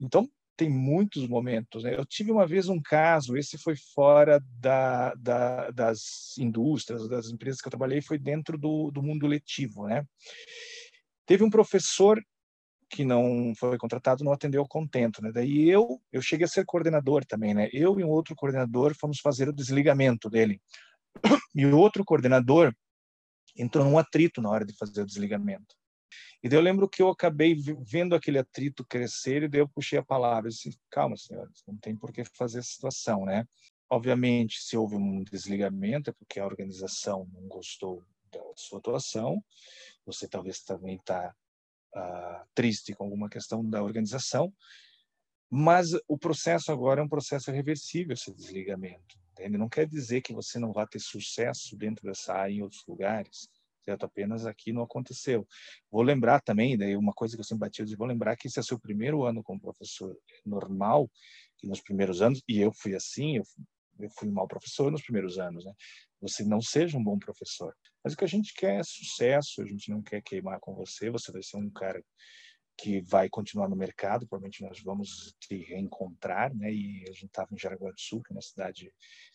Então, 0.00 0.26
tem 0.60 0.68
muitos 0.68 1.26
momentos. 1.26 1.84
Né? 1.84 1.94
Eu 1.96 2.04
tive 2.04 2.30
uma 2.30 2.46
vez 2.46 2.68
um 2.68 2.80
caso, 2.80 3.34
esse 3.34 3.56
foi 3.56 3.74
fora 3.94 4.38
da, 4.58 5.14
da, 5.14 5.70
das 5.70 6.36
indústrias, 6.38 7.08
das 7.08 7.30
empresas 7.30 7.62
que 7.62 7.68
eu 7.68 7.70
trabalhei, 7.70 8.02
foi 8.02 8.18
dentro 8.18 8.58
do, 8.58 8.90
do 8.90 9.02
mundo 9.02 9.26
letivo. 9.26 9.86
Né? 9.86 10.04
Teve 11.30 11.44
um 11.44 11.50
professor 11.50 12.20
que 12.88 13.04
não 13.04 13.52
foi 13.56 13.78
contratado 13.78 14.24
não 14.24 14.32
atendeu 14.32 14.66
contento, 14.66 15.22
né? 15.22 15.30
Daí 15.32 15.70
eu 15.70 16.02
eu 16.12 16.20
cheguei 16.20 16.44
a 16.44 16.48
ser 16.48 16.64
coordenador 16.64 17.24
também, 17.24 17.54
né? 17.54 17.68
Eu 17.72 18.00
e 18.00 18.02
um 18.02 18.08
outro 18.08 18.34
coordenador 18.34 18.96
fomos 18.96 19.20
fazer 19.20 19.48
o 19.48 19.52
desligamento 19.52 20.28
dele. 20.28 20.60
E 21.54 21.64
o 21.66 21.78
outro 21.78 22.04
coordenador 22.04 22.74
entrou 23.56 23.84
num 23.84 23.96
atrito 23.96 24.42
na 24.42 24.50
hora 24.50 24.64
de 24.64 24.76
fazer 24.76 25.02
o 25.02 25.06
desligamento. 25.06 25.76
E 26.42 26.48
daí 26.48 26.58
eu 26.58 26.62
lembro 26.62 26.88
que 26.88 27.00
eu 27.00 27.08
acabei 27.08 27.54
vendo 27.86 28.16
aquele 28.16 28.38
atrito 28.38 28.84
crescer 28.84 29.44
e 29.44 29.48
daí 29.48 29.60
eu 29.60 29.68
puxei 29.68 30.00
a 30.00 30.04
palavra 30.04 30.48
e 30.48 30.52
disse, 30.52 30.76
calma, 30.90 31.16
senhores, 31.16 31.62
não 31.64 31.76
tem 31.76 31.94
por 31.96 32.12
que 32.12 32.24
fazer 32.24 32.58
essa 32.58 32.70
situação, 32.70 33.24
né? 33.24 33.46
Obviamente, 33.88 34.60
se 34.60 34.76
houve 34.76 34.96
um 34.96 35.22
desligamento 35.22 36.10
é 36.10 36.12
porque 36.12 36.40
a 36.40 36.46
organização 36.46 37.28
não 37.32 37.46
gostou 37.46 38.02
da 38.32 38.40
sua 38.56 38.78
atuação, 38.78 39.42
você 40.04 40.28
talvez 40.28 40.60
também 40.60 40.96
está 40.96 41.34
uh, 41.94 42.48
triste 42.54 42.94
com 42.94 43.04
alguma 43.04 43.28
questão 43.28 43.64
da 43.68 43.82
organização, 43.82 44.52
mas 45.50 45.88
o 46.06 46.16
processo 46.16 46.70
agora 46.70 47.00
é 47.00 47.04
um 47.04 47.08
processo 47.08 47.50
reversível, 47.50 48.14
esse 48.14 48.32
desligamento. 48.32 49.18
Entende? 49.32 49.58
Não 49.58 49.68
quer 49.68 49.86
dizer 49.86 50.20
que 50.20 50.32
você 50.32 50.58
não 50.58 50.72
vá 50.72 50.86
ter 50.86 51.00
sucesso 51.00 51.76
dentro 51.76 52.06
dessa 52.06 52.34
área 52.34 52.52
em 52.52 52.62
outros 52.62 52.84
lugares, 52.86 53.48
certo? 53.84 54.04
Apenas 54.04 54.46
aqui 54.46 54.72
não 54.72 54.82
aconteceu. 54.82 55.46
Vou 55.90 56.02
lembrar 56.02 56.40
também, 56.40 56.78
daí 56.78 56.96
uma 56.96 57.12
coisa 57.12 57.36
que 57.36 57.40
eu 57.40 57.44
sempre 57.44 57.66
bati, 57.66 57.82
eu 57.82 57.98
vou 57.98 58.06
lembrar 58.06 58.36
que 58.36 58.46
esse 58.46 58.60
é 58.60 58.62
seu 58.62 58.78
primeiro 58.78 59.24
ano 59.24 59.42
como 59.42 59.60
professor 59.60 60.16
normal, 60.46 61.10
que 61.58 61.66
nos 61.66 61.80
primeiros 61.80 62.22
anos, 62.22 62.42
e 62.48 62.60
eu 62.60 62.72
fui 62.72 62.94
assim, 62.94 63.38
eu, 63.38 63.44
eu 64.02 64.10
fui 64.10 64.28
um 64.28 64.32
mau 64.32 64.46
professor 64.46 64.90
nos 64.90 65.02
primeiros 65.02 65.38
anos, 65.38 65.64
né? 65.64 65.72
Você 66.20 66.44
não 66.44 66.60
seja 66.60 66.98
um 66.98 67.02
bom 67.02 67.18
professor. 67.18 67.74
Mas 68.04 68.12
o 68.12 68.16
que 68.16 68.24
a 68.24 68.28
gente 68.28 68.52
quer 68.54 68.80
é 68.80 68.82
sucesso, 68.82 69.62
a 69.62 69.66
gente 69.66 69.90
não 69.90 70.02
quer 70.02 70.22
queimar 70.22 70.58
com 70.60 70.74
você, 70.74 71.10
você 71.10 71.32
vai 71.32 71.42
ser 71.42 71.56
um 71.56 71.70
cara 71.70 72.02
que 72.80 73.02
vai 73.02 73.28
continuar 73.28 73.68
no 73.68 73.76
mercado, 73.76 74.26
provavelmente 74.26 74.62
nós 74.62 74.80
vamos 74.82 75.34
te 75.38 75.56
reencontrar, 75.56 76.54
né? 76.54 76.72
E 76.72 77.04
a 77.08 77.12
gente 77.12 77.26
estava 77.26 77.48
em 77.52 77.58
Jaraguá 77.58 77.90
do 77.90 78.00
Sul, 78.00 78.22
que 78.22 78.32
é 78.32 78.34
uma 78.34 78.40
cidade 78.40 78.90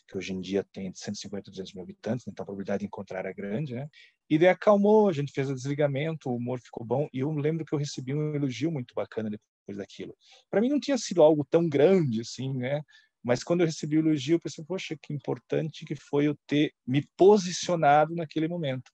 que 0.08 0.18
hoje 0.18 0.34
em 0.34 0.42
dia 0.42 0.66
tem 0.74 0.92
150, 0.92 1.52
200 1.52 1.74
mil 1.74 1.84
habitantes, 1.84 2.28
então 2.28 2.42
a 2.42 2.46
probabilidade 2.46 2.80
de 2.80 2.86
encontrar 2.88 3.24
é 3.26 3.34
grande, 3.34 3.76
né? 3.76 3.88
E 4.28 4.40
daí 4.40 4.50
acalmou, 4.50 5.08
a 5.08 5.14
gente 5.14 5.32
fez 5.32 5.48
o 5.48 5.54
desligamento, 5.54 6.30
o 6.30 6.36
humor 6.36 6.60
ficou 6.60 6.84
bom, 6.84 7.08
e 7.14 7.20
eu 7.20 7.32
lembro 7.32 7.64
que 7.64 7.74
eu 7.74 7.78
recebi 7.78 8.16
um 8.16 8.34
elogio 8.34 8.72
muito 8.72 8.96
bacana 8.96 9.30
depois 9.30 9.78
daquilo. 9.78 10.18
Para 10.50 10.60
mim 10.60 10.70
não 10.70 10.80
tinha 10.80 10.98
sido 10.98 11.22
algo 11.22 11.46
tão 11.46 11.70
grande 11.70 12.22
assim, 12.22 12.52
né? 12.52 12.82
Mas 13.26 13.44
quando 13.44 13.62
eu 13.62 13.66
recebi 13.66 13.98
o 13.98 14.02
elogio, 14.02 14.36
eu 14.36 14.40
pensei, 14.40 14.64
poxa, 14.64 14.96
que 15.02 15.12
importante 15.12 15.84
que 15.84 15.96
foi 15.96 16.28
eu 16.28 16.38
ter 16.46 16.72
me 16.86 17.04
posicionado 17.18 18.14
naquele 18.14 18.48
momento. 18.48 18.92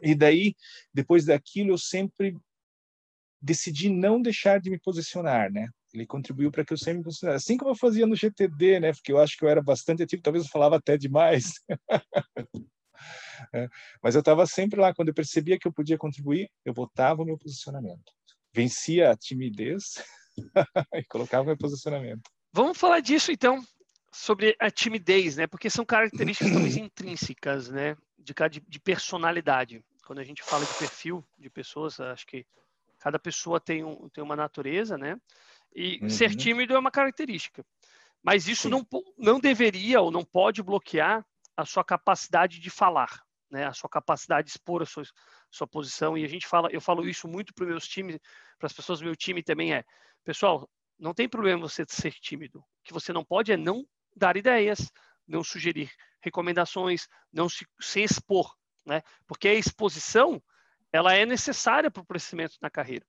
E 0.00 0.14
daí, 0.14 0.54
depois 0.94 1.24
daquilo, 1.24 1.72
eu 1.72 1.78
sempre 1.78 2.36
decidi 3.42 3.90
não 3.90 4.22
deixar 4.22 4.60
de 4.60 4.70
me 4.70 4.78
posicionar, 4.78 5.50
né? 5.50 5.68
Ele 5.92 6.06
contribuiu 6.06 6.52
para 6.52 6.64
que 6.64 6.72
eu 6.72 6.78
sempre 6.78 6.98
me 6.98 7.04
posicionasse. 7.04 7.44
Assim 7.44 7.56
como 7.56 7.72
eu 7.72 7.76
fazia 7.76 8.06
no 8.06 8.14
GTD, 8.14 8.78
né? 8.78 8.92
Porque 8.92 9.10
eu 9.10 9.18
acho 9.18 9.36
que 9.36 9.44
eu 9.44 9.48
era 9.48 9.60
bastante 9.60 10.00
ativo, 10.00 10.22
talvez 10.22 10.44
eu 10.44 10.50
falava 10.50 10.76
até 10.76 10.96
demais. 10.96 11.54
é. 13.52 13.68
Mas 14.00 14.14
eu 14.14 14.20
estava 14.20 14.46
sempre 14.46 14.80
lá. 14.80 14.94
Quando 14.94 15.08
eu 15.08 15.14
percebia 15.14 15.58
que 15.58 15.66
eu 15.66 15.72
podia 15.72 15.98
contribuir, 15.98 16.48
eu 16.64 16.72
botava 16.72 17.22
o 17.22 17.24
meu 17.24 17.36
posicionamento. 17.36 18.12
Vencia 18.54 19.10
a 19.10 19.16
timidez 19.16 19.94
e 20.94 21.04
colocava 21.06 21.42
o 21.42 21.46
meu 21.46 21.58
posicionamento. 21.58 22.35
Vamos 22.56 22.78
falar 22.78 23.00
disso 23.00 23.30
então, 23.30 23.62
sobre 24.10 24.56
a 24.58 24.70
timidez, 24.70 25.36
né? 25.36 25.46
Porque 25.46 25.68
são 25.68 25.84
características 25.84 26.50
talvez 26.50 26.74
intrínsecas, 26.80 27.68
né? 27.68 27.94
De, 28.18 28.32
de, 28.50 28.60
de 28.66 28.80
personalidade. 28.80 29.84
Quando 30.06 30.20
a 30.20 30.24
gente 30.24 30.42
fala 30.42 30.64
de 30.64 30.72
perfil 30.72 31.22
de 31.38 31.50
pessoas, 31.50 32.00
acho 32.00 32.26
que 32.26 32.46
cada 32.98 33.18
pessoa 33.18 33.60
tem, 33.60 33.84
um, 33.84 34.08
tem 34.08 34.24
uma 34.24 34.34
natureza, 34.34 34.96
né? 34.96 35.20
E 35.74 35.98
uhum. 36.00 36.08
ser 36.08 36.34
tímido 36.34 36.74
é 36.74 36.78
uma 36.78 36.90
característica. 36.90 37.62
Mas 38.22 38.48
isso 38.48 38.70
não, 38.70 38.86
não 39.18 39.38
deveria 39.38 40.00
ou 40.00 40.10
não 40.10 40.24
pode 40.24 40.62
bloquear 40.62 41.26
a 41.54 41.66
sua 41.66 41.84
capacidade 41.84 42.58
de 42.58 42.70
falar, 42.70 43.22
né? 43.50 43.66
A 43.66 43.74
sua 43.74 43.90
capacidade 43.90 44.46
de 44.46 44.52
expor 44.52 44.80
a 44.80 44.86
sua, 44.86 45.04
sua 45.50 45.66
posição. 45.66 46.16
E 46.16 46.24
a 46.24 46.28
gente 46.28 46.46
fala, 46.46 46.70
eu 46.72 46.80
falo 46.80 47.06
isso 47.06 47.28
muito 47.28 47.52
para 47.52 47.64
os 47.64 47.68
meus 47.68 47.86
times, 47.86 48.18
para 48.58 48.66
as 48.66 48.72
pessoas 48.72 49.00
do 49.00 49.04
meu 49.04 49.14
time 49.14 49.42
também 49.42 49.74
é, 49.74 49.84
pessoal, 50.24 50.66
não 50.98 51.14
tem 51.14 51.28
problema 51.28 51.68
você 51.68 51.84
ser 51.88 52.12
tímido. 52.12 52.60
O 52.60 52.64
que 52.84 52.92
você 52.92 53.12
não 53.12 53.24
pode 53.24 53.52
é 53.52 53.56
não 53.56 53.86
dar 54.14 54.36
ideias, 54.36 54.90
não 55.26 55.44
sugerir 55.44 55.90
recomendações, 56.20 57.06
não 57.32 57.48
se, 57.48 57.66
se 57.80 58.02
expor, 58.02 58.50
né? 58.84 59.02
Porque 59.26 59.48
a 59.48 59.54
exposição 59.54 60.42
ela 60.92 61.14
é 61.14 61.26
necessária 61.26 61.90
para 61.90 62.02
o 62.02 62.06
crescimento 62.06 62.56
na 62.60 62.70
carreira. 62.70 63.04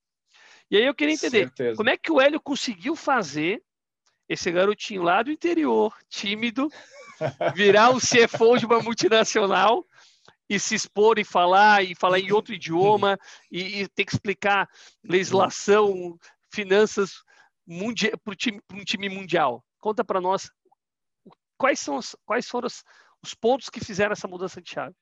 E 0.70 0.76
aí 0.76 0.86
eu 0.86 0.94
queria 0.94 1.14
entender 1.14 1.46
Certeza. 1.48 1.78
como 1.78 1.90
é 1.90 1.98
que 1.98 2.12
o 2.12 2.20
Hélio 2.20 2.42
conseguiu 2.42 2.96
fazer 2.96 3.64
esse 4.28 4.52
garotinho 4.52 5.04
lá 5.04 5.24
do 5.24 5.32
interior, 5.32 5.96
tímido, 6.10 6.70
virar 7.56 7.92
o 7.92 8.00
CFO 8.00 8.58
de 8.58 8.66
uma 8.66 8.82
multinacional 8.82 9.86
e 10.50 10.60
se 10.60 10.76
expor 10.76 11.18
e 11.18 11.24
falar 11.24 11.84
e 11.84 11.96
falar 11.96 12.20
em 12.20 12.32
outro 12.32 12.54
idioma 12.54 13.18
e, 13.50 13.82
e 13.82 13.88
ter 13.88 14.04
que 14.04 14.14
explicar 14.14 14.70
legislação, 15.04 16.18
finanças 16.52 17.24
para 18.24 18.34
um 18.74 18.84
time 18.84 19.10
mundial. 19.10 19.64
Conta 19.80 20.04
para 20.04 20.22
nós 20.22 20.50
quais, 21.58 21.80
são 21.80 21.98
os, 21.98 22.16
quais 22.26 22.48
foram 22.48 22.68
os, 22.68 22.84
os, 23.24 23.34
pontos 23.34 23.70
que 23.70 23.84
fizeram 23.84 24.14
essa 24.14 24.28
mudança 24.28 24.62
de 24.62 24.70
chave. 24.70 24.96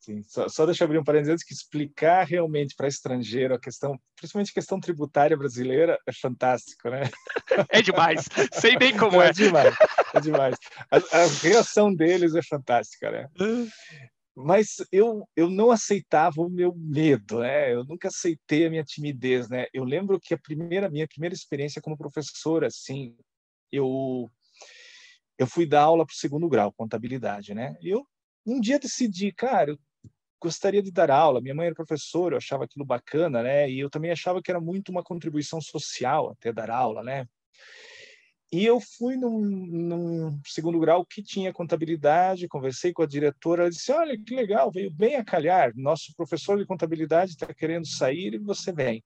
Sim, 0.00 0.22
só, 0.22 0.48
só 0.48 0.66
deixa 0.66 0.84
eu 0.84 0.86
abrir 0.86 0.98
um 0.98 1.04
parênteses 1.04 1.42
que 1.42 1.54
explicar 1.54 2.26
realmente 2.26 2.74
para 2.74 2.88
estrangeiro 2.88 3.54
a 3.54 3.58
questão, 3.58 3.98
principalmente 4.16 4.50
a 4.50 4.54
questão 4.54 4.78
tributária 4.78 5.36
brasileira, 5.36 5.98
é 6.06 6.12
fantástico, 6.12 6.90
né? 6.90 7.04
É 7.70 7.80
demais. 7.80 8.28
Sei 8.52 8.76
bem 8.76 8.94
como 8.96 9.22
é. 9.22 9.28
É 9.28 9.32
demais, 9.32 9.74
é 10.12 10.20
demais. 10.20 10.56
A, 10.90 10.96
a 10.96 11.26
reação 11.42 11.94
deles 11.94 12.34
é 12.34 12.42
fantástica, 12.42 13.10
né? 13.10 13.28
Mas 14.36 14.76
eu, 14.90 15.28
eu 15.36 15.48
não 15.48 15.70
aceitava 15.70 16.40
o 16.40 16.50
meu 16.50 16.74
medo, 16.76 17.40
né? 17.40 17.72
Eu 17.72 17.84
nunca 17.84 18.08
aceitei 18.08 18.66
a 18.66 18.70
minha 18.70 18.84
timidez, 18.84 19.48
né? 19.48 19.66
Eu 19.72 19.84
lembro 19.84 20.18
que 20.20 20.34
a 20.34 20.38
primeira 20.38 20.90
minha 20.90 21.06
primeira 21.06 21.34
experiência 21.34 21.80
como 21.80 21.96
professor, 21.96 22.64
assim, 22.64 23.16
eu 23.70 24.30
eu 25.38 25.46
fui 25.46 25.66
dar 25.66 25.82
aula 25.82 26.06
para 26.06 26.12
o 26.12 26.16
segundo 26.16 26.48
grau, 26.48 26.72
contabilidade, 26.72 27.54
né? 27.54 27.76
Eu 27.82 28.06
um 28.46 28.60
dia 28.60 28.78
decidi, 28.78 29.32
cara, 29.32 29.70
eu 29.70 29.78
gostaria 30.40 30.82
de 30.82 30.92
dar 30.92 31.10
aula. 31.10 31.40
Minha 31.40 31.54
mãe 31.54 31.66
era 31.66 31.74
professora, 31.74 32.34
eu 32.34 32.38
achava 32.38 32.64
aquilo 32.64 32.84
bacana, 32.84 33.42
né? 33.42 33.70
E 33.70 33.78
eu 33.80 33.88
também 33.88 34.10
achava 34.10 34.42
que 34.42 34.50
era 34.50 34.60
muito 34.60 34.90
uma 34.90 35.02
contribuição 35.02 35.60
social 35.60 36.30
até 36.30 36.52
dar 36.52 36.70
aula, 36.70 37.02
né? 37.02 37.26
E 38.54 38.64
eu 38.64 38.78
fui 38.80 39.16
num, 39.16 39.40
num, 39.40 40.40
segundo 40.46 40.78
grau 40.78 41.04
que 41.04 41.20
tinha 41.20 41.52
contabilidade, 41.52 42.46
conversei 42.46 42.92
com 42.92 43.02
a 43.02 43.06
diretora, 43.06 43.62
ela 43.62 43.70
disse: 43.70 43.90
Olha, 43.90 44.16
que 44.16 44.32
legal, 44.32 44.70
veio 44.70 44.92
bem 44.92 45.16
a 45.16 45.24
calhar, 45.24 45.72
nosso 45.74 46.14
professor 46.14 46.56
de 46.56 46.64
contabilidade 46.64 47.32
está 47.32 47.52
querendo 47.52 47.84
sair 47.84 48.32
e 48.32 48.38
você 48.38 48.72
vem. 48.72 49.02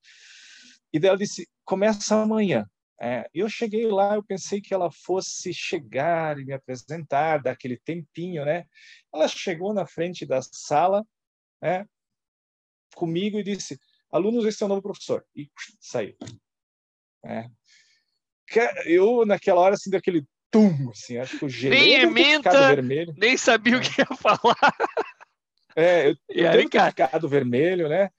E 0.92 0.98
ela 0.98 1.16
disse: 1.16 1.48
Começa 1.64 2.14
amanhã. 2.20 2.68
É, 3.00 3.26
eu 3.32 3.48
cheguei 3.48 3.86
lá, 3.90 4.16
eu 4.16 4.22
pensei 4.22 4.60
que 4.60 4.74
ela 4.74 4.90
fosse 4.90 5.54
chegar 5.54 6.38
e 6.38 6.44
me 6.44 6.52
apresentar, 6.52 7.38
dar 7.38 7.52
aquele 7.52 7.78
tempinho, 7.78 8.44
né? 8.44 8.66
Ela 9.14 9.28
chegou 9.28 9.72
na 9.72 9.86
frente 9.86 10.26
da 10.26 10.42
sala, 10.42 11.06
né, 11.62 11.86
comigo 12.94 13.38
e 13.38 13.42
disse: 13.42 13.80
Alunos, 14.12 14.44
esse 14.44 14.62
é 14.62 14.66
o 14.66 14.68
novo 14.68 14.82
professor. 14.82 15.24
E 15.34 15.50
saiu. 15.80 16.14
É 17.24 17.48
eu 18.84 19.24
naquela 19.26 19.60
hora 19.60 19.74
assim 19.74 19.90
daquele 19.90 20.24
tum, 20.50 20.90
assim, 20.90 21.18
acho 21.18 21.38
que 21.38 21.44
o 21.44 21.48
gelei 21.48 21.78
nem 21.78 21.92
ementa, 22.02 22.66
vermelho. 22.68 23.14
nem 23.16 23.36
sabia 23.36 23.76
o 23.76 23.80
que 23.80 24.00
ia 24.00 24.06
falar. 24.16 24.56
É, 25.76 26.08
eu, 26.08 26.16
eu 26.28 26.50
devo 26.50 26.70
ter 26.70 26.84
ficado 26.86 27.28
vermelho, 27.28 27.88
né? 27.88 28.10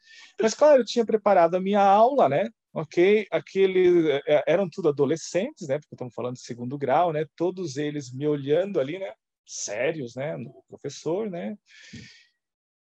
Mas 0.41 0.53
claro, 0.53 0.81
eu 0.81 0.85
tinha 0.85 1.05
preparado 1.05 1.55
a 1.55 1.59
minha 1.59 1.81
aula, 1.81 2.29
né? 2.29 2.49
Ok, 2.71 3.27
aquele 3.31 4.11
é, 4.27 4.43
eram 4.47 4.69
tudo 4.69 4.89
adolescentes, 4.89 5.67
né? 5.67 5.79
Porque 5.79 5.95
estamos 5.95 6.13
falando 6.13 6.35
de 6.35 6.41
segundo 6.41 6.77
grau, 6.77 7.11
né? 7.11 7.25
Todos 7.35 7.77
eles 7.77 8.13
me 8.13 8.27
olhando 8.27 8.79
ali, 8.79 8.99
né? 8.99 9.11
Sérios, 9.45 10.15
né? 10.15 10.37
No 10.37 10.63
professor, 10.69 11.29
né? 11.29 11.57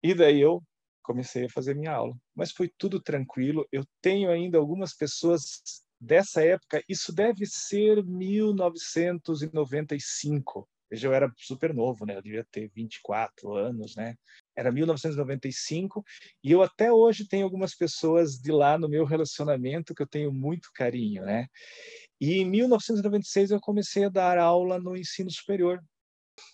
E 0.02 0.12
daí 0.14 0.40
eu 0.40 0.62
comecei 1.02 1.46
a 1.46 1.50
fazer 1.50 1.74
minha 1.74 1.92
aula. 1.92 2.14
Mas 2.34 2.52
foi 2.52 2.70
tudo 2.76 3.00
tranquilo. 3.00 3.66
Eu 3.72 3.84
tenho 4.02 4.30
ainda 4.30 4.58
algumas 4.58 4.92
pessoas 4.92 5.62
dessa 6.00 6.42
época, 6.42 6.82
isso 6.88 7.12
deve 7.12 7.44
ser 7.46 8.04
1995. 8.04 10.68
Veja, 10.90 11.06
eu 11.06 11.12
era 11.12 11.30
super 11.36 11.74
novo, 11.74 12.06
né? 12.06 12.16
Eu 12.16 12.22
devia 12.22 12.46
ter 12.50 12.70
24 12.74 13.52
anos, 13.52 13.94
né? 13.94 14.14
Era 14.56 14.72
1995 14.72 16.02
e 16.42 16.50
eu 16.50 16.62
até 16.62 16.90
hoje 16.90 17.28
tenho 17.28 17.44
algumas 17.44 17.74
pessoas 17.74 18.38
de 18.38 18.50
lá 18.50 18.78
no 18.78 18.88
meu 18.88 19.04
relacionamento 19.04 19.94
que 19.94 20.02
eu 20.02 20.06
tenho 20.06 20.32
muito 20.32 20.70
carinho, 20.74 21.24
né? 21.24 21.46
E 22.20 22.38
em 22.38 22.44
1996 22.44 23.50
eu 23.50 23.60
comecei 23.60 24.04
a 24.04 24.08
dar 24.08 24.38
aula 24.38 24.80
no 24.80 24.96
ensino 24.96 25.30
superior. 25.30 25.80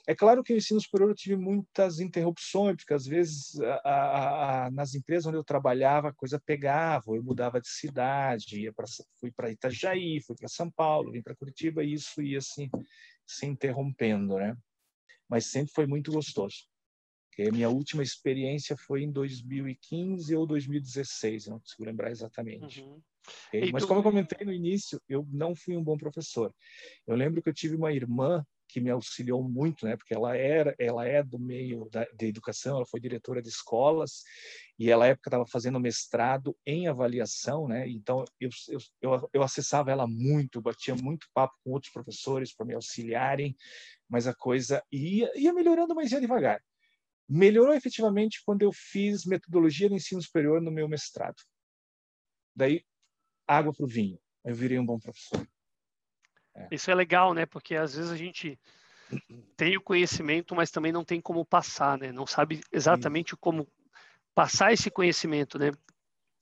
É 0.06 0.14
claro 0.14 0.42
que 0.42 0.52
no 0.52 0.58
ensino 0.58 0.80
superior 0.80 1.10
eu 1.10 1.14
tive 1.14 1.36
muitas 1.36 2.00
interrupções, 2.00 2.76
porque 2.76 2.94
às 2.94 3.06
vezes 3.06 3.58
a, 3.60 3.80
a, 3.84 4.66
a, 4.66 4.70
nas 4.70 4.94
empresas 4.94 5.26
onde 5.26 5.36
eu 5.36 5.44
trabalhava 5.44 6.08
a 6.08 6.14
coisa 6.14 6.40
pegava, 6.40 7.04
eu 7.08 7.22
mudava 7.22 7.60
de 7.60 7.68
cidade, 7.68 8.60
ia 8.60 8.72
pra, 8.72 8.86
fui 9.18 9.30
para 9.30 9.50
Itajaí, 9.50 10.20
fui 10.22 10.36
para 10.36 10.48
São 10.48 10.70
Paulo, 10.70 11.12
vim 11.12 11.22
para 11.22 11.36
Curitiba, 11.36 11.84
e 11.84 11.94
isso 11.94 12.22
ia 12.22 12.38
assim, 12.38 12.68
se 13.26 13.46
interrompendo, 13.46 14.36
né? 14.36 14.56
Mas 15.28 15.46
sempre 15.46 15.72
foi 15.72 15.86
muito 15.86 16.12
gostoso. 16.12 16.68
A 17.38 17.50
minha 17.50 17.68
última 17.68 18.02
experiência 18.02 18.76
foi 18.76 19.02
em 19.02 19.10
2015 19.10 20.36
ou 20.36 20.46
2016, 20.46 21.48
não 21.48 21.58
consigo 21.58 21.84
lembrar 21.84 22.10
exatamente. 22.10 22.82
Uhum. 22.82 23.02
Okay? 23.48 23.72
Mas 23.72 23.84
como 23.84 24.00
eu 24.00 24.04
comentei 24.04 24.46
no 24.46 24.52
início, 24.52 25.00
eu 25.08 25.26
não 25.32 25.54
fui 25.54 25.76
um 25.76 25.82
bom 25.82 25.96
professor. 25.96 26.54
Eu 27.06 27.16
lembro 27.16 27.42
que 27.42 27.48
eu 27.48 27.54
tive 27.54 27.74
uma 27.74 27.92
irmã 27.92 28.44
que 28.68 28.80
me 28.80 28.90
auxiliou 28.90 29.42
muito, 29.48 29.86
né? 29.86 29.96
Porque 29.96 30.14
ela 30.14 30.36
era, 30.36 30.74
ela 30.78 31.06
é 31.06 31.22
do 31.22 31.38
meio 31.38 31.88
da, 31.90 32.04
de 32.04 32.26
educação, 32.26 32.76
ela 32.76 32.86
foi 32.86 33.00
diretora 33.00 33.42
de 33.42 33.48
escolas 33.48 34.22
e 34.78 34.90
ela 34.90 35.06
época 35.06 35.28
estava 35.28 35.46
fazendo 35.46 35.78
mestrado 35.78 36.56
em 36.66 36.88
avaliação, 36.88 37.68
né? 37.68 37.88
Então 37.88 38.24
eu, 38.40 38.50
eu, 39.00 39.30
eu, 39.32 39.42
acessava 39.42 39.90
ela 39.90 40.06
muito, 40.06 40.60
batia 40.60 40.94
muito 40.94 41.26
papo 41.32 41.54
com 41.62 41.70
outros 41.70 41.92
professores 41.92 42.54
para 42.54 42.66
me 42.66 42.74
auxiliarem, 42.74 43.56
mas 44.08 44.26
a 44.26 44.34
coisa 44.34 44.82
ia, 44.90 45.30
ia 45.38 45.52
melhorando, 45.52 45.94
mas 45.94 46.12
ia 46.12 46.20
devagar. 46.20 46.60
Melhorou 47.28 47.74
efetivamente 47.74 48.42
quando 48.44 48.62
eu 48.62 48.72
fiz 48.72 49.24
metodologia 49.24 49.88
do 49.88 49.94
ensino 49.94 50.20
superior 50.20 50.60
no 50.60 50.70
meu 50.70 50.88
mestrado. 50.88 51.36
Daí, 52.54 52.84
água 53.46 53.72
para 53.72 53.84
o 53.84 53.88
vinho. 53.88 54.18
Eu 54.44 54.54
virei 54.54 54.78
um 54.78 54.84
bom 54.84 54.98
professor. 54.98 55.46
É. 56.54 56.68
Isso 56.70 56.90
é 56.90 56.94
legal, 56.94 57.34
né? 57.34 57.46
Porque 57.46 57.74
às 57.74 57.94
vezes 57.94 58.10
a 58.10 58.16
gente 58.16 58.58
tem 59.56 59.76
o 59.76 59.82
conhecimento, 59.82 60.54
mas 60.54 60.70
também 60.70 60.92
não 60.92 61.04
tem 61.04 61.20
como 61.20 61.44
passar, 61.44 61.98
né? 61.98 62.12
Não 62.12 62.26
sabe 62.26 62.60
exatamente 62.72 63.30
Sim. 63.30 63.36
como 63.40 63.68
passar 64.34 64.72
esse 64.72 64.90
conhecimento, 64.90 65.58
né? 65.58 65.70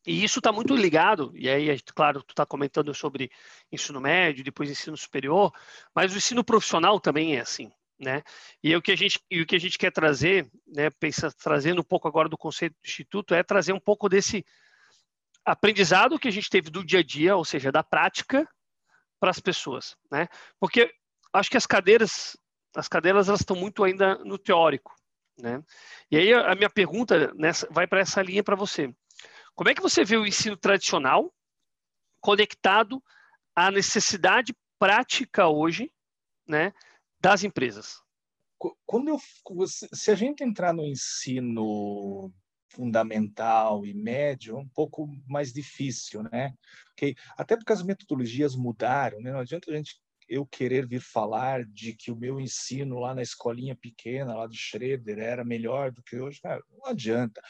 E 0.06 0.24
isso 0.24 0.40
está 0.40 0.50
muito 0.50 0.74
ligado, 0.74 1.30
e 1.36 1.48
aí, 1.48 1.78
claro, 1.94 2.24
tu 2.24 2.32
está 2.32 2.44
comentando 2.44 2.92
sobre 2.92 3.30
ensino 3.70 4.00
médio, 4.00 4.42
depois 4.42 4.68
ensino 4.68 4.96
superior, 4.96 5.52
mas 5.94 6.12
o 6.12 6.16
ensino 6.16 6.42
profissional 6.42 6.98
também 6.98 7.36
é 7.36 7.40
assim 7.40 7.70
né? 8.02 8.22
E 8.62 8.74
o 8.74 8.82
que 8.82 8.92
a 8.92 8.96
gente 8.96 9.20
e 9.30 9.40
o 9.40 9.46
que 9.46 9.54
a 9.54 9.60
gente 9.60 9.78
quer 9.78 9.92
trazer, 9.92 10.50
né, 10.66 10.90
pensa, 10.90 11.30
trazendo 11.30 11.80
um 11.80 11.84
pouco 11.84 12.08
agora 12.08 12.28
do 12.28 12.36
conceito 12.36 12.72
do 12.72 12.86
instituto, 12.86 13.34
é 13.34 13.42
trazer 13.42 13.72
um 13.72 13.80
pouco 13.80 14.08
desse 14.08 14.44
aprendizado 15.44 16.18
que 16.18 16.28
a 16.28 16.32
gente 16.32 16.50
teve 16.50 16.68
do 16.68 16.84
dia 16.84 16.98
a 16.98 17.02
dia, 17.02 17.36
ou 17.36 17.44
seja, 17.44 17.70
da 17.70 17.82
prática 17.82 18.46
para 19.22 19.30
as 19.30 19.38
pessoas, 19.38 19.96
né? 20.10 20.26
Porque 20.58 20.92
acho 21.32 21.48
que 21.48 21.56
as 21.56 21.64
cadeiras, 21.64 22.36
as 22.74 22.88
cadeiras 22.88 23.28
elas 23.28 23.38
estão 23.38 23.54
muito 23.54 23.84
ainda 23.84 24.16
no 24.24 24.36
teórico, 24.36 24.92
né? 25.38 25.62
E 26.10 26.16
aí 26.16 26.34
a 26.34 26.56
minha 26.56 26.68
pergunta 26.68 27.32
nessa 27.36 27.68
vai 27.70 27.86
para 27.86 28.00
essa 28.00 28.20
linha 28.20 28.42
para 28.42 28.56
você. 28.56 28.92
Como 29.54 29.70
é 29.70 29.74
que 29.74 29.80
você 29.80 30.04
vê 30.04 30.16
o 30.16 30.26
ensino 30.26 30.56
tradicional 30.56 31.32
conectado 32.20 33.00
à 33.54 33.70
necessidade 33.70 34.52
prática 34.76 35.46
hoje, 35.46 35.88
né? 36.48 36.72
das 37.20 37.44
empresas. 37.44 38.02
Quando 38.84 39.08
eu, 39.08 39.18
se 39.66 40.10
a 40.10 40.16
gente 40.16 40.42
entrar 40.42 40.72
no 40.72 40.84
ensino 40.84 42.32
fundamental 42.74 43.84
e 43.86 43.94
médio, 43.94 44.56
é 44.56 44.58
um 44.58 44.68
pouco 44.68 45.08
mais 45.26 45.52
difícil, 45.52 46.22
né? 46.24 46.54
Okay? 46.92 47.14
Até 47.36 47.56
porque 47.56 47.72
as 47.72 47.82
metodologias 47.82 48.56
mudaram, 48.56 49.20
né? 49.20 49.32
Não 49.32 49.40
adianta 49.40 49.70
a 49.70 49.76
gente 49.76 50.00
eu 50.28 50.46
querer 50.46 50.86
vir 50.86 51.00
falar 51.00 51.64
de 51.64 51.94
que 51.94 52.10
o 52.10 52.16
meu 52.16 52.40
ensino 52.40 52.98
lá 52.98 53.14
na 53.14 53.22
escolinha 53.22 53.76
pequena, 53.76 54.34
lá 54.34 54.46
de 54.46 54.56
Schroeder, 54.56 55.18
era 55.18 55.44
melhor 55.44 55.92
do 55.92 56.02
que 56.02 56.16
hoje. 56.16 56.40
Não 56.42 56.86
adianta. 56.86 57.42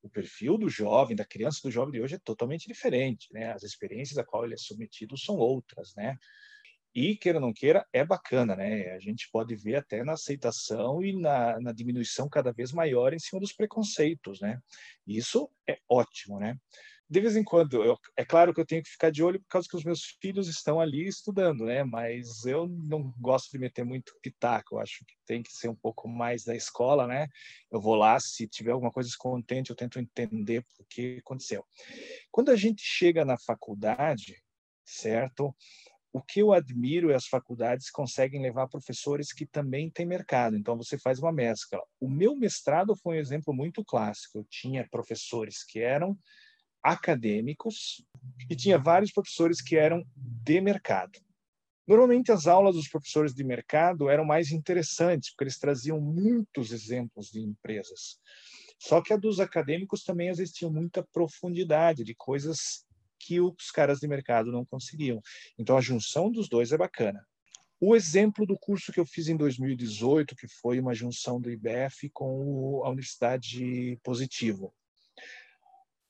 O 0.00 0.08
perfil 0.08 0.56
do 0.56 0.68
jovem, 0.68 1.16
da 1.16 1.24
criança 1.24 1.60
do 1.64 1.70
jovem 1.70 1.92
de 1.92 2.00
hoje 2.00 2.14
é 2.14 2.18
totalmente 2.18 2.68
diferente, 2.68 3.32
né? 3.32 3.52
As 3.52 3.64
experiências 3.64 4.18
a 4.18 4.24
qual 4.24 4.44
ele 4.44 4.54
é 4.54 4.56
submetido 4.56 5.18
são 5.18 5.36
outras, 5.36 5.94
né? 5.96 6.16
E, 6.98 7.16
queira 7.16 7.38
ou 7.38 7.42
não 7.42 7.52
queira, 7.52 7.86
é 7.92 8.04
bacana, 8.04 8.56
né? 8.56 8.90
A 8.90 8.98
gente 8.98 9.28
pode 9.30 9.54
ver 9.54 9.76
até 9.76 10.02
na 10.02 10.14
aceitação 10.14 11.00
e 11.04 11.12
na, 11.12 11.60
na 11.60 11.72
diminuição 11.72 12.28
cada 12.28 12.52
vez 12.52 12.72
maior 12.72 13.14
em 13.14 13.18
cima 13.20 13.40
dos 13.40 13.52
preconceitos, 13.52 14.40
né? 14.40 14.58
Isso 15.06 15.48
é 15.68 15.78
ótimo, 15.88 16.40
né? 16.40 16.56
de 17.10 17.20
vez 17.20 17.36
em 17.36 17.42
quando, 17.42 17.82
eu, 17.82 17.96
é 18.16 18.24
claro 18.24 18.52
que 18.52 18.60
eu 18.60 18.66
tenho 18.66 18.82
que 18.82 18.90
ficar 18.90 19.10
de 19.10 19.22
olho 19.22 19.40
por 19.40 19.48
causa 19.48 19.66
que 19.66 19.76
os 19.76 19.84
meus 19.84 20.18
filhos 20.20 20.46
estão 20.46 20.78
ali 20.78 21.06
estudando, 21.06 21.64
né? 21.64 21.82
Mas 21.82 22.44
eu 22.44 22.68
não 22.68 23.14
gosto 23.18 23.50
de 23.50 23.58
meter 23.58 23.82
muito 23.82 24.12
pitaco, 24.20 24.74
eu 24.74 24.80
acho 24.80 25.04
que 25.06 25.14
tem 25.24 25.42
que 25.42 25.50
ser 25.50 25.68
um 25.68 25.74
pouco 25.74 26.06
mais 26.06 26.44
da 26.44 26.54
escola, 26.54 27.06
né? 27.06 27.26
Eu 27.70 27.80
vou 27.80 27.94
lá, 27.94 28.20
se 28.20 28.46
tiver 28.46 28.72
alguma 28.72 28.92
coisa 28.92 29.08
descontente, 29.08 29.70
eu 29.70 29.76
tento 29.76 29.98
entender 29.98 30.62
por 30.76 30.86
que 30.86 31.18
aconteceu. 31.20 31.64
Quando 32.30 32.50
a 32.50 32.56
gente 32.56 32.82
chega 32.82 33.24
na 33.24 33.38
faculdade, 33.38 34.36
certo? 34.84 35.54
O 36.12 36.22
que 36.22 36.40
eu 36.40 36.52
admiro 36.52 37.10
é 37.10 37.14
as 37.14 37.26
faculdades 37.26 37.90
conseguem 37.90 38.40
levar 38.40 38.68
professores 38.68 39.32
que 39.32 39.46
também 39.46 39.90
têm 39.90 40.06
mercado. 40.06 40.56
Então 40.56 40.76
você 40.76 40.98
faz 40.98 41.18
uma 41.18 41.32
mescla. 41.32 41.80
O 42.00 42.08
meu 42.08 42.34
mestrado 42.34 42.96
foi 42.96 43.16
um 43.16 43.20
exemplo 43.20 43.52
muito 43.52 43.84
clássico. 43.84 44.38
Eu 44.38 44.46
tinha 44.48 44.88
professores 44.90 45.62
que 45.64 45.80
eram 45.80 46.18
acadêmicos 46.82 48.02
e 48.48 48.56
tinha 48.56 48.78
vários 48.78 49.12
professores 49.12 49.60
que 49.60 49.76
eram 49.76 50.02
de 50.16 50.60
mercado. 50.60 51.18
Normalmente 51.86 52.30
as 52.30 52.46
aulas 52.46 52.74
dos 52.74 52.88
professores 52.88 53.34
de 53.34 53.42
mercado 53.42 54.08
eram 54.08 54.24
mais 54.24 54.50
interessantes, 54.52 55.30
porque 55.30 55.44
eles 55.44 55.58
traziam 55.58 56.00
muitos 56.00 56.70
exemplos 56.70 57.28
de 57.30 57.40
empresas. 57.40 58.18
Só 58.78 59.02
que 59.02 59.12
a 59.12 59.16
dos 59.16 59.40
acadêmicos 59.40 60.04
também 60.04 60.32
tinha 60.52 60.70
muita 60.70 61.02
profundidade 61.12 62.04
de 62.04 62.14
coisas 62.14 62.86
que 63.18 63.40
os 63.40 63.70
caras 63.70 63.98
de 63.98 64.08
mercado 64.08 64.52
não 64.52 64.64
conseguiam. 64.64 65.20
Então 65.58 65.76
a 65.76 65.80
junção 65.80 66.30
dos 66.30 66.48
dois 66.48 66.72
é 66.72 66.76
bacana. 66.76 67.26
O 67.80 67.94
exemplo 67.94 68.44
do 68.44 68.58
curso 68.58 68.92
que 68.92 68.98
eu 68.98 69.06
fiz 69.06 69.28
em 69.28 69.36
2018, 69.36 70.34
que 70.34 70.48
foi 70.48 70.80
uma 70.80 70.94
junção 70.94 71.40
do 71.40 71.50
IBF 71.50 72.10
com 72.10 72.82
a 72.84 72.88
Universidade 72.88 73.96
Positivo. 74.02 74.74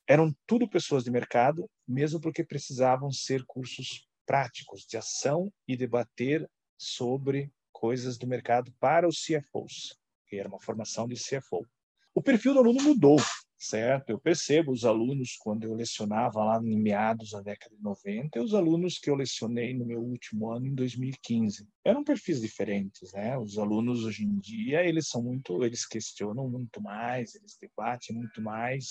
Eram 0.07 0.35
tudo 0.47 0.67
pessoas 0.67 1.03
de 1.03 1.11
mercado, 1.11 1.69
mesmo 1.87 2.19
porque 2.19 2.43
precisavam 2.43 3.11
ser 3.11 3.45
cursos 3.45 4.07
práticos 4.25 4.83
de 4.87 4.97
ação 4.97 5.53
e 5.67 5.77
debater 5.77 6.49
sobre 6.75 7.51
coisas 7.71 8.17
do 8.17 8.25
mercado 8.25 8.73
para 8.79 9.07
os 9.07 9.23
CFOs, 9.23 9.95
que 10.27 10.37
era 10.37 10.49
uma 10.49 10.59
formação 10.59 11.07
de 11.07 11.15
CFO. 11.15 11.67
O 12.15 12.21
perfil 12.21 12.53
do 12.53 12.59
aluno 12.59 12.81
mudou 12.81 13.17
certo? 13.59 14.09
Eu 14.09 14.17
percebo 14.17 14.71
os 14.71 14.85
alunos 14.85 15.35
quando 15.37 15.65
eu 15.65 15.75
lecionava 15.75 16.41
lá 16.41 16.61
em 16.63 16.79
meados 16.79 17.31
da 17.31 17.41
década 17.41 17.75
de 17.75 17.83
90 17.83 18.39
e 18.39 18.41
os 18.41 18.53
alunos 18.53 18.97
que 18.97 19.09
eu 19.09 19.15
lecionei 19.15 19.73
no 19.73 19.85
meu 19.85 19.99
último 19.99 20.49
ano 20.49 20.65
em 20.65 20.73
2015. 20.73 21.67
Eram 21.83 22.01
perfis 22.01 22.39
diferentes, 22.39 23.11
né? 23.11 23.37
Os 23.37 23.57
alunos 23.57 24.05
hoje 24.05 24.23
em 24.23 24.39
dia, 24.39 24.85
eles 24.85 25.09
são 25.09 25.21
muito, 25.21 25.61
eles 25.65 25.85
questionam 25.85 26.47
muito 26.47 26.81
mais, 26.81 27.35
eles 27.35 27.57
debatem 27.59 28.15
muito 28.15 28.41
mais 28.41 28.87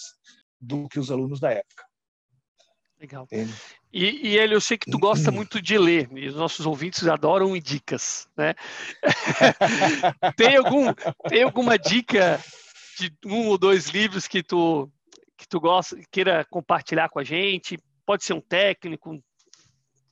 do 0.60 0.86
que 0.86 1.00
os 1.00 1.10
alunos 1.10 1.40
da 1.40 1.50
época. 1.50 1.84
Legal. 3.00 3.26
E, 3.92 4.28
e 4.28 4.36
ele, 4.36 4.56
eu 4.56 4.60
sei 4.60 4.76
que 4.76 4.90
tu 4.90 4.98
gosta 4.98 5.30
muito 5.30 5.62
de 5.62 5.78
ler, 5.78 6.10
e 6.14 6.28
os 6.28 6.34
nossos 6.34 6.66
ouvintes 6.66 7.06
adoram 7.06 7.56
dicas, 7.58 8.28
né? 8.36 8.54
tem, 10.36 10.56
algum, 10.56 10.92
tem 11.28 11.44
alguma 11.44 11.78
dica 11.78 12.42
de 12.98 13.12
um 13.24 13.48
ou 13.48 13.58
dois 13.58 13.88
livros 13.88 14.26
que 14.26 14.42
tu 14.42 14.90
que 15.36 15.46
tu 15.48 15.60
gosta, 15.60 15.96
queira 16.10 16.44
compartilhar 16.50 17.08
com 17.08 17.20
a 17.20 17.24
gente? 17.24 17.78
Pode 18.04 18.24
ser 18.24 18.32
um 18.32 18.40
técnico, 18.40 19.22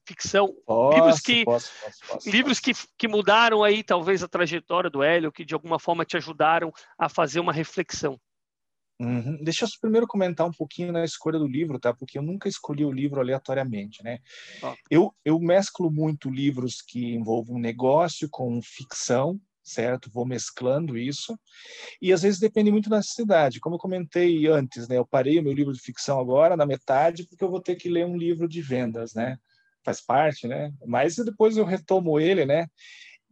ficção, 0.06 0.54
posso, 0.64 0.94
livros 0.94 1.20
que 1.20 1.44
posso, 1.44 1.72
posso, 2.08 2.30
livros 2.30 2.60
que, 2.60 2.72
que 2.96 3.08
mudaram 3.08 3.64
aí 3.64 3.82
talvez 3.82 4.22
a 4.22 4.28
trajetória 4.28 4.88
do 4.88 5.02
Hélio, 5.02 5.32
que 5.32 5.44
de 5.44 5.52
alguma 5.52 5.80
forma 5.80 6.04
te 6.04 6.16
ajudaram 6.16 6.72
a 6.96 7.08
fazer 7.08 7.40
uma 7.40 7.52
reflexão. 7.52 8.18
Uhum. 8.98 9.36
Deixa 9.42 9.66
eu 9.66 9.68
primeiro 9.80 10.06
comentar 10.06 10.46
um 10.46 10.52
pouquinho 10.52 10.90
na 10.90 11.04
escolha 11.04 11.38
do 11.38 11.46
livro, 11.46 11.78
tá? 11.78 11.92
Porque 11.92 12.18
eu 12.18 12.22
nunca 12.22 12.48
escolhi 12.48 12.84
o 12.84 12.92
livro 12.92 13.20
aleatoriamente, 13.20 14.02
né? 14.02 14.20
Eu, 14.90 15.14
eu 15.24 15.38
mesclo 15.38 15.90
muito 15.90 16.30
livros 16.30 16.80
que 16.80 17.14
envolvam 17.14 17.58
negócio 17.58 18.28
com 18.30 18.58
ficção, 18.62 19.38
certo? 19.66 20.10
Vou 20.10 20.24
mesclando 20.24 20.96
isso. 20.96 21.38
E 22.00 22.12
às 22.12 22.22
vezes 22.22 22.38
depende 22.38 22.70
muito 22.70 22.88
da 22.88 22.98
necessidade. 22.98 23.58
Como 23.58 23.74
eu 23.74 23.80
comentei 23.80 24.46
antes, 24.46 24.86
né? 24.88 24.96
Eu 24.96 25.06
parei 25.06 25.38
o 25.38 25.42
meu 25.42 25.52
livro 25.52 25.72
de 25.72 25.80
ficção 25.80 26.20
agora 26.20 26.56
na 26.56 26.64
metade 26.64 27.26
porque 27.26 27.42
eu 27.42 27.50
vou 27.50 27.60
ter 27.60 27.74
que 27.74 27.88
ler 27.88 28.06
um 28.06 28.16
livro 28.16 28.48
de 28.48 28.62
vendas, 28.62 29.12
né? 29.12 29.36
Faz 29.84 30.00
parte, 30.00 30.46
né? 30.46 30.72
Mas 30.86 31.16
depois 31.16 31.56
eu 31.56 31.64
retomo 31.64 32.20
ele, 32.20 32.46
né? 32.46 32.66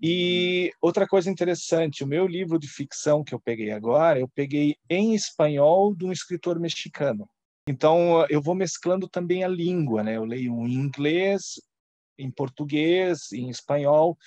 E 0.03 0.73
outra 0.83 1.07
coisa 1.07 1.31
interessante, 1.31 2.03
o 2.03 2.07
meu 2.07 2.27
livro 2.27 2.59
de 2.59 2.69
ficção 2.69 3.23
que 3.23 3.33
eu 3.33 3.41
peguei 3.41 3.71
agora, 3.71 4.19
eu 4.19 4.29
peguei 4.29 4.77
em 4.91 5.15
espanhol 5.15 5.95
de 5.95 6.05
um 6.05 6.13
escritor 6.13 6.59
mexicano. 6.59 7.29
Então 7.67 8.27
eu 8.29 8.43
vou 8.43 8.55
mesclando 8.55 9.09
também 9.09 9.45
a 9.45 9.49
língua, 9.49 10.03
né? 10.03 10.17
Eu 10.17 10.25
leio 10.25 10.53
em 10.67 10.75
inglês, 10.75 11.61
em 12.19 12.31
português, 12.31 13.33
em 13.33 13.49
espanhol. 13.49 14.19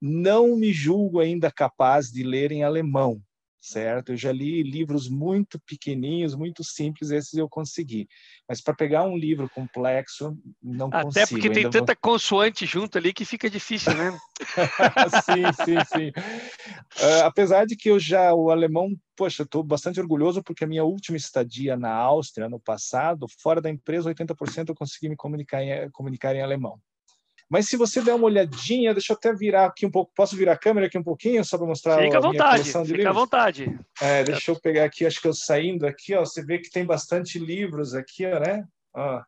Não 0.00 0.56
me 0.56 0.72
julgo 0.72 1.20
ainda 1.20 1.50
capaz 1.50 2.10
de 2.10 2.22
ler 2.22 2.52
em 2.52 2.62
alemão, 2.62 3.20
certo? 3.60 4.12
Eu 4.12 4.16
já 4.16 4.32
li 4.32 4.62
livros 4.62 5.08
muito 5.08 5.60
pequenininhos, 5.60 6.34
muito 6.34 6.64
simples, 6.64 7.10
esses 7.10 7.34
eu 7.34 7.48
consegui. 7.48 8.08
Mas 8.48 8.60
para 8.60 8.74
pegar 8.74 9.04
um 9.04 9.16
livro 9.16 9.48
complexo, 9.50 10.36
não 10.62 10.88
Até 10.88 11.02
consigo. 11.02 11.24
Até 11.24 11.26
porque 11.26 11.50
tem 11.50 11.70
tanta 11.70 11.92
vou... 11.94 12.12
consoante 12.12 12.64
junto 12.64 12.96
ali 12.96 13.12
que 13.12 13.24
fica 13.24 13.50
difícil, 13.50 13.94
né? 13.94 14.18
sim, 15.24 15.64
sim, 15.64 15.84
sim. 15.92 16.08
Uh, 16.08 17.24
apesar 17.24 17.66
de 17.66 17.76
que 17.76 17.90
eu 17.90 17.98
já, 17.98 18.32
o 18.32 18.50
alemão, 18.50 18.94
poxa, 19.16 19.42
estou 19.42 19.62
bastante 19.62 20.00
orgulhoso 20.00 20.42
porque 20.42 20.64
a 20.64 20.68
minha 20.68 20.84
última 20.84 21.16
estadia 21.16 21.76
na 21.76 21.92
Áustria, 21.92 22.48
no 22.48 22.60
passado, 22.60 23.26
fora 23.40 23.60
da 23.60 23.68
empresa, 23.68 24.12
80% 24.12 24.68
eu 24.68 24.74
consegui 24.74 25.08
me 25.08 25.16
comunicar 25.16 25.62
em, 25.62 25.90
comunicar 25.90 26.34
em 26.34 26.42
alemão. 26.42 26.80
Mas 27.48 27.66
se 27.66 27.76
você 27.76 28.02
der 28.02 28.14
uma 28.14 28.26
olhadinha, 28.26 28.92
deixa 28.92 29.12
eu 29.12 29.16
até 29.16 29.32
virar 29.32 29.66
aqui 29.66 29.86
um 29.86 29.90
pouco. 29.90 30.12
Posso 30.14 30.36
virar 30.36 30.52
a 30.52 30.58
câmera 30.58 30.86
aqui 30.86 30.98
um 30.98 31.02
pouquinho 31.02 31.42
só 31.44 31.56
para 31.56 31.66
mostrar 31.66 32.02
fica 32.02 32.18
a 32.18 32.20
vontade, 32.20 32.38
minha 32.38 32.50
coleção 32.50 32.82
de 32.82 32.88
fica 32.88 32.98
livros? 32.98 33.16
à 33.16 33.20
vontade. 33.20 33.80
É, 34.00 34.24
deixa 34.24 34.50
eu 34.50 34.60
pegar 34.60 34.84
aqui, 34.84 35.06
acho 35.06 35.20
que 35.20 35.28
eu 35.28 35.32
saindo 35.32 35.86
aqui, 35.86 36.14
ó, 36.14 36.20
você 36.20 36.44
vê 36.44 36.58
que 36.58 36.70
tem 36.70 36.84
bastante 36.84 37.38
livros 37.38 37.94
aqui, 37.94 38.26
ó, 38.26 38.38
né? 38.38 38.64
Ó, 38.94 39.22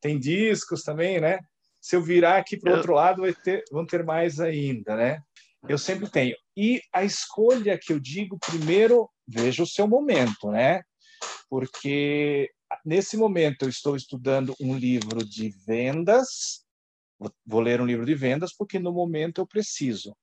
tem 0.00 0.18
discos 0.18 0.82
também, 0.82 1.20
né? 1.20 1.40
Se 1.80 1.94
eu 1.94 2.02
virar 2.02 2.38
aqui 2.38 2.56
para 2.56 2.70
o 2.70 2.72
eu... 2.72 2.76
outro 2.78 2.94
lado, 2.94 3.22
vai 3.22 3.34
ter, 3.34 3.62
vão 3.70 3.84
ter 3.84 4.02
mais 4.02 4.40
ainda, 4.40 4.96
né? 4.96 5.20
Eu 5.68 5.76
sempre 5.76 6.08
tenho. 6.08 6.36
E 6.56 6.80
a 6.92 7.04
escolha 7.04 7.78
que 7.78 7.92
eu 7.92 8.00
digo, 8.00 8.38
primeiro, 8.38 9.10
veja 9.26 9.62
o 9.62 9.66
seu 9.66 9.86
momento, 9.86 10.50
né? 10.50 10.82
Porque 11.50 12.50
nesse 12.84 13.16
momento 13.16 13.62
eu 13.62 13.68
estou 13.68 13.96
estudando 13.96 14.54
um 14.60 14.76
livro 14.76 15.24
de 15.24 15.50
vendas 15.66 16.66
vou 17.44 17.60
ler 17.60 17.80
um 17.80 17.86
livro 17.86 18.06
de 18.06 18.14
vendas 18.14 18.54
porque 18.54 18.78
no 18.78 18.92
momento 18.92 19.40
eu 19.40 19.46
preciso. 19.46 20.16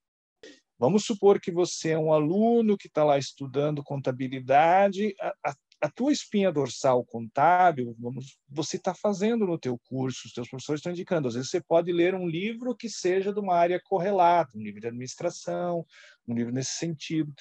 Vamos 0.77 1.05
supor 1.05 1.39
que 1.39 1.51
você 1.51 1.91
é 1.91 1.97
um 1.97 2.11
aluno 2.11 2.77
que 2.77 2.87
está 2.87 3.03
lá 3.03 3.17
estudando 3.17 3.83
contabilidade, 3.83 5.15
a, 5.21 5.33
a, 5.45 5.55
a, 5.81 5.89
tua 5.89 6.11
espinha 6.11 6.51
dorsal 6.51 7.05
contábil, 7.05 7.95
vamos, 7.97 8.37
você 8.49 8.75
está 8.75 8.93
fazendo 8.93 9.47
no 9.47 9.57
teu 9.57 9.79
curso, 9.87 10.27
os 10.27 10.33
teus 10.33 10.49
professores 10.49 10.79
estão 10.79 10.91
indicando. 10.91 11.29
Às 11.29 11.35
vezes 11.35 11.49
você 11.49 11.61
pode 11.61 11.93
ler 11.93 12.13
um 12.13 12.27
livro 12.27 12.75
que 12.75 12.89
seja 12.89 13.31
de 13.31 13.39
uma 13.39 13.55
área 13.55 13.79
correlata, 13.85 14.57
um 14.57 14.61
livro 14.61 14.81
de 14.81 14.87
administração, 14.87 15.85
um 16.27 16.35
livro 16.35 16.51
nesse 16.51 16.73
sentido, 16.73 17.33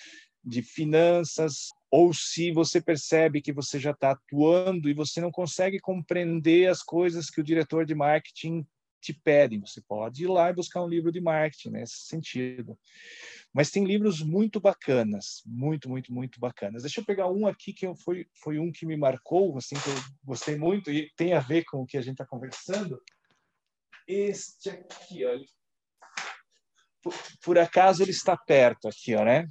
de 0.44 0.62
finanças, 0.62 1.70
ou 1.90 2.12
se 2.12 2.52
você 2.52 2.80
percebe 2.80 3.40
que 3.40 3.52
você 3.52 3.80
já 3.80 3.90
está 3.90 4.12
atuando 4.12 4.88
e 4.88 4.94
você 4.94 5.20
não 5.20 5.32
consegue 5.32 5.80
compreender 5.80 6.68
as 6.68 6.82
coisas 6.82 7.30
que 7.30 7.40
o 7.40 7.44
diretor 7.44 7.84
de 7.84 7.94
marketing 7.94 8.64
te 9.04 9.12
pedem. 9.12 9.60
Você 9.60 9.82
pode 9.82 10.24
ir 10.24 10.28
lá 10.28 10.48
e 10.48 10.54
buscar 10.54 10.82
um 10.82 10.88
livro 10.88 11.12
de 11.12 11.20
marketing 11.20 11.70
nesse 11.70 12.06
sentido. 12.06 12.78
Mas 13.52 13.70
tem 13.70 13.84
livros 13.84 14.22
muito 14.22 14.58
bacanas, 14.58 15.42
muito, 15.44 15.88
muito, 15.88 16.12
muito 16.12 16.40
bacanas. 16.40 16.82
Deixa 16.82 17.00
eu 17.00 17.04
pegar 17.04 17.30
um 17.30 17.46
aqui 17.46 17.72
que 17.72 17.94
foi, 17.96 18.26
foi 18.32 18.58
um 18.58 18.72
que 18.72 18.86
me 18.86 18.96
marcou, 18.96 19.56
assim, 19.58 19.76
que 19.76 19.88
eu 19.88 19.94
gostei 20.24 20.56
muito 20.56 20.90
e 20.90 21.10
tem 21.16 21.34
a 21.34 21.40
ver 21.40 21.64
com 21.64 21.82
o 21.82 21.86
que 21.86 21.98
a 21.98 22.00
gente 22.00 22.14
está 22.14 22.26
conversando. 22.26 23.00
Este 24.08 24.70
aqui, 24.70 25.24
olha. 25.24 25.44
Por, 27.02 27.14
por, 27.42 27.58
acaso 27.58 28.02
ele 28.02 28.10
está 28.10 28.34
perto 28.34 28.88
aqui, 28.88 29.14
ó, 29.14 29.24
né? 29.24 29.46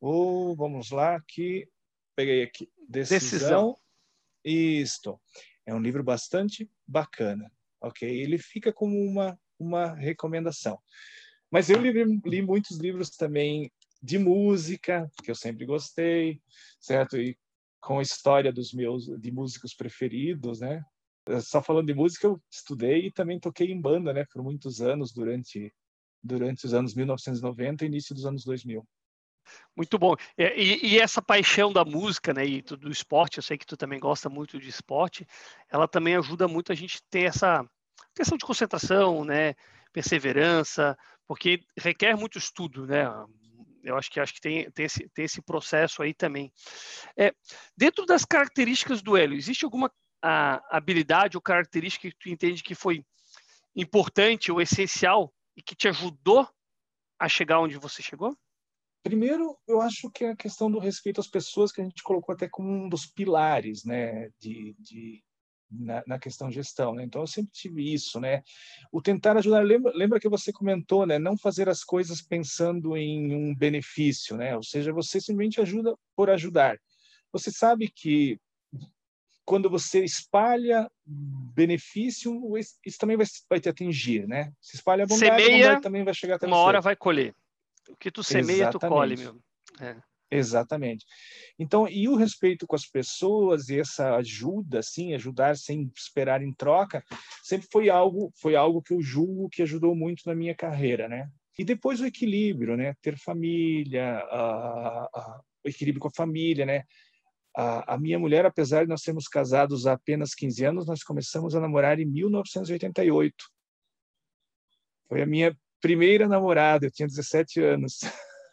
Ou, 0.00 0.54
vamos 0.54 0.90
lá, 0.90 1.16
aqui. 1.16 1.68
Peguei 2.14 2.44
aqui. 2.44 2.70
Decisão. 2.88 3.18
Decisão. 3.18 3.76
Isto. 4.44 5.20
É 5.66 5.74
um 5.74 5.80
livro 5.80 6.02
bastante 6.02 6.70
bacana 6.86 7.50
ok? 7.82 8.08
Ele 8.08 8.38
fica 8.38 8.72
como 8.72 8.96
uma, 8.98 9.38
uma 9.58 9.94
recomendação. 9.94 10.78
Mas 11.50 11.68
eu 11.68 11.80
li, 11.80 11.92
li 12.24 12.42
muitos 12.42 12.78
livros 12.78 13.10
também 13.10 13.70
de 14.02 14.18
música, 14.18 15.10
que 15.22 15.30
eu 15.30 15.34
sempre 15.34 15.66
gostei, 15.66 16.40
certo? 16.80 17.16
E 17.16 17.36
com 17.80 17.98
a 17.98 18.02
história 18.02 18.52
dos 18.52 18.72
meus 18.72 19.06
de 19.06 19.30
músicos 19.30 19.74
preferidos, 19.74 20.60
né? 20.60 20.82
Só 21.40 21.62
falando 21.62 21.86
de 21.86 21.94
música, 21.94 22.26
eu 22.26 22.40
estudei 22.50 23.06
e 23.06 23.12
também 23.12 23.38
toquei 23.38 23.70
em 23.70 23.80
banda, 23.80 24.12
né? 24.12 24.24
Por 24.32 24.42
muitos 24.42 24.80
anos 24.80 25.12
durante 25.12 25.72
durante 26.24 26.64
os 26.66 26.72
anos 26.72 26.94
1990 26.94 27.84
e 27.84 27.88
início 27.88 28.14
dos 28.14 28.24
anos 28.24 28.44
2000. 28.44 28.86
Muito 29.76 29.98
bom. 29.98 30.14
É, 30.36 30.58
e, 30.58 30.94
e, 30.94 30.98
essa 30.98 31.22
paixão 31.22 31.72
da 31.72 31.84
música, 31.84 32.32
né, 32.32 32.46
e 32.46 32.62
do 32.62 32.90
esporte, 32.90 33.38
eu 33.38 33.42
sei 33.42 33.56
que 33.56 33.66
tu 33.66 33.76
também 33.76 33.98
gosta 33.98 34.28
muito 34.28 34.58
de 34.58 34.68
esporte, 34.68 35.26
ela 35.70 35.88
também 35.88 36.16
ajuda 36.16 36.46
muito 36.46 36.72
a 36.72 36.74
gente 36.74 37.02
ter 37.10 37.24
essa 37.24 37.64
questão 38.14 38.36
de 38.36 38.44
concentração, 38.44 39.24
né, 39.24 39.54
perseverança, 39.92 40.96
porque 41.26 41.60
requer 41.78 42.16
muito 42.16 42.38
estudo, 42.38 42.86
né? 42.86 43.04
Eu 43.82 43.96
acho 43.96 44.10
que 44.10 44.20
acho 44.20 44.34
que 44.34 44.40
tem, 44.40 44.70
tem, 44.70 44.84
esse, 44.86 45.08
tem 45.08 45.24
esse 45.24 45.42
processo 45.42 46.02
aí 46.02 46.14
também. 46.14 46.52
É, 47.16 47.34
dentro 47.76 48.06
das 48.06 48.24
características 48.24 49.02
do 49.02 49.16
Hélio, 49.16 49.36
existe 49.36 49.64
alguma 49.64 49.90
a, 50.22 50.62
habilidade 50.70 51.36
ou 51.36 51.42
característica 51.42 52.08
que 52.08 52.16
tu 52.16 52.28
entende 52.28 52.62
que 52.62 52.74
foi 52.74 53.04
importante 53.74 54.52
ou 54.52 54.60
essencial 54.60 55.32
e 55.56 55.62
que 55.62 55.74
te 55.74 55.88
ajudou 55.88 56.48
a 57.18 57.28
chegar 57.28 57.60
onde 57.60 57.76
você 57.76 58.02
chegou? 58.02 58.36
Primeiro, 59.02 59.56
eu 59.66 59.80
acho 59.80 60.10
que 60.10 60.24
é 60.24 60.30
a 60.30 60.36
questão 60.36 60.70
do 60.70 60.78
respeito 60.78 61.20
às 61.20 61.26
pessoas 61.26 61.72
que 61.72 61.80
a 61.80 61.84
gente 61.84 62.02
colocou 62.02 62.32
até 62.32 62.48
como 62.48 62.70
um 62.70 62.88
dos 62.88 63.04
pilares, 63.04 63.84
né, 63.84 64.30
de, 64.38 64.76
de, 64.78 65.22
na, 65.70 66.02
na, 66.06 66.18
questão 66.18 66.50
gestão, 66.50 66.94
né? 66.94 67.02
Então 67.02 67.22
eu 67.22 67.26
sempre 67.26 67.50
tive 67.52 67.92
isso, 67.92 68.20
né? 68.20 68.42
O 68.92 69.02
tentar 69.02 69.36
ajudar, 69.36 69.64
lembra, 69.64 69.92
lembra 69.94 70.20
que 70.20 70.28
você 70.28 70.52
comentou, 70.52 71.04
né? 71.04 71.18
Não 71.18 71.36
fazer 71.36 71.68
as 71.68 71.82
coisas 71.82 72.22
pensando 72.22 72.96
em 72.96 73.34
um 73.34 73.54
benefício, 73.54 74.36
né? 74.36 74.54
Ou 74.56 74.62
seja, 74.62 74.92
você 74.92 75.20
simplesmente 75.20 75.60
ajuda 75.60 75.96
por 76.14 76.30
ajudar. 76.30 76.78
Você 77.32 77.50
sabe 77.50 77.88
que 77.88 78.38
quando 79.44 79.68
você 79.68 80.04
espalha 80.04 80.88
benefício, 81.04 82.40
isso 82.86 82.98
também 82.98 83.16
vai, 83.16 83.26
vai 83.50 83.60
te 83.60 83.68
atingir, 83.68 84.26
né? 84.28 84.52
Se 84.60 84.76
espalha 84.76 85.06
bondade, 85.06 85.42
semeia, 85.42 85.56
a 85.56 85.68
bondade 85.68 85.82
também 85.82 86.04
vai 86.04 86.14
chegar 86.14 86.36
até 86.36 86.46
uma 86.46 86.56
você. 86.56 86.62
hora 86.62 86.80
vai 86.80 86.94
colher. 86.94 87.34
O 87.88 87.96
que 87.96 88.10
tu 88.10 88.22
semeia, 88.22 88.68
Exatamente. 88.68 88.80
tu 88.80 88.88
colhe, 88.88 89.16
meu. 89.16 89.40
É. 89.80 89.96
Exatamente. 90.32 91.04
Então, 91.58 91.86
e 91.86 92.08
o 92.08 92.16
respeito 92.16 92.66
com 92.66 92.74
as 92.74 92.86
pessoas 92.86 93.68
e 93.68 93.78
essa 93.78 94.16
ajuda, 94.16 94.78
assim, 94.78 95.12
ajudar 95.12 95.58
sem 95.58 95.92
esperar 95.94 96.42
em 96.42 96.54
troca, 96.54 97.04
sempre 97.42 97.68
foi 97.70 97.90
algo, 97.90 98.32
foi 98.40 98.56
algo 98.56 98.80
que 98.80 98.94
eu 98.94 99.02
julgo 99.02 99.50
que 99.50 99.62
ajudou 99.62 99.94
muito 99.94 100.22
na 100.24 100.34
minha 100.34 100.54
carreira, 100.54 101.06
né? 101.06 101.30
E 101.58 101.64
depois 101.64 102.00
o 102.00 102.06
equilíbrio, 102.06 102.78
né? 102.78 102.94
Ter 103.02 103.18
família, 103.18 104.20
a, 104.20 105.04
a, 105.14 105.40
o 105.62 105.68
equilíbrio 105.68 106.00
com 106.00 106.08
a 106.08 106.16
família, 106.16 106.64
né? 106.64 106.84
A, 107.54 107.94
a, 107.94 107.98
minha 107.98 108.18
mulher, 108.18 108.46
apesar 108.46 108.84
de 108.84 108.88
nós 108.88 109.02
sermos 109.02 109.28
casados 109.28 109.86
há 109.86 109.92
apenas 109.92 110.34
15 110.34 110.64
anos, 110.64 110.86
nós 110.86 111.02
começamos 111.02 111.54
a 111.54 111.60
namorar 111.60 112.00
em 112.00 112.06
1988. 112.06 113.34
Foi 115.06 115.20
a 115.20 115.26
minha 115.26 115.54
primeira 115.82 116.26
namorada, 116.26 116.86
eu 116.86 116.90
tinha 116.90 117.06
17 117.06 117.60
anos. 117.60 118.00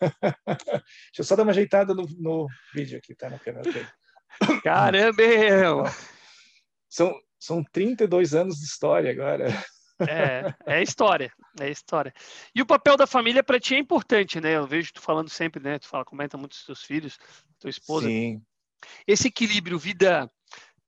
Deixa 0.48 1.20
eu 1.20 1.24
só 1.24 1.36
dar 1.36 1.44
uma 1.44 1.52
ajeitada 1.52 1.94
no, 1.94 2.06
no 2.18 2.48
vídeo 2.74 2.98
aqui, 2.98 3.16
tá? 3.16 3.30
Na 3.30 3.40
câmera. 3.40 3.64
Caramba! 4.64 5.94
São, 6.90 7.14
são 7.40 7.64
32 7.64 8.34
anos 8.34 8.58
de 8.58 8.66
história 8.66 9.12
agora. 9.12 9.48
É, 10.08 10.54
é 10.66 10.82
história, 10.82 11.32
é 11.60 11.70
história. 11.70 12.14
E 12.56 12.62
o 12.62 12.66
papel 12.66 12.96
da 12.96 13.06
família 13.06 13.44
para 13.44 13.60
ti 13.60 13.76
é 13.76 13.80
importante, 13.80 14.40
né? 14.40 14.56
Eu 14.56 14.66
vejo 14.66 14.94
tu 14.94 15.02
falando 15.02 15.30
sempre, 15.30 15.62
né? 15.62 15.78
Tu 15.78 15.88
fala, 15.88 16.06
comenta 16.06 16.38
muito 16.38 16.52
dos 16.52 16.66
teus 16.66 16.84
filhos, 16.84 17.20
tua 17.60 17.70
esposa. 17.70 18.08
Sim. 18.08 18.42
Esse 19.06 19.28
equilíbrio 19.28 19.78
vida 19.78 20.32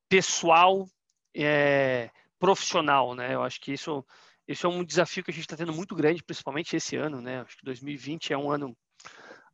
pessoal, 0.07 0.87
é, 1.35 2.09
profissional, 2.39 3.13
né? 3.13 3.35
Eu 3.35 3.43
acho 3.43 3.59
que 3.59 3.73
isso, 3.73 4.05
isso 4.51 4.67
é 4.67 4.69
um 4.69 4.83
desafio 4.83 5.23
que 5.23 5.31
a 5.31 5.33
gente 5.33 5.43
está 5.43 5.57
tendo 5.57 5.73
muito 5.73 5.95
grande, 5.95 6.23
principalmente 6.23 6.75
esse 6.75 6.95
ano, 6.95 7.21
né? 7.21 7.41
Acho 7.41 7.57
que 7.57 7.65
2020 7.65 8.33
é 8.33 8.37
um 8.37 8.51
ano 8.51 8.75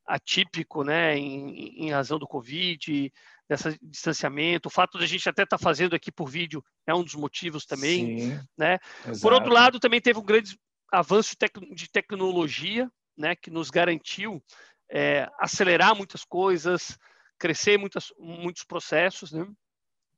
atípico, 0.05 0.85
né, 0.85 1.17
em, 1.17 1.85
em, 1.85 1.91
razão 1.91 2.17
do 2.17 2.25
Covid, 2.25 3.11
desse 3.49 3.77
distanciamento. 3.81 4.67
O 4.67 4.71
fato 4.71 4.97
de 4.97 5.03
a 5.03 5.07
gente 5.07 5.27
até 5.27 5.43
estar 5.43 5.57
tá 5.57 5.63
fazendo 5.63 5.95
aqui 5.95 6.09
por 6.11 6.29
vídeo 6.29 6.63
é 6.87 6.93
um 6.95 7.03
dos 7.03 7.15
motivos 7.15 7.65
também, 7.65 8.19
Sim, 8.19 8.39
né? 8.57 8.79
Exato. 9.01 9.19
Por 9.21 9.33
outro 9.33 9.51
lado, 9.51 9.79
também 9.81 9.99
teve 9.99 10.17
um 10.17 10.23
grande 10.23 10.57
avanço 10.91 11.35
de 11.73 11.89
tecnologia, 11.89 12.89
né, 13.17 13.35
que 13.35 13.51
nos 13.51 13.69
garantiu 13.69 14.41
é, 14.89 15.29
acelerar 15.39 15.93
muitas 15.93 16.23
coisas, 16.23 16.97
crescer 17.37 17.77
muitas, 17.77 18.13
muitos 18.17 18.63
processos, 18.63 19.33
né? 19.33 19.45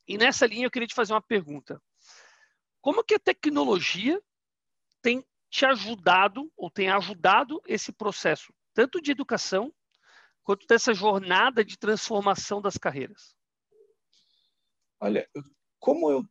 E 0.08 0.18
nessa 0.18 0.46
linha 0.46 0.66
eu 0.66 0.72
queria 0.72 0.88
te 0.88 0.94
fazer 0.94 1.14
uma 1.14 1.22
pergunta. 1.22 1.82
Como 2.82 3.04
que 3.04 3.16
a 3.16 3.20
tecnologia 3.20 4.20
tem 5.02 5.26
te 5.50 5.66
ajudado 5.66 6.52
ou 6.56 6.70
tem 6.70 6.90
ajudado 6.90 7.62
esse 7.68 7.92
processo, 7.92 8.54
tanto 8.74 9.02
de 9.02 9.12
educação 9.12 9.74
quanto 10.44 10.66
dessa 10.68 10.94
jornada 10.94 11.64
de 11.64 11.78
transformação 11.78 12.62
das 12.62 12.78
carreiras? 12.78 13.36
Olha, 15.00 15.28
como 15.80 16.12
eu 16.12 16.24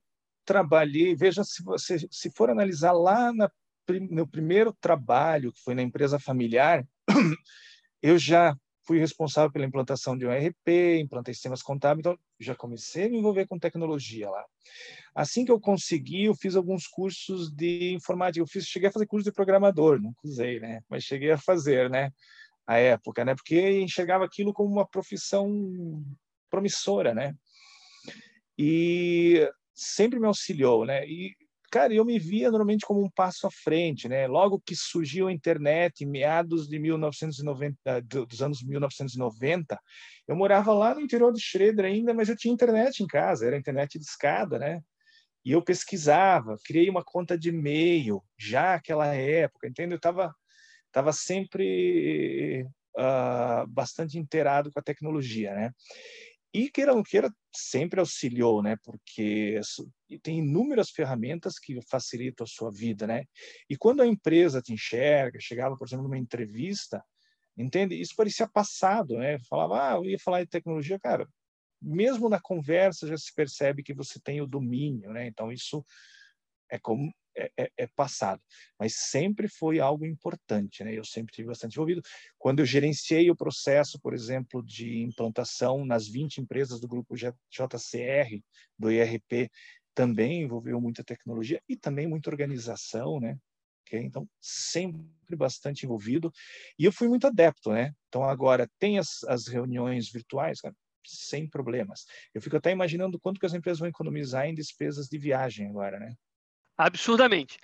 trabalhei, 0.45 1.15
veja 1.15 1.45
se 1.45 1.63
você 1.63 1.99
se 2.11 2.31
for 2.33 2.51
analisar 2.51 2.93
lá 2.93 3.33
na 3.33 3.51
meu 4.11 4.27
primeiro 4.27 4.73
trabalho, 4.81 5.51
que 5.51 5.63
foi 5.63 5.75
na 5.75 5.83
empresa 5.83 6.19
familiar, 6.19 6.87
eu 8.03 8.19
já 8.19 8.55
fui 8.89 8.99
responsável 8.99 9.53
pela 9.53 9.67
implantação 9.67 10.17
de 10.17 10.27
um 10.27 10.33
ERP, 10.33 10.99
implantei 10.99 11.35
sistemas 11.35 11.63
contábeis, 11.63 12.01
então 12.01 12.19
já 12.41 12.55
comecei 12.55 13.05
a 13.05 13.11
me 13.11 13.19
envolver 13.19 13.47
com 13.47 13.59
tecnologia 13.59 14.31
lá. 14.31 14.43
Assim 15.15 15.45
que 15.45 15.53
eu 15.53 15.61
consegui, 15.61 16.25
eu 16.25 16.35
fiz 16.35 16.57
alguns 16.57 16.87
cursos 16.87 17.53
de 17.55 17.93
informática. 17.93 18.43
Eu 18.43 18.47
fiz, 18.47 18.65
cheguei 18.65 18.89
a 18.89 18.93
fazer 18.93 19.07
curso 19.07 19.27
de 19.27 19.35
programador, 19.35 20.01
não 20.01 20.15
usei, 20.25 20.59
né? 20.59 20.81
Mas 20.89 21.05
cheguei 21.05 21.31
a 21.31 21.37
fazer, 21.37 21.91
né? 21.91 22.11
A 22.67 22.79
época, 22.79 23.27
né? 23.27 23.35
Porque 23.35 23.79
enxergava 23.79 24.25
aquilo 24.25 24.55
como 24.55 24.73
uma 24.73 24.89
profissão 24.89 26.03
promissora, 26.49 27.15
né? 27.15 27.35
E 28.57 29.47
sempre 29.75 30.19
me 30.19 30.27
auxiliou, 30.27 30.87
né? 30.87 31.07
E 31.07 31.37
cara, 31.71 31.93
eu 31.95 32.05
me 32.05 32.19
via 32.19 32.51
normalmente 32.51 32.87
como 32.87 33.03
um 33.05 33.11
passo 33.11 33.47
à 33.47 33.51
frente, 33.51 34.09
né? 34.09 34.27
Logo 34.27 34.61
que 34.65 34.75
surgiu 34.75 35.29
a 35.29 35.33
internet, 35.33 36.03
em 36.03 36.07
meados 36.07 36.69
de 36.69 36.79
1990, 36.79 38.01
dos 38.03 38.43
anos 38.43 38.63
1990, 38.63 39.79
eu 40.27 40.37
morava 40.37 40.73
lá 40.73 40.95
no 40.95 41.01
interior 41.01 41.33
de 41.33 41.41
Schroeder 41.41 41.85
ainda, 41.85 42.15
mas 42.15 42.29
eu 42.29 42.37
tinha 42.37 42.53
internet 42.53 43.03
em 43.03 43.07
casa, 43.07 43.47
era 43.47 43.57
internet 43.57 43.99
de 43.99 44.05
escada, 44.05 44.59
né? 44.59 44.81
E 45.45 45.53
eu 45.53 45.63
pesquisava, 45.63 46.57
criei 46.65 46.91
uma 46.91 47.05
conta 47.05 47.39
de 47.39 47.51
e-mail 47.51 48.23
já 48.37 48.73
naquela 48.73 49.15
época, 49.15 49.69
entende? 49.69 49.95
Eu 49.95 49.97
estava 49.97 50.35
tava 50.91 51.13
sempre 51.13 52.67
uh, 52.97 53.67
bastante 53.69 54.19
inteirado 54.19 54.71
com 54.71 54.79
a 54.79 54.83
tecnologia, 54.83 55.55
né? 55.55 55.73
E 56.59 56.69
queira 56.69 56.91
ou 56.91 56.97
não 56.97 57.05
queira, 57.05 57.33
sempre 57.55 58.01
auxiliou, 58.01 58.61
né? 58.61 58.77
Porque 58.83 59.61
tem 60.25 60.41
inúmeras 60.41 60.91
ferramentas 60.91 61.57
que 61.57 61.81
facilitam 61.83 62.43
a 62.43 62.49
sua 62.49 62.69
vida, 62.69 63.07
né? 63.07 63.27
E 63.71 63.77
quando 63.77 64.03
a 64.03 64.07
empresa 64.09 64.61
te 64.61 64.73
enxerga, 64.73 65.39
chegava, 65.41 65.77
por 65.77 65.87
exemplo, 65.87 66.03
numa 66.03 66.19
entrevista, 66.19 67.01
entende? 67.57 67.95
Isso 68.01 68.13
parecia 68.17 68.49
passado, 68.49 69.17
né? 69.19 69.39
Falava, 69.49 69.93
ah, 69.93 69.95
eu 69.99 70.05
ia 70.07 70.19
falar 70.19 70.43
de 70.43 70.51
tecnologia, 70.51 70.99
cara. 70.99 71.29
Mesmo 71.81 72.29
na 72.29 72.41
conversa 72.41 73.07
já 73.07 73.17
se 73.17 73.33
percebe 73.33 73.85
que 73.85 73.95
você 73.95 74.19
tem 74.19 74.41
o 74.41 74.47
domínio, 74.47 75.13
né? 75.13 75.29
Então 75.29 75.53
isso 75.53 75.87
é 76.69 76.77
como 76.77 77.09
é, 77.39 77.51
é, 77.57 77.71
é, 77.77 77.87
passado, 77.87 78.43
mas 78.79 78.95
sempre 78.97 79.49
foi 79.49 79.79
algo 79.79 80.05
importante, 80.05 80.83
né? 80.83 80.93
Eu 80.93 81.05
sempre 81.05 81.33
tive 81.33 81.49
bastante 81.49 81.75
envolvido. 81.75 82.03
Quando 82.37 82.59
eu 82.59 82.67
gerenciei 82.67 83.31
o 83.31 83.37
processo, 83.37 83.99
por 84.01 84.13
exemplo, 84.13 84.63
de 84.63 85.03
implantação 85.03 85.85
nas 85.85 86.09
20 86.09 86.39
empresas 86.39 86.81
do 86.81 86.89
grupo 86.89 87.15
JCR, 87.17 88.43
do 88.77 88.91
IRP, 88.91 89.51
também 89.95 90.43
envolveu 90.43 90.81
muita 90.81 91.05
tecnologia 91.05 91.63
e 91.69 91.77
também 91.77 92.09
muita 92.09 92.31
organização, 92.31 93.21
né? 93.21 93.37
Okay? 93.87 94.01
Então, 94.01 94.29
sempre 94.41 95.37
bastante 95.37 95.85
envolvido. 95.87 96.33
E 96.79 96.85
eu 96.85 96.93
fui 96.93 97.09
muito 97.09 97.27
adepto, 97.27 97.71
né? 97.71 97.93
Então, 98.09 98.25
agora, 98.25 98.69
tem 98.79 98.99
as, 98.99 99.25
as 99.25 99.47
reuniões 99.47 100.11
virtuais, 100.11 100.61
cara, 100.61 100.75
sem 101.05 101.49
problemas. 101.49 102.05
Eu 102.35 102.43
fico 102.43 102.57
até 102.57 102.71
imaginando 102.71 103.19
quanto 103.19 103.41
que 103.41 103.47
as 103.47 103.55
empresas 103.55 103.79
vão 103.79 103.89
economizar 103.89 104.47
em 104.47 104.55
despesas 104.55 105.07
de 105.07 105.19
viagem 105.19 105.69
agora, 105.69 105.99
né? 105.99 106.15
Absurdamente. 106.79 107.59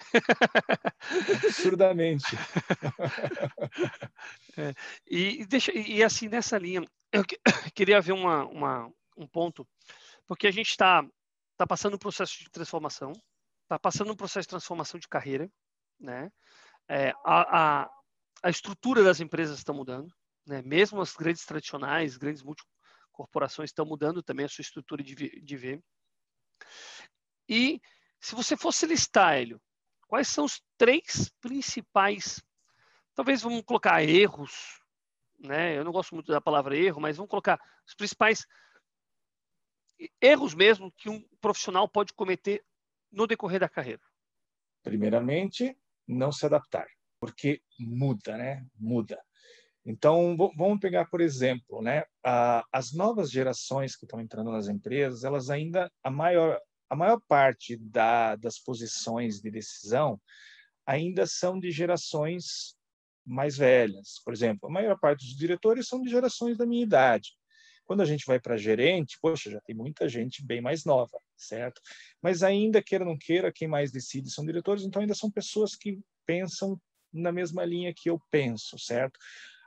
Absurdamente. 1.45 2.27
é, 4.59 4.75
e, 5.07 5.47
deixa, 5.47 5.71
e 5.73 6.03
assim, 6.03 6.29
nessa 6.29 6.59
linha, 6.59 6.85
eu 7.13 7.23
queria 7.75 8.01
ver 8.01 8.11
uma, 8.11 8.45
uma, 8.47 8.93
um 9.17 9.29
ponto, 9.29 9.65
porque 10.27 10.49
a 10.49 10.51
gente 10.51 10.71
está 10.71 11.07
tá 11.57 11.65
passando 11.65 11.95
um 11.95 11.99
processo 11.99 12.37
de 12.39 12.51
transformação, 12.51 13.13
está 13.63 13.79
passando 13.79 14.13
um 14.13 14.17
processo 14.17 14.47
de 14.47 14.51
transformação 14.51 14.99
de 14.99 15.07
carreira, 15.07 15.49
né? 16.01 16.29
É, 16.89 17.13
a, 17.25 17.85
a, 17.85 17.91
a 18.43 18.51
estrutura 18.51 19.05
das 19.05 19.21
empresas 19.21 19.59
está 19.59 19.73
mudando, 19.73 20.13
né? 20.45 20.61
mesmo 20.63 21.01
as 21.01 21.15
grandes 21.15 21.47
tradicionais, 21.47 22.17
grandes 22.17 22.43
multicorporações 22.43 23.71
estão 23.71 23.87
mudando 23.87 24.25
também 24.25 24.45
a 24.45 24.49
sua 24.49 24.63
estrutura 24.63 25.05
de, 25.05 25.15
de 25.15 25.57
ver. 25.57 25.81
E 27.49 27.81
se 28.25 28.35
você 28.35 28.57
fosse 28.57 28.87
listar, 28.87 29.35
Hélio, 29.35 29.61
quais 30.09 30.29
são 30.29 30.47
os 30.47 30.63
três 30.79 31.31
principais, 31.43 32.43
talvez 33.15 33.43
vamos 33.43 33.63
colocar 33.67 34.03
erros, 34.03 34.81
né? 35.39 35.77
Eu 35.77 35.85
não 35.85 35.93
gosto 35.93 36.15
muito 36.15 36.33
da 36.33 36.41
palavra 36.41 36.75
erro, 36.75 37.03
mas 37.03 37.19
vamos 37.19 37.29
colocar 37.29 37.61
os 37.87 37.95
principais 37.95 38.47
erros 40.19 40.55
mesmo 40.55 40.91
que 40.93 41.11
um 41.11 41.23
profissional 41.39 41.87
pode 41.87 42.15
cometer 42.15 42.65
no 43.13 43.27
decorrer 43.27 43.61
da 43.61 43.69
carreira. 43.69 44.01
Primeiramente, 44.83 45.77
não 46.09 46.33
se 46.33 46.47
adaptar, 46.47 46.87
porque 47.21 47.61
muda, 47.79 48.39
né? 48.39 48.67
Muda. 48.75 49.23
Então, 49.85 50.35
vamos 50.57 50.81
pegar, 50.81 51.11
por 51.11 51.21
exemplo, 51.21 51.83
né, 51.83 52.05
as 52.73 52.95
novas 52.95 53.31
gerações 53.31 53.95
que 53.95 54.07
estão 54.07 54.19
entrando 54.19 54.51
nas 54.51 54.67
empresas, 54.67 55.25
elas 55.25 55.51
ainda, 55.51 55.93
a 56.03 56.11
maior, 56.11 56.59
a 56.95 56.97
maior 56.97 57.21
parte 57.27 57.77
da, 57.77 58.37
das 58.37 58.57
posições 58.57 59.41
de 59.41 59.51
decisão 59.51 60.21
ainda 60.87 61.27
são 61.27 61.59
de 61.59 61.73
gerações 61.73 62.77
mais 63.27 63.57
velhas. 63.57 64.21
Por 64.25 64.33
exemplo, 64.33 64.69
a 64.69 64.73
maior 64.73 64.97
parte 64.99 65.27
dos 65.27 65.37
diretores 65.37 65.89
são 65.89 66.01
de 66.01 66.09
gerações 66.09 66.57
da 66.57 66.65
minha 66.65 66.85
idade. 66.85 67.33
Quando 67.85 68.01
a 68.01 68.05
gente 68.05 68.25
vai 68.25 68.39
para 68.39 68.57
gerente, 68.57 69.19
poxa, 69.21 69.51
já 69.51 69.61
tem 69.63 69.75
muita 69.75 70.09
gente 70.09 70.45
bem 70.45 70.61
mais 70.61 70.85
nova, 70.85 71.19
certo? 71.37 71.81
Mas 72.23 72.45
ainda, 72.45 72.81
queira 72.81 73.05
ou 73.05 73.11
não 73.11 73.19
queira, 73.19 73.53
quem 73.53 73.67
mais 73.67 73.91
decide 73.91 74.31
são 74.31 74.47
diretores, 74.47 74.85
então 74.85 75.03
ainda 75.03 75.15
são 75.17 75.31
pessoas 75.31 75.75
que 75.75 76.01
pensam 76.25 76.81
na 77.13 77.33
mesma 77.33 77.65
linha 77.65 77.93
que 77.93 78.09
eu 78.09 78.21
penso, 78.31 78.79
certo? 78.79 79.19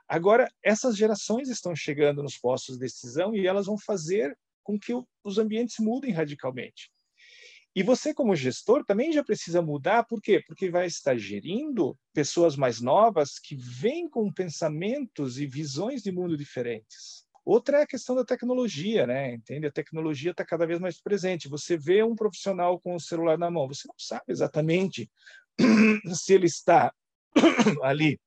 Agora, 0.08 0.50
essas 0.62 0.96
gerações 0.96 1.50
estão 1.50 1.76
chegando 1.76 2.22
nos 2.22 2.38
postos 2.38 2.76
de 2.76 2.80
decisão 2.80 3.34
e 3.36 3.46
elas 3.46 3.66
vão 3.66 3.76
fazer 3.78 4.36
com 4.62 4.78
que 4.78 4.92
os 5.22 5.38
ambientes 5.38 5.76
mudem 5.78 6.12
radicalmente. 6.12 6.90
E 7.74 7.82
você, 7.82 8.12
como 8.12 8.34
gestor, 8.34 8.84
também 8.84 9.12
já 9.12 9.22
precisa 9.22 9.62
mudar, 9.62 10.04
por 10.04 10.20
quê? 10.20 10.42
Porque 10.46 10.70
vai 10.70 10.86
estar 10.86 11.16
gerindo 11.16 11.96
pessoas 12.12 12.56
mais 12.56 12.80
novas 12.80 13.38
que 13.38 13.54
vêm 13.54 14.08
com 14.08 14.32
pensamentos 14.32 15.38
e 15.38 15.46
visões 15.46 16.02
de 16.02 16.10
mundo 16.10 16.36
diferentes. 16.36 17.26
Outra 17.44 17.78
é 17.78 17.82
a 17.82 17.86
questão 17.86 18.14
da 18.14 18.24
tecnologia, 18.24 19.06
né? 19.06 19.32
Entende? 19.32 19.66
A 19.66 19.72
tecnologia 19.72 20.32
está 20.32 20.44
cada 20.44 20.66
vez 20.66 20.78
mais 20.78 21.00
presente. 21.00 21.48
Você 21.48 21.78
vê 21.78 22.02
um 22.02 22.14
profissional 22.14 22.78
com 22.78 22.94
o 22.94 23.00
celular 23.00 23.38
na 23.38 23.50
mão, 23.50 23.66
você 23.66 23.88
não 23.88 23.94
sabe 23.96 24.24
exatamente 24.28 25.10
se 26.14 26.34
ele 26.34 26.46
está 26.46 26.92
ali 27.82 28.20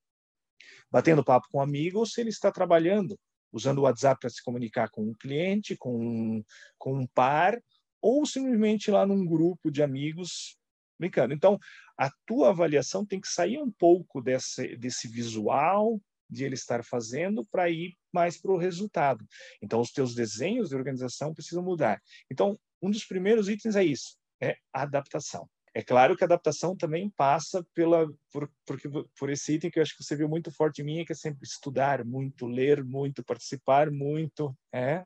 batendo 0.89 1.23
papo 1.23 1.47
com 1.51 1.59
um 1.59 1.61
amigo 1.61 1.99
ou 1.99 2.05
se 2.05 2.19
ele 2.19 2.29
está 2.29 2.51
trabalhando, 2.51 3.17
usando 3.51 3.79
o 3.79 3.81
WhatsApp 3.83 4.19
para 4.19 4.29
se 4.29 4.43
comunicar 4.43 4.89
com 4.89 5.03
um 5.03 5.13
cliente, 5.13 5.77
com, 5.77 6.43
com 6.77 6.93
um 6.95 7.07
par, 7.07 7.61
ou 8.01 8.25
simplesmente 8.25 8.89
lá 8.89 9.05
num 9.05 9.25
grupo 9.25 9.71
de 9.71 9.83
amigos 9.83 10.57
brincando. 10.99 11.33
Então, 11.33 11.57
a 11.97 12.09
tua 12.25 12.49
avaliação 12.49 13.05
tem 13.05 13.19
que 13.19 13.27
sair 13.27 13.57
um 13.57 13.71
pouco 13.71 14.21
desse, 14.21 14.75
desse 14.77 15.07
visual 15.07 15.99
de 16.29 16.45
ele 16.45 16.55
estar 16.55 16.83
fazendo 16.83 17.45
para 17.45 17.69
ir 17.69 17.95
mais 18.13 18.39
para 18.39 18.51
o 18.51 18.57
resultado. 18.57 19.25
Então, 19.61 19.81
os 19.81 19.91
teus 19.91 20.15
desenhos 20.15 20.69
de 20.69 20.75
organização 20.75 21.33
precisam 21.33 21.63
mudar. 21.63 22.01
Então, 22.31 22.57
um 22.81 22.89
dos 22.89 23.05
primeiros 23.05 23.49
itens 23.49 23.75
é 23.75 23.83
isso, 23.83 24.17
é 24.41 24.55
adaptação. 24.71 25.49
É 25.73 25.81
claro 25.81 26.17
que 26.17 26.23
a 26.23 26.25
adaptação 26.25 26.75
também 26.75 27.09
passa 27.09 27.65
pela 27.73 28.05
por, 28.31 28.51
por, 28.65 29.09
por 29.17 29.29
esse 29.29 29.53
item 29.53 29.71
que 29.71 29.79
eu 29.79 29.83
acho 29.83 29.95
que 29.95 30.03
você 30.03 30.15
viu 30.15 30.27
muito 30.27 30.51
forte 30.51 30.81
em 30.81 30.85
mim, 30.85 31.05
que 31.05 31.13
é 31.13 31.15
sempre 31.15 31.45
estudar 31.45 32.03
muito, 32.03 32.45
ler 32.45 32.83
muito, 32.83 33.23
participar 33.23 33.89
muito. 33.89 34.53
É. 34.73 35.03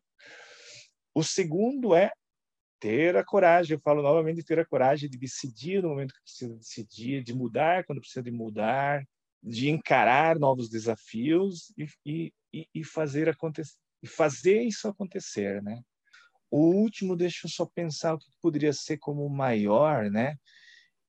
O 1.13 1.23
segundo 1.23 1.93
é 1.93 2.11
ter 2.79 3.15
a 3.15 3.23
coragem, 3.23 3.75
eu 3.75 3.81
falo 3.81 4.01
novamente 4.01 4.43
ter 4.43 4.59
a 4.59 4.65
coragem 4.65 5.09
de 5.09 5.17
decidir 5.17 5.81
no 5.81 5.89
momento 5.89 6.13
que 6.13 6.21
precisa 6.21 6.55
decidir, 6.55 7.23
de 7.23 7.33
mudar 7.33 7.85
quando 7.85 7.99
precisa 7.99 8.23
de 8.23 8.31
mudar, 8.31 9.05
de 9.41 9.69
encarar 9.69 10.39
novos 10.39 10.69
desafios 10.69 11.73
e, 11.77 12.31
e, 12.53 12.67
e 12.73 12.83
fazer 12.83 13.29
acontecer, 13.29 13.75
fazer 14.05 14.61
isso 14.63 14.87
acontecer, 14.87 15.61
né? 15.61 15.81
O 16.49 16.71
último, 16.73 17.15
deixa 17.15 17.47
eu 17.47 17.51
só 17.51 17.65
pensar 17.65 18.13
o 18.13 18.17
que 18.17 18.27
poderia 18.41 18.71
ser 18.71 18.97
como 18.97 19.27
maior, 19.29 20.09
né? 20.09 20.37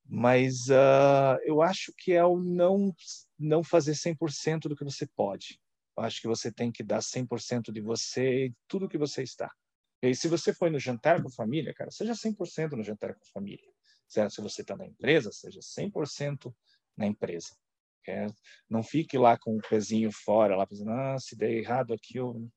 Mas 0.09 0.68
uh, 0.68 1.38
eu 1.44 1.62
acho 1.62 1.93
que 1.97 2.12
é 2.12 2.24
o 2.24 2.38
não 2.38 2.94
não 3.38 3.62
fazer 3.62 3.93
100% 3.93 4.68
do 4.68 4.76
que 4.76 4.84
você 4.84 5.06
pode. 5.06 5.60
Eu 5.97 6.05
acho 6.05 6.20
que 6.20 6.28
você 6.28 6.51
tem 6.52 6.70
que 6.70 6.82
dar 6.82 7.01
100% 7.01 7.72
de 7.72 7.80
você 7.80 8.47
e 8.47 8.55
tudo 8.68 8.88
que 8.88 8.98
você 8.98 9.22
está. 9.22 9.51
E 10.02 10.14
se 10.14 10.28
você 10.28 10.52
foi 10.52 10.70
no 10.70 10.78
jantar 10.78 11.23
com 11.23 11.28
a 11.28 11.32
família, 11.32 11.73
cara, 11.74 11.90
seja 11.90 12.14
100% 12.14 12.73
no 12.73 12.82
jantar 12.82 13.14
com 13.14 13.23
a 13.23 13.32
família. 13.32 13.70
Certo? 14.06 14.35
Se 14.35 14.40
você 14.40 14.62
está 14.62 14.77
na 14.77 14.86
empresa, 14.86 15.32
seja 15.32 15.60
100% 15.60 16.55
na 16.97 17.06
empresa. 17.06 17.56
É, 18.09 18.27
não 18.70 18.82
fique 18.82 19.18
lá 19.18 19.36
com 19.36 19.56
o 19.56 19.60
pezinho 19.68 20.12
fora, 20.12 20.56
lá 20.56 20.64
pensando, 20.66 20.93
ah, 20.93 21.18
se 21.18 21.36
der 21.36 21.51
errado 21.51 21.93
aqui, 21.93 22.18
eu 22.18 22.48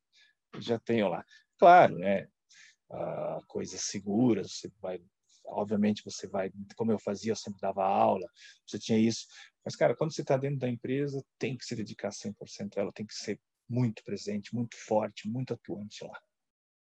já 0.60 0.78
tenho 0.78 1.07
lá. 1.07 1.26
Claro, 1.57 1.98
né? 1.98 2.28
Ah, 2.91 3.40
coisas 3.48 3.82
seguras, 3.82 4.52
você 4.53 4.72
vai 4.80 5.02
obviamente 5.52 6.03
você 6.03 6.28
vai, 6.28 6.52
como 6.76 6.91
eu 6.91 6.99
fazia, 6.99 7.32
eu 7.32 7.36
sempre 7.36 7.60
dava 7.60 7.84
aula, 7.84 8.28
você 8.66 8.78
tinha 8.78 8.98
isso. 8.99 9.26
Mas, 9.66 9.76
cara, 9.76 9.95
quando 9.95 10.14
você 10.14 10.22
está 10.22 10.38
dentro 10.38 10.60
da 10.60 10.70
empresa, 10.70 11.24
tem 11.38 11.57
que 11.57 11.66
se 11.66 11.76
dedicar 11.76 12.11
100% 12.11 12.78
a 12.78 12.82
ela, 12.82 12.91
tem 12.94 13.06
que 13.06 13.14
ser 13.14 13.40
muito 13.68 14.03
presente, 14.03 14.53
muito 14.53 14.76
forte, 14.78 15.28
muito 15.28 15.53
atuante 15.53 16.03
lá. 16.03 16.20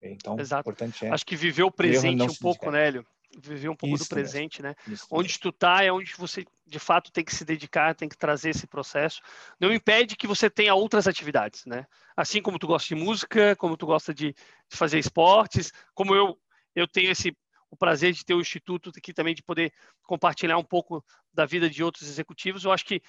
Então, 0.01 0.39
Exato. 0.39 0.69
importante 0.69 1.05
é. 1.05 1.09
Acho 1.09 1.25
que 1.25 1.35
viver 1.35 1.63
o 1.63 1.71
presente 1.71 2.23
um 2.23 2.35
pouco, 2.35 2.69
né, 2.71 2.87
Hélio? 2.87 3.05
Viver 3.39 3.69
um 3.69 3.75
pouco 3.75 3.95
Isso 3.95 4.05
do 4.05 4.09
presente, 4.09 4.61
mesmo. 4.61 4.75
né? 4.77 4.93
Isso 4.93 5.07
onde 5.11 5.27
mesmo. 5.27 5.39
tu 5.41 5.51
tá 5.51 5.83
é 5.83 5.91
onde 5.91 6.13
você 6.17 6.45
de 6.65 6.79
fato 6.79 7.11
tem 7.11 7.23
que 7.25 7.35
se 7.35 7.43
dedicar, 7.43 7.93
tem 7.93 8.07
que 8.07 8.17
trazer 8.17 8.51
esse 8.51 8.65
processo. 8.65 9.21
Não 9.59 9.73
impede 9.73 10.15
que 10.15 10.27
você 10.27 10.49
tenha 10.49 10.73
outras 10.73 11.07
atividades, 11.07 11.65
né? 11.65 11.85
Assim 12.15 12.41
como 12.41 12.57
tu 12.57 12.67
gosta 12.67 12.95
de 12.95 13.01
música, 13.01 13.55
como 13.55 13.75
tu 13.75 13.85
gosta 13.85 14.13
de, 14.13 14.33
de 14.33 14.77
fazer 14.77 14.97
esportes, 14.99 15.71
como 15.93 16.15
eu 16.15 16.37
eu 16.75 16.87
tenho 16.87 17.11
esse 17.11 17.35
o 17.69 17.75
prazer 17.75 18.13
de 18.13 18.23
ter 18.23 18.33
o 18.33 18.41
instituto 18.41 18.91
aqui 18.95 19.13
também 19.13 19.35
de 19.35 19.43
poder 19.43 19.73
compartilhar 20.03 20.57
um 20.57 20.63
pouco 20.63 21.03
da 21.33 21.45
vida 21.45 21.69
de 21.69 21.83
outros 21.83 22.07
executivos. 22.07 22.63
Eu 22.63 22.71
acho 22.71 22.85
que 22.85 23.01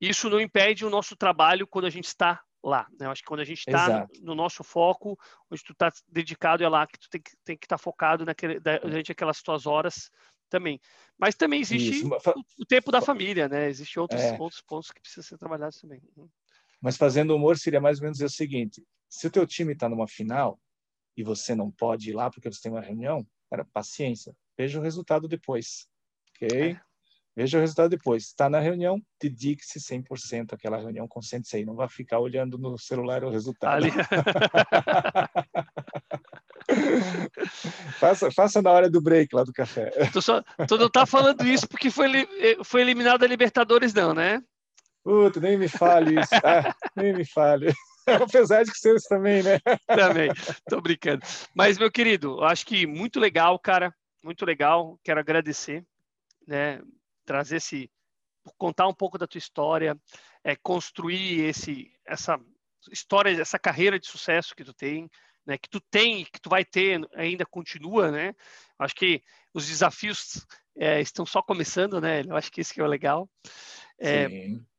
isso 0.00 0.30
não 0.30 0.40
impede 0.40 0.84
o 0.84 0.90
nosso 0.90 1.16
trabalho 1.16 1.66
quando 1.66 1.86
a 1.86 1.90
gente 1.90 2.06
está 2.06 2.42
lá. 2.62 2.86
Né? 2.98 3.06
Eu 3.06 3.10
acho 3.10 3.22
que 3.22 3.28
quando 3.28 3.40
a 3.40 3.44
gente 3.44 3.58
está 3.58 4.06
no 4.20 4.34
nosso 4.34 4.62
foco, 4.62 5.18
onde 5.50 5.62
tu 5.62 5.72
está 5.72 5.92
dedicado, 6.08 6.62
é 6.62 6.68
lá 6.68 6.86
que 6.86 6.98
tu 6.98 7.08
tem 7.08 7.20
que, 7.20 7.30
tem 7.44 7.56
que 7.56 7.66
estar 7.66 7.78
tá 7.78 7.82
focado 7.82 8.24
naquele, 8.24 8.60
durante 8.60 9.12
aquelas 9.12 9.42
tuas 9.42 9.66
horas 9.66 10.10
também. 10.48 10.80
Mas 11.18 11.34
também 11.34 11.60
existe 11.60 12.04
o, 12.04 12.10
o, 12.58 12.66
tempo 12.66 12.90
da 12.90 13.00
família, 13.00 13.48
né? 13.48 13.68
Existem 13.68 14.00
outros, 14.00 14.20
é. 14.20 14.36
outros 14.38 14.62
pontos 14.62 14.90
que 14.90 15.00
precisam 15.00 15.24
ser 15.24 15.38
trabalhados 15.38 15.80
também. 15.80 16.00
Uhum. 16.16 16.28
Mas 16.80 16.96
fazendo 16.96 17.34
humor 17.34 17.58
seria 17.58 17.80
mais 17.80 17.98
ou 17.98 18.04
menos 18.04 18.20
o 18.20 18.28
seguinte: 18.28 18.84
se 19.08 19.26
o 19.26 19.30
teu 19.30 19.46
time 19.46 19.72
está 19.72 19.88
numa 19.88 20.06
final 20.06 20.60
e 21.16 21.22
você 21.22 21.54
não 21.54 21.70
pode 21.70 22.10
ir 22.10 22.14
lá 22.14 22.30
porque 22.30 22.50
você 22.50 22.62
tem 22.62 22.72
uma 22.72 22.80
reunião, 22.80 23.26
cara, 23.50 23.64
paciência, 23.72 24.34
veja 24.56 24.78
o 24.78 24.82
resultado 24.82 25.26
depois, 25.28 25.88
ok? 26.30 26.72
É. 26.72 26.87
Veja 27.38 27.56
o 27.56 27.60
resultado 27.60 27.88
depois. 27.88 28.24
Está 28.24 28.50
na 28.50 28.58
reunião, 28.58 29.00
dedique-se 29.22 29.78
100% 29.78 30.54
àquela 30.54 30.76
reunião, 30.76 31.06
concentre-se 31.06 31.54
aí. 31.54 31.64
Não 31.64 31.76
vai 31.76 31.88
ficar 31.88 32.18
olhando 32.18 32.58
no 32.58 32.76
celular 32.76 33.22
o 33.22 33.30
resultado. 33.30 33.76
Ali... 33.76 33.92
faça, 38.00 38.28
faça 38.32 38.60
na 38.60 38.72
hora 38.72 38.90
do 38.90 39.00
break 39.00 39.32
lá 39.36 39.44
do 39.44 39.52
café. 39.52 39.88
Tu, 40.12 40.20
só, 40.20 40.42
tu 40.66 40.76
não 40.76 40.88
está 40.88 41.06
falando 41.06 41.46
isso 41.46 41.68
porque 41.68 41.92
foi, 41.92 42.28
foi 42.64 42.80
eliminado 42.80 43.22
a 43.22 43.28
Libertadores, 43.28 43.94
não, 43.94 44.12
né? 44.12 44.42
Puta, 45.04 45.38
nem 45.38 45.56
me 45.56 45.68
fale 45.68 46.20
isso. 46.20 46.34
Ah, 46.42 46.74
nem 46.96 47.12
me 47.12 47.24
fale. 47.24 47.72
Apesar 48.04 48.64
de 48.64 48.72
que 48.72 48.78
seus 48.78 49.04
também, 49.04 49.44
né? 49.44 49.60
Também, 49.86 50.32
tô 50.68 50.80
brincando. 50.80 51.24
Mas, 51.54 51.78
meu 51.78 51.88
querido, 51.88 52.42
acho 52.42 52.66
que 52.66 52.84
muito 52.84 53.20
legal, 53.20 53.56
cara. 53.60 53.94
Muito 54.24 54.44
legal. 54.44 54.98
Quero 55.04 55.20
agradecer. 55.20 55.84
Né? 56.44 56.80
Trazer 57.28 57.56
esse 57.56 57.90
contar 58.56 58.88
um 58.88 58.94
pouco 58.94 59.18
da 59.18 59.26
tua 59.26 59.38
história, 59.38 59.94
é, 60.42 60.56
construir 60.56 61.44
esse 61.44 61.92
essa 62.06 62.40
história, 62.90 63.38
essa 63.38 63.58
carreira 63.58 64.00
de 64.00 64.06
sucesso 64.06 64.56
que 64.56 64.64
tu 64.64 64.72
tem, 64.72 65.10
né, 65.44 65.58
que 65.58 65.68
tu 65.68 65.78
tem, 65.78 66.24
que 66.24 66.40
tu 66.40 66.48
vai 66.48 66.64
ter, 66.64 67.06
ainda 67.14 67.44
continua, 67.44 68.10
né? 68.10 68.34
Acho 68.78 68.94
que 68.94 69.22
os 69.52 69.66
desafios 69.66 70.46
é, 70.74 71.02
estão 71.02 71.26
só 71.26 71.42
começando, 71.42 72.00
né? 72.00 72.22
Eu 72.26 72.34
acho 72.34 72.50
que 72.50 72.62
isso 72.62 72.72
que 72.72 72.80
é 72.80 72.84
o 72.84 72.86
legal. 72.86 73.28
É, 74.00 74.28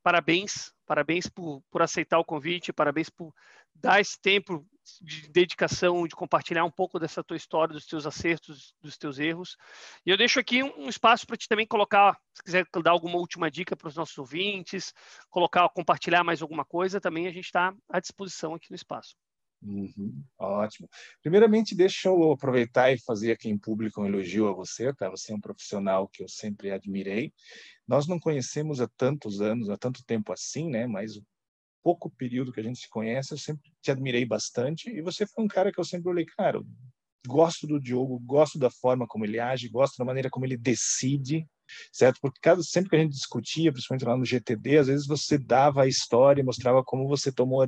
parabéns, 0.02 0.74
parabéns 0.88 1.28
por, 1.28 1.62
por 1.70 1.84
aceitar 1.84 2.18
o 2.18 2.26
convite, 2.26 2.74
parabéns 2.74 3.12
por 3.12 3.32
dar 3.76 4.02
esse 4.02 4.20
tempo 4.20 4.66
de 5.02 5.28
dedicação, 5.30 6.08
de 6.08 6.16
compartilhar 6.16 6.66
um 6.66 6.72
pouco 6.72 7.00
dessa 7.00 7.24
tua 7.24 7.38
história, 7.38 7.74
dos 7.74 7.86
teus 7.86 8.06
acertos, 8.06 8.74
dos 8.82 8.98
teus 8.98 9.20
erros. 9.20 9.58
E 10.06 10.10
eu 10.10 10.18
deixo 10.18 10.40
aqui 10.40 10.64
um, 10.64 10.90
espaço 10.90 11.28
para 11.28 11.38
te 11.38 11.48
também 11.48 11.68
colocar, 11.68 12.20
se 12.34 12.44
quiser 12.44 12.66
dar 12.84 12.92
alguma 12.92 13.18
última 13.18 13.50
dica 13.52 13.76
para 13.76 13.88
os 13.88 13.96
nossos 13.96 14.18
ouvintes, 14.18 14.94
colocar, 15.30 15.68
compartilhar 15.70 16.24
mais 16.24 16.42
alguma 16.42 16.66
coisa, 16.66 17.02
também 17.02 17.28
a 17.28 17.32
gente 17.32 17.46
está 17.46 17.74
à 17.90 18.00
disposição 18.00 18.54
aqui 18.54 18.70
no 18.70 18.76
espaço. 18.76 19.16
Uhum, 19.62 20.24
ótimo. 20.38 20.88
Primeiramente, 21.22 21.76
deixa 21.76 22.08
eu 22.08 22.32
aproveitar 22.32 22.92
e 22.94 23.00
fazer 23.00 23.34
aqui 23.34 23.50
em 23.50 23.58
público 23.58 24.02
um 24.02 24.06
elogio 24.06 24.48
a 24.48 24.54
você, 24.54 24.94
tá? 24.94 25.10
Você 25.10 25.34
é 25.34 25.36
um 25.36 25.42
profissional 25.42 26.08
que 26.08 26.24
eu 26.24 26.30
sempre 26.30 26.72
admirei. 26.72 27.34
Nós 27.86 28.08
não 28.08 28.20
conhecemos 28.20 28.80
há 28.80 28.88
tantos 28.96 29.42
anos, 29.42 29.70
há 29.70 29.78
tanto 29.78 30.04
tempo 30.06 30.32
assim, 30.32 30.70
né? 30.70 30.88
Mas 30.88 31.20
pouco 31.84 32.10
período 32.10 32.52
que 32.52 32.60
a 32.60 32.64
gente 32.64 32.80
se 32.80 32.90
conhece, 32.90 33.34
eu 33.34 33.38
sempre 33.38 33.72
te 33.82 33.92
admirei 33.92 34.26
bastante 34.26 34.90
e 34.90 35.02
você 35.02 35.26
foi 35.26 35.44
um 35.44 35.48
cara 35.48 35.72
que 35.72 35.80
eu 35.80 35.84
sempre 35.84 36.10
olhei, 36.10 36.26
cara, 36.26 36.62
gosto 37.28 37.68
do 37.68 37.80
Diogo, 37.80 38.20
gosto 38.20 38.58
da 38.58 38.70
forma 38.70 39.08
como 39.08 39.26
ele 39.26 39.40
age, 39.40 39.70
gosto 39.70 39.98
da 39.98 40.06
maneira 40.06 40.30
como 40.30 40.46
ele 40.46 40.58
decide, 40.58 41.48
certo? 41.92 42.20
Porque 42.22 42.40
cada, 42.42 42.62
sempre 42.64 42.90
que 42.90 42.96
a 42.96 43.00
gente 43.00 43.14
discutia, 43.14 43.72
principalmente 43.72 44.06
lá 44.06 44.18
no 44.18 44.26
GTD, 44.26 44.78
às 44.78 44.88
vezes 44.88 45.08
você 45.08 45.38
dava 45.38 45.84
a 45.84 45.88
história, 45.88 46.44
mostrava 46.44 46.84
como 46.84 47.08
você 47.08 47.32
tomou 47.32 47.62
a 47.62 47.68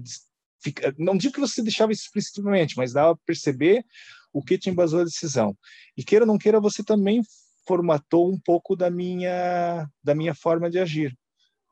não 0.95 1.17
digo 1.17 1.33
que 1.33 1.39
você 1.39 1.63
deixava 1.63 1.91
explicitamente, 1.91 2.77
mas 2.77 2.93
dava 2.93 3.15
para 3.15 3.25
perceber 3.25 3.83
o 4.31 4.43
que 4.43 4.59
te 4.59 4.69
embasou 4.69 5.01
a 5.01 5.03
decisão. 5.03 5.57
E 5.97 6.03
queira 6.03 6.23
ou 6.23 6.27
não 6.27 6.37
queira, 6.37 6.59
você 6.59 6.83
também 6.83 7.23
formatou 7.65 8.31
um 8.31 8.39
pouco 8.39 8.75
da 8.75 8.89
minha 8.89 9.87
da 10.03 10.13
minha 10.13 10.35
forma 10.35 10.69
de 10.69 10.77
agir 10.77 11.17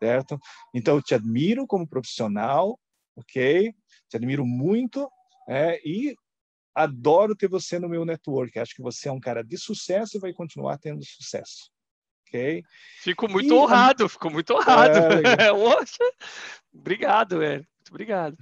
certo? 0.01 0.39
Então, 0.73 0.95
eu 0.95 1.01
te 1.01 1.13
admiro 1.13 1.67
como 1.67 1.87
profissional, 1.87 2.79
ok? 3.15 3.73
Te 4.09 4.17
admiro 4.17 4.45
muito 4.45 5.09
é, 5.47 5.79
e 5.87 6.15
adoro 6.73 7.35
ter 7.35 7.49
você 7.49 7.77
no 7.77 7.89
meu 7.89 8.05
network. 8.05 8.57
Acho 8.57 8.75
que 8.75 8.81
você 8.81 9.09
é 9.09 9.11
um 9.11 9.19
cara 9.19 9.43
de 9.43 9.57
sucesso 9.57 10.17
e 10.17 10.19
vai 10.19 10.33
continuar 10.33 10.77
tendo 10.77 11.03
sucesso. 11.03 11.69
ok? 12.27 12.63
Fico 13.01 13.29
muito 13.29 13.53
e, 13.53 13.57
honrado, 13.57 14.07
fico 14.07 14.29
muito 14.29 14.53
honrado. 14.53 14.97
É, 14.97 15.51
obrigado, 16.73 17.39
velho. 17.39 17.67
Muito 17.77 17.89
obrigado. 17.89 18.37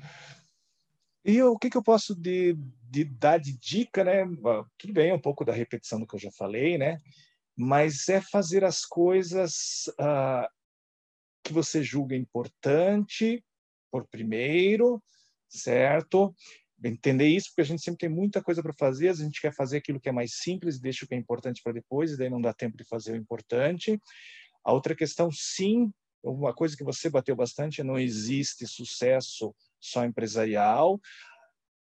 E 1.26 1.38
eu, 1.38 1.54
o 1.54 1.60
que, 1.60 1.70
que 1.70 1.78
eu 1.78 1.84
posso 1.84 2.16
de, 2.16 2.56
de, 2.90 3.04
dar 3.04 3.38
de 3.38 3.58
dica, 3.58 4.04
né? 4.04 4.26
Tudo 4.78 4.94
bem, 4.94 5.10
é 5.10 5.14
um 5.14 5.20
pouco 5.20 5.44
da 5.44 5.52
repetição 5.52 6.00
do 6.00 6.08
que 6.08 6.16
eu 6.16 6.20
já 6.20 6.32
falei, 6.32 6.78
né? 6.78 6.98
Mas 7.56 8.08
é 8.08 8.22
fazer 8.22 8.64
as 8.64 8.86
coisas 8.86 9.90
uh, 10.00 10.48
que 11.48 11.54
você 11.54 11.82
julga 11.82 12.16
importante 12.16 13.44
por 13.90 14.06
primeiro, 14.08 15.02
certo? 15.48 16.36
Entender 16.84 17.28
isso, 17.28 17.48
porque 17.50 17.62
a 17.62 17.66
gente 17.66 17.82
sempre 17.82 18.00
tem 18.00 18.10
muita 18.10 18.44
coisa 18.44 18.62
para 18.62 18.74
fazer, 18.74 19.10
a 19.10 19.14
gente 19.14 19.42
quer 19.42 19.54
fazer 19.54 19.78
aquilo 19.78 20.00
que 20.00 20.10
é 20.10 20.12
mais 20.12 20.36
simples 20.36 20.76
e 20.76 20.82
deixa 20.82 21.06
o 21.06 21.08
que 21.08 21.16
é 21.16 21.18
importante 21.18 21.62
para 21.64 21.74
depois, 21.74 22.12
e 22.12 22.18
daí 22.18 22.30
não 22.30 22.42
dá 22.42 22.54
tempo 22.54 22.78
de 22.78 22.84
fazer 22.84 23.14
o 23.14 23.16
importante. 23.16 24.00
A 24.64 24.74
outra 24.74 24.94
questão, 24.94 25.32
sim, 25.32 25.90
uma 26.22 26.54
coisa 26.54 26.76
que 26.76 26.84
você 26.84 27.10
bateu 27.10 27.36
bastante, 27.36 27.82
não 27.82 27.98
existe 27.98 28.68
sucesso 28.68 29.56
só 29.80 30.04
empresarial 30.04 31.00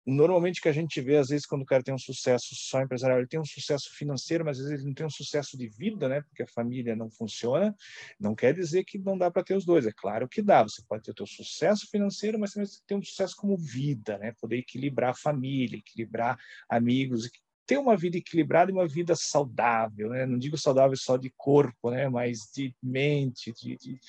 normalmente 0.06 0.62
que 0.62 0.68
a 0.68 0.74
gente 0.74 1.00
vê 1.02 1.18
às 1.18 1.30
vezes 1.30 1.46
quando 1.46 1.62
o 1.62 1.66
cara 1.66 1.84
tem 1.84 1.94
um 1.94 1.98
sucesso 1.98 2.56
só 2.56 2.82
empresarial, 2.82 3.20
ele 3.20 3.28
tem 3.28 3.40
um 3.40 3.46
sucesso 3.46 3.90
financeiro, 3.96 4.44
mas 4.44 4.60
às 4.60 4.66
vezes 4.66 4.80
ele 4.80 4.88
não 4.88 4.94
tem 4.94 5.06
um 5.06 5.10
sucesso 5.10 5.58
de 5.58 5.68
vida, 5.68 6.10
né? 6.10 6.22
Porque 6.22 6.44
a 6.44 6.48
família 6.48 6.96
não 6.96 7.10
funciona. 7.10 7.76
Não 8.20 8.36
quer 8.36 8.54
dizer 8.54 8.84
que 8.84 8.98
não 8.98 9.18
dá 9.18 9.32
para 9.32 9.44
ter 9.44 9.56
os 9.56 9.66
dois. 9.66 9.86
É 9.86 9.92
claro 9.92 10.28
que 10.28 10.42
dá. 10.42 10.64
Você 10.64 10.84
pode 10.88 11.04
ter 11.04 11.12
o 11.12 11.16
teu 11.16 11.26
sucesso 11.28 11.88
financeiro, 11.90 12.38
mas 12.38 12.52
também 12.52 12.70
ter 12.86 12.96
um 12.96 13.04
sucesso 13.04 13.36
como 13.38 13.58
vida, 13.58 14.18
né? 14.18 14.34
Poder 14.40 14.58
equilibrar 14.58 15.12
a 15.12 15.16
família, 15.16 15.78
equilibrar 15.78 16.38
amigos, 16.70 17.30
ter 17.66 17.78
uma 17.78 17.96
vida 17.96 18.18
equilibrada 18.18 18.72
e 18.72 18.74
uma 18.74 18.88
vida 18.88 19.16
saudável, 19.16 20.10
né? 20.10 20.26
Não 20.26 20.38
digo 20.38 20.58
saudável 20.58 20.98
só 20.98 21.18
de 21.18 21.32
corpo, 21.38 21.92
né? 21.92 22.10
Mas 22.10 22.50
de 22.54 22.76
mente, 22.82 23.54
de, 23.54 23.78
de 23.78 24.00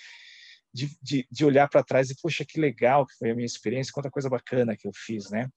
de, 0.74 0.90
de, 1.00 1.26
de 1.30 1.44
olhar 1.44 1.68
para 1.68 1.84
trás 1.84 2.10
e, 2.10 2.16
poxa, 2.20 2.44
que 2.44 2.60
legal 2.60 3.06
que 3.06 3.16
foi 3.16 3.30
a 3.30 3.34
minha 3.34 3.46
experiência, 3.46 3.92
quanta 3.92 4.10
coisa 4.10 4.28
bacana 4.28 4.76
que 4.76 4.88
eu 4.88 4.92
fiz, 4.92 5.30
né? 5.30 5.48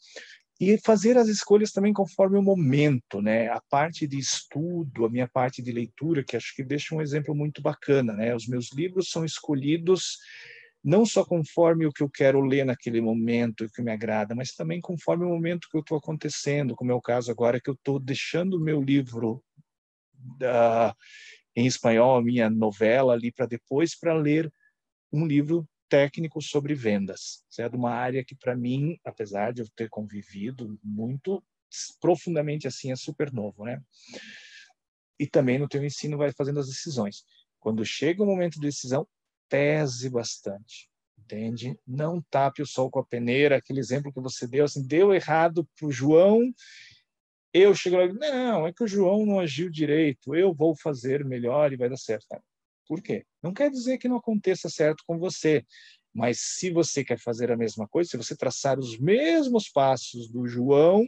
E 0.60 0.78
fazer 0.80 1.18
as 1.18 1.28
escolhas 1.28 1.72
também 1.72 1.94
conforme 1.94 2.38
o 2.38 2.42
momento, 2.42 3.22
né? 3.22 3.48
A 3.50 3.62
parte 3.70 4.08
de 4.08 4.18
estudo, 4.18 5.06
a 5.06 5.10
minha 5.10 5.28
parte 5.28 5.62
de 5.62 5.72
leitura, 5.72 6.24
que 6.24 6.38
acho 6.38 6.56
que 6.56 6.64
deixa 6.64 6.96
um 6.96 7.02
exemplo 7.02 7.34
muito 7.36 7.62
bacana, 7.62 8.14
né? 8.14 8.36
Os 8.36 8.48
meus 8.48 8.72
livros 8.72 9.10
são 9.10 9.26
escolhidos 9.26 10.18
não 10.84 11.06
só 11.06 11.26
conforme 11.26 11.86
o 11.86 11.92
que 11.92 12.02
eu 12.02 12.10
quero 12.10 12.40
ler 12.40 12.66
naquele 12.66 13.02
momento, 13.02 13.66
o 13.66 13.70
que 13.70 13.82
me 13.82 13.92
agrada, 13.92 14.34
mas 14.34 14.54
também 14.54 14.80
conforme 14.80 15.26
o 15.26 15.30
momento 15.30 15.68
que 15.70 15.76
eu 15.76 15.82
estou 15.82 15.98
acontecendo, 15.98 16.76
como 16.76 16.92
é 16.92 16.96
o 16.96 17.02
caso 17.02 17.30
agora 17.30 17.60
que 17.60 17.70
eu 17.70 17.74
estou 17.74 18.00
deixando 18.00 18.56
o 18.56 18.60
meu 18.60 18.82
livro 18.82 19.44
uh, 20.42 20.96
em 21.56 21.66
espanhol, 21.66 22.18
a 22.18 22.24
minha 22.24 22.50
novela 22.50 23.14
ali 23.14 23.32
para 23.32 23.48
depois 23.48 23.98
para 24.00 24.14
ler 24.14 24.52
um 25.12 25.26
livro 25.26 25.68
técnico 25.90 26.42
sobre 26.42 26.74
vendas. 26.74 27.44
Isso 27.50 27.62
é 27.62 27.68
uma 27.68 27.92
área 27.92 28.24
que, 28.24 28.36
para 28.36 28.56
mim, 28.56 29.00
apesar 29.04 29.54
de 29.54 29.62
eu 29.62 29.68
ter 29.76 29.90
convivido 29.90 30.80
muito 30.84 31.44
profundamente 32.00 32.68
assim, 32.68 32.92
é 32.92 32.96
super 32.96 33.32
novo, 33.32 33.66
né? 33.66 33.82
E 35.20 35.26
também 35.26 35.58
no 35.58 35.68
teu 35.68 35.84
ensino 35.84 36.18
vai 36.18 36.32
fazendo 36.32 36.60
as 36.60 36.68
decisões. 36.68 37.24
Quando 37.60 37.84
chega 37.86 38.24
o 38.24 38.26
momento 38.26 38.56
de 38.56 38.68
decisão, 38.68 39.08
pese 39.50 40.10
bastante, 40.10 40.90
entende? 41.18 41.78
Não 41.86 42.22
tape 42.30 42.62
o 42.62 42.68
sol 42.68 42.90
com 42.90 43.00
a 43.00 43.06
peneira, 43.06 43.58
aquele 43.58 43.80
exemplo 43.80 44.14
que 44.14 44.22
você 44.22 44.48
deu, 44.48 44.66
assim, 44.66 44.86
deu 44.86 45.14
errado 45.14 45.68
para 45.78 45.88
o 45.88 45.92
João, 45.92 46.42
eu 47.54 47.74
chego 47.74 47.98
lá 47.98 48.04
e 48.04 48.08
digo, 48.08 48.20
não, 48.20 48.68
é 48.68 48.74
que 48.74 48.84
o 48.84 48.88
João 48.88 49.26
não 49.26 49.40
agiu 49.40 49.70
direito, 49.70 50.36
eu 50.36 50.54
vou 50.54 50.76
fazer 50.78 51.26
melhor 51.26 51.74
e 51.74 51.78
vai 51.78 51.90
dar 51.90 51.98
certo. 51.98 52.28
Por 52.88 53.02
quê? 53.02 53.26
Não 53.44 53.54
quer 53.54 53.70
dizer 53.70 53.98
que 53.98 54.08
não 54.08 54.18
aconteça 54.18 54.70
certo 54.70 55.04
com 55.06 55.18
você, 55.18 55.66
mas 56.14 56.40
se 56.40 56.72
você 56.72 57.04
quer 57.04 57.20
fazer 57.20 57.52
a 57.52 57.58
mesma 57.58 57.88
coisa, 57.88 58.10
se 58.10 58.18
você 58.18 58.36
traçar 58.36 58.80
os 58.80 58.98
mesmos 58.98 59.70
passos 59.70 60.30
do 60.30 60.48
João, 60.48 61.08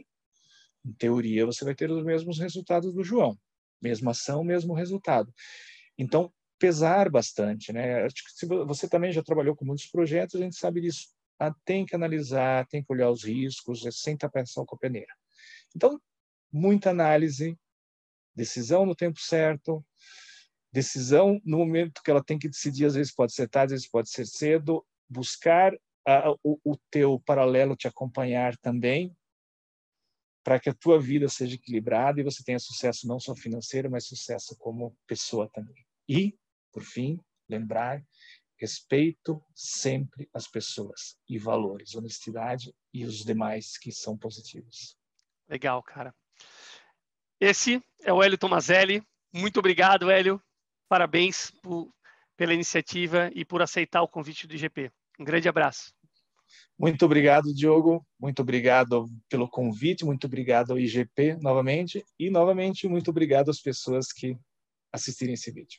em 0.84 0.92
teoria 0.92 1.46
você 1.46 1.64
vai 1.64 1.74
ter 1.74 1.90
os 1.90 2.04
mesmos 2.04 2.38
resultados 2.38 2.92
do 2.92 3.02
João. 3.02 3.38
Mesma 3.82 4.10
ação, 4.10 4.44
mesmo 4.44 4.74
resultado. 4.74 5.32
Então, 5.98 6.32
pesar 6.58 7.10
bastante, 7.10 7.72
né? 7.72 8.04
Acho 8.04 8.16
que 8.16 8.32
se 8.32 8.46
você 8.46 8.88
também 8.88 9.10
já 9.12 9.22
trabalhou 9.22 9.56
com 9.56 9.64
muitos 9.64 9.86
projetos, 9.86 10.36
a 10.36 10.44
gente 10.44 10.56
sabe 10.56 10.82
disso. 10.82 11.08
Ah, 11.38 11.54
tem 11.64 11.86
que 11.86 11.96
analisar, 11.96 12.66
tem 12.66 12.84
que 12.84 12.92
olhar 12.92 13.10
os 13.10 13.24
riscos, 13.24 13.86
é 13.86 13.90
sem 13.90 14.16
tapação 14.16 14.66
com 14.66 14.76
a 14.76 14.78
peneira. 14.78 15.12
Então, 15.74 15.98
muita 16.52 16.90
análise, 16.90 17.58
decisão 18.34 18.84
no 18.84 18.94
tempo 18.94 19.18
certo, 19.18 19.84
decisão 20.72 21.40
no 21.44 21.58
momento 21.58 22.02
que 22.02 22.10
ela 22.10 22.22
tem 22.22 22.38
que 22.38 22.48
decidir, 22.48 22.86
às 22.86 22.94
vezes 22.94 23.12
pode 23.12 23.32
ser 23.32 23.48
tarde, 23.48 23.74
às 23.74 23.80
vezes 23.80 23.90
pode 23.90 24.10
ser 24.10 24.26
cedo, 24.26 24.84
buscar 25.08 25.72
a, 26.06 26.30
o, 26.42 26.58
o 26.64 26.76
teu 26.90 27.20
paralelo 27.20 27.76
te 27.76 27.88
acompanhar 27.88 28.56
também, 28.58 29.14
para 30.42 30.58
que 30.58 30.70
a 30.70 30.74
tua 30.74 30.98
vida 30.98 31.28
seja 31.28 31.54
equilibrada 31.54 32.20
e 32.20 32.24
você 32.24 32.42
tenha 32.42 32.58
sucesso 32.58 33.06
não 33.06 33.20
só 33.20 33.34
financeiro, 33.34 33.90
mas 33.90 34.06
sucesso 34.06 34.56
como 34.58 34.96
pessoa 35.06 35.48
também. 35.52 35.84
E, 36.08 36.38
por 36.72 36.82
fim, 36.82 37.20
lembrar, 37.48 38.02
respeito 38.56 39.42
sempre 39.54 40.28
as 40.32 40.46
pessoas 40.46 41.16
e 41.28 41.38
valores, 41.38 41.94
honestidade 41.94 42.74
e 42.92 43.04
os 43.04 43.24
demais 43.24 43.76
que 43.76 43.92
são 43.92 44.16
positivos. 44.16 44.96
Legal, 45.48 45.82
cara. 45.82 46.14
Esse 47.40 47.82
é 48.02 48.12
o 48.12 48.22
Hélio 48.22 48.38
Tomazelli. 48.38 49.02
Muito 49.32 49.58
obrigado, 49.58 50.10
Hélio. 50.10 50.42
Parabéns 50.90 51.52
por, 51.62 51.88
pela 52.36 52.52
iniciativa 52.52 53.30
e 53.32 53.44
por 53.44 53.62
aceitar 53.62 54.02
o 54.02 54.08
convite 54.08 54.48
do 54.48 54.56
IGP. 54.56 54.90
Um 55.20 55.24
grande 55.24 55.48
abraço. 55.48 55.94
Muito 56.76 57.04
obrigado, 57.04 57.54
Diogo. 57.54 58.04
Muito 58.18 58.42
obrigado 58.42 59.06
pelo 59.28 59.48
convite. 59.48 60.04
Muito 60.04 60.26
obrigado 60.26 60.72
ao 60.72 60.80
IGP 60.80 61.36
novamente. 61.40 62.04
E, 62.18 62.28
novamente, 62.28 62.88
muito 62.88 63.08
obrigado 63.08 63.50
às 63.50 63.60
pessoas 63.60 64.12
que 64.12 64.36
assistirem 64.92 65.34
esse 65.34 65.52
vídeo. 65.52 65.78